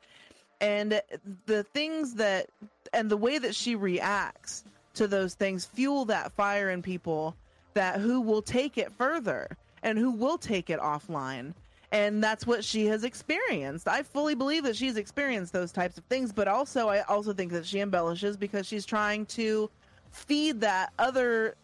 And 0.59 1.01
the 1.47 1.63
things 1.63 2.15
that, 2.15 2.47
and 2.93 3.09
the 3.09 3.17
way 3.17 3.39
that 3.39 3.55
she 3.55 3.75
reacts 3.75 4.63
to 4.93 5.07
those 5.07 5.33
things 5.33 5.65
fuel 5.65 6.05
that 6.05 6.31
fire 6.33 6.69
in 6.69 6.81
people 6.81 7.35
that 7.73 7.99
who 7.99 8.21
will 8.21 8.41
take 8.41 8.77
it 8.77 8.91
further 8.93 9.57
and 9.81 9.97
who 9.97 10.11
will 10.11 10.37
take 10.37 10.69
it 10.69 10.79
offline 10.79 11.53
and 11.91 12.23
that's 12.23 12.47
what 12.47 12.63
she 12.63 12.85
has 12.87 13.03
experienced. 13.03 13.87
I 13.87 14.03
fully 14.03 14.33
believe 14.33 14.63
that 14.63 14.77
she's 14.77 14.95
experienced 14.95 15.51
those 15.51 15.71
types 15.71 15.97
of 15.97 16.05
things, 16.05 16.31
but 16.31 16.47
also 16.47 16.87
I 16.87 17.01
also 17.01 17.33
think 17.33 17.51
that 17.51 17.65
she 17.65 17.81
embellishes 17.81 18.37
because 18.37 18.65
she's 18.65 18.85
trying 18.85 19.25
to 19.27 19.69
feed 20.11 20.61
that 20.61 20.91
other 20.99 21.55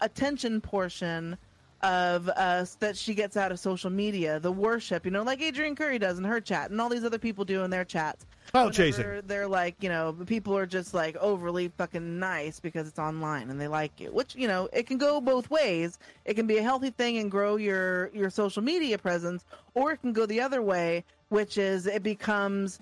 attention 0.00 0.60
portion 0.60 1.36
of 1.82 2.30
us 2.30 2.76
that 2.76 2.96
she 2.96 3.14
gets 3.14 3.36
out 3.36 3.52
of 3.52 3.60
social 3.60 3.90
media, 3.90 4.40
the 4.40 4.50
worship, 4.50 5.04
you 5.04 5.10
know, 5.10 5.22
like 5.22 5.42
Adrian 5.42 5.76
Curry 5.76 5.98
does 5.98 6.18
in 6.18 6.24
her 6.24 6.40
chat, 6.40 6.70
and 6.70 6.80
all 6.80 6.88
these 6.88 7.04
other 7.04 7.18
people 7.18 7.44
do 7.44 7.62
in 7.62 7.70
their 7.70 7.84
chats. 7.84 8.24
Clout 8.50 8.78
Whenever 8.78 8.92
chasing. 8.92 9.22
They're 9.26 9.48
like, 9.48 9.74
you 9.80 9.88
know, 9.88 10.14
people 10.26 10.56
are 10.56 10.66
just 10.66 10.94
like 10.94 11.16
overly 11.16 11.68
fucking 11.76 12.18
nice 12.18 12.58
because 12.60 12.88
it's 12.88 12.98
online 12.98 13.50
and 13.50 13.60
they 13.60 13.68
like 13.68 14.00
it. 14.00 14.12
Which 14.12 14.34
you 14.34 14.48
know, 14.48 14.68
it 14.72 14.86
can 14.86 14.96
go 14.96 15.20
both 15.20 15.50
ways. 15.50 15.98
It 16.24 16.34
can 16.34 16.46
be 16.46 16.58
a 16.58 16.62
healthy 16.62 16.90
thing 16.90 17.18
and 17.18 17.30
grow 17.30 17.56
your 17.56 18.10
your 18.14 18.30
social 18.30 18.62
media 18.62 18.96
presence, 18.96 19.44
or 19.74 19.92
it 19.92 20.00
can 20.00 20.12
go 20.12 20.24
the 20.24 20.40
other 20.40 20.62
way, 20.62 21.04
which 21.28 21.58
is 21.58 21.86
it 21.86 22.02
becomes 22.02 22.80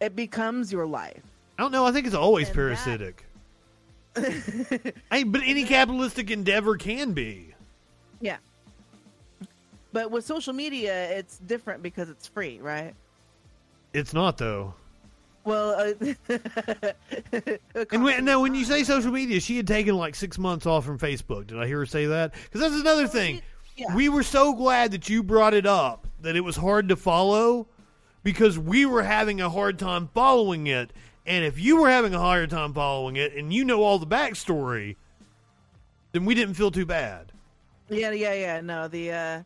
it 0.00 0.16
becomes 0.16 0.72
your 0.72 0.86
life. 0.86 1.22
I 1.58 1.62
don't 1.62 1.72
know. 1.72 1.84
I 1.84 1.92
think 1.92 2.06
it's 2.06 2.14
always 2.14 2.48
And 2.48 2.54
parasitic. 2.54 3.24
Hey, 4.16 5.22
but 5.24 5.42
any 5.44 5.64
capitalistic 5.64 6.30
endeavor 6.30 6.76
can 6.76 7.12
be. 7.12 7.54
Yeah. 8.20 8.36
But 9.92 10.10
with 10.10 10.24
social 10.24 10.52
media, 10.52 11.10
it's 11.16 11.38
different 11.38 11.82
because 11.82 12.08
it's 12.08 12.26
free, 12.26 12.60
right? 12.60 12.94
It's 13.92 14.12
not 14.14 14.38
though. 14.38 14.74
Well, 15.44 15.94
uh, 16.28 16.38
And 17.90 18.04
when, 18.04 18.24
now, 18.24 18.40
when 18.40 18.54
you 18.54 18.64
say 18.64 18.84
social 18.84 19.10
media, 19.10 19.40
she 19.40 19.56
had 19.56 19.66
taken 19.66 19.96
like 19.96 20.14
six 20.14 20.38
months 20.38 20.66
off 20.66 20.84
from 20.84 20.98
Facebook. 20.98 21.46
Did 21.48 21.58
I 21.58 21.66
hear 21.66 21.78
her 21.78 21.86
say 21.86 22.06
that? 22.06 22.34
Because 22.44 22.60
that's 22.60 22.80
another 22.80 23.08
thing. 23.08 23.40
yeah. 23.76 23.94
We 23.96 24.08
were 24.08 24.22
so 24.22 24.54
glad 24.54 24.92
that 24.92 25.08
you 25.08 25.22
brought 25.22 25.54
it 25.54 25.66
up 25.66 26.06
that 26.20 26.36
it 26.36 26.42
was 26.42 26.56
hard 26.56 26.88
to 26.90 26.96
follow 26.96 27.66
because 28.22 28.58
we 28.58 28.84
were 28.84 29.02
having 29.02 29.40
a 29.40 29.48
hard 29.48 29.78
time 29.78 30.08
following 30.12 30.66
it. 30.66 30.92
And 31.26 31.44
if 31.44 31.58
you 31.58 31.80
were 31.80 31.90
having 31.90 32.14
a 32.14 32.18
harder 32.18 32.46
time 32.46 32.72
following 32.72 33.16
it 33.16 33.34
and 33.34 33.52
you 33.52 33.64
know 33.64 33.82
all 33.82 33.98
the 33.98 34.06
backstory, 34.06 34.96
then 36.12 36.24
we 36.24 36.34
didn't 36.34 36.54
feel 36.54 36.70
too 36.70 36.86
bad. 36.86 37.32
yeah, 37.88 38.10
yeah, 38.10 38.34
yeah. 38.34 38.60
No, 38.60 38.88
the 38.88 39.12
uh, 39.12 39.42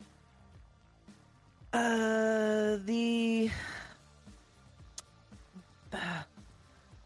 uh, 1.73 2.77
the 2.85 3.49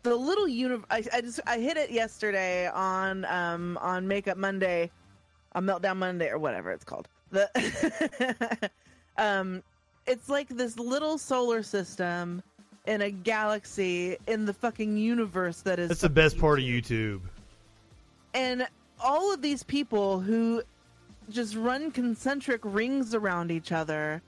the 0.03 0.15
little 0.15 0.47
uni- 0.47 0.83
I, 0.89 1.03
I 1.13 1.21
just 1.21 1.39
I 1.45 1.59
hit 1.59 1.77
it 1.77 1.91
yesterday 1.91 2.67
on 2.67 3.25
um 3.25 3.77
on 3.81 4.07
Makeup 4.07 4.37
Monday, 4.37 4.91
on 5.53 5.65
Meltdown 5.65 5.97
Monday 5.97 6.29
or 6.29 6.37
whatever 6.37 6.71
it's 6.71 6.85
called. 6.85 7.07
The 7.31 8.69
um, 9.17 9.63
it's 10.05 10.29
like 10.29 10.47
this 10.49 10.79
little 10.79 11.17
solar 11.17 11.63
system 11.63 12.41
in 12.85 13.01
a 13.01 13.11
galaxy 13.11 14.18
in 14.27 14.45
the 14.45 14.53
fucking 14.53 14.97
universe 14.97 15.61
that 15.61 15.80
is 15.80 15.89
That's 15.89 16.01
the 16.01 16.10
best 16.10 16.38
part 16.38 16.60
of 16.60 16.65
YouTube. 16.65 17.22
and 18.34 18.68
all 19.01 19.34
of 19.34 19.41
these 19.41 19.64
people 19.64 20.19
who 20.19 20.61
just 21.30 21.56
run 21.56 21.91
concentric 21.91 22.60
rings 22.64 23.14
around 23.14 23.51
each 23.51 23.72
other 23.72 24.22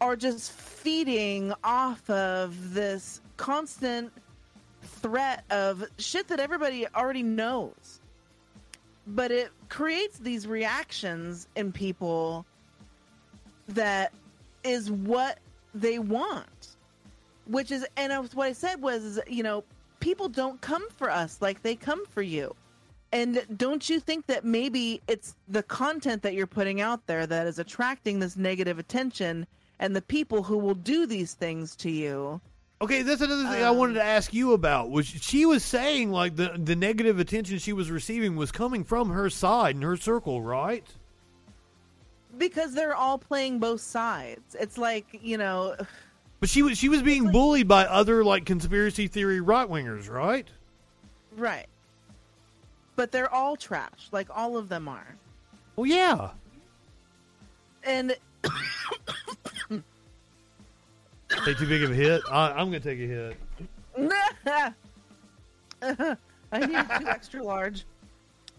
are 0.00 0.16
just 0.16 0.52
feeding 0.52 1.52
off 1.62 2.08
of 2.08 2.72
this 2.74 3.20
constant 3.36 4.12
threat 4.82 5.44
of 5.50 5.84
shit 5.98 6.28
that 6.28 6.40
everybody 6.40 6.86
already 6.94 7.22
knows. 7.22 8.00
But 9.06 9.30
it 9.30 9.50
creates 9.68 10.18
these 10.18 10.46
reactions 10.46 11.48
in 11.56 11.72
people 11.72 12.46
that 13.68 14.12
is 14.62 14.90
what 14.90 15.38
they 15.74 15.98
want. 15.98 16.73
Which 17.46 17.70
is, 17.70 17.86
and 17.96 18.12
I 18.12 18.18
was, 18.18 18.34
what 18.34 18.48
I 18.48 18.52
said 18.52 18.80
was, 18.80 19.20
you 19.26 19.42
know, 19.42 19.64
people 20.00 20.28
don't 20.28 20.60
come 20.60 20.88
for 20.90 21.10
us 21.10 21.38
like 21.40 21.62
they 21.62 21.74
come 21.76 22.04
for 22.06 22.22
you. 22.22 22.54
And 23.12 23.44
don't 23.56 23.88
you 23.88 24.00
think 24.00 24.26
that 24.26 24.44
maybe 24.44 25.00
it's 25.06 25.36
the 25.48 25.62
content 25.62 26.22
that 26.22 26.34
you're 26.34 26.48
putting 26.48 26.80
out 26.80 27.06
there 27.06 27.26
that 27.26 27.46
is 27.46 27.58
attracting 27.58 28.18
this 28.18 28.36
negative 28.36 28.78
attention 28.78 29.46
and 29.78 29.94
the 29.94 30.02
people 30.02 30.42
who 30.42 30.58
will 30.58 30.74
do 30.74 31.06
these 31.06 31.34
things 31.34 31.76
to 31.76 31.90
you? 31.90 32.40
Okay, 32.82 33.02
that's 33.02 33.20
another 33.20 33.44
thing 33.44 33.62
I 33.62 33.68
um, 33.68 33.78
wanted 33.78 33.94
to 33.94 34.02
ask 34.02 34.34
you 34.34 34.52
about. 34.52 34.90
Was 34.90 35.06
she 35.06 35.46
was 35.46 35.64
saying 35.64 36.10
like 36.10 36.36
the 36.36 36.56
the 36.58 36.74
negative 36.74 37.18
attention 37.20 37.58
she 37.58 37.72
was 37.72 37.90
receiving 37.90 38.36
was 38.36 38.50
coming 38.50 38.84
from 38.84 39.10
her 39.10 39.30
side 39.30 39.76
and 39.76 39.84
her 39.84 39.96
circle, 39.96 40.42
right? 40.42 40.84
Because 42.36 42.74
they're 42.74 42.96
all 42.96 43.16
playing 43.16 43.60
both 43.60 43.80
sides. 43.80 44.56
It's 44.58 44.76
like, 44.76 45.20
you 45.22 45.38
know, 45.38 45.76
But 46.40 46.48
she 46.48 46.62
was 46.62 46.76
she 46.76 46.88
was 46.88 47.02
being 47.02 47.30
bullied 47.32 47.68
by 47.68 47.84
other 47.86 48.24
like 48.24 48.44
conspiracy 48.44 49.06
theory 49.08 49.40
right 49.40 49.68
wingers, 49.68 50.10
right? 50.10 50.46
right. 51.36 51.66
But 52.96 53.10
they're 53.12 53.32
all 53.32 53.56
trash. 53.56 54.08
Like 54.12 54.28
all 54.34 54.56
of 54.56 54.68
them 54.68 54.88
are. 54.88 55.16
Well, 55.76 55.86
yeah. 55.86 56.30
And 57.82 58.16
Take 61.44 61.58
too 61.58 61.66
big 61.66 61.82
of 61.82 61.90
a 61.90 61.94
hit. 61.94 62.22
I, 62.30 62.50
I'm 62.52 62.66
gonna 62.66 62.80
take 62.80 63.00
a 63.00 63.06
hit. 63.06 63.36
I 66.52 66.58
need 66.60 66.86
two 67.00 67.08
extra 67.08 67.42
large. 67.42 67.84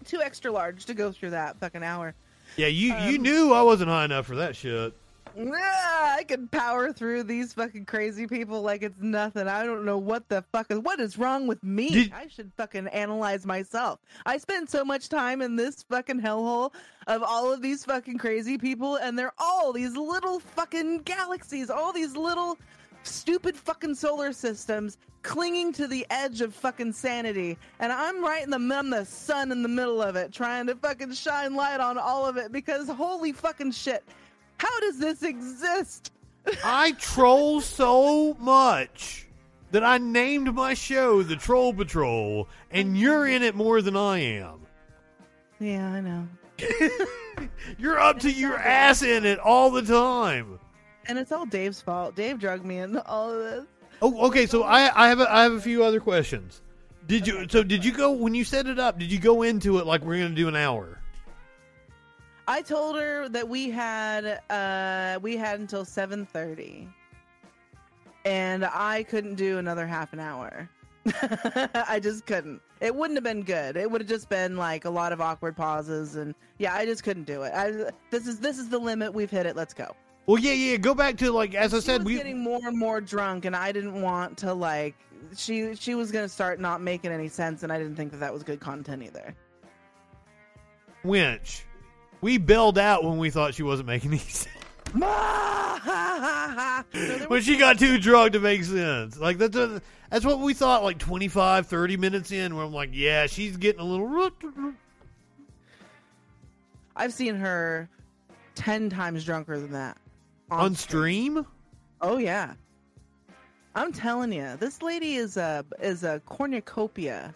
Two 0.06 0.22
extra 0.22 0.52
large 0.52 0.85
to 0.85 0.93
go 0.93 1.11
through 1.11 1.31
that 1.31 1.57
fucking 1.60 1.84
hour. 1.84 2.14
Yeah, 2.57 2.68
you 2.68 2.93
you 2.95 3.18
Um, 3.18 3.22
knew 3.23 3.53
I 3.53 3.61
wasn't 3.61 3.89
high 3.89 4.06
enough 4.06 4.26
for 4.26 4.35
that 4.35 4.56
shit. 4.56 4.93
I 5.37 6.23
can 6.27 6.47
power 6.47 6.93
through 6.93 7.23
these 7.23 7.53
fucking 7.53 7.85
crazy 7.85 8.25
people 8.25 8.61
like 8.61 8.83
it's 8.83 9.01
nothing. 9.01 9.47
I 9.47 9.65
don't 9.65 9.83
know 9.83 9.97
what 9.97 10.29
the 10.29 10.43
fuck 10.51 10.71
is 10.71 10.79
what 10.79 10.99
is 10.99 11.17
wrong 11.17 11.45
with 11.47 11.61
me. 11.63 11.89
Did- 11.89 12.13
I 12.13 12.27
should 12.27 12.51
fucking 12.55 12.87
analyze 12.87 13.45
myself. 13.45 13.99
I 14.25 14.37
spend 14.37 14.69
so 14.69 14.85
much 14.85 15.09
time 15.09 15.41
in 15.41 15.55
this 15.55 15.83
fucking 15.83 16.21
hellhole 16.21 16.73
of 17.07 17.21
all 17.21 17.51
of 17.51 17.61
these 17.61 17.83
fucking 17.83 18.17
crazy 18.17 18.57
people, 18.57 18.95
and 18.95 19.17
they're 19.19 19.33
all 19.37 19.73
these 19.73 19.95
little 19.95 20.39
fucking 20.39 20.99
galaxies, 20.99 21.69
all 21.69 21.91
these 21.91 22.15
little 22.15 22.57
stupid 23.03 23.55
fucking 23.55 23.95
solar 23.95 24.31
systems 24.33 24.97
clinging 25.21 25.73
to 25.73 25.87
the 25.87 26.05
edge 26.11 26.41
of 26.41 26.53
fucking 26.53 26.93
sanity. 26.93 27.57
And 27.79 27.91
I'm 27.91 28.23
right 28.23 28.43
in 28.43 28.51
the 28.51 28.75
I'm 28.75 28.89
the 28.89 29.05
sun 29.05 29.51
in 29.51 29.63
the 29.63 29.69
middle 29.69 30.01
of 30.01 30.15
it, 30.15 30.31
trying 30.31 30.67
to 30.67 30.75
fucking 30.75 31.13
shine 31.13 31.55
light 31.55 31.79
on 31.79 31.97
all 31.97 32.25
of 32.25 32.37
it 32.37 32.51
because 32.51 32.87
holy 32.87 33.31
fucking 33.31 33.71
shit. 33.71 34.03
How 34.57 34.80
does 34.80 34.99
this 34.99 35.23
exist? 35.23 36.11
I 36.64 36.91
troll 36.94 37.61
so 37.61 38.36
much 38.36 39.27
that 39.72 39.84
I 39.84 39.98
named 39.98 40.53
my 40.53 40.73
show 40.73 41.23
the 41.23 41.36
Troll 41.36 41.73
Patrol, 41.73 42.48
and 42.72 42.98
you're 42.98 43.27
in 43.27 43.44
it 43.44 43.56
more 43.56 43.82
than 43.82 43.98
I 43.98 44.19
am. 44.19 44.61
Yeah, 45.60 45.88
I 45.91 46.02
know. 46.02 46.27
You're 47.77 47.99
up 47.99 48.19
to 48.19 48.32
your 48.32 48.57
ass 48.57 49.02
in 49.02 49.26
it 49.26 49.40
all 49.40 49.72
the 49.72 49.82
time. 49.82 50.60
And 51.07 51.18
it's 51.18 51.32
all 51.32 51.45
Dave's 51.45 51.82
fault. 51.82 52.15
Dave 52.15 52.40
drugged 52.40 52.65
me 52.65 52.80
into 52.80 53.06
all 53.06 53.32
of 53.32 53.44
this. 53.44 53.65
Oh, 54.02 54.27
okay. 54.27 54.45
So 54.45 54.64
I, 54.64 54.91
I 54.95 55.10
have 55.10 55.19
a, 55.19 55.34
I 55.34 55.44
have 55.44 55.53
a 55.53 55.61
few 55.61 55.84
other 55.84 55.99
questions. 55.99 56.61
Did 57.07 57.27
you? 57.27 57.48
So 57.49 57.61
did 57.61 57.86
you 57.86 57.91
go 57.91 58.11
when 58.11 58.34
you 58.34 58.44
set 58.44 58.68
it 58.68 58.80
up? 58.80 58.98
Did 58.98 59.11
you 59.11 59.19
go 59.19 59.44
into 59.44 59.77
it 59.80 59.86
like 59.86 60.02
we're 60.03 60.18
going 60.18 60.30
to 60.32 60.36
do 60.36 60.48
an 60.48 60.56
hour? 60.56 60.99
I 62.47 62.61
told 62.61 62.95
her 62.95 63.27
that 63.30 63.47
we 63.47 63.69
had 63.69 64.41
uh 64.49 65.19
we 65.22 65.38
had 65.38 65.59
until 65.59 65.84
7:30. 65.85 66.88
And 68.26 68.65
I 68.65 69.03
couldn't 69.03 69.35
do 69.35 69.57
another 69.59 69.85
half 69.85 70.13
an 70.13 70.19
hour. 70.19 70.69
I 71.76 71.99
just 72.01 72.26
couldn't. 72.26 72.59
It 72.81 72.95
wouldn't 72.95 73.17
have 73.17 73.23
been 73.23 73.43
good. 73.43 73.77
It 73.77 73.89
would 73.89 74.01
have 74.01 74.09
just 74.09 74.27
been 74.30 74.57
like 74.57 74.85
a 74.85 74.89
lot 74.89 75.13
of 75.13 75.22
awkward 75.22 75.55
pauses 75.55 76.15
and 76.15 76.34
yeah, 76.57 76.73
I 76.73 76.85
just 76.85 77.03
couldn't 77.03 77.26
do 77.26 77.43
it. 77.43 77.53
I 77.53 77.91
this 78.09 78.27
is 78.27 78.39
this 78.39 78.57
is 78.57 78.69
the 78.69 78.80
limit. 78.80 79.13
We've 79.13 79.30
hit 79.30 79.45
it. 79.45 79.55
Let's 79.55 79.73
go. 79.73 79.95
Well, 80.26 80.39
yeah, 80.39 80.53
yeah. 80.53 80.77
Go 80.77 80.95
back 80.95 81.17
to 81.17 81.31
like 81.31 81.53
as 81.53 81.73
I 81.73 81.77
she 81.77 81.81
said, 81.81 82.03
we 82.03 82.15
getting 82.15 82.39
more 82.39 82.59
and 82.63 82.77
more 82.77 82.99
drunk, 82.99 83.45
and 83.45 83.55
I 83.55 83.72
didn't 83.72 84.01
want 84.01 84.38
to 84.39 84.53
like. 84.53 84.95
She 85.35 85.76
she 85.76 85.95
was 85.95 86.11
gonna 86.11 86.30
start 86.30 86.59
not 86.59 86.81
making 86.81 87.11
any 87.11 87.27
sense, 87.27 87.63
and 87.63 87.72
I 87.72 87.77
didn't 87.77 87.95
think 87.95 88.11
that 88.11 88.19
that 88.19 88.34
was 88.34 88.41
good 88.43 88.59
content 88.59 89.03
either. 89.03 89.35
winch. 91.03 91.65
We 92.21 92.37
bailed 92.37 92.77
out 92.77 93.03
when 93.03 93.17
we 93.17 93.29
thought 93.29 93.53
she 93.53 93.63
wasn't 93.63 93.87
making 93.87 94.11
any 94.11 94.19
sense. 94.19 94.55
when 97.27 97.41
she 97.41 97.57
got 97.57 97.77
too 97.79 97.97
drunk 97.99 98.33
to 98.33 98.39
make 98.39 98.63
sense. 98.63 99.19
Like 99.19 99.37
that's 99.37 99.55
a, 99.55 99.81
that's 100.09 100.25
what 100.25 100.39
we 100.39 100.53
thought. 100.53 100.83
Like 100.83 100.97
25, 100.97 101.67
30 101.67 101.97
minutes 101.97 102.31
in, 102.31 102.55
where 102.55 102.65
I'm 102.65 102.73
like, 102.73 102.89
yeah, 102.93 103.27
she's 103.27 103.57
getting 103.57 103.81
a 103.81 103.83
little. 103.83 104.31
I've 106.95 107.13
seen 107.13 107.35
her 107.35 107.89
ten 108.55 108.89
times 108.89 109.25
drunker 109.25 109.59
than 109.59 109.73
that 109.73 109.97
On 110.49 110.75
stream? 110.75 111.45
Oh 112.01 112.17
yeah, 112.17 112.53
I'm 113.75 113.91
telling 113.91 114.31
you, 114.31 114.55
this 114.59 114.81
lady 114.81 115.15
is 115.15 115.37
a 115.37 115.65
is 115.81 116.03
a 116.03 116.21
cornucopia. 116.25 117.35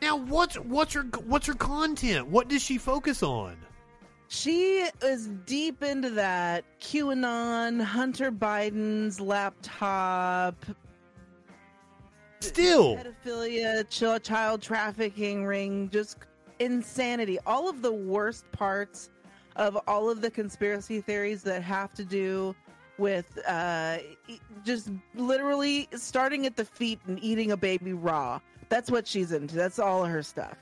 Now, 0.00 0.16
what's 0.16 0.56
what's 0.56 0.94
her 0.94 1.02
what's 1.02 1.46
her 1.46 1.54
content? 1.54 2.28
What 2.28 2.48
does 2.48 2.62
she 2.62 2.78
focus 2.78 3.22
on? 3.22 3.56
She 4.34 4.88
is 5.00 5.28
deep 5.46 5.84
into 5.84 6.10
that 6.10 6.64
QAnon, 6.80 7.80
Hunter 7.80 8.32
Biden's 8.32 9.20
laptop, 9.20 10.56
Still, 12.40 12.96
pedophilia, 12.96 13.88
ch- 13.88 14.22
child 14.24 14.60
trafficking 14.60 15.46
ring, 15.46 15.88
just 15.88 16.18
insanity. 16.58 17.38
All 17.46 17.68
of 17.70 17.80
the 17.80 17.92
worst 17.92 18.50
parts 18.50 19.10
of 19.54 19.78
all 19.86 20.10
of 20.10 20.20
the 20.20 20.30
conspiracy 20.30 21.00
theories 21.00 21.44
that 21.44 21.62
have 21.62 21.94
to 21.94 22.04
do 22.04 22.56
with 22.98 23.38
uh, 23.46 23.98
just 24.64 24.90
literally 25.14 25.88
starting 25.94 26.44
at 26.44 26.56
the 26.56 26.64
feet 26.64 26.98
and 27.06 27.22
eating 27.22 27.52
a 27.52 27.56
baby 27.56 27.92
raw. 27.92 28.40
That's 28.68 28.90
what 28.90 29.06
she's 29.06 29.30
into. 29.30 29.54
That's 29.54 29.78
all 29.78 30.04
of 30.04 30.10
her 30.10 30.24
stuff. 30.24 30.58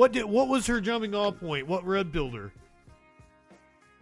What 0.00 0.12
did 0.12 0.24
what 0.24 0.48
was 0.48 0.66
her 0.66 0.80
jumping 0.80 1.14
off 1.14 1.38
point? 1.38 1.68
What 1.68 1.84
red 1.84 2.10
builder? 2.10 2.54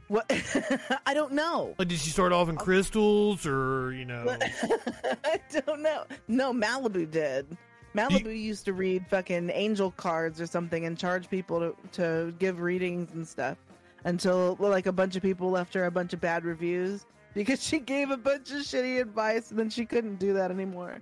What 0.07 0.31
I 1.07 1.13
don't 1.13 1.33
know. 1.33 1.75
Like, 1.77 1.89
did 1.89 1.99
she 1.99 2.11
start 2.11 2.33
off 2.33 2.49
in 2.49 2.55
crystals, 2.55 3.45
or 3.45 3.93
you 3.93 4.05
know? 4.05 4.25
I 5.25 5.41
don't 5.67 5.83
know. 5.83 6.05
No, 6.29 6.53
Malibu 6.53 7.11
did. 7.11 7.57
Malibu 7.97 8.27
used 8.41 8.65
to 8.67 8.75
read 8.75 9.09
fucking 9.09 9.51
angel 9.53 9.91
cards 9.91 10.41
or 10.41 10.47
something 10.47 10.87
and 10.87 10.97
charge 10.97 11.29
people 11.29 11.59
to, 11.59 11.75
to 11.91 12.33
give 12.39 12.61
readings 12.61 13.13
and 13.15 13.27
stuff 13.27 13.59
until 14.05 14.57
like 14.61 14.87
a 14.87 14.93
bunch 14.93 15.17
of 15.17 15.23
people 15.23 15.51
left 15.51 15.75
her 15.75 15.87
a 15.87 15.91
bunch 15.91 16.13
of 16.13 16.21
bad 16.21 16.45
reviews 16.45 17.07
because 17.35 17.61
she 17.61 17.81
gave 17.81 18.13
a 18.13 18.17
bunch 18.17 18.53
of 18.53 18.59
shitty 18.59 19.01
advice 19.01 19.51
and 19.51 19.59
then 19.59 19.69
she 19.69 19.85
couldn't 19.85 20.21
do 20.21 20.33
that 20.35 20.53
anymore. 20.53 21.01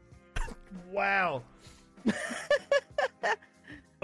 Wow. 0.90 1.42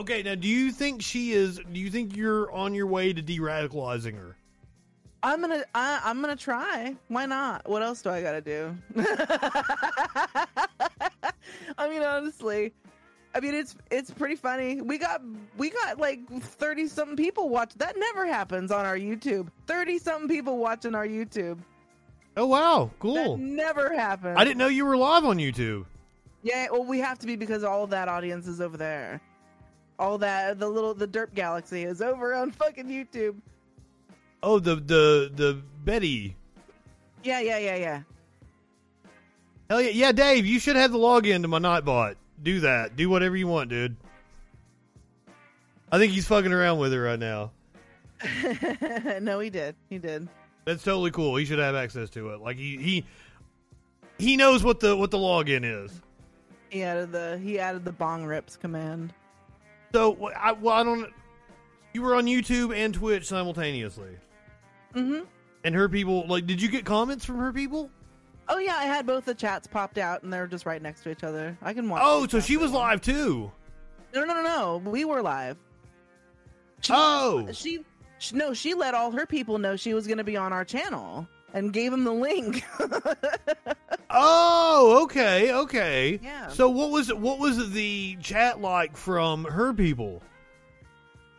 Okay, 0.03 0.23
now 0.23 0.35
do 0.35 0.49
you 0.49 0.71
think 0.71 1.03
she 1.03 1.33
is? 1.33 1.59
Do 1.73 1.81
you 1.81 1.91
think 1.91 2.17
you're 2.17 2.51
on 2.53 2.75
your 2.75 2.87
way 2.87 3.13
to 3.13 3.23
de-radicalizing 3.23 4.17
her? 4.17 4.37
I'm 5.25 5.41
gonna 5.41 5.63
I, 5.75 6.01
I'm 6.05 6.21
gonna 6.21 6.35
try. 6.37 6.97
Why 7.09 7.27
not? 7.27 7.69
What 7.69 7.83
else 7.83 8.03
do 8.03 8.11
I 8.11 8.21
gotta 8.23 8.41
do? 8.41 8.77
I 11.79 11.89
mean, 11.89 12.03
honestly, 12.03 12.73
I 13.33 13.39
mean 13.39 13.55
it's 13.55 13.77
it's 13.93 14.11
pretty 14.11 14.35
funny. 14.35 14.83
We 14.83 14.99
got 14.99 15.23
we 15.57 15.71
got 15.71 15.99
like 16.01 16.29
thirty 16.29 16.89
something 16.89 17.17
people 17.17 17.49
watch. 17.49 17.73
That 17.77 17.97
never 17.97 18.27
happens 18.27 18.73
on 18.73 18.85
our 18.85 18.99
YouTube. 18.99 19.47
Thirty 19.69 19.99
something 19.99 20.29
people 20.29 20.59
watching 20.59 20.97
our 20.97 21.07
YouTube. 21.07 21.59
Oh 22.37 22.47
wow, 22.47 22.91
cool. 22.99 23.37
That 23.37 23.39
never 23.39 23.95
happens. 23.95 24.37
I 24.37 24.43
didn't 24.43 24.59
know 24.59 24.67
you 24.69 24.85
were 24.85 24.97
live 24.97 25.25
on 25.25 25.37
YouTube. 25.37 25.85
Yeah, 26.43 26.67
well, 26.73 26.85
we 26.85 26.99
have 26.99 27.21
to 27.21 27.27
be 27.29 27.37
because 27.37 27.63
all 27.63 27.85
of 27.85 27.91
that 27.91 28.09
audience 28.09 28.49
is 28.49 28.61
over 28.61 28.77
there. 28.77 29.21
All 29.99 30.19
that 30.19 30.59
the 30.59 30.69
little 30.69 30.95
the 30.95 31.07
Derp 31.07 31.35
Galaxy 31.35 31.85
is 31.85 32.03
over 32.03 32.35
on 32.35 32.51
fucking 32.51 32.87
YouTube. 32.87 33.37
Oh, 34.43 34.59
the 34.59 34.77
the 34.77 35.31
the 35.35 35.63
Betty. 35.85 36.37
Yeah, 37.23 37.41
yeah, 37.41 37.59
yeah, 37.59 37.77
yeah. 37.77 38.03
Hell 39.71 39.81
yeah, 39.81 39.91
yeah, 39.91 40.13
Dave. 40.13 40.45
You 40.45 40.59
should 40.59 40.77
have 40.77 40.93
the 40.93 40.99
login 40.99 41.43
to 41.43 41.49
my 41.49 41.59
Nightbot. 41.59 42.17
Do 42.43 42.61
that. 42.61 42.97
Do 42.97 43.09
whatever 43.09 43.37
you 43.37 43.47
want, 43.47 43.71
dude. 43.71 43.97
I 45.93 45.99
think 45.99 46.13
he's 46.13 46.27
fucking 46.27 46.53
around 46.53 46.79
with 46.79 46.93
it 46.93 47.01
right 47.01 47.19
now. 47.19 47.53
no, 49.21 49.41
he 49.41 49.51
did. 49.51 49.77
He 49.89 49.99
did. 49.99 50.29
That's 50.65 50.83
totally 50.83 51.11
cool. 51.11 51.37
He 51.37 51.45
should 51.45 51.59
have 51.59 51.75
access 51.75 52.09
to 52.11 52.31
it. 52.31 52.41
Like 52.41 52.57
he 52.57 52.77
he 52.77 53.05
he 54.19 54.37
knows 54.37 54.65
what 54.65 54.81
the 54.81 54.97
what 54.97 55.11
the 55.11 55.19
login 55.19 55.65
is. 55.65 56.01
He 56.71 56.83
added 56.83 57.13
the 57.13 57.39
he 57.43 57.59
added 57.59 57.85
the 57.85 57.93
bong 57.93 58.25
rips 58.25 58.57
command. 58.57 59.13
So 59.93 60.31
I, 60.37 60.53
well, 60.53 60.75
I 60.75 60.83
don't. 60.85 61.13
You 61.93 62.03
were 62.03 62.15
on 62.15 62.25
YouTube 62.27 62.75
and 62.75 62.95
Twitch 62.95 63.27
simultaneously, 63.27 64.17
Mm-hmm. 64.95 65.25
and 65.65 65.75
her 65.75 65.89
people 65.89 66.27
like. 66.27 66.47
Did 66.47 66.61
you 66.63 66.69
get 66.71 66.85
comments 66.85 67.25
from 67.25 67.39
her 67.39 67.53
people? 67.53 67.91
Oh 68.49 68.59
yeah, 68.59 68.77
I 68.77 68.85
had 68.85 69.07
both 69.07 69.25
the 69.25 69.35
chats 69.35 69.67
popped 69.67 69.99
out 69.99 70.23
and 70.23 70.33
they're 70.33 70.47
just 70.47 70.67
right 70.67 70.81
next 70.83 71.03
to 71.05 71.11
each 71.11 71.23
other. 71.25 71.57
I 71.63 71.73
can 71.75 71.89
watch. 71.89 72.03
Oh, 72.05 72.27
so 72.27 72.41
she 72.41 72.57
was 72.57 72.73
live 72.73 73.01
too. 73.01 73.51
No, 74.15 74.25
no, 74.25 74.35
no, 74.35 74.43
no. 74.43 74.91
We 74.91 75.05
were 75.05 75.23
live. 75.23 75.57
She, 76.81 76.93
Oh. 76.95 77.49
she, 77.53 77.85
she 78.19 78.35
no, 78.37 78.53
she 78.53 78.75
let 78.75 78.95
all 78.95 79.11
her 79.13 79.27
people 79.27 79.59
know 79.59 79.77
she 79.77 79.95
was 79.95 80.07
going 80.07 80.19
to 80.19 80.25
be 80.25 80.37
on 80.37 80.53
our 80.53 80.65
channel 80.65 81.27
and 81.53 81.73
gave 81.73 81.93
him 81.93 82.05
the 82.05 82.13
link. 82.13 82.65
Oh, 84.15 85.05
okay, 85.05 85.53
okay. 85.55 86.21
Yeah. 86.23 86.49
So 86.49 86.69
what 86.69 86.91
was 86.91 87.13
what 87.13 87.39
was 87.39 87.73
the 87.73 88.17
chat 88.21 88.61
like 88.61 88.97
from 88.97 89.45
her 89.45 89.73
people? 89.73 90.23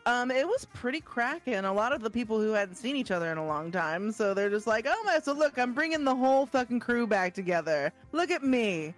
Um, 0.05 0.31
it 0.31 0.45
was 0.45 0.65
pretty 0.73 0.99
cracking. 0.99 1.53
A 1.65 1.71
lot 1.71 1.93
of 1.93 2.01
the 2.01 2.09
people 2.09 2.41
who 2.41 2.51
hadn't 2.51 2.75
seen 2.75 2.95
each 2.95 3.11
other 3.11 3.31
in 3.31 3.37
a 3.37 3.45
long 3.45 3.71
time, 3.71 4.11
so 4.11 4.33
they're 4.33 4.49
just 4.49 4.67
like, 4.67 4.85
"Oh 4.87 5.03
my!" 5.05 5.19
So 5.19 5.33
look, 5.33 5.57
I'm 5.57 5.73
bringing 5.73 6.03
the 6.03 6.15
whole 6.15 6.45
fucking 6.47 6.79
crew 6.79 7.05
back 7.05 7.33
together. 7.35 7.93
Look 8.11 8.31
at 8.31 8.43
me. 8.43 8.95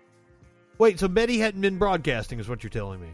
Wait, 0.77 0.99
so 0.99 1.07
Betty 1.07 1.37
hadn't 1.37 1.61
been 1.61 1.77
broadcasting, 1.77 2.39
is 2.39 2.49
what 2.49 2.63
you're 2.63 2.69
telling 2.69 3.01
me? 3.01 3.09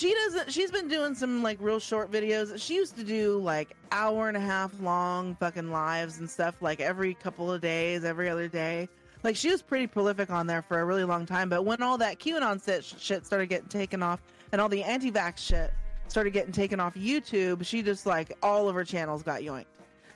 She 0.00 0.14
doesn't. 0.14 0.50
She's 0.50 0.70
been 0.70 0.88
doing 0.88 1.14
some 1.14 1.42
like 1.42 1.58
real 1.60 1.78
short 1.78 2.10
videos. 2.10 2.58
She 2.58 2.76
used 2.76 2.96
to 2.96 3.04
do 3.04 3.36
like 3.36 3.76
hour 3.92 4.28
and 4.28 4.36
a 4.36 4.40
half 4.40 4.72
long 4.80 5.34
fucking 5.34 5.70
lives 5.70 6.20
and 6.20 6.30
stuff, 6.30 6.54
like 6.62 6.80
every 6.80 7.12
couple 7.12 7.52
of 7.52 7.60
days, 7.60 8.02
every 8.02 8.30
other 8.30 8.48
day. 8.48 8.88
Like 9.22 9.36
she 9.36 9.50
was 9.50 9.60
pretty 9.60 9.86
prolific 9.86 10.30
on 10.30 10.46
there 10.46 10.62
for 10.62 10.80
a 10.80 10.86
really 10.86 11.04
long 11.04 11.26
time. 11.26 11.50
But 11.50 11.66
when 11.66 11.82
all 11.82 11.98
that 11.98 12.18
QAnon 12.18 12.64
shit, 12.64 12.82
shit 12.82 13.26
started 13.26 13.50
getting 13.50 13.68
taken 13.68 14.02
off, 14.02 14.22
and 14.52 14.60
all 14.62 14.70
the 14.70 14.82
anti-vax 14.82 15.36
shit 15.36 15.70
started 16.08 16.32
getting 16.32 16.52
taken 16.52 16.80
off 16.80 16.94
YouTube, 16.94 17.62
she 17.66 17.82
just 17.82 18.06
like 18.06 18.32
all 18.42 18.70
of 18.70 18.74
her 18.74 18.84
channels 18.84 19.22
got 19.22 19.42
yoinked. 19.42 19.66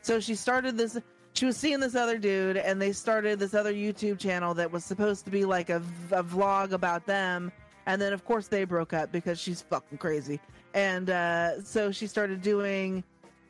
So 0.00 0.18
she 0.18 0.34
started 0.34 0.78
this. 0.78 0.98
She 1.34 1.44
was 1.44 1.58
seeing 1.58 1.80
this 1.80 1.94
other 1.94 2.16
dude, 2.16 2.56
and 2.56 2.80
they 2.80 2.92
started 2.92 3.38
this 3.38 3.52
other 3.52 3.74
YouTube 3.74 4.18
channel 4.18 4.54
that 4.54 4.72
was 4.72 4.82
supposed 4.82 5.26
to 5.26 5.30
be 5.30 5.44
like 5.44 5.68
a, 5.68 5.82
a 6.10 6.24
vlog 6.24 6.72
about 6.72 7.04
them. 7.04 7.52
And 7.86 8.00
then, 8.00 8.12
of 8.12 8.24
course, 8.24 8.48
they 8.48 8.64
broke 8.64 8.92
up 8.92 9.12
because 9.12 9.38
she's 9.38 9.60
fucking 9.62 9.98
crazy. 9.98 10.40
And 10.72 11.10
uh, 11.10 11.62
so 11.62 11.92
she 11.92 12.06
started 12.06 12.40
doing 12.42 13.04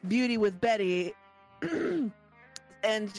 Beauty 0.09 0.37
with 0.39 0.61
Betty, 0.61 1.15
and 1.63 2.13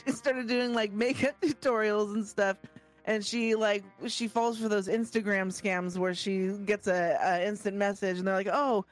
she 0.05 0.11
started 0.11 0.47
doing 0.47 0.73
like 0.73 0.91
makeup 0.91 1.35
tutorials 1.41 2.13
and 2.13 2.25
stuff. 2.25 2.57
And 3.05 3.23
she 3.23 3.55
like 3.55 3.83
she 4.07 4.27
falls 4.27 4.59
for 4.59 4.67
those 4.67 4.87
Instagram 4.87 5.47
scams 5.47 5.97
where 5.97 6.13
she 6.15 6.49
gets 6.65 6.87
a, 6.87 7.17
a 7.21 7.47
instant 7.47 7.77
message, 7.77 8.17
and 8.17 8.27
they're 8.27 8.35
like, 8.35 8.49
"Oh, 8.51 8.83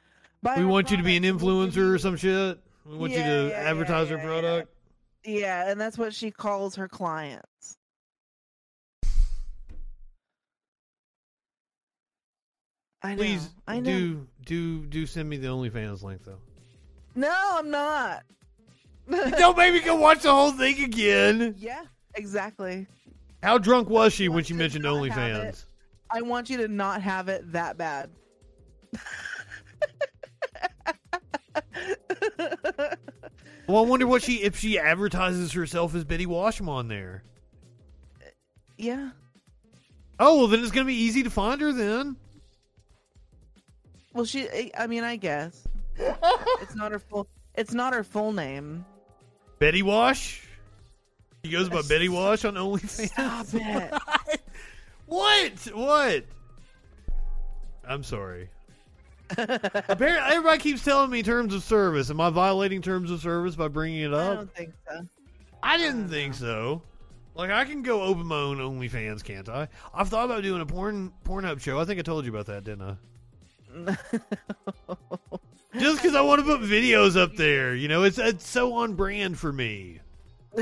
buy 0.42 0.56
We 0.58 0.64
want 0.64 0.90
you 0.90 0.96
to 0.96 1.02
be 1.02 1.16
an 1.16 1.22
product, 1.24 1.42
we'll 1.44 1.66
give 1.66 1.74
influencer 1.74 1.94
or 1.94 1.98
some 1.98 2.16
shit. 2.16 2.58
We 2.86 2.96
want 2.96 3.12
Yeah, 3.12 3.18
you 3.18 3.24
to 3.48 3.48
yeah, 3.50 3.56
advertise 3.56 4.08
yeah, 4.08 4.24
product. 4.24 4.70
Yeah, 5.24 5.70
and 5.70 5.80
that's 5.80 5.98
what 5.98 6.14
she 6.14 6.30
calls 6.30 6.76
her 6.76 6.86
clients. 6.86 7.76
I 13.04 13.14
know. 13.14 13.16
Please 13.16 13.50
I 13.68 13.80
know. 13.80 13.84
do 13.84 14.26
do 14.44 14.86
do 14.86 15.06
send 15.06 15.28
me 15.28 15.36
the 15.36 15.48
OnlyFans 15.48 16.02
link 16.02 16.24
though. 16.24 16.38
No, 17.14 17.32
I'm 17.32 17.70
not. 17.70 18.24
Don't 19.10 19.56
make 19.56 19.74
me 19.74 19.80
go 19.80 19.96
watch 19.96 20.22
the 20.22 20.32
whole 20.32 20.52
thing 20.52 20.82
again. 20.82 21.54
Yeah, 21.58 21.84
exactly. 22.14 22.86
How 23.42 23.58
drunk 23.58 23.90
was 23.90 24.14
she 24.14 24.28
when 24.28 24.42
she 24.42 24.54
mentioned 24.54 24.86
OnlyFans? 24.86 25.66
I 26.10 26.22
want 26.22 26.48
you 26.48 26.56
to 26.58 26.68
not 26.68 27.02
have 27.02 27.28
it 27.28 27.52
that 27.52 27.76
bad. 27.76 28.10
Well, 33.66 33.82
I 33.82 33.86
wonder 33.86 34.06
what 34.06 34.22
she 34.22 34.42
if 34.42 34.58
she 34.58 34.78
advertises 34.78 35.52
herself 35.52 35.94
as 35.94 36.04
Betty 36.04 36.26
Washam 36.26 36.68
on 36.68 36.88
there. 36.88 37.24
Yeah. 38.76 39.10
Oh 40.20 40.38
well, 40.38 40.48
then 40.48 40.60
it's 40.60 40.70
gonna 40.70 40.84
be 40.84 40.94
easy 40.94 41.22
to 41.22 41.30
find 41.30 41.60
her 41.60 41.72
then. 41.72 42.16
Well, 44.14 44.24
she. 44.24 44.48
I- 44.48 44.70
I 44.78 44.86
mean, 44.86 45.04
I 45.04 45.16
guess 45.16 45.66
it's 45.96 46.74
not 46.74 46.92
her 46.92 46.98
full. 46.98 47.28
It's 47.54 47.74
not 47.74 47.92
her 47.92 48.02
full 48.04 48.32
name. 48.32 48.84
Betty 49.58 49.82
Wash. 49.82 50.46
She 51.44 51.50
goes 51.50 51.68
by 51.68 51.82
Betty 51.82 52.08
Wash 52.08 52.44
on 52.46 52.54
OnlyFans. 52.54 53.08
Stop 53.08 53.46
it. 53.52 54.40
What? 55.06 55.52
What? 55.74 56.24
I'm 57.86 58.02
sorry. 58.02 58.48
Apparently, 59.30 60.32
everybody 60.34 60.58
keeps 60.58 60.82
telling 60.82 61.10
me 61.10 61.22
terms 61.22 61.52
of 61.54 61.62
service. 61.62 62.08
Am 62.10 62.20
I 62.22 62.30
violating 62.30 62.80
terms 62.80 63.10
of 63.10 63.20
service 63.20 63.54
by 63.54 63.68
bringing 63.68 64.00
it 64.00 64.14
up? 64.14 64.30
I 64.32 64.34
don't 64.36 64.54
think 64.56 64.70
so. 64.88 65.06
I 65.62 65.76
didn't 65.76 66.08
think 66.08 66.32
so. 66.34 66.80
Like 67.34 67.50
I 67.50 67.64
can 67.66 67.82
go 67.82 68.02
open 68.02 68.26
my 68.26 68.36
own 68.36 68.58
OnlyFans, 68.58 69.22
can't 69.22 69.48
I? 69.48 69.68
I've 69.92 70.08
thought 70.08 70.24
about 70.24 70.42
doing 70.42 70.62
a 70.62 70.66
porn 70.66 71.12
Pornhub 71.24 71.60
show. 71.60 71.78
I 71.78 71.84
think 71.84 71.98
I 71.98 72.02
told 72.02 72.24
you 72.24 72.30
about 72.30 72.46
that, 72.46 72.64
didn't 72.64 72.82
I? 72.82 72.96
Just 75.78 76.00
because 76.00 76.14
I 76.14 76.20
want 76.20 76.40
to 76.40 76.46
put 76.46 76.60
videos 76.60 77.20
up 77.20 77.34
there, 77.36 77.74
you 77.74 77.88
know, 77.88 78.04
it's 78.04 78.18
it's 78.18 78.48
so 78.48 78.74
on 78.74 78.94
brand 78.94 79.38
for 79.38 79.52
me. 79.52 79.98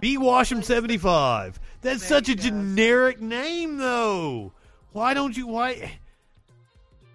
B 0.00 0.16
Washam 0.18 0.62
seventy 0.62 0.98
five. 0.98 1.58
That's 1.80 2.04
such 2.04 2.28
a 2.28 2.36
generic 2.36 3.20
name, 3.20 3.78
though. 3.78 4.52
Why 4.92 5.14
don't 5.14 5.36
you? 5.36 5.48
Why? 5.48 5.98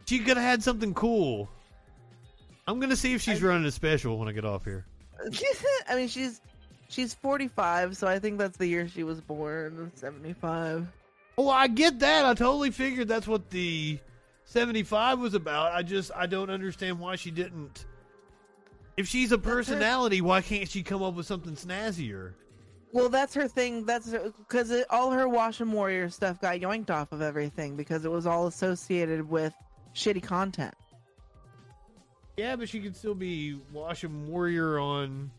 She 0.07 0.19
could 0.19 0.35
have 0.37 0.45
had 0.45 0.61
something 0.63 0.93
cool. 0.93 1.49
I'm 2.67 2.81
gonna 2.81 2.97
see 2.97 3.13
if 3.13 3.21
she's 3.21 3.41
running 3.41 3.65
a 3.65 3.71
special 3.71 4.17
when 4.17 4.27
I 4.27 4.33
get 4.33 4.43
off 4.43 4.65
here. 4.65 4.85
I 5.89 5.95
mean, 5.95 6.09
she's 6.09 6.41
she's 6.89 7.13
45, 7.13 7.95
so 7.95 8.07
I 8.07 8.19
think 8.19 8.37
that's 8.37 8.57
the 8.57 8.67
year 8.67 8.89
she 8.89 9.03
was 9.03 9.21
born. 9.21 9.91
75. 9.95 10.87
Oh, 11.37 11.49
I 11.49 11.67
get 11.67 11.99
that. 11.99 12.25
I 12.25 12.33
totally 12.33 12.71
figured 12.71 13.07
that's 13.07 13.27
what 13.27 13.49
the 13.51 13.99
75 14.45 15.19
was 15.19 15.33
about. 15.33 15.73
I 15.73 15.83
just 15.83 16.11
I 16.15 16.25
don't 16.25 16.49
understand 16.49 16.99
why 16.99 17.15
she 17.15 17.31
didn't. 17.31 17.85
If 18.95 19.07
she's 19.07 19.31
a 19.31 19.37
personality, 19.37 20.21
why 20.21 20.41
can't 20.41 20.67
she 20.67 20.81
come 20.81 21.03
up 21.03 21.13
with 21.13 21.27
something 21.27 21.53
snazzier? 21.53 22.33
Well, 22.91 23.09
that's 23.09 23.35
her 23.35 23.47
thing. 23.47 23.85
That's 23.85 24.09
because 24.09 24.73
all 24.89 25.11
her 25.11 25.27
Wash 25.27 25.61
and 25.61 25.71
Warrior 25.71 26.09
stuff 26.09 26.41
got 26.41 26.59
yoinked 26.59 26.89
off 26.89 27.11
of 27.11 27.21
everything 27.21 27.75
because 27.75 28.05
it 28.05 28.11
was 28.11 28.25
all 28.25 28.47
associated 28.47 29.29
with 29.29 29.53
shitty 29.93 30.23
content. 30.23 30.73
Yeah, 32.37 32.55
but 32.55 32.69
she 32.69 32.79
could 32.79 32.95
still 32.95 33.13
be 33.15 33.59
Wash 33.71 34.03
and 34.03 34.27
warrior 34.27 34.79
on. 34.79 35.29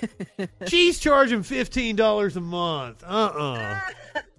She's 0.66 0.98
charging 0.98 1.42
fifteen 1.42 1.96
dollars 1.96 2.36
a 2.36 2.40
month. 2.40 3.02
Uh 3.02 3.30
uh 3.34 3.80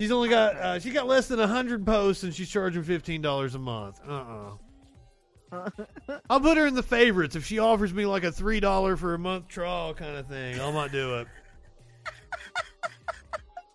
She's 0.00 0.12
only 0.12 0.28
got 0.28 0.54
uh, 0.56 0.78
she 0.78 0.90
got 0.90 1.06
less 1.08 1.26
than 1.26 1.40
hundred 1.40 1.84
posts 1.84 2.22
and 2.22 2.32
she's 2.32 2.48
charging 2.48 2.84
fifteen 2.84 3.20
dollars 3.20 3.54
a 3.56 3.58
month. 3.58 4.00
Uh 4.06 4.12
uh 4.12 4.50
I'll 6.30 6.40
put 6.40 6.56
her 6.56 6.66
in 6.66 6.74
the 6.74 6.82
favorites 6.82 7.34
if 7.34 7.44
she 7.44 7.58
offers 7.58 7.92
me 7.92 8.06
like 8.06 8.22
a 8.22 8.30
three 8.30 8.60
dollar 8.60 8.96
for 8.96 9.14
a 9.14 9.18
month 9.18 9.48
trial 9.48 9.94
kind 9.94 10.16
of 10.16 10.28
thing. 10.28 10.60
I 10.60 10.70
might 10.70 10.92
do 10.92 11.16
it. 11.16 11.26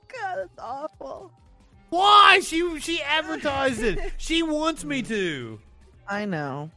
God, 0.08 0.38
that's 0.38 0.60
awful. 0.60 1.32
Why? 1.90 2.40
She 2.42 2.80
she 2.80 3.02
advertised 3.02 3.82
it. 3.84 4.00
She 4.18 4.44
wants 4.44 4.86
me 4.86 5.02
to. 5.04 5.60
I 6.08 6.26
know. 6.26 6.72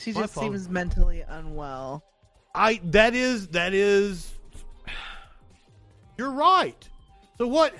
She 0.00 0.12
My 0.12 0.22
just 0.22 0.34
fault. 0.34 0.46
seems 0.46 0.68
mentally 0.68 1.22
unwell. 1.28 2.02
I 2.54 2.80
that 2.84 3.14
is 3.14 3.48
that 3.48 3.74
is 3.74 4.32
You're 6.16 6.32
right. 6.32 6.88
So 7.36 7.46
what 7.46 7.74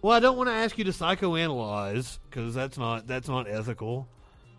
Well, 0.00 0.16
I 0.16 0.20
don't 0.20 0.36
want 0.38 0.48
to 0.48 0.54
ask 0.54 0.78
you 0.78 0.84
to 0.84 0.90
psychoanalyze 0.92 2.18
cuz 2.30 2.54
that's 2.54 2.78
not 2.78 3.06
that's 3.06 3.28
not 3.28 3.46
ethical. 3.48 4.08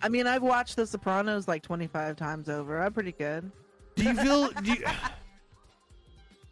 I 0.04 0.10
mean, 0.10 0.28
I've 0.28 0.44
watched 0.44 0.76
The 0.76 0.86
Sopranos 0.86 1.48
like 1.48 1.64
25 1.64 2.16
times 2.16 2.48
over. 2.48 2.80
I'm 2.82 2.94
pretty 2.94 3.14
good. 3.14 3.52
Do 3.96 4.04
you 4.04 4.14
feel 4.14 4.50
do 4.62 4.72
you, 4.72 4.86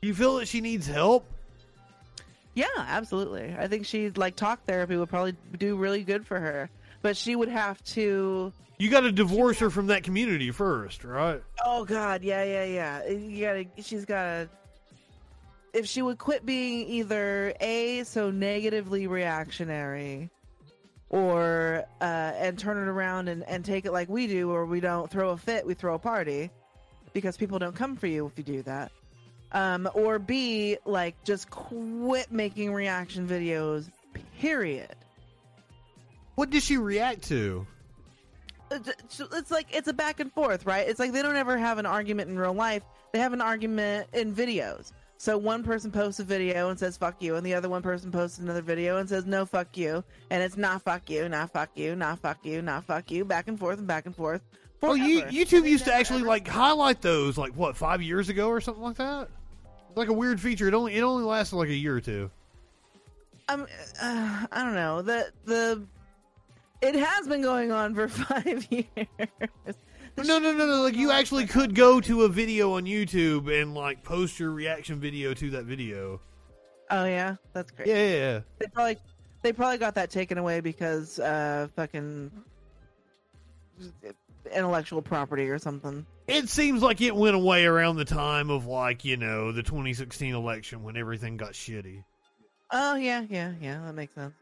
do 0.02 0.08
you 0.08 0.16
feel 0.16 0.38
that 0.38 0.48
she 0.48 0.60
needs 0.60 0.88
help? 0.88 1.26
Yeah, 2.56 2.66
absolutely. 2.78 3.56
I 3.58 3.68
think 3.68 3.86
she 3.86 4.10
like 4.12 4.36
talk 4.36 4.66
therapy 4.66 4.96
would 4.96 5.10
probably 5.10 5.36
do 5.60 5.76
really 5.76 6.04
good 6.04 6.26
for 6.26 6.40
her, 6.40 6.70
but 7.04 7.16
she 7.16 7.36
would 7.36 7.50
have 7.50 7.84
to. 7.84 8.52
You 8.80 8.90
got 8.90 9.02
to 9.02 9.12
divorce 9.12 9.60
her 9.60 9.70
from 9.70 9.88
that 9.88 10.04
community 10.04 10.50
first, 10.50 11.04
right? 11.04 11.44
Oh 11.64 11.86
God, 11.86 12.24
yeah, 12.24 12.44
yeah, 12.44 12.64
yeah. 12.64 13.08
You 13.08 13.46
gotta. 13.46 13.66
She's 13.84 14.06
gotta. 14.06 14.50
If 15.74 15.86
she 15.86 16.02
would 16.02 16.18
quit 16.18 16.46
being 16.46 16.88
either 16.88 17.54
a 17.60 18.04
so 18.06 18.32
negatively 18.32 19.06
reactionary, 19.06 20.32
or 21.10 21.86
uh, 22.02 22.04
and 22.04 22.58
turn 22.58 22.78
it 22.78 22.90
around 22.90 23.28
and 23.28 23.44
and 23.44 23.64
take 23.64 23.86
it 23.86 23.92
like 23.92 24.10
we 24.10 24.26
do, 24.26 24.50
or 24.50 24.66
we 24.66 24.80
don't 24.80 25.12
throw 25.12 25.32
a 25.32 25.38
fit, 25.38 25.68
we 25.68 25.76
throw 25.76 25.94
a 25.94 26.00
party, 26.00 26.50
because 27.14 27.38
people 27.38 27.60
don't 27.60 27.76
come 27.76 27.96
for 27.96 28.08
you 28.08 28.26
if 28.26 28.38
you 28.38 28.44
do 28.44 28.64
that. 28.64 28.92
Um, 29.52 29.88
or 29.94 30.18
B, 30.18 30.78
like 30.86 31.24
just 31.24 31.52
quit 31.52 32.32
making 32.32 32.74
reaction 32.74 33.28
videos. 33.28 33.92
Period. 34.40 34.96
What 36.36 36.50
did 36.50 36.64
she 36.64 36.78
react 36.78 37.24
to? 37.24 37.66
It's 38.72 39.20
it's 39.20 39.52
like 39.52 39.68
it's 39.72 39.88
a 39.88 39.94
back 39.94 40.20
and 40.20 40.32
forth, 40.32 40.66
right? 40.66 40.88
It's 40.88 41.00
like 41.00 41.12
they 41.12 41.22
don't 41.22 41.36
ever 41.36 41.58
have 41.58 41.78
an 41.78 41.86
argument 41.86 42.30
in 42.30 42.40
real 42.40 42.54
life. 42.54 42.84
They 43.12 43.20
have 43.20 43.34
an 43.34 43.42
argument 43.42 44.08
in 44.14 44.34
videos. 44.34 44.92
So 45.18 45.38
one 45.38 45.64
person 45.64 45.92
posts 45.92 46.20
a 46.20 46.24
video 46.24 46.70
and 46.70 46.80
says 46.80 46.98
"fuck 46.98 47.22
you," 47.22 47.36
and 47.36 47.46
the 47.46 47.54
other 47.54 47.70
one 47.70 47.82
person 47.82 48.12
posts 48.12 48.40
another 48.40 48.64
video 48.64 48.98
and 48.98 49.08
says 49.08 49.26
"no 49.26 49.46
fuck 49.46 49.78
you," 49.78 50.04
and 50.32 50.42
it's 50.42 50.58
not 50.58 50.82
"fuck 50.82 51.10
you," 51.10 51.30
not 51.30 51.52
"fuck 51.52 51.70
you," 51.76 51.96
not 51.96 52.20
"fuck 52.20 52.40
you," 52.44 52.62
not 52.62 52.84
"fuck 52.86 53.12
you," 53.12 53.24
back 53.24 53.48
and 53.48 53.60
forth 53.60 53.78
and 53.78 53.88
back 53.88 54.06
and 54.06 54.16
forth. 54.16 54.42
Oh, 54.82 54.96
you. 54.96 55.22
YouTube 55.24 55.70
used 55.70 55.86
to 55.86 55.94
actually 55.94 56.24
like 56.24 56.48
highlight 56.48 57.02
those 57.02 57.38
like 57.38 57.54
what 57.56 57.78
five 57.78 58.02
years 58.02 58.30
ago 58.30 58.50
or 58.50 58.60
something 58.60 58.84
like 58.84 58.98
that. 58.98 59.30
It's 59.88 59.98
like 59.98 60.10
a 60.10 60.14
weird 60.14 60.42
feature. 60.42 60.68
It 60.68 60.74
only 60.74 60.96
it 60.96 61.02
only 61.02 61.24
lasted 61.24 61.56
like 61.56 61.70
a 61.70 61.76
year 61.76 61.96
or 61.96 62.02
two. 62.02 62.30
Um, 63.48 63.68
uh, 64.02 64.48
I 64.52 64.64
don't 64.64 64.76
know. 64.76 65.02
The 65.02 65.32
the 65.46 65.84
it 66.84 66.96
has 66.96 67.28
been 67.28 67.42
going 67.42 67.72
on 67.72 67.96
for 67.96 68.08
five 68.10 68.68
years. 68.70 68.88
No, 70.18 70.38
no, 70.38 70.40
no, 70.40 70.66
no. 70.66 70.82
Like 70.84 70.96
you 70.96 71.12
actually 71.12 71.48
could 71.48 71.74
go 71.74 72.00
to 72.02 72.24
a 72.24 72.30
video 72.30 72.74
on 72.74 72.84
YouTube 72.84 73.52
and 73.52 73.74
like 73.74 74.04
post 74.04 74.40
your 74.40 74.52
reaction 74.52 75.00
video 75.00 75.34
to 75.34 75.50
that 75.52 75.64
video. 75.64 76.22
Oh 76.92 77.06
yeah, 77.06 77.36
that's 77.54 77.72
great. 77.72 77.88
Yeah, 77.88 77.96
yeah, 77.96 78.16
yeah. 78.16 78.40
They 78.60 78.68
probably 78.68 78.98
they 79.42 79.54
probably 79.54 79.78
got 79.78 79.96
that 79.96 80.12
taken 80.12 80.38
away 80.38 80.60
because 80.60 81.20
uh 81.20 81.68
fucking 81.76 82.32
intellectual 84.54 85.02
property 85.02 85.50
or 85.50 85.58
something. 85.58 86.06
It 86.28 86.48
seems 86.48 86.82
like 86.82 87.02
it 87.02 87.16
went 87.16 87.36
away 87.36 87.66
around 87.66 87.96
the 87.96 88.06
time 88.06 88.50
of 88.50 88.68
like 88.68 89.04
you 89.04 89.18
know 89.18 89.52
the 89.52 89.64
2016 89.64 90.36
election 90.36 90.84
when 90.84 90.96
everything 90.96 91.38
got 91.38 91.54
shitty. 91.54 92.04
Oh 92.72 92.96
yeah, 92.96 93.26
yeah, 93.30 93.54
yeah. 93.60 93.82
That 93.86 93.96
makes 93.96 94.14
sense. 94.14 94.36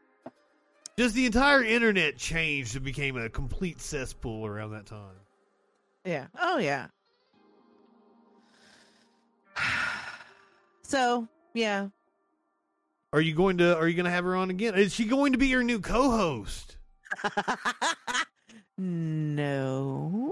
Just 0.97 1.15
the 1.15 1.25
entire 1.25 1.63
internet 1.63 2.17
changed 2.17 2.75
and 2.75 2.85
became 2.85 3.17
a 3.17 3.29
complete 3.29 3.79
cesspool 3.81 4.45
around 4.45 4.71
that 4.71 4.85
time. 4.85 5.15
Yeah. 6.05 6.27
Oh 6.39 6.57
yeah. 6.57 6.87
So 10.83 11.27
yeah, 11.53 11.87
Are 13.13 13.21
you 13.21 13.33
going 13.33 13.59
to 13.59 13.77
Are 13.77 13.87
you 13.87 13.93
going 13.95 14.05
to 14.05 14.11
have 14.11 14.25
her 14.25 14.35
on 14.35 14.49
again? 14.49 14.75
Is 14.75 14.93
she 14.93 15.05
going 15.05 15.31
to 15.31 15.37
be 15.37 15.47
your 15.47 15.63
new 15.63 15.79
co-host? 15.79 16.75
no. 18.77 20.31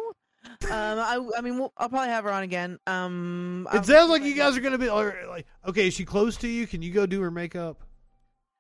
Um, 0.66 0.70
I 0.72 1.26
I 1.38 1.42
mean 1.42 1.60
we'll, 1.60 1.72
I'll 1.78 1.88
probably 1.90 2.10
have 2.10 2.26
her 2.26 2.32
on 2.32 2.44
again. 2.44 2.78
Um, 2.88 3.68
It 3.74 3.86
sounds 3.86 4.10
like 4.10 4.24
you 4.24 4.36
guys 4.36 4.58
are 4.58 4.62
going 4.62 4.74
to 4.74 4.78
be 4.78 4.90
like, 4.90 5.46
okay. 5.68 5.88
Is 5.88 5.94
she 5.94 6.04
close 6.04 6.36
to 6.38 6.48
you? 6.50 6.68
Can 6.68 6.82
you 6.82 6.92
go 6.92 7.06
do 7.06 7.22
her 7.22 7.32
makeup? 7.32 7.82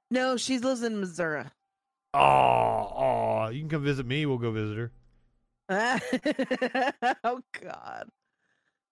No, 0.10 0.38
she 0.38 0.58
lives 0.60 0.84
in 0.84 1.00
Missouri. 1.02 1.44
Oh, 2.14 2.20
oh, 2.20 3.50
you 3.50 3.60
can 3.60 3.70
come 3.70 3.84
visit 3.84 4.06
me. 4.06 4.26
We'll 4.26 4.38
go 4.38 4.52
visit 4.52 4.78
her. 4.78 4.92
oh 7.24 7.42
God. 7.62 8.10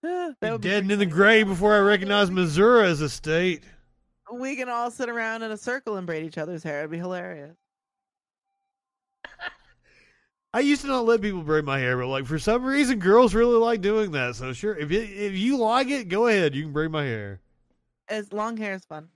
That 0.04 0.40
Be 0.40 0.52
would 0.52 0.62
be 0.62 0.70
dead 0.70 0.84
and 0.84 0.92
in 0.92 1.00
the 1.00 1.08
grave 1.08 1.48
before 1.48 1.74
I 1.74 1.80
recognize 1.80 2.30
Missouri 2.30 2.88
as 2.88 3.02
a 3.02 3.10
state. 3.10 3.64
We 4.32 4.56
can 4.56 4.70
all 4.70 4.92
sit 4.92 5.10
around 5.10 5.42
in 5.42 5.52
a 5.52 5.58
circle 5.58 5.98
and 5.98 6.06
braid 6.06 6.24
each 6.24 6.38
other's 6.38 6.62
hair. 6.62 6.80
It'd 6.80 6.92
be 6.92 6.98
hilarious. 7.00 7.56
I 10.54 10.60
used 10.60 10.82
to 10.82 10.88
not 10.88 11.06
let 11.06 11.22
people 11.22 11.42
braid 11.42 11.66
my 11.66 11.80
hair, 11.80 11.98
but 11.98 12.08
like 12.08 12.26
for 12.26 12.40
some 12.40 12.64
reason, 12.64 13.00
girls 13.00 13.34
really 13.34 13.58
like 13.58 13.82
doing 13.82 14.12
that. 14.12 14.36
So 14.36 14.54
sure, 14.54 14.76
if 14.78 14.92
you, 14.92 15.02
if 15.02 15.34
you 15.34 15.58
like 15.58 15.88
it, 15.88 16.10
go 16.10 16.28
ahead. 16.28 16.56
You 16.56 16.64
can 16.64 16.74
braid 16.74 16.92
my 16.92 17.04
hair. 17.04 17.42
As 18.08 18.32
long 18.32 18.56
hair 18.56 18.76
is 18.76 18.86
fun. 18.86 19.10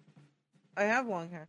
I 0.76 0.84
have 0.84 1.08
long 1.08 1.30
hair. 1.30 1.48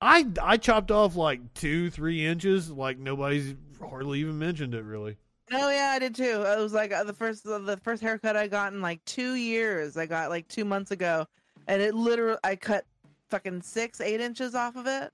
I 0.00 0.26
I 0.40 0.56
chopped 0.56 0.90
off 0.90 1.16
like 1.16 1.54
two, 1.54 1.90
three 1.90 2.24
inches. 2.24 2.70
Like 2.70 2.98
nobody's 2.98 3.54
hardly 3.80 4.20
even 4.20 4.38
mentioned 4.38 4.74
it. 4.74 4.84
Really. 4.84 5.16
Oh 5.52 5.70
yeah, 5.70 5.92
I 5.94 5.98
did 5.98 6.14
too. 6.14 6.42
It 6.46 6.58
was 6.58 6.72
like 6.72 6.92
uh, 6.92 7.04
the 7.04 7.12
first 7.12 7.44
the 7.44 7.78
first 7.82 8.02
haircut 8.02 8.36
I 8.36 8.46
got 8.46 8.72
in 8.72 8.80
like 8.80 9.04
two 9.04 9.34
years. 9.34 9.96
I 9.96 10.06
got 10.06 10.30
like 10.30 10.48
two 10.48 10.64
months 10.64 10.90
ago, 10.90 11.26
and 11.66 11.82
it 11.82 11.94
literally 11.94 12.38
I 12.44 12.56
cut 12.56 12.84
fucking 13.28 13.62
six, 13.62 14.00
eight 14.00 14.20
inches 14.20 14.54
off 14.54 14.76
of 14.76 14.86
it. 14.86 15.12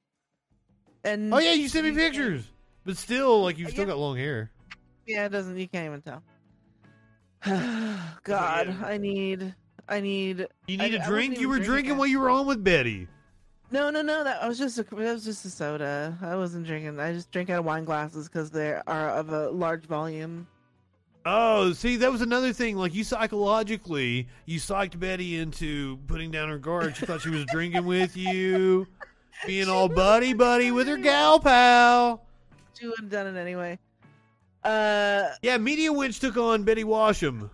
And 1.04 1.32
Oh 1.32 1.38
yeah, 1.38 1.52
you 1.52 1.68
sent 1.68 1.86
me 1.86 1.92
pictures, 1.92 2.44
but 2.84 2.96
still, 2.96 3.42
like 3.42 3.58
you've 3.58 3.70
still 3.70 3.86
got 3.86 3.98
long 3.98 4.16
hair. 4.16 4.50
Yeah, 5.06 5.26
it 5.26 5.30
doesn't. 5.30 5.56
You 5.56 5.68
can't 5.68 5.86
even 5.86 6.02
tell. 6.02 6.22
God, 8.24 8.76
I 8.84 8.98
need. 8.98 9.54
I 9.88 10.00
need. 10.00 10.46
You 10.66 10.78
need 10.78 10.94
I- 10.94 11.04
a 11.04 11.06
drink. 11.06 11.38
You 11.38 11.48
were 11.48 11.56
drinking 11.56 11.72
drinking 11.72 11.96
while 11.98 12.08
you 12.08 12.20
were 12.20 12.30
on 12.30 12.46
with 12.46 12.62
Betty. 12.62 13.08
No, 13.76 13.90
no, 13.90 14.00
no. 14.00 14.24
That 14.24 14.48
was 14.48 14.56
just 14.56 14.78
a. 14.78 14.84
That 14.84 15.12
was 15.12 15.22
just 15.22 15.44
a 15.44 15.50
soda. 15.50 16.16
I 16.22 16.34
wasn't 16.34 16.66
drinking. 16.66 16.98
I 16.98 17.12
just 17.12 17.30
drink 17.30 17.50
out 17.50 17.58
of 17.58 17.66
wine 17.66 17.84
glasses 17.84 18.26
because 18.26 18.50
they 18.50 18.80
are 18.86 19.10
of 19.10 19.28
a 19.28 19.50
large 19.50 19.84
volume. 19.84 20.46
Oh, 21.26 21.74
see, 21.74 21.96
that 21.96 22.10
was 22.10 22.22
another 22.22 22.54
thing. 22.54 22.78
Like 22.78 22.94
you 22.94 23.04
psychologically, 23.04 24.28
you 24.46 24.60
psyched 24.60 24.98
Betty 24.98 25.36
into 25.36 25.98
putting 26.06 26.30
down 26.30 26.48
her 26.48 26.58
guard. 26.58 26.96
She 26.96 27.04
thought 27.04 27.20
she 27.20 27.28
was 27.28 27.44
drinking 27.52 27.84
with 27.84 28.16
you, 28.16 28.86
being 29.44 29.68
all 29.68 29.90
buddy 29.90 30.32
buddy 30.32 30.70
with 30.70 30.88
her 30.88 30.96
gal 30.96 31.38
pal. 31.38 32.24
She 32.80 32.86
would 32.86 32.98
have 32.98 33.10
done 33.10 33.36
it 33.36 33.38
anyway. 33.38 33.78
Uh, 34.64 35.24
yeah, 35.42 35.58
Media 35.58 35.92
Winch 35.92 36.18
took 36.18 36.38
on 36.38 36.62
Betty 36.62 36.84
Washam. 36.84 37.50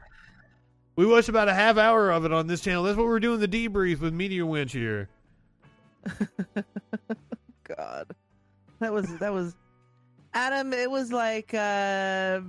We 0.94 1.04
watched 1.04 1.30
about 1.30 1.48
a 1.48 1.54
half 1.54 1.78
hour 1.78 2.12
of 2.12 2.24
it 2.24 2.32
on 2.32 2.46
this 2.46 2.60
channel. 2.60 2.84
That's 2.84 2.96
what 2.96 3.06
we're 3.06 3.18
doing 3.18 3.40
the 3.40 3.48
debrief 3.48 3.98
with 3.98 4.14
Media 4.14 4.46
Winch 4.46 4.70
here. 4.70 5.08
God, 7.76 8.14
that 8.80 8.92
was 8.92 9.06
that 9.18 9.32
was 9.32 9.56
Adam. 10.34 10.72
It 10.72 10.90
was 10.90 11.12
like 11.12 11.54
uh, 11.54 12.40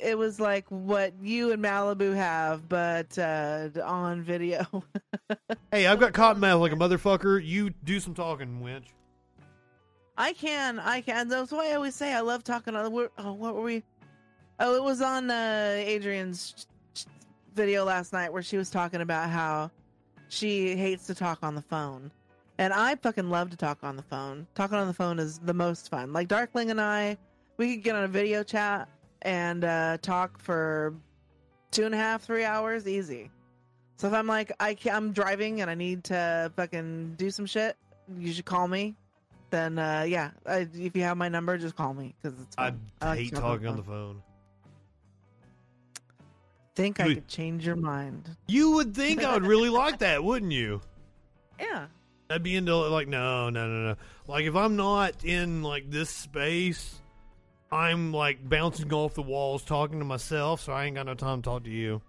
it 0.00 0.16
was 0.18 0.40
like 0.40 0.66
what 0.70 1.12
you 1.22 1.52
and 1.52 1.62
Malibu 1.62 2.14
have, 2.14 2.68
but 2.68 3.18
uh, 3.18 3.68
on 3.84 4.22
video. 4.22 4.66
Hey, 5.70 5.86
I've 5.86 6.00
got 6.00 6.14
cotton 6.14 6.40
mouth 6.40 6.62
like 6.62 6.72
a 6.72 6.76
motherfucker. 6.76 7.44
You 7.44 7.68
do 7.84 8.00
some 8.00 8.14
talking, 8.14 8.60
winch. 8.62 8.86
I 10.16 10.32
can, 10.32 10.78
I 10.78 11.02
can. 11.02 11.28
That's 11.28 11.52
why 11.52 11.70
I 11.70 11.74
always 11.74 11.94
say 11.94 12.14
I 12.14 12.20
love 12.20 12.42
talking 12.42 12.74
on. 12.74 12.90
we're- 12.90 13.10
Oh, 13.18 13.34
what 13.34 13.54
were 13.54 13.60
we? 13.60 13.82
Oh, 14.58 14.74
it 14.74 14.82
was 14.82 15.02
on 15.02 15.30
uh, 15.30 15.74
Adrian's 15.76 16.66
video 17.54 17.84
last 17.84 18.14
night 18.14 18.32
where 18.32 18.42
she 18.42 18.56
was 18.56 18.70
talking 18.70 19.02
about 19.02 19.28
how 19.28 19.70
she 20.30 20.74
hates 20.74 21.06
to 21.08 21.14
talk 21.14 21.40
on 21.42 21.54
the 21.54 21.62
phone, 21.62 22.10
and 22.58 22.72
I 22.72 22.96
fucking 22.96 23.30
love 23.30 23.50
to 23.50 23.56
talk 23.56 23.78
on 23.82 23.96
the 23.96 24.02
phone. 24.02 24.46
Talking 24.54 24.76
on 24.76 24.88
the 24.88 24.94
phone 24.94 25.18
is 25.18 25.38
the 25.38 25.54
most 25.54 25.88
fun. 25.88 26.12
Like 26.12 26.28
Darkling 26.28 26.70
and 26.70 26.80
I, 26.80 27.16
we 27.56 27.76
could 27.76 27.84
get 27.84 27.94
on 27.94 28.04
a 28.04 28.08
video 28.08 28.42
chat 28.42 28.88
and 29.22 29.64
uh, 29.64 29.98
talk 30.02 30.38
for 30.40 30.94
two 31.70 31.84
and 31.84 31.94
a 31.94 31.98
half, 31.98 32.22
three 32.22 32.44
hours, 32.44 32.86
easy. 32.86 33.30
So 33.96 34.08
if 34.08 34.12
I'm 34.12 34.26
like 34.26 34.52
I 34.60 34.74
can, 34.74 34.94
I'm 34.94 35.12
driving 35.12 35.60
and 35.60 35.70
I 35.70 35.74
need 35.74 36.04
to 36.04 36.52
fucking 36.56 37.14
do 37.16 37.30
some 37.30 37.46
shit, 37.46 37.76
you 38.18 38.32
should 38.32 38.44
call 38.44 38.68
me. 38.68 38.94
Then 39.50 39.78
uh, 39.78 40.04
yeah, 40.06 40.30
I, 40.46 40.68
if 40.74 40.94
you 40.94 41.02
have 41.02 41.16
my 41.16 41.28
number, 41.28 41.56
just 41.56 41.74
call 41.74 41.94
me 41.94 42.14
because 42.20 42.38
it's. 42.40 42.54
I 42.58 42.70
fun. 42.70 42.80
like 43.00 43.18
hate 43.18 43.32
talk 43.32 43.42
talking 43.42 43.66
on 43.68 43.76
the 43.76 43.82
phone. 43.82 44.22
Think 46.74 47.00
I 47.00 47.08
Dude. 47.08 47.16
could 47.16 47.28
change 47.28 47.66
your 47.66 47.74
mind? 47.74 48.36
You 48.46 48.72
would 48.72 48.94
think 48.94 49.24
I 49.24 49.34
would 49.34 49.46
really 49.46 49.70
like 49.70 49.98
that, 49.98 50.22
wouldn't 50.22 50.52
you? 50.52 50.80
Yeah. 51.60 51.86
I'd 52.30 52.42
be 52.42 52.56
into 52.56 52.76
like 52.76 53.08
no, 53.08 53.48
no, 53.48 53.66
no, 53.66 53.88
no. 53.90 53.96
Like 54.26 54.44
if 54.44 54.54
I'm 54.54 54.76
not 54.76 55.24
in 55.24 55.62
like 55.62 55.90
this 55.90 56.10
space, 56.10 57.00
I'm 57.72 58.12
like 58.12 58.46
bouncing 58.46 58.92
off 58.92 59.14
the 59.14 59.22
walls, 59.22 59.64
talking 59.64 59.98
to 59.98 60.04
myself. 60.04 60.60
So 60.60 60.72
I 60.72 60.84
ain't 60.84 60.96
got 60.96 61.06
no 61.06 61.14
time 61.14 61.42
to 61.42 61.48
talk 61.48 61.64
to 61.64 61.70
you. 61.70 62.02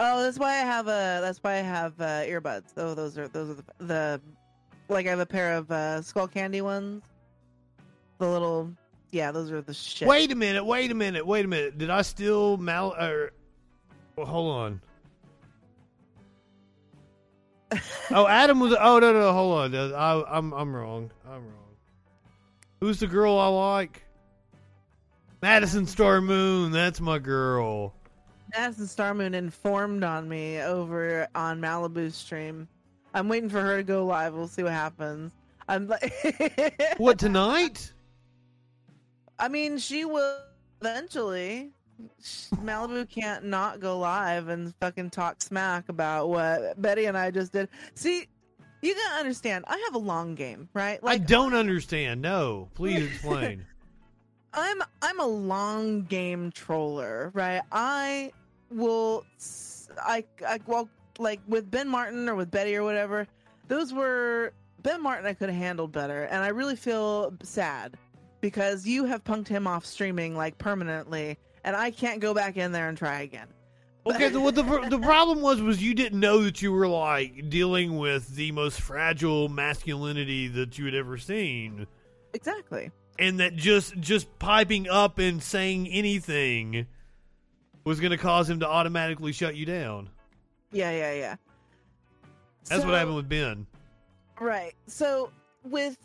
Oh, 0.00 0.22
that's 0.22 0.38
why 0.38 0.50
I 0.50 0.64
have 0.64 0.86
a. 0.86 1.20
That's 1.20 1.38
why 1.38 1.54
I 1.54 1.62
have 1.62 2.00
uh, 2.00 2.22
earbuds. 2.22 2.72
Oh, 2.76 2.94
those 2.94 3.16
are 3.18 3.28
those 3.28 3.50
are 3.50 3.54
the, 3.54 3.84
the 3.84 4.20
like 4.88 5.06
I 5.06 5.10
have 5.10 5.20
a 5.20 5.26
pair 5.26 5.56
of 5.56 5.70
uh, 5.70 6.00
Skullcandy 6.00 6.62
ones. 6.62 7.02
The 8.18 8.28
little, 8.28 8.72
yeah, 9.12 9.30
those 9.30 9.52
are 9.52 9.62
the 9.62 9.74
shit. 9.74 10.08
Wait 10.08 10.32
a 10.32 10.34
minute, 10.34 10.64
wait 10.64 10.90
a 10.90 10.94
minute, 10.94 11.24
wait 11.24 11.44
a 11.44 11.48
minute. 11.48 11.78
Did 11.78 11.90
I 11.90 12.02
still 12.02 12.56
Mal? 12.56 12.94
Or, 12.98 13.32
well, 14.16 14.26
hold 14.26 14.56
on. 14.56 14.80
Oh, 18.10 18.26
Adam 18.26 18.60
was. 18.60 18.74
Oh 18.78 18.98
no, 18.98 19.12
no, 19.12 19.32
hold 19.32 19.74
on. 19.74 19.94
I, 19.94 20.22
I'm 20.28 20.52
I'm 20.52 20.74
wrong. 20.74 21.10
I'm 21.26 21.42
wrong. 21.44 21.76
Who's 22.80 23.00
the 23.00 23.06
girl 23.06 23.38
I 23.38 23.48
like? 23.48 24.04
Madison 25.42 25.86
Star 25.86 26.20
Moon. 26.20 26.72
That's 26.72 27.00
my 27.00 27.18
girl. 27.18 27.94
Madison 28.56 28.86
Star 28.86 29.14
Moon 29.14 29.34
informed 29.34 30.02
on 30.02 30.28
me 30.28 30.60
over 30.60 31.28
on 31.34 31.60
Malibu 31.60 32.12
stream. 32.12 32.68
I'm 33.14 33.28
waiting 33.28 33.48
for 33.48 33.60
her 33.60 33.78
to 33.78 33.82
go 33.82 34.04
live. 34.04 34.34
We'll 34.34 34.48
see 34.48 34.62
what 34.62 34.72
happens. 34.72 35.32
I'm 35.68 35.86
like, 35.86 36.12
What 36.96 37.18
tonight? 37.18 37.92
I 39.38 39.48
mean, 39.48 39.78
she 39.78 40.04
will 40.04 40.38
eventually. 40.80 41.70
Malibu 42.56 43.08
can't 43.08 43.44
not 43.44 43.80
go 43.80 43.98
live 43.98 44.48
and 44.48 44.74
fucking 44.80 45.10
talk 45.10 45.42
smack 45.42 45.88
about 45.88 46.28
what 46.28 46.80
Betty 46.80 47.06
and 47.06 47.16
I 47.16 47.30
just 47.30 47.52
did. 47.52 47.68
See, 47.94 48.26
you 48.82 48.94
gotta 48.94 49.20
understand. 49.20 49.64
I 49.68 49.82
have 49.86 49.94
a 49.94 49.98
long 49.98 50.34
game, 50.34 50.68
right? 50.74 51.00
I 51.02 51.18
don't 51.18 51.54
understand. 51.54 52.22
No, 52.22 52.68
please 52.74 53.06
explain. 53.12 53.64
I'm 54.52 54.82
I'm 55.02 55.20
a 55.20 55.26
long 55.26 56.02
game 56.04 56.50
troller, 56.52 57.30
right? 57.34 57.62
I 57.72 58.32
will 58.70 59.24
I 60.00 60.24
I 60.46 60.60
well 60.66 60.88
like 61.18 61.40
with 61.48 61.70
Ben 61.70 61.88
Martin 61.88 62.28
or 62.28 62.34
with 62.34 62.50
Betty 62.50 62.76
or 62.76 62.84
whatever. 62.84 63.26
Those 63.66 63.92
were 63.92 64.52
Ben 64.82 65.02
Martin 65.02 65.26
I 65.26 65.34
could 65.34 65.48
have 65.48 65.58
handled 65.58 65.92
better 65.92 66.24
and 66.24 66.42
I 66.42 66.48
really 66.48 66.76
feel 66.76 67.34
sad 67.42 67.96
because 68.40 68.86
you 68.86 69.04
have 69.04 69.24
punked 69.24 69.48
him 69.48 69.66
off 69.66 69.84
streaming 69.84 70.36
like 70.36 70.56
permanently 70.58 71.36
and 71.64 71.76
I 71.76 71.90
can't 71.90 72.20
go 72.20 72.34
back 72.34 72.56
in 72.56 72.72
there 72.72 72.88
and 72.88 72.96
try 72.96 73.20
again. 73.22 73.48
Okay, 74.06 74.28
the, 74.30 74.40
what 74.40 74.54
the 74.54 74.62
the 74.62 74.98
problem 74.98 75.42
was 75.42 75.60
was 75.60 75.82
you 75.82 75.92
didn't 75.92 76.18
know 76.18 76.42
that 76.44 76.62
you 76.62 76.72
were 76.72 76.88
like 76.88 77.50
dealing 77.50 77.98
with 77.98 78.34
the 78.36 78.52
most 78.52 78.80
fragile 78.80 79.48
masculinity 79.48 80.48
that 80.48 80.78
you 80.78 80.86
had 80.86 80.94
ever 80.94 81.18
seen, 81.18 81.86
Exactly. 82.32 82.90
and 83.18 83.40
that 83.40 83.54
just 83.56 83.98
just 84.00 84.38
piping 84.38 84.88
up 84.88 85.18
and 85.18 85.42
saying 85.42 85.88
anything 85.88 86.86
was 87.84 88.00
going 88.00 88.12
to 88.12 88.16
cause 88.16 88.48
him 88.48 88.60
to 88.60 88.68
automatically 88.68 89.32
shut 89.32 89.56
you 89.56 89.66
down. 89.66 90.08
Yeah, 90.72 90.90
yeah, 90.90 91.12
yeah. 91.12 91.36
That's 92.68 92.84
what 92.84 92.94
happened 92.94 93.16
with 93.16 93.28
Ben. 93.28 93.66
Right. 94.40 94.74
So 94.86 95.30
with 95.64 95.96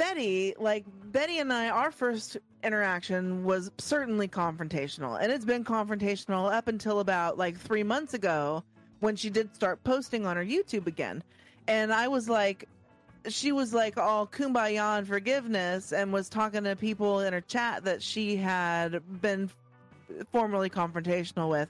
Betty, 0.00 0.54
like 0.58 0.86
Betty 1.12 1.40
and 1.40 1.52
I, 1.52 1.68
our 1.68 1.90
first 1.90 2.38
interaction 2.64 3.44
was 3.44 3.70
certainly 3.76 4.28
confrontational, 4.28 5.20
and 5.20 5.30
it's 5.30 5.44
been 5.44 5.62
confrontational 5.62 6.50
up 6.50 6.68
until 6.68 7.00
about 7.00 7.36
like 7.36 7.54
three 7.58 7.82
months 7.82 8.14
ago 8.14 8.64
when 9.00 9.14
she 9.14 9.28
did 9.28 9.54
start 9.54 9.84
posting 9.84 10.24
on 10.24 10.36
her 10.36 10.44
YouTube 10.44 10.86
again. 10.86 11.22
And 11.68 11.92
I 11.92 12.08
was 12.08 12.30
like, 12.30 12.66
she 13.28 13.52
was 13.52 13.74
like 13.74 13.98
all 13.98 14.26
kumbaya 14.26 14.96
and 14.96 15.06
forgiveness, 15.06 15.92
and 15.92 16.10
was 16.10 16.30
talking 16.30 16.64
to 16.64 16.74
people 16.76 17.20
in 17.20 17.34
her 17.34 17.42
chat 17.42 17.84
that 17.84 18.02
she 18.02 18.36
had 18.36 19.02
been 19.20 19.50
formerly 20.32 20.70
confrontational 20.70 21.50
with. 21.50 21.68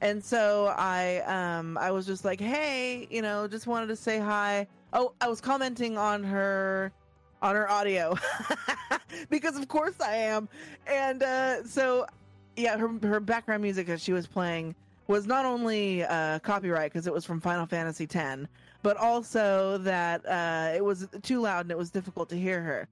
And 0.00 0.24
so 0.24 0.72
I 0.78 1.22
um 1.26 1.76
I 1.78 1.90
was 1.90 2.06
just 2.06 2.24
like, 2.24 2.40
"Hey, 2.40 3.08
you 3.10 3.20
know, 3.20 3.48
just 3.48 3.66
wanted 3.66 3.88
to 3.88 3.96
say 3.96 4.20
hi." 4.20 4.68
Oh, 4.92 5.12
I 5.20 5.26
was 5.26 5.40
commenting 5.40 5.98
on 5.98 6.22
her 6.22 6.92
on 7.44 7.54
her 7.54 7.70
audio 7.70 8.16
because 9.30 9.56
of 9.56 9.68
course 9.68 10.00
I 10.00 10.16
am. 10.16 10.48
And 10.86 11.22
uh 11.22 11.64
so 11.64 12.06
yeah, 12.56 12.76
her 12.76 12.88
her 13.02 13.20
background 13.20 13.62
music 13.62 13.86
that 13.86 14.00
she 14.00 14.12
was 14.12 14.26
playing 14.26 14.74
was 15.06 15.26
not 15.26 15.44
only 15.44 16.02
uh 16.04 16.38
copyright 16.40 16.92
because 16.92 17.06
it 17.06 17.12
was 17.12 17.24
from 17.24 17.40
Final 17.40 17.66
Fantasy 17.66 18.08
X, 18.12 18.42
but 18.82 18.96
also 18.96 19.78
that 19.78 20.26
uh 20.26 20.74
it 20.74 20.82
was 20.82 21.06
too 21.22 21.42
loud 21.42 21.66
and 21.66 21.70
it 21.70 21.78
was 21.78 21.90
difficult 21.90 22.28
to 22.30 22.36
hear 22.36 22.60
her. 22.62 22.88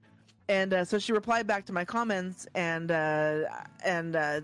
And 0.49 0.73
uh, 0.73 0.83
so 0.83 0.99
she 0.99 1.13
replied 1.13 1.47
back 1.47 1.65
to 1.67 1.73
my 1.73 1.85
comments, 1.85 2.45
and 2.53 2.91
uh, 2.91 3.45
and 3.85 4.13
uh, 4.17 4.41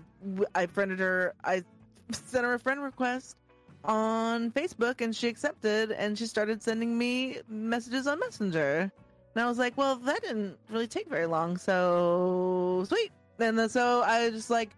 I 0.54 0.64
friended 0.64 0.98
her. 0.98 1.34
I 1.44 1.62
sent 2.10 2.46
her 2.46 2.54
a 2.54 2.58
friend 2.58 2.82
request 2.82 3.36
on 3.84 4.50
Facebook, 4.52 5.02
and 5.02 5.14
she 5.14 5.28
accepted, 5.28 5.92
and 5.92 6.18
she 6.18 6.24
started 6.24 6.62
sending 6.62 6.96
me 6.96 7.40
messages 7.48 8.06
on 8.06 8.18
Messenger. 8.18 8.90
And 9.34 9.44
I 9.44 9.48
was 9.48 9.58
like, 9.58 9.76
well, 9.76 9.96
that 9.96 10.22
didn't 10.22 10.56
really 10.70 10.86
take 10.88 11.08
very 11.08 11.26
long, 11.26 11.56
so 11.56 12.84
sweet. 12.88 13.12
And 13.38 13.58
then, 13.58 13.68
so 13.68 14.02
I 14.02 14.24
was 14.24 14.32
just 14.34 14.50
like, 14.50 14.70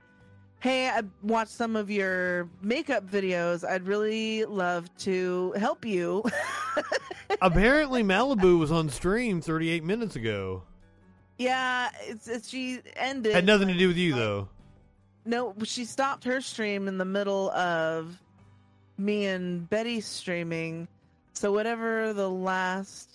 hey, 0.60 0.88
I 0.88 1.02
watched 1.22 1.50
some 1.52 1.74
of 1.74 1.90
your 1.90 2.48
makeup 2.60 3.08
videos. 3.10 3.68
I'd 3.68 3.86
really 3.86 4.44
love 4.44 4.94
to 4.98 5.52
help 5.56 5.84
you. 5.84 6.22
Apparently, 7.40 8.02
Malibu 8.02 8.58
was 8.58 8.70
on 8.70 8.88
stream 8.90 9.40
38 9.40 9.82
minutes 9.84 10.16
ago. 10.16 10.62
yeah, 11.38 11.88
it's, 12.02 12.28
it's 12.28 12.48
she 12.48 12.80
ended. 12.94 13.34
Had 13.34 13.46
nothing 13.46 13.68
to 13.68 13.74
do 13.74 13.88
with 13.88 13.96
you 13.96 14.14
though. 14.14 14.48
No, 15.24 15.54
she 15.64 15.84
stopped 15.84 16.24
her 16.24 16.40
stream 16.40 16.88
in 16.88 16.98
the 16.98 17.04
middle 17.04 17.50
of 17.52 18.20
me 18.98 19.26
and 19.26 19.68
Betty 19.70 20.00
streaming. 20.00 20.86
So 21.32 21.52
whatever 21.52 22.12
the 22.12 22.28
last 22.28 23.11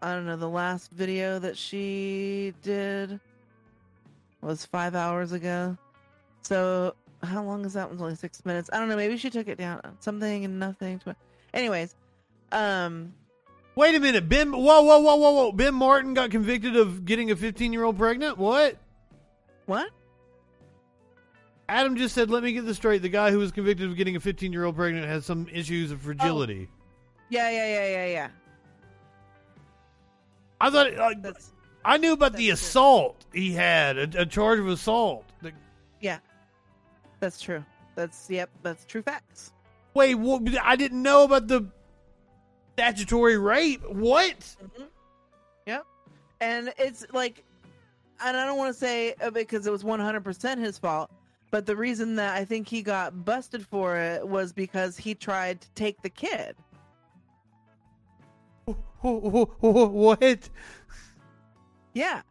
I 0.00 0.12
don't 0.12 0.26
know, 0.26 0.36
the 0.36 0.48
last 0.48 0.90
video 0.92 1.38
that 1.38 1.56
she 1.56 2.54
did 2.62 3.18
was 4.40 4.64
5 4.64 4.94
hours 4.94 5.32
ago. 5.32 5.76
So 6.42 6.94
how 7.22 7.42
long 7.42 7.64
is 7.64 7.72
that? 7.72 7.90
Was 7.90 8.00
only 8.00 8.14
6 8.14 8.44
minutes. 8.44 8.70
I 8.72 8.78
don't 8.78 8.88
know, 8.88 8.96
maybe 8.96 9.16
she 9.16 9.30
took 9.30 9.48
it 9.48 9.58
down 9.58 9.80
something 10.00 10.44
and 10.44 10.58
nothing. 10.58 11.00
Anyways, 11.52 11.94
um 12.52 13.12
Wait 13.74 13.94
a 13.94 14.00
minute, 14.00 14.28
Ben. 14.28 14.50
Whoa, 14.50 14.82
whoa, 14.82 14.98
whoa, 14.98 15.14
whoa, 15.14 15.30
whoa. 15.30 15.52
Ben 15.52 15.72
Martin 15.72 16.12
got 16.12 16.32
convicted 16.32 16.76
of 16.76 17.04
getting 17.04 17.30
a 17.30 17.36
15 17.36 17.72
year 17.72 17.84
old 17.84 17.96
pregnant. 17.96 18.36
What? 18.36 18.76
What? 19.66 19.90
Adam 21.68 21.94
just 21.96 22.12
said, 22.12 22.28
"Let 22.28 22.42
me 22.42 22.52
get 22.52 22.66
this 22.66 22.76
straight. 22.76 23.02
The 23.02 23.08
guy 23.08 23.30
who 23.30 23.38
was 23.38 23.52
convicted 23.52 23.88
of 23.88 23.96
getting 23.96 24.16
a 24.16 24.20
15 24.20 24.52
year 24.52 24.64
old 24.64 24.74
pregnant 24.74 25.06
has 25.06 25.24
some 25.24 25.46
issues 25.52 25.92
of 25.92 26.00
fragility." 26.00 26.68
yeah, 27.28 27.50
yeah, 27.50 27.66
yeah, 27.68 27.88
yeah, 27.88 28.06
yeah. 28.06 28.28
I 30.60 30.70
thought 30.70 30.94
like, 30.96 31.18
I 31.84 31.96
knew 31.98 32.12
about 32.12 32.34
the 32.34 32.50
assault 32.50 33.24
he 33.32 33.52
had, 33.52 33.96
a, 33.98 34.22
a 34.22 34.26
charge 34.26 34.58
of 34.58 34.68
assault. 34.68 35.24
The- 35.42 35.52
Yeah. 36.00 36.18
That's 37.20 37.40
true. 37.40 37.64
That's 37.94 38.28
yep, 38.30 38.50
that's 38.62 38.84
true 38.84 39.02
facts. 39.02 39.52
wait, 39.94 40.14
what, 40.14 40.42
I 40.62 40.76
didn't 40.76 41.02
know 41.02 41.24
about 41.24 41.48
the. 41.48 41.66
statutory 42.74 43.36
rape. 43.36 43.82
What? 43.88 44.56
Yep. 45.66 45.84
And 46.40 46.72
it's 46.78 47.04
like, 47.12 47.44
and 48.24 48.36
I 48.36 48.46
don't 48.46 48.56
want 48.56 48.72
to 48.72 48.78
say 48.78 49.14
uh, 49.20 49.30
because 49.30 49.66
it 49.66 49.70
was 49.72 49.82
100% 49.82 50.58
his 50.58 50.78
fault, 50.78 51.10
but 51.50 51.66
the 51.66 51.74
reason 51.74 52.14
that 52.16 52.36
I 52.36 52.44
think 52.44 52.68
he 52.68 52.82
got 52.82 53.24
busted 53.24 53.66
for 53.66 53.96
it 53.96 54.26
was 54.26 54.52
because 54.52 54.96
he 54.96 55.14
tried 55.16 55.60
to 55.62 55.70
take 55.74 56.00
the 56.02 56.10
kid. 56.10 56.54
What? 59.00 60.50
Yeah. 61.94 62.22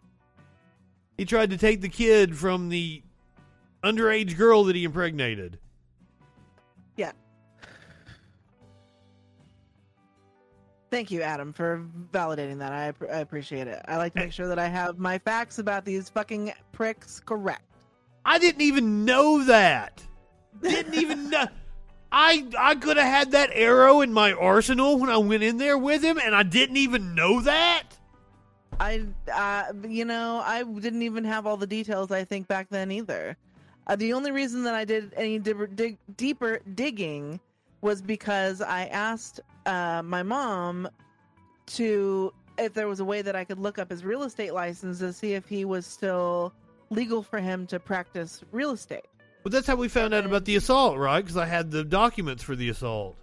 He 1.18 1.26
tried 1.26 1.50
to 1.50 1.58
take 1.58 1.82
the 1.82 1.90
kid 1.90 2.38
from 2.38 2.70
the 2.70 3.02
underage 3.84 4.38
girl 4.38 4.64
that 4.66 4.76
he 4.76 4.84
impregnated. 4.84 5.60
Yeah. 6.96 7.12
Thank 10.90 11.12
you, 11.12 11.22
Adam, 11.22 11.54
for 11.54 11.86
validating 12.12 12.60
that. 12.60 12.72
I, 12.72 12.94
I 13.12 13.20
appreciate 13.20 13.68
it. 13.68 13.82
I 13.88 13.98
like 13.98 14.14
to 14.14 14.22
make 14.22 14.32
sure 14.32 14.48
that 14.48 14.60
I 14.60 14.68
have 14.68 15.00
my 15.00 15.18
facts 15.18 15.60
about 15.60 15.86
these 15.86 16.10
fucking 16.10 16.54
pricks 16.72 17.20
correct. 17.20 17.64
I 18.26 18.40
didn't 18.40 18.62
even 18.62 19.06
know 19.06 19.44
that. 19.46 20.02
Didn't 20.62 20.96
even 20.96 21.30
know. 21.30 21.48
I 22.12 22.48
I 22.58 22.76
could 22.76 22.98
have 22.98 23.08
had 23.08 23.32
that 23.32 23.50
arrow 23.54 24.02
in 24.02 24.14
my 24.14 24.34
arsenal 24.34 24.98
when 24.98 25.10
I 25.10 25.18
went 25.18 25.44
in 25.44 25.58
there 25.58 25.78
with 25.78 26.04
him, 26.04 26.18
and 26.18 26.34
I 26.34 26.44
didn't 26.44 26.78
even 26.78 27.16
know 27.16 27.42
that. 27.42 27.84
I, 28.80 29.06
uh, 29.34 29.74
you 29.88 30.06
know, 30.06 30.42
I 30.46 30.64
didn't 30.64 31.02
even 31.02 31.24
have 31.24 31.48
all 31.48 31.58
the 31.58 31.68
details. 31.68 32.12
I 32.12 32.24
think 32.24 32.48
back 32.48 32.68
then 32.70 32.92
either. 32.92 33.36
Uh, 33.88 33.96
the 33.96 34.14
only 34.14 34.32
reason 34.32 34.64
that 34.64 34.76
I 34.76 34.86
did 34.86 35.14
any 35.16 35.40
dig- 35.40 35.98
deeper 36.16 36.60
digging 36.76 37.40
was 37.82 38.02
because 38.02 38.62
I 38.62 38.86
asked 38.86 39.40
uh, 39.66 40.02
my 40.04 40.24
mom 40.24 40.90
to 41.68 42.34
if 42.58 42.74
there 42.74 42.88
was 42.88 43.00
a 43.00 43.06
way 43.06 43.22
that 43.22 43.36
I 43.36 43.44
could 43.44 43.60
look 43.60 43.78
up 43.78 43.92
his 43.92 44.04
real 44.04 44.24
estate 44.24 44.54
license 44.54 45.00
to 45.00 45.14
see 45.14 45.34
if 45.34 45.48
he 45.48 45.64
was 45.64 45.86
still 45.86 46.54
legal 46.90 47.22
for 47.22 47.40
him 47.40 47.68
to 47.68 47.80
practice 47.80 48.44
real 48.52 48.72
estate. 48.72 49.06
But 49.48 49.54
that's 49.54 49.68
how 49.68 49.78
we 49.78 49.88
found 49.88 50.14
out 50.14 50.26
about 50.26 50.44
the 50.44 50.58
assault, 50.58 50.98
right? 50.98 51.22
Because 51.22 51.38
I 51.38 51.46
had 51.46 51.72
the 51.72 51.86
documents 51.86 52.44
for 52.44 52.54
the 52.54 52.68
assault. 52.68 53.16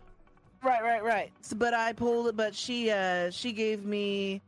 Right, 0.62 0.82
right, 0.82 1.04
right. 1.04 1.30
So, 1.42 1.54
but 1.54 1.74
I 1.74 1.92
pulled 1.92 2.28
it. 2.28 2.34
But 2.34 2.54
she, 2.54 2.90
uh, 2.90 3.30
she 3.30 3.52
gave 3.52 3.84
me, 3.84 4.40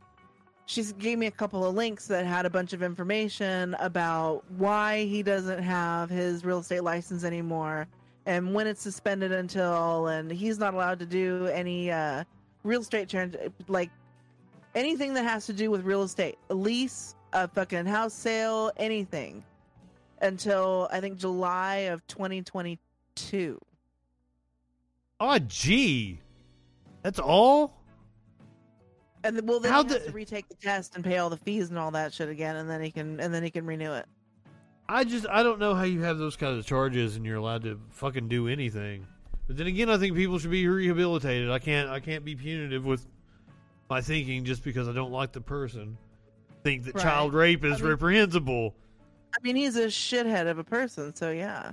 she 0.64 0.84
gave 0.98 1.18
me 1.18 1.26
a 1.26 1.30
couple 1.30 1.66
of 1.66 1.74
links 1.74 2.06
that 2.06 2.24
had 2.24 2.46
a 2.46 2.48
bunch 2.48 2.72
of 2.72 2.82
information 2.82 3.74
about 3.78 4.42
why 4.56 5.04
he 5.04 5.22
doesn't 5.22 5.62
have 5.62 6.08
his 6.08 6.46
real 6.46 6.60
estate 6.60 6.82
license 6.82 7.24
anymore, 7.24 7.86
and 8.24 8.54
when 8.54 8.66
it's 8.66 8.80
suspended 8.80 9.30
until, 9.30 10.06
and 10.06 10.30
he's 10.30 10.58
not 10.58 10.72
allowed 10.72 10.98
to 11.00 11.06
do 11.06 11.44
any 11.48 11.90
uh, 11.90 12.24
real 12.62 12.80
estate 12.80 13.10
trans, 13.10 13.36
like 13.68 13.90
anything 14.74 15.12
that 15.12 15.24
has 15.24 15.44
to 15.44 15.52
do 15.52 15.70
with 15.70 15.84
real 15.84 16.04
estate, 16.04 16.38
a 16.48 16.54
lease, 16.54 17.14
a 17.34 17.46
fucking 17.46 17.84
house 17.84 18.14
sale, 18.14 18.72
anything, 18.78 19.44
until 20.20 20.88
I 20.92 21.00
think 21.00 21.18
July 21.18 21.76
of 21.92 22.06
2022. 22.06 23.58
Oh, 25.18 25.38
gee, 25.38 26.20
that's 27.02 27.18
all. 27.18 27.72
And 29.24 29.36
then, 29.36 29.46
well, 29.46 29.58
then 29.60 29.72
How 29.72 29.82
he 29.82 29.88
has 29.92 30.02
the- 30.04 30.06
to 30.10 30.12
retake 30.12 30.48
the 30.48 30.54
test 30.54 30.94
and 30.94 31.04
pay 31.04 31.18
all 31.18 31.30
the 31.30 31.36
fees 31.38 31.70
and 31.70 31.78
all 31.78 31.90
that 31.92 32.12
shit 32.12 32.28
again, 32.28 32.56
and 32.56 32.68
then 32.70 32.82
he 32.82 32.90
can 32.90 33.18
and 33.18 33.32
then 33.34 33.42
he 33.42 33.50
can 33.50 33.66
renew 33.66 33.92
it. 33.92 34.06
I 34.88 35.02
just 35.04 35.26
I 35.28 35.42
don't 35.42 35.58
know 35.58 35.74
how 35.74 35.82
you 35.82 36.02
have 36.02 36.18
those 36.18 36.36
kinds 36.36 36.58
of 36.58 36.66
charges 36.66 37.16
and 37.16 37.24
you're 37.26 37.36
allowed 37.38 37.62
to 37.64 37.80
fucking 37.90 38.28
do 38.28 38.46
anything. 38.46 39.06
But 39.48 39.56
then 39.56 39.66
again, 39.66 39.88
I 39.90 39.96
think 39.96 40.14
people 40.14 40.38
should 40.38 40.50
be 40.52 40.66
rehabilitated. 40.68 41.50
I 41.50 41.58
can't 41.58 41.88
I 41.88 41.98
can't 41.98 42.24
be 42.24 42.36
punitive 42.36 42.84
with 42.84 43.04
my 43.90 44.00
thinking 44.00 44.44
just 44.44 44.62
because 44.62 44.88
I 44.88 44.92
don't 44.92 45.10
like 45.12 45.32
the 45.32 45.40
person. 45.40 45.96
Think 46.62 46.84
that 46.84 46.94
Right. 46.94 47.02
child 47.02 47.32
rape 47.34 47.64
is 47.64 47.74
I 47.74 47.76
mean- 47.78 47.88
reprehensible. 47.90 48.74
I 49.36 49.42
mean, 49.42 49.56
he's 49.56 49.76
a 49.76 49.86
shithead 49.86 50.46
of 50.48 50.58
a 50.58 50.64
person, 50.64 51.14
so 51.14 51.30
yeah. 51.30 51.72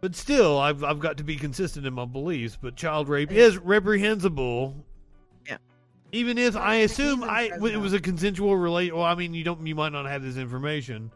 But 0.00 0.14
still, 0.16 0.58
I've 0.58 0.82
I've 0.84 0.98
got 1.00 1.16
to 1.18 1.24
be 1.24 1.36
consistent 1.36 1.86
in 1.86 1.94
my 1.94 2.04
beliefs. 2.04 2.56
But 2.60 2.76
child 2.76 3.08
rape 3.08 3.30
is 3.32 3.58
reprehensible. 3.58 4.74
Yeah. 5.46 5.58
Even 6.12 6.38
if 6.38 6.56
I 6.56 6.76
assume 6.76 7.22
I 7.24 7.50
it 7.54 7.76
was 7.80 7.92
a 7.92 8.00
consensual 8.00 8.56
relate. 8.56 8.94
Well, 8.94 9.04
I 9.04 9.14
mean, 9.14 9.34
you 9.34 9.44
don't 9.44 9.64
you 9.66 9.74
might 9.74 9.92
not 9.92 10.06
have 10.06 10.22
this 10.22 10.36
information. 10.36 11.10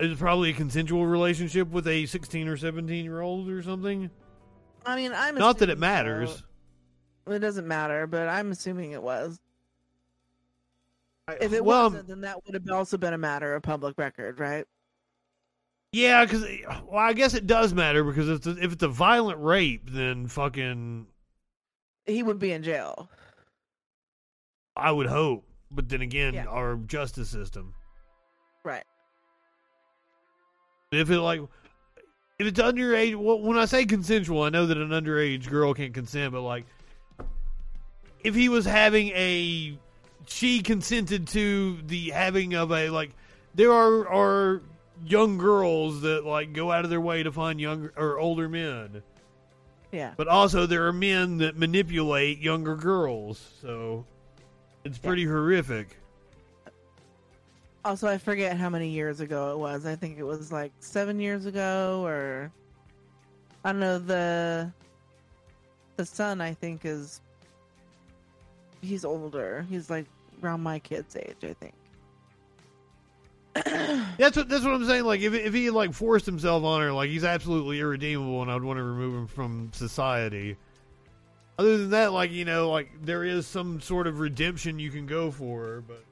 It's 0.00 0.18
probably 0.18 0.50
a 0.50 0.54
consensual 0.54 1.06
relationship 1.06 1.70
with 1.70 1.86
a 1.86 2.06
sixteen 2.06 2.48
or 2.48 2.56
seventeen 2.56 3.04
year 3.04 3.20
old 3.20 3.48
or 3.48 3.62
something. 3.62 4.10
I 4.84 4.96
mean, 4.96 5.12
I'm 5.14 5.36
Not 5.36 5.58
that 5.58 5.70
it 5.70 5.78
matters. 5.78 6.42
so. 7.26 7.32
It 7.32 7.38
doesn't 7.38 7.66
matter, 7.66 8.06
but 8.06 8.28
I'm 8.28 8.50
assuming 8.50 8.90
it 8.92 9.02
was. 9.02 9.38
If 11.28 11.52
it 11.52 11.64
well, 11.64 11.86
um, 11.86 11.92
wasn't, 11.92 12.08
then 12.08 12.20
that 12.22 12.44
would 12.44 12.54
have 12.54 12.70
also 12.70 12.96
been 12.96 13.14
a 13.14 13.18
matter 13.18 13.54
of 13.54 13.62
public 13.62 13.96
record, 13.98 14.38
right? 14.38 14.66
Yeah, 15.92 16.24
because 16.24 16.44
eh, 16.44 16.58
well, 16.86 16.98
I 16.98 17.12
guess 17.12 17.34
it 17.34 17.46
does 17.46 17.72
matter 17.72 18.02
because 18.04 18.28
if 18.28 18.46
it's, 18.46 18.58
if 18.58 18.72
it's 18.72 18.82
a 18.82 18.88
violent 18.88 19.40
rape, 19.40 19.90
then 19.90 20.26
fucking 20.26 21.06
He 22.04 22.22
would 22.22 22.38
be 22.38 22.52
in 22.52 22.62
jail. 22.62 23.08
I 24.76 24.90
would 24.90 25.06
hope. 25.06 25.44
But 25.70 25.88
then 25.88 26.02
again, 26.02 26.34
Yeah. 26.34 26.46
our 26.46 26.76
justice 26.76 27.30
system. 27.30 27.74
Right. 28.64 28.84
If 30.92 31.10
it 31.10 31.20
like 31.20 31.40
if 32.38 32.46
it's 32.48 32.60
underage, 32.60 33.14
well, 33.14 33.40
when 33.40 33.56
I 33.56 33.64
say 33.64 33.86
consensual, 33.86 34.42
I 34.42 34.50
know 34.50 34.66
that 34.66 34.76
an 34.76 34.90
underage 34.90 35.48
girl 35.48 35.72
can't 35.74 35.94
consent, 35.94 36.32
but 36.32 36.42
like 36.42 36.66
if 38.24 38.34
he 38.34 38.48
was 38.48 38.64
having 38.64 39.08
a 39.10 39.78
she 40.26 40.62
consented 40.62 41.28
to 41.28 41.78
the 41.86 42.10
having 42.10 42.54
of 42.54 42.72
a 42.72 42.90
like 42.90 43.10
there 43.54 43.72
are 43.72 44.08
are 44.08 44.62
young 45.04 45.38
girls 45.38 46.02
that 46.02 46.24
like 46.24 46.52
go 46.52 46.70
out 46.70 46.84
of 46.84 46.90
their 46.90 47.00
way 47.00 47.22
to 47.22 47.32
find 47.32 47.60
younger 47.60 47.92
or 47.96 48.18
older 48.18 48.48
men. 48.48 49.02
Yeah. 49.92 50.12
But 50.16 50.28
also 50.28 50.66
there 50.66 50.86
are 50.86 50.92
men 50.92 51.38
that 51.38 51.56
manipulate 51.56 52.40
younger 52.40 52.74
girls, 52.74 53.40
so 53.60 54.04
it's 54.84 54.98
pretty 54.98 55.24
horrific. 55.24 55.96
Also, 57.84 58.08
I 58.08 58.18
forget 58.18 58.56
how 58.56 58.70
many 58.70 58.88
years 58.88 59.20
ago 59.20 59.52
it 59.52 59.58
was. 59.58 59.84
I 59.84 59.94
think 59.94 60.18
it 60.18 60.22
was 60.22 60.50
like 60.50 60.72
seven 60.80 61.20
years 61.20 61.46
ago, 61.46 62.02
or 62.04 62.50
I 63.64 63.72
don't 63.72 63.80
know. 63.80 63.98
The 63.98 64.72
the 65.96 66.06
son, 66.06 66.40
I 66.40 66.54
think, 66.54 66.84
is 66.84 67.20
he's 68.80 69.04
older. 69.04 69.66
He's 69.68 69.90
like 69.90 70.06
around 70.44 70.62
my 70.62 70.78
kid's 70.78 71.16
age, 71.16 71.36
I 71.42 71.54
think. 71.54 71.74
That's 74.18 74.36
what 74.36 74.48
that's 74.48 74.64
what 74.64 74.74
I'm 74.74 74.84
saying. 74.84 75.04
Like 75.04 75.20
if 75.20 75.32
if 75.32 75.54
he 75.54 75.70
like 75.70 75.92
forced 75.92 76.26
himself 76.26 76.64
on 76.64 76.80
her, 76.80 76.92
like 76.92 77.08
he's 77.08 77.22
absolutely 77.22 77.78
irredeemable, 77.78 78.42
and 78.42 78.50
I'd 78.50 78.62
want 78.62 78.78
to 78.78 78.82
remove 78.82 79.14
him 79.14 79.26
from 79.28 79.70
society. 79.72 80.56
Other 81.56 81.78
than 81.78 81.90
that, 81.90 82.12
like 82.12 82.32
you 82.32 82.44
know, 82.44 82.68
like 82.68 82.90
there 83.02 83.22
is 83.22 83.46
some 83.46 83.80
sort 83.80 84.08
of 84.08 84.18
redemption 84.18 84.80
you 84.80 84.90
can 84.90 85.06
go 85.06 85.30
for, 85.30 85.84
but 85.86 86.02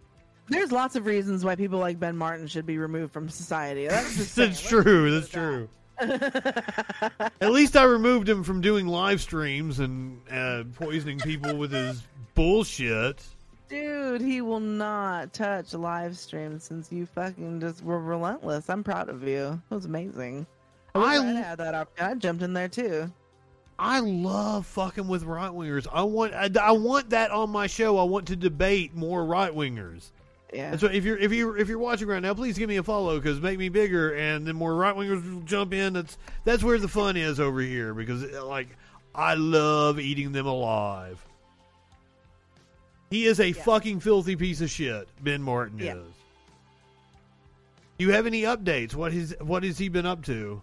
There's 0.48 0.70
lots 0.70 0.94
of 0.94 1.04
reasons 1.04 1.44
why 1.44 1.56
people 1.56 1.80
like 1.80 1.98
Ben 1.98 2.16
Martin 2.16 2.46
should 2.46 2.64
be 2.64 2.78
removed 2.78 3.12
from 3.12 3.28
society. 3.28 3.88
That's 3.88 4.34
that's 4.36 4.60
true. 4.60 5.10
That's 5.10 5.28
true. 5.28 5.68
At 5.98 7.50
least 7.50 7.76
I 7.76 7.84
removed 7.84 8.28
him 8.28 8.44
from 8.44 8.60
doing 8.60 8.86
live 8.86 9.20
streams 9.20 9.80
and 9.80 10.20
uh, 10.30 10.62
poisoning 10.76 11.18
people 11.18 11.56
with 11.56 11.72
his 11.72 12.02
bullshit. 12.36 13.20
Dude, 13.72 14.20
he 14.20 14.42
will 14.42 14.60
not 14.60 15.32
touch 15.32 15.72
live 15.72 16.18
stream 16.18 16.58
since 16.58 16.92
you 16.92 17.06
fucking 17.06 17.58
just 17.58 17.82
were 17.82 17.98
relentless. 17.98 18.68
I'm 18.68 18.84
proud 18.84 19.08
of 19.08 19.26
you. 19.26 19.62
It 19.70 19.74
was 19.74 19.86
amazing. 19.86 20.46
I, 20.94 21.16
I 21.16 21.24
had 21.24 21.56
that 21.56 21.74
option. 21.74 22.04
I 22.04 22.14
jumped 22.16 22.42
in 22.42 22.52
there 22.52 22.68
too. 22.68 23.10
I 23.78 24.00
love 24.00 24.66
fucking 24.66 25.08
with 25.08 25.22
right 25.22 25.50
wingers. 25.50 25.86
I 25.90 26.02
want 26.02 26.34
I, 26.34 26.50
I 26.60 26.72
want 26.72 27.08
that 27.10 27.30
on 27.30 27.48
my 27.48 27.66
show. 27.66 27.96
I 27.96 28.02
want 28.02 28.26
to 28.26 28.36
debate 28.36 28.94
more 28.94 29.24
right 29.24 29.50
wingers. 29.50 30.10
Yeah. 30.52 30.72
That's 30.72 30.82
what 30.82 30.94
if 30.94 31.06
you're 31.06 31.16
if 31.16 31.32
you 31.32 31.52
if 31.54 31.68
you're 31.68 31.78
watching 31.78 32.08
right 32.08 32.20
now, 32.20 32.34
please 32.34 32.58
give 32.58 32.68
me 32.68 32.76
a 32.76 32.82
follow 32.82 33.18
because 33.18 33.40
make 33.40 33.58
me 33.58 33.70
bigger, 33.70 34.14
and 34.16 34.46
then 34.46 34.54
more 34.54 34.74
right 34.74 34.94
wingers 34.94 35.24
will 35.32 35.40
jump 35.40 35.72
in. 35.72 35.94
That's 35.94 36.18
that's 36.44 36.62
where 36.62 36.78
the 36.78 36.88
fun 36.88 37.16
is 37.16 37.40
over 37.40 37.60
here 37.60 37.94
because 37.94 38.30
like 38.32 38.68
I 39.14 39.32
love 39.32 39.98
eating 39.98 40.32
them 40.32 40.44
alive. 40.44 41.24
He 43.12 43.26
is 43.26 43.40
a 43.40 43.52
fucking 43.52 44.00
filthy 44.00 44.36
piece 44.36 44.62
of 44.62 44.70
shit. 44.70 45.06
Ben 45.22 45.42
Martin 45.42 45.78
Yeah. 45.78 45.96
is. 45.96 46.04
Do 47.98 48.06
you 48.06 48.12
have 48.12 48.26
any 48.26 48.42
updates? 48.42 48.94
What 48.94 49.12
has 49.12 49.34
what 49.40 49.62
has 49.64 49.76
he 49.76 49.90
been 49.90 50.06
up 50.06 50.24
to? 50.24 50.62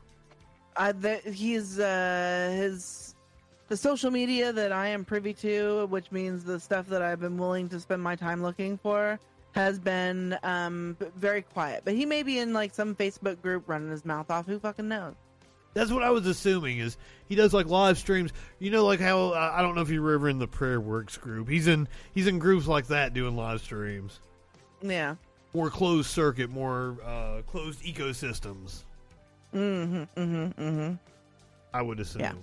I 0.76 0.92
that 0.94 1.26
he's 1.26 1.80
uh 1.80 2.52
his 2.58 3.14
the 3.68 3.78
social 3.78 4.10
media 4.10 4.52
that 4.52 4.72
I 4.72 4.88
am 4.88 5.06
privy 5.06 5.34
to, 5.36 5.86
which 5.92 6.12
means 6.12 6.44
the 6.44 6.60
stuff 6.60 6.88
that 6.88 7.04
I've 7.04 7.20
been 7.20 7.38
willing 7.38 7.70
to 7.70 7.80
spend 7.80 8.02
my 8.02 8.16
time 8.16 8.42
looking 8.42 8.80
for, 8.80 9.20
has 9.52 9.78
been 9.78 10.36
um 10.42 10.98
very 11.18 11.44
quiet. 11.44 11.84
But 11.86 11.94
he 11.94 12.04
may 12.06 12.24
be 12.24 12.40
in 12.40 12.52
like 12.52 12.74
some 12.74 12.96
Facebook 12.96 13.44
group 13.44 13.66
running 13.68 13.92
his 13.92 14.06
mouth 14.06 14.32
off. 14.32 14.48
Who 14.48 14.58
fucking 14.58 14.88
knows? 14.88 15.14
That's 15.74 15.92
what 15.92 16.04
I 16.04 16.10
was 16.10 16.26
assuming. 16.26 16.80
Is 16.80 16.98
he 17.28 17.36
does 17.36 17.54
like 17.54 17.68
live 17.68 17.98
streams? 17.98 18.32
You 18.60 18.72
know, 18.72 18.86
like 18.86 19.00
how 19.00 19.30
uh, 19.34 19.54
I 19.54 19.62
don't 19.62 19.76
know 19.76 19.82
if 19.82 19.90
you're 19.90 20.14
ever 20.14 20.30
in 20.30 20.40
the 20.40 20.48
Prayer 20.48 20.80
Works 20.80 21.18
group. 21.18 21.48
He's 21.48 21.68
in 21.68 21.88
he's 22.14 22.28
in 22.28 22.40
groups 22.40 22.68
like 22.68 22.88
that 22.88 23.14
doing 23.14 23.36
live 23.36 23.62
streams. 23.62 24.20
Yeah. 24.82 25.16
More 25.54 25.70
closed 25.70 26.10
circuit, 26.10 26.50
more 26.50 26.98
uh, 27.06 27.42
closed 27.48 27.82
ecosystems. 27.84 28.84
Mm-hmm. 29.54 30.04
Mm-hmm. 30.20 30.62
Mm-hmm. 30.62 30.94
I 31.74 31.82
would 31.82 32.00
assume. 32.00 32.22
Yeah. 32.22 32.34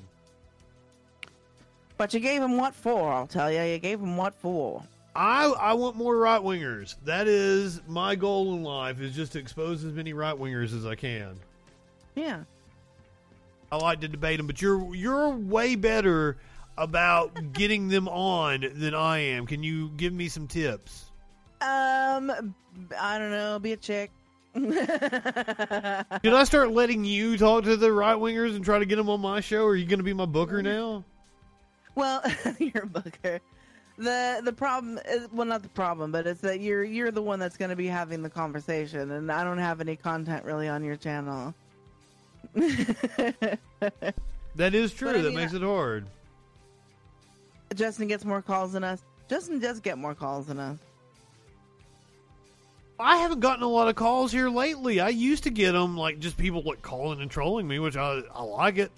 But 1.97 2.13
you 2.15 2.21
gave 2.21 2.43
him 2.43 2.57
what 2.57 2.75
for? 2.75 3.13
I'll 3.13 3.27
tell 3.27 3.51
you. 3.51 3.63
You 3.63 3.79
gave 3.79 4.01
him 4.01 4.17
what 4.17 4.35
for? 4.35 4.83
I 5.15 5.47
I 5.47 5.73
want 5.73 5.97
more 5.97 6.17
right 6.17 6.41
wingers. 6.41 6.97
That 7.05 7.27
is 7.27 7.81
my 7.89 8.15
goal 8.15 8.55
in 8.55 8.63
life. 8.63 9.01
Is 9.01 9.17
just 9.17 9.33
to 9.33 9.39
expose 9.39 9.83
as 9.85 9.93
many 9.93 10.13
right 10.13 10.37
wingers 10.37 10.77
as 10.77 10.85
I 10.85 10.95
can. 10.95 11.41
Yeah. 12.15 12.45
I 13.70 13.77
like 13.77 14.01
to 14.01 14.09
debate 14.09 14.39
them, 14.39 14.47
but 14.47 14.62
you're 14.62 14.95
you're 14.95 15.31
way 15.31 15.75
better 15.75 16.36
about 16.78 17.53
getting 17.53 17.89
them 17.89 18.09
on 18.09 18.65
than 18.75 18.95
I 18.95 19.19
am. 19.19 19.47
Can 19.47 19.62
you 19.62 19.91
give 19.97 20.12
me 20.12 20.28
some 20.28 20.47
tips? 20.47 21.07
Um, 21.61 22.55
I 22.99 23.19
don't 23.19 23.31
know. 23.31 23.59
Be 23.59 23.73
a 23.73 23.77
chick. 23.77 24.11
Can 24.55 24.73
I 26.33 26.45
start 26.45 26.70
letting 26.73 27.05
you 27.05 27.36
talk 27.36 27.65
to 27.65 27.77
the 27.77 27.93
right 27.93 28.17
wingers 28.17 28.55
and 28.55 28.65
try 28.65 28.78
to 28.78 28.86
get 28.86 28.97
them 28.97 29.11
on 29.11 29.20
my 29.20 29.41
show? 29.41 29.65
Or 29.65 29.70
are 29.70 29.77
you 29.77 29.86
going 29.86 29.99
to 29.99 30.05
be 30.05 30.15
my 30.15 30.27
booker 30.27 30.62
now? 30.62 31.05
Well, 31.95 32.23
you're 32.59 32.85
a 32.85 32.86
booker. 32.86 33.41
The 33.99 34.43
the 34.45 34.53
problem 34.53 34.99
is 35.07 35.27
well 35.33 35.47
not 35.47 35.62
the 35.62 35.70
problem, 35.70 36.12
but 36.12 36.27
it's 36.27 36.43
that 36.43 36.61
you're 36.61 36.85
you're 36.85 37.11
the 37.11 37.23
one 37.23 37.39
that's 37.39 37.57
going 37.57 37.70
to 37.70 37.77
be 37.77 37.86
having 37.86 38.23
the 38.23 38.28
conversation, 38.28 39.11
and 39.11 39.33
I 39.33 39.43
don't 39.43 39.59
have 39.59 39.81
any 39.81 39.97
content 39.97 40.45
really 40.45 40.69
on 40.69 40.85
your 40.85 40.97
channel. 40.97 41.55
That 44.57 44.75
is 44.75 44.93
true. 44.93 45.12
But 45.12 45.23
that 45.23 45.28
mean, 45.28 45.36
makes 45.36 45.52
it 45.52 45.62
hard. 45.62 46.07
Justin 47.75 48.09
gets 48.09 48.25
more 48.25 48.43
calls 48.43 48.73
than 48.73 48.83
us. 48.85 49.02
Justin 49.28 49.59
does 49.59 49.81
get 49.81 49.99
more 49.99 50.15
calls 50.15 50.47
than 50.47 50.59
us. 50.59 50.78
I 52.99 53.18
haven't 53.18 53.41
gotten 53.41 53.62
a 53.62 53.68
lot 53.68 53.89
of 53.89 53.94
calls 53.94 54.33
here 54.33 54.49
lately. 54.49 55.01
I 55.01 55.10
used 55.10 55.44
to 55.44 55.51
get 55.51 55.73
them 55.73 55.97
like 55.97 56.18
just 56.18 56.39
people 56.39 56.62
like 56.62 56.81
calling 56.81 57.20
and 57.20 57.31
trolling 57.31 57.68
me, 57.68 57.78
which 57.78 57.97
I 57.97 58.23
I 58.35 58.43
like 58.43 58.78
it. 58.78 58.91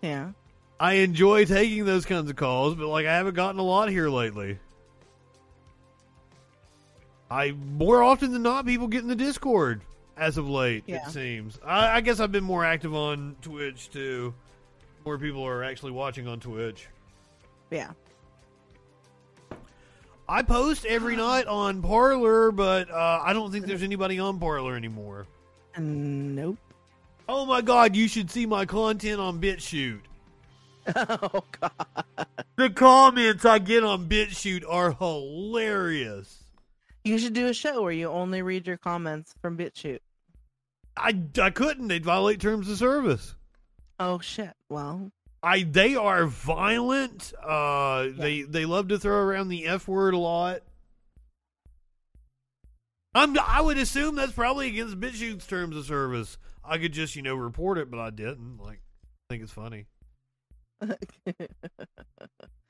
Yeah. 0.00 0.32
I 0.80 0.94
enjoy 0.94 1.44
taking 1.44 1.84
those 1.84 2.04
kinds 2.04 2.28
of 2.28 2.34
calls, 2.34 2.74
but 2.74 2.88
like 2.88 3.06
I 3.06 3.14
haven't 3.14 3.34
gotten 3.34 3.60
a 3.60 3.64
lot 3.64 3.88
here 3.88 4.08
lately. 4.08 4.58
I 7.30 7.52
more 7.52 8.02
often 8.02 8.32
than 8.32 8.42
not, 8.42 8.66
people 8.66 8.88
get 8.88 9.02
in 9.02 9.08
the 9.08 9.14
Discord 9.14 9.82
as 10.22 10.38
of 10.38 10.48
late. 10.48 10.84
Yeah. 10.86 11.06
It 11.06 11.10
seems. 11.10 11.58
I, 11.64 11.96
I 11.96 12.00
guess 12.00 12.20
I've 12.20 12.30
been 12.30 12.44
more 12.44 12.64
active 12.64 12.94
on 12.94 13.34
Twitch 13.42 13.90
too. 13.90 14.32
More 15.04 15.18
people 15.18 15.44
are 15.44 15.64
actually 15.64 15.90
watching 15.92 16.28
on 16.28 16.38
Twitch. 16.38 16.86
Yeah. 17.70 17.90
I 20.28 20.42
post 20.42 20.86
every 20.86 21.16
night 21.16 21.46
on 21.46 21.82
Parler, 21.82 22.52
but 22.52 22.88
uh, 22.88 23.20
I 23.24 23.32
don't 23.32 23.50
think 23.50 23.66
there's 23.66 23.82
anybody 23.82 24.20
on 24.20 24.38
Parler 24.38 24.76
anymore. 24.76 25.26
Nope. 25.76 26.58
Oh 27.28 27.44
my 27.44 27.60
god, 27.60 27.96
you 27.96 28.06
should 28.06 28.30
see 28.30 28.46
my 28.46 28.64
content 28.64 29.20
on 29.20 29.40
BitChute. 29.40 30.02
oh 30.96 31.42
god. 31.60 32.26
The 32.56 32.70
comments 32.70 33.44
I 33.44 33.58
get 33.58 33.82
on 33.82 34.08
BitChute 34.08 34.64
are 34.68 34.92
hilarious. 34.92 36.44
You 37.04 37.18
should 37.18 37.32
do 37.32 37.48
a 37.48 37.54
show 37.54 37.82
where 37.82 37.92
you 37.92 38.08
only 38.08 38.42
read 38.42 38.68
your 38.68 38.76
comments 38.76 39.34
from 39.42 39.58
BitChute. 39.58 40.00
I, 40.96 41.18
I 41.40 41.50
couldn't. 41.50 41.88
They'd 41.88 42.04
violate 42.04 42.40
terms 42.40 42.68
of 42.68 42.78
service. 42.78 43.34
Oh 43.98 44.18
shit. 44.18 44.52
Well, 44.68 45.10
I 45.42 45.62
they 45.62 45.96
are 45.96 46.26
violent. 46.26 47.32
Uh, 47.42 48.08
they 48.16 48.42
they 48.42 48.64
love 48.64 48.88
to 48.88 48.98
throw 48.98 49.18
around 49.18 49.48
the 49.48 49.66
f 49.66 49.88
word 49.88 50.14
a 50.14 50.18
lot. 50.18 50.62
I'm 53.14 53.38
I 53.38 53.60
would 53.60 53.78
assume 53.78 54.16
that's 54.16 54.32
probably 54.32 54.68
against 54.68 54.98
BitChute's 54.98 55.46
terms 55.46 55.76
of 55.76 55.84
service. 55.84 56.38
I 56.64 56.78
could 56.78 56.92
just 56.92 57.16
you 57.16 57.22
know 57.22 57.34
report 57.34 57.78
it, 57.78 57.90
but 57.90 58.00
I 58.00 58.10
didn't. 58.10 58.58
Like, 58.58 58.80
I 58.80 59.34
think 59.34 59.42
it's 59.42 59.52
funny. 59.52 59.86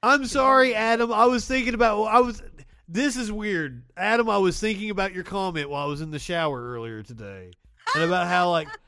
I'm 0.03 0.27
sorry, 0.27 0.75
Adam. 0.75 1.13
I 1.13 1.27
was 1.27 1.47
thinking 1.47 1.75
about. 1.75 2.05
I 2.05 2.21
was. 2.21 2.43
This 2.89 3.17
is 3.17 3.31
weird, 3.31 3.85
Adam. 3.97 4.29
I 4.29 4.39
was 4.39 4.59
thinking 4.59 4.91
about 4.91 5.15
your 5.15 5.25
comment 5.25 5.71
while 5.71 5.85
I 5.85 5.89
was 5.89 6.01
in 6.01 6.11
the 6.11 6.19
shower 6.19 6.73
earlier 6.73 7.03
today, 7.03 7.53
and 7.95 8.05
about 8.05 8.27
how 8.27 8.51
like. 8.51 8.69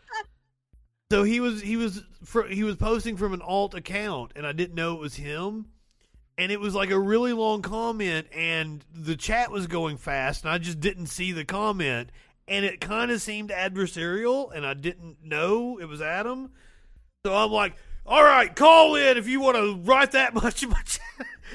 So 1.13 1.23
he 1.23 1.39
was 1.39 1.61
he 1.61 1.77
was 1.77 2.03
fr- 2.25 2.47
he 2.47 2.65
was 2.65 2.77
posting 2.77 3.17
from 3.17 3.35
an 3.35 3.43
alt 3.43 3.75
account, 3.75 4.33
and 4.35 4.45
I 4.47 4.53
didn't 4.53 4.75
know 4.75 4.95
it 4.95 5.01
was 5.01 5.15
him. 5.15 5.67
And 6.39 6.51
it 6.51 6.59
was 6.59 6.75
like 6.75 6.91
a 6.91 6.99
really 6.99 7.33
long 7.33 7.63
comment, 7.63 8.27
and 8.35 8.85
the 8.93 9.15
chat 9.15 9.53
was 9.53 9.69
going 9.69 9.99
fast, 9.99 10.43
and 10.43 10.53
I 10.53 10.59
just 10.59 10.81
didn't 10.81 11.07
see 11.07 11.31
the 11.31 11.45
comment, 11.45 12.11
and 12.49 12.65
it 12.65 12.81
kind 12.81 13.13
of 13.13 13.21
seemed 13.23 13.51
adversarial, 13.51 14.51
and 14.53 14.67
I 14.67 14.75
didn't 14.75 15.19
know 15.23 15.79
it 15.79 15.85
was 15.85 16.01
Adam. 16.03 16.51
So 17.25 17.37
I'm 17.37 17.53
like, 17.53 17.77
all 18.05 18.25
right, 18.25 18.53
call 18.57 18.97
in 18.97 19.17
if 19.17 19.29
you 19.29 19.41
want 19.41 19.57
to 19.57 19.77
write 19.85 20.13
that 20.13 20.35
much. 20.43 20.63
in 20.65 20.71
my 20.71 20.81
chat." 20.85 21.03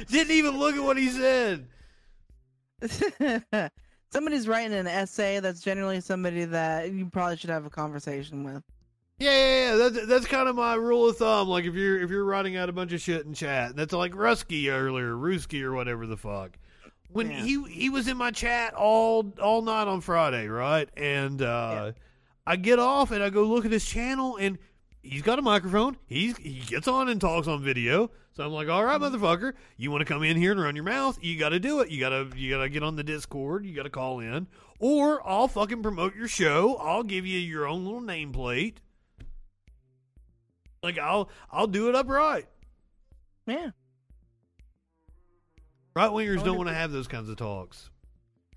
Didn't 0.08 0.32
even 0.32 0.58
look 0.58 0.76
at 0.76 0.84
what 0.84 0.95
he 0.95 1.09
said. 1.09 1.68
somebody's 4.12 4.48
writing 4.48 4.74
an 4.74 4.88
essay. 4.88 5.40
That's 5.40 5.62
generally 5.62 6.02
somebody 6.02 6.46
that 6.46 6.92
you 6.92 7.08
probably 7.08 7.38
should 7.38 7.50
have 7.50 7.66
a 7.66 7.70
conversation 7.70 8.44
with. 8.44 8.64
Yeah, 9.20 9.32
yeah, 9.32 9.72
yeah. 9.72 9.76
That's 9.90 10.08
that's 10.08 10.26
kind 10.26 10.48
of 10.48 10.56
my 10.56 10.76
rule 10.76 11.10
of 11.10 11.18
thumb. 11.18 11.50
Like 11.50 11.66
if 11.66 11.76
you're 11.76 12.02
if 12.02 12.10
you're 12.10 12.24
writing 12.24 12.56
out 12.56 12.70
a 12.70 12.74
bunch 12.74 12.94
of 12.94 13.02
shit 13.02 13.26
in 13.26 13.34
chat, 13.34 13.76
that's 13.76 13.94
like 13.94 14.14
Rusky 14.14 14.72
earlier, 14.72 15.14
Ruski 15.14 15.62
or 15.62 15.74
whatever 15.74 16.08
the 16.08 16.18
fuck. 16.18 16.58
When 17.12 17.30
he 17.30 17.62
he 17.64 17.90
was 17.90 18.08
in 18.08 18.18
my 18.18 18.32
chat 18.32 18.76
all 18.76 19.34
all 19.42 19.62
night 19.62 19.88
on 19.88 20.00
Friday, 20.00 20.48
right? 20.48 20.88
And 20.96 21.42
uh, 21.42 21.92
I 22.46 22.56
get 22.56 22.80
off 22.80 23.12
and 23.12 23.22
I 23.22 23.30
go 23.30 23.44
look 23.44 23.66
at 23.66 23.72
his 23.72 23.86
channel, 23.86 24.38
and 24.38 24.58
he's 25.02 25.22
got 25.22 25.40
a 25.40 25.42
microphone. 25.42 25.98
He's 26.06 26.38
he 26.38 26.61
gets 26.66 26.88
on 26.88 27.10
and 27.10 27.19
talks 27.19 27.48
on 27.48 27.64
video. 27.64 28.11
So 28.34 28.45
I'm 28.45 28.52
like, 28.52 28.69
all 28.69 28.84
right, 28.86 29.00
motherfucker, 29.00 29.53
you 29.78 29.92
want 29.92 30.02
to 30.02 30.06
come 30.06 30.24
in 30.24 30.38
here 30.38 30.52
and 30.52 30.61
run 30.61 30.76
your 30.76 30.86
mouth? 30.86 31.18
You 31.22 31.38
got 31.38 31.50
to 31.50 31.60
do 31.60 31.80
it. 31.82 31.90
You 31.90 32.00
gotta 32.00 32.30
you 32.36 32.52
gotta 32.52 32.69
get 32.69 32.84
on 32.84 32.95
the 32.95 33.03
Discord. 33.03 33.66
You 33.66 33.76
gotta 33.76 33.90
call 33.90 34.19
in, 34.19 34.48
or 34.80 35.28
I'll 35.28 35.48
fucking 35.48 35.84
promote 35.84 36.16
your 36.16 36.28
show. 36.28 36.76
I'll 36.76 37.03
give 37.03 37.26
you 37.26 37.40
your 37.40 37.68
own 37.68 37.86
little 37.86 38.02
nameplate. 38.02 38.76
Like 40.82 40.98
I'll 40.98 41.30
I'll 41.52 41.68
do 41.68 41.90
it 41.90 41.95
upright. 41.95 42.48
Yeah. 43.45 43.72
Right 45.95 46.11
wingers 46.11 46.44
don't 46.44 46.56
want 46.56 46.69
to 46.69 46.76
have 46.76 46.92
those 46.92 47.08
kinds 47.08 47.30
of 47.30 47.36
talks. 47.36 47.90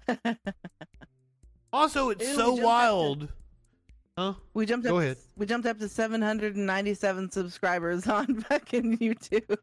also, 1.73 2.11
it's 2.11 2.29
Ew, 2.29 2.35
so 2.35 2.53
wild. 2.53 3.29
Huh? 4.19 4.35
We 4.53 4.67
jumped 4.67 4.87
Go 4.87 4.97
up. 4.99 5.03
ahead. 5.03 5.17
We 5.37 5.47
jumped 5.47 5.67
up 5.67 5.79
to 5.79 5.89
797 5.89 7.31
subscribers 7.31 8.07
on 8.09 8.41
fucking 8.43 8.99
YouTube. 8.99 9.57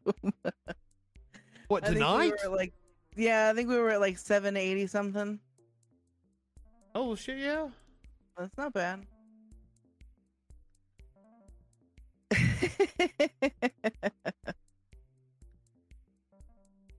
What 1.68 1.84
I 1.84 1.88
think 1.88 1.98
we 1.98 2.04
tonight? 2.04 2.32
like, 2.50 2.72
yeah, 3.16 3.48
I 3.50 3.54
think 3.54 3.68
we 3.68 3.76
were 3.78 3.90
at 3.90 4.00
like 4.00 4.18
780 4.18 4.86
something. 4.88 5.38
Oh 6.94 7.14
shit! 7.14 7.38
Yeah. 7.38 7.68
That's 8.36 8.56
not 8.58 8.72
bad. 8.72 9.06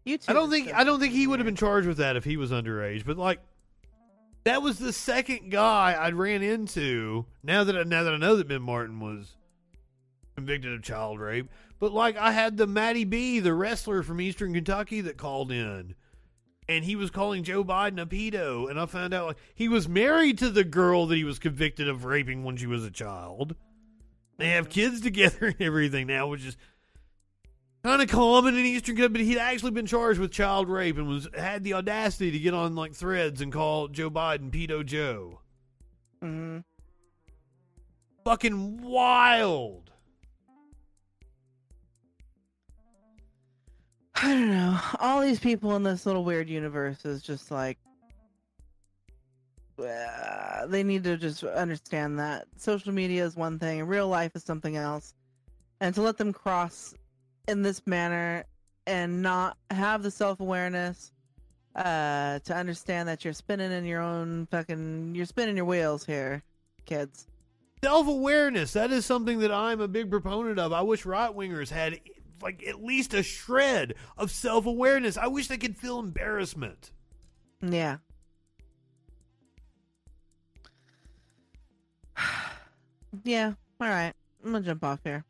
YouTube. 0.08 0.30
I 0.30 0.34
don't 0.34 0.50
think 0.50 0.74
I 0.74 0.84
don't 0.84 1.00
think 1.00 1.14
he 1.14 1.28
would 1.28 1.40
have 1.40 1.46
been 1.46 1.56
charged 1.56 1.88
with 1.88 1.98
that 1.98 2.16
if 2.16 2.24
he 2.24 2.38
was 2.38 2.52
underage. 2.52 3.06
But 3.06 3.18
like, 3.18 3.40
that 4.44 4.62
was 4.62 4.80
the 4.80 4.94
second 4.94 5.52
guy 5.52 5.94
I 5.94 6.10
ran 6.12 6.42
into. 6.42 7.26
Now 7.44 7.64
that 7.64 7.78
I, 7.78 7.84
now 7.84 8.04
that 8.04 8.14
I 8.14 8.18
know 8.18 8.36
that 8.36 8.48
Ben 8.48 8.62
Martin 8.62 9.00
was 9.00 9.36
convicted 10.36 10.74
of 10.74 10.84
child 10.84 11.20
rape, 11.20 11.50
but 11.80 11.92
like 11.92 12.18
I 12.18 12.32
had 12.32 12.58
the 12.58 12.68
Matty 12.68 13.04
B, 13.04 13.40
the 13.40 13.54
wrestler 13.54 14.04
from 14.04 14.22
Eastern 14.22 14.54
Kentucky, 14.54 15.02
that 15.02 15.18
called 15.18 15.52
in, 15.52 15.96
and 16.68 16.86
he 16.86 16.96
was 16.96 17.12
calling 17.12 17.44
Joe 17.44 17.64
Biden 17.64 18.02
a 18.02 18.06
pedo, 18.06 18.70
and 18.70 18.80
I 18.80 18.86
found 18.86 19.14
out 19.14 19.28
like 19.28 19.38
he 19.54 19.68
was 19.68 19.88
married 19.88 20.38
to 20.40 20.50
the 20.50 20.64
girl 20.64 21.06
that 21.08 21.16
he 21.16 21.24
was 21.24 21.40
convicted 21.40 21.88
of 21.88 22.06
raping 22.06 22.44
when 22.44 22.58
she 22.58 22.68
was 22.68 22.86
a 22.86 22.92
child. 22.92 23.56
They 24.38 24.50
have 24.50 24.70
kids 24.70 25.02
together 25.02 25.48
and 25.48 25.62
everything 25.62 26.08
now, 26.08 26.28
which 26.28 26.46
is 26.46 26.58
kind 27.84 28.02
of 28.02 28.10
common 28.10 28.56
in 28.56 28.66
Eastern 28.66 28.96
Kentucky. 28.96 29.14
But 29.14 29.22
he'd 29.22 29.38
actually 29.38 29.72
been 29.72 29.86
charged 29.86 30.20
with 30.20 30.32
child 30.32 30.70
rape 30.70 30.98
and 30.98 31.08
was 31.08 31.28
had 31.38 31.64
the 31.64 31.74
audacity 31.74 32.32
to 32.32 32.40
get 32.40 32.54
on 32.54 32.76
like 32.76 32.94
threads 32.94 33.42
and 33.42 33.52
call 33.52 33.88
Joe 33.88 34.10
Biden 34.10 34.52
pedo 34.52 34.86
Joe. 34.86 35.40
Mm-hmm. 36.24 36.60
Fucking 38.24 38.82
wild. 38.82 39.92
I 44.16 44.28
don't 44.28 44.52
know. 44.52 44.80
All 45.00 45.22
these 45.22 45.40
people 45.40 45.76
in 45.76 45.82
this 45.82 46.06
little 46.06 46.24
weird 46.24 46.48
universe 46.48 47.06
is 47.06 47.24
just 47.24 47.50
like 47.50 47.80
uh, 49.80 50.68
they 50.68 50.84
need 50.84 51.04
to 51.04 51.18
just 51.18 51.44
understand 51.44 52.20
that 52.20 52.46
social 52.56 52.94
media 52.94 53.26
is 53.26 53.36
one 53.36 53.58
thing, 53.58 53.80
and 53.80 53.90
real 53.90 54.08
life 54.08 54.32
is 54.36 54.44
something 54.44 54.78
else, 54.78 55.16
and 55.80 55.96
to 55.96 56.04
let 56.04 56.18
them 56.18 56.32
cross 56.32 56.94
in 57.48 57.62
this 57.62 57.82
manner 57.86 58.46
and 58.88 59.22
not 59.22 59.58
have 59.70 60.04
the 60.04 60.12
self 60.12 60.40
awareness 60.40 61.12
uh, 61.76 62.40
to 62.40 62.56
understand 62.56 63.08
that 63.08 63.24
you're 63.24 63.34
spinning 63.34 63.72
in 63.72 63.86
your 63.86 64.02
own 64.02 64.48
fucking, 64.52 65.16
you're 65.16 65.26
spinning 65.26 65.56
your 65.56 65.66
wheels 65.66 66.06
here, 66.06 66.44
kids. 66.86 67.28
Self 67.84 68.08
awareness. 68.08 68.74
That 68.74 68.92
is 68.92 69.06
something 69.06 69.40
that 69.40 69.52
I'm 69.52 69.82
a 69.82 69.88
big 69.88 70.12
proponent 70.12 70.60
of. 70.60 70.72
I 70.74 70.82
wish 70.82 71.06
right 71.06 71.32
wingers 71.32 71.70
had 71.70 72.00
like 72.42 72.66
at 72.68 72.84
least 72.84 73.14
a 73.14 73.24
shred 73.24 73.96
of 74.18 74.32
self 74.32 74.66
awareness. 74.66 75.18
I 75.18 75.28
wish 75.28 75.48
they 75.48 75.58
could 75.58 75.78
feel 75.78 76.00
embarrassment. 76.00 76.92
Yeah. 77.62 77.98
yeah. 83.24 83.54
All 83.80 83.88
right. 83.88 84.14
I'm 84.44 84.52
gonna 84.52 84.66
jump 84.66 84.84
off 84.84 85.00
here. 85.04 85.24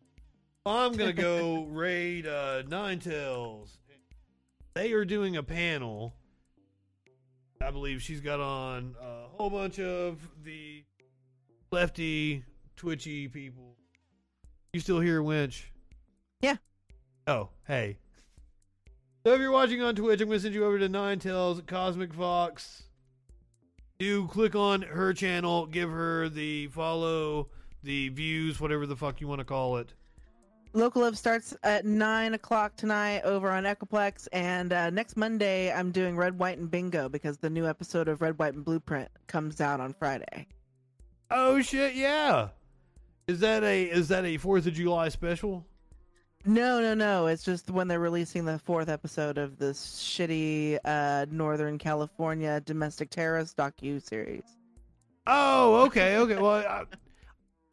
I'm 0.66 0.92
gonna 0.94 1.12
go 1.12 1.64
raid 1.64 2.28
uh, 2.28 2.62
Nine 2.68 3.00
Tails. 3.00 3.80
They 4.76 4.92
are 4.94 5.06
doing 5.06 5.36
a 5.36 5.44
panel. 5.44 6.14
I 7.60 7.72
believe 7.72 8.02
she's 8.02 8.22
got 8.22 8.40
on 8.40 8.96
a 9.02 9.28
whole 9.36 9.50
bunch 9.50 9.80
of 9.80 10.20
the 10.44 10.84
lefty, 11.72 12.44
twitchy 12.76 13.28
people. 13.28 13.76
You 14.74 14.80
still 14.80 15.00
here, 15.00 15.24
Winch? 15.24 15.72
Yeah. 16.42 16.58
Oh, 17.26 17.50
hey. 17.68 17.98
So 19.26 19.34
if 19.34 19.40
you're 19.40 19.52
watching 19.52 19.82
on 19.82 19.96
Twitch, 19.96 20.22
I'm 20.22 20.30
to 20.30 20.40
send 20.40 20.54
you 20.54 20.66
over 20.66 20.78
to 20.78 20.90
Nine 20.90 21.18
Tails 21.18 21.62
Cosmic 21.66 22.14
Fox. 22.14 22.84
You 24.00 24.28
click 24.28 24.56
on 24.56 24.84
her 24.84 25.12
channel, 25.14 25.66
give 25.66 25.90
her 25.90 26.30
the 26.30 26.68
follow, 26.68 27.50
the 27.84 28.10
views, 28.10 28.60
whatever 28.60 28.86
the 28.86 28.96
fuck 28.96 29.22
you 29.22 29.28
want 29.28 29.40
to 29.40 29.46
call 29.46 29.78
it. 29.78 29.94
Local 30.74 31.02
Love 31.02 31.18
starts 31.18 31.56
at 31.64 31.86
9 31.86 32.34
o'clock 32.34 32.76
tonight 32.78 33.22
over 33.24 33.52
on 33.52 33.64
Echoplex. 33.64 34.28
And 34.32 34.72
uh, 34.72 34.90
next 34.90 35.18
Monday, 35.18 35.72
I'm 35.72 35.92
doing 35.92 36.16
Red, 36.16 36.40
White, 36.40 36.58
and 36.60 36.72
Bingo 36.72 37.10
because 37.10 37.38
the 37.38 37.50
new 37.50 37.68
episode 37.68 38.08
of 38.08 38.22
Red, 38.22 38.40
White, 38.40 38.54
and 38.54 38.64
Blueprint 38.64 39.10
comes 39.28 39.60
out 39.60 39.82
on 39.82 39.94
Friday. 39.94 40.48
Oh 41.30 41.62
shit, 41.62 41.96
yeah. 41.96 42.50
Is 43.28 43.40
that 43.40 43.64
a 43.64 43.84
is 43.84 44.10
that 44.10 44.26
a 44.26 44.38
Fourth 44.38 44.66
of 44.66 44.74
July 44.74 45.10
special? 45.10 45.66
No, 46.46 46.82
no, 46.82 46.94
no. 46.94 47.28
It's 47.28 47.44
just 47.44 47.70
when 47.70 47.88
they're 47.88 48.00
releasing 48.00 48.46
the 48.46 48.60
fourth 48.60 48.90
episode 48.90 49.38
of 49.38 49.58
this 49.58 49.80
shitty 50.04 50.80
uh, 50.84 51.28
Northern 51.30 51.78
California 51.78 52.60
domestic 52.62 53.10
terrorist 53.10 53.56
docu 53.58 54.02
series. 54.02 54.44
Oh, 55.28 55.84
okay, 55.86 56.18
okay. 56.18 56.38
Well, 56.38 56.66
I, 56.68 56.84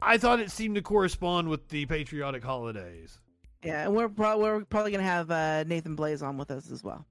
I 0.01 0.17
thought 0.17 0.39
it 0.39 0.51
seemed 0.51 0.75
to 0.75 0.81
correspond 0.81 1.49
with 1.49 1.67
the 1.69 1.85
patriotic 1.85 2.43
holidays. 2.43 3.19
Yeah, 3.63 3.83
and 3.85 3.95
we're 3.95 4.07
pro- 4.09 4.37
we're 4.39 4.63
probably 4.65 4.91
gonna 4.91 5.03
have 5.03 5.29
uh, 5.29 5.63
Nathan 5.65 5.95
Blaze 5.95 6.21
on 6.21 6.37
with 6.37 6.49
us 6.51 6.71
as 6.71 6.83
well. 6.83 7.05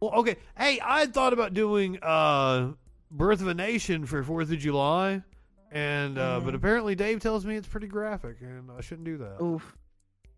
Well, 0.00 0.10
okay. 0.16 0.36
Hey, 0.58 0.78
I 0.84 1.06
thought 1.06 1.32
about 1.32 1.54
doing 1.54 1.98
uh, 2.02 2.72
Birth 3.10 3.40
of 3.40 3.46
a 3.48 3.54
Nation 3.54 4.04
for 4.04 4.22
Fourth 4.22 4.52
of 4.52 4.58
July, 4.58 5.22
and 5.70 6.18
uh, 6.18 6.40
but 6.40 6.52
Mhm. 6.52 6.56
apparently 6.56 6.94
Dave 6.94 7.20
tells 7.20 7.46
me 7.46 7.56
it's 7.56 7.66
pretty 7.68 7.86
graphic, 7.86 8.36
and 8.42 8.70
I 8.76 8.82
shouldn't 8.82 9.06
do 9.06 9.16
that. 9.18 9.42
Oof. 9.42 9.74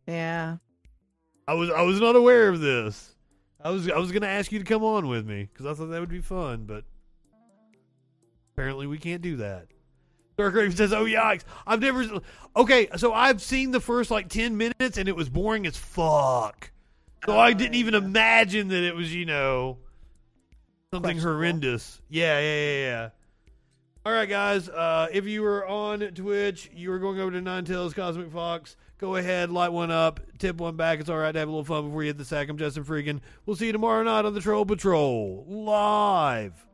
Yeah. 0.07 0.59
I 1.49 1.55
was 1.55 1.71
I 1.71 1.83
was 1.83 2.01
not 2.01 2.15
aware 2.15 2.49
of 2.49 2.61
this. 2.61 3.17
I 3.61 3.71
was 3.71 3.89
I 3.91 3.99
was 3.99 4.13
gonna 4.13 4.27
ask 4.29 4.53
you 4.53 4.61
to 4.61 4.65
come 4.65 4.85
on 4.85 5.09
with 5.09 5.27
me 5.27 5.49
because 5.53 5.67
I 5.67 5.75
thought 5.75 5.87
that 5.91 5.99
would 5.99 6.09
be 6.09 6.21
fun, 6.21 6.65
but 6.67 6.85
apparently 8.53 8.87
we 8.87 8.99
can't 8.99 9.23
do 9.23 9.37
that. 9.37 9.67
Dark 10.37 10.55
Raven 10.55 10.77
says, 10.77 10.93
"Oh 10.93 11.05
yikes! 11.05 11.43
I've 11.67 11.81
never." 11.81 12.21
Okay, 12.55 12.89
so 12.97 13.13
I've 13.13 13.41
seen 13.41 13.71
the 13.71 13.81
first 13.81 14.11
like 14.11 14.29
ten 14.29 14.57
minutes 14.57 14.99
and 14.99 15.09
it 15.09 15.17
was 15.17 15.29
boring 15.29 15.67
as 15.67 15.77
fuck. 15.77 16.71
So 17.25 17.39
I 17.39 17.55
didn't 17.55 17.75
even 17.75 17.95
imagine 17.95 18.69
that 18.69 18.85
it 18.85 18.95
was 18.95 19.15
you 19.15 19.25
know 19.25 19.79
something 20.93 21.19
horrendous. 21.19 22.01
Yeah, 22.09 22.39
yeah, 22.39 22.55
yeah, 22.55 22.79
yeah. 22.79 23.09
All 24.05 24.13
right, 24.13 24.29
guys. 24.29 24.69
Uh, 24.69 25.09
if 25.11 25.27
you 25.27 25.43
were 25.43 25.67
on 25.67 26.01
Twitch, 26.01 26.71
you 26.73 26.91
were 26.91 26.99
going 26.99 27.19
over 27.19 27.31
to 27.33 27.41
Nine 27.41 27.65
Tails 27.65 27.95
Cosmic 27.95 28.31
Fox. 28.31 28.77
Go 28.99 29.17
ahead, 29.17 29.51
light 29.51 29.73
one 29.73 29.91
up, 29.91 30.21
tip 30.39 30.57
one 30.57 30.77
back. 30.77 31.01
It's 31.01 31.11
all 31.11 31.19
right 31.19 31.33
to 31.33 31.39
have 31.39 31.49
a 31.49 31.51
little 31.51 31.65
fun 31.65 31.87
before 31.87 32.03
you 32.03 32.09
hit 32.09 32.19
the 32.19 32.25
sack. 32.25 32.49
I'm 32.49 32.57
Justin 32.57 32.85
Freakin. 32.85 33.21
We'll 33.45 33.57
see 33.57 33.67
you 33.67 33.73
tomorrow 33.73 34.03
night 34.03 34.25
on 34.25 34.33
the 34.33 34.41
Troll 34.41 34.65
Patrol 34.65 35.45
live. 35.49 36.66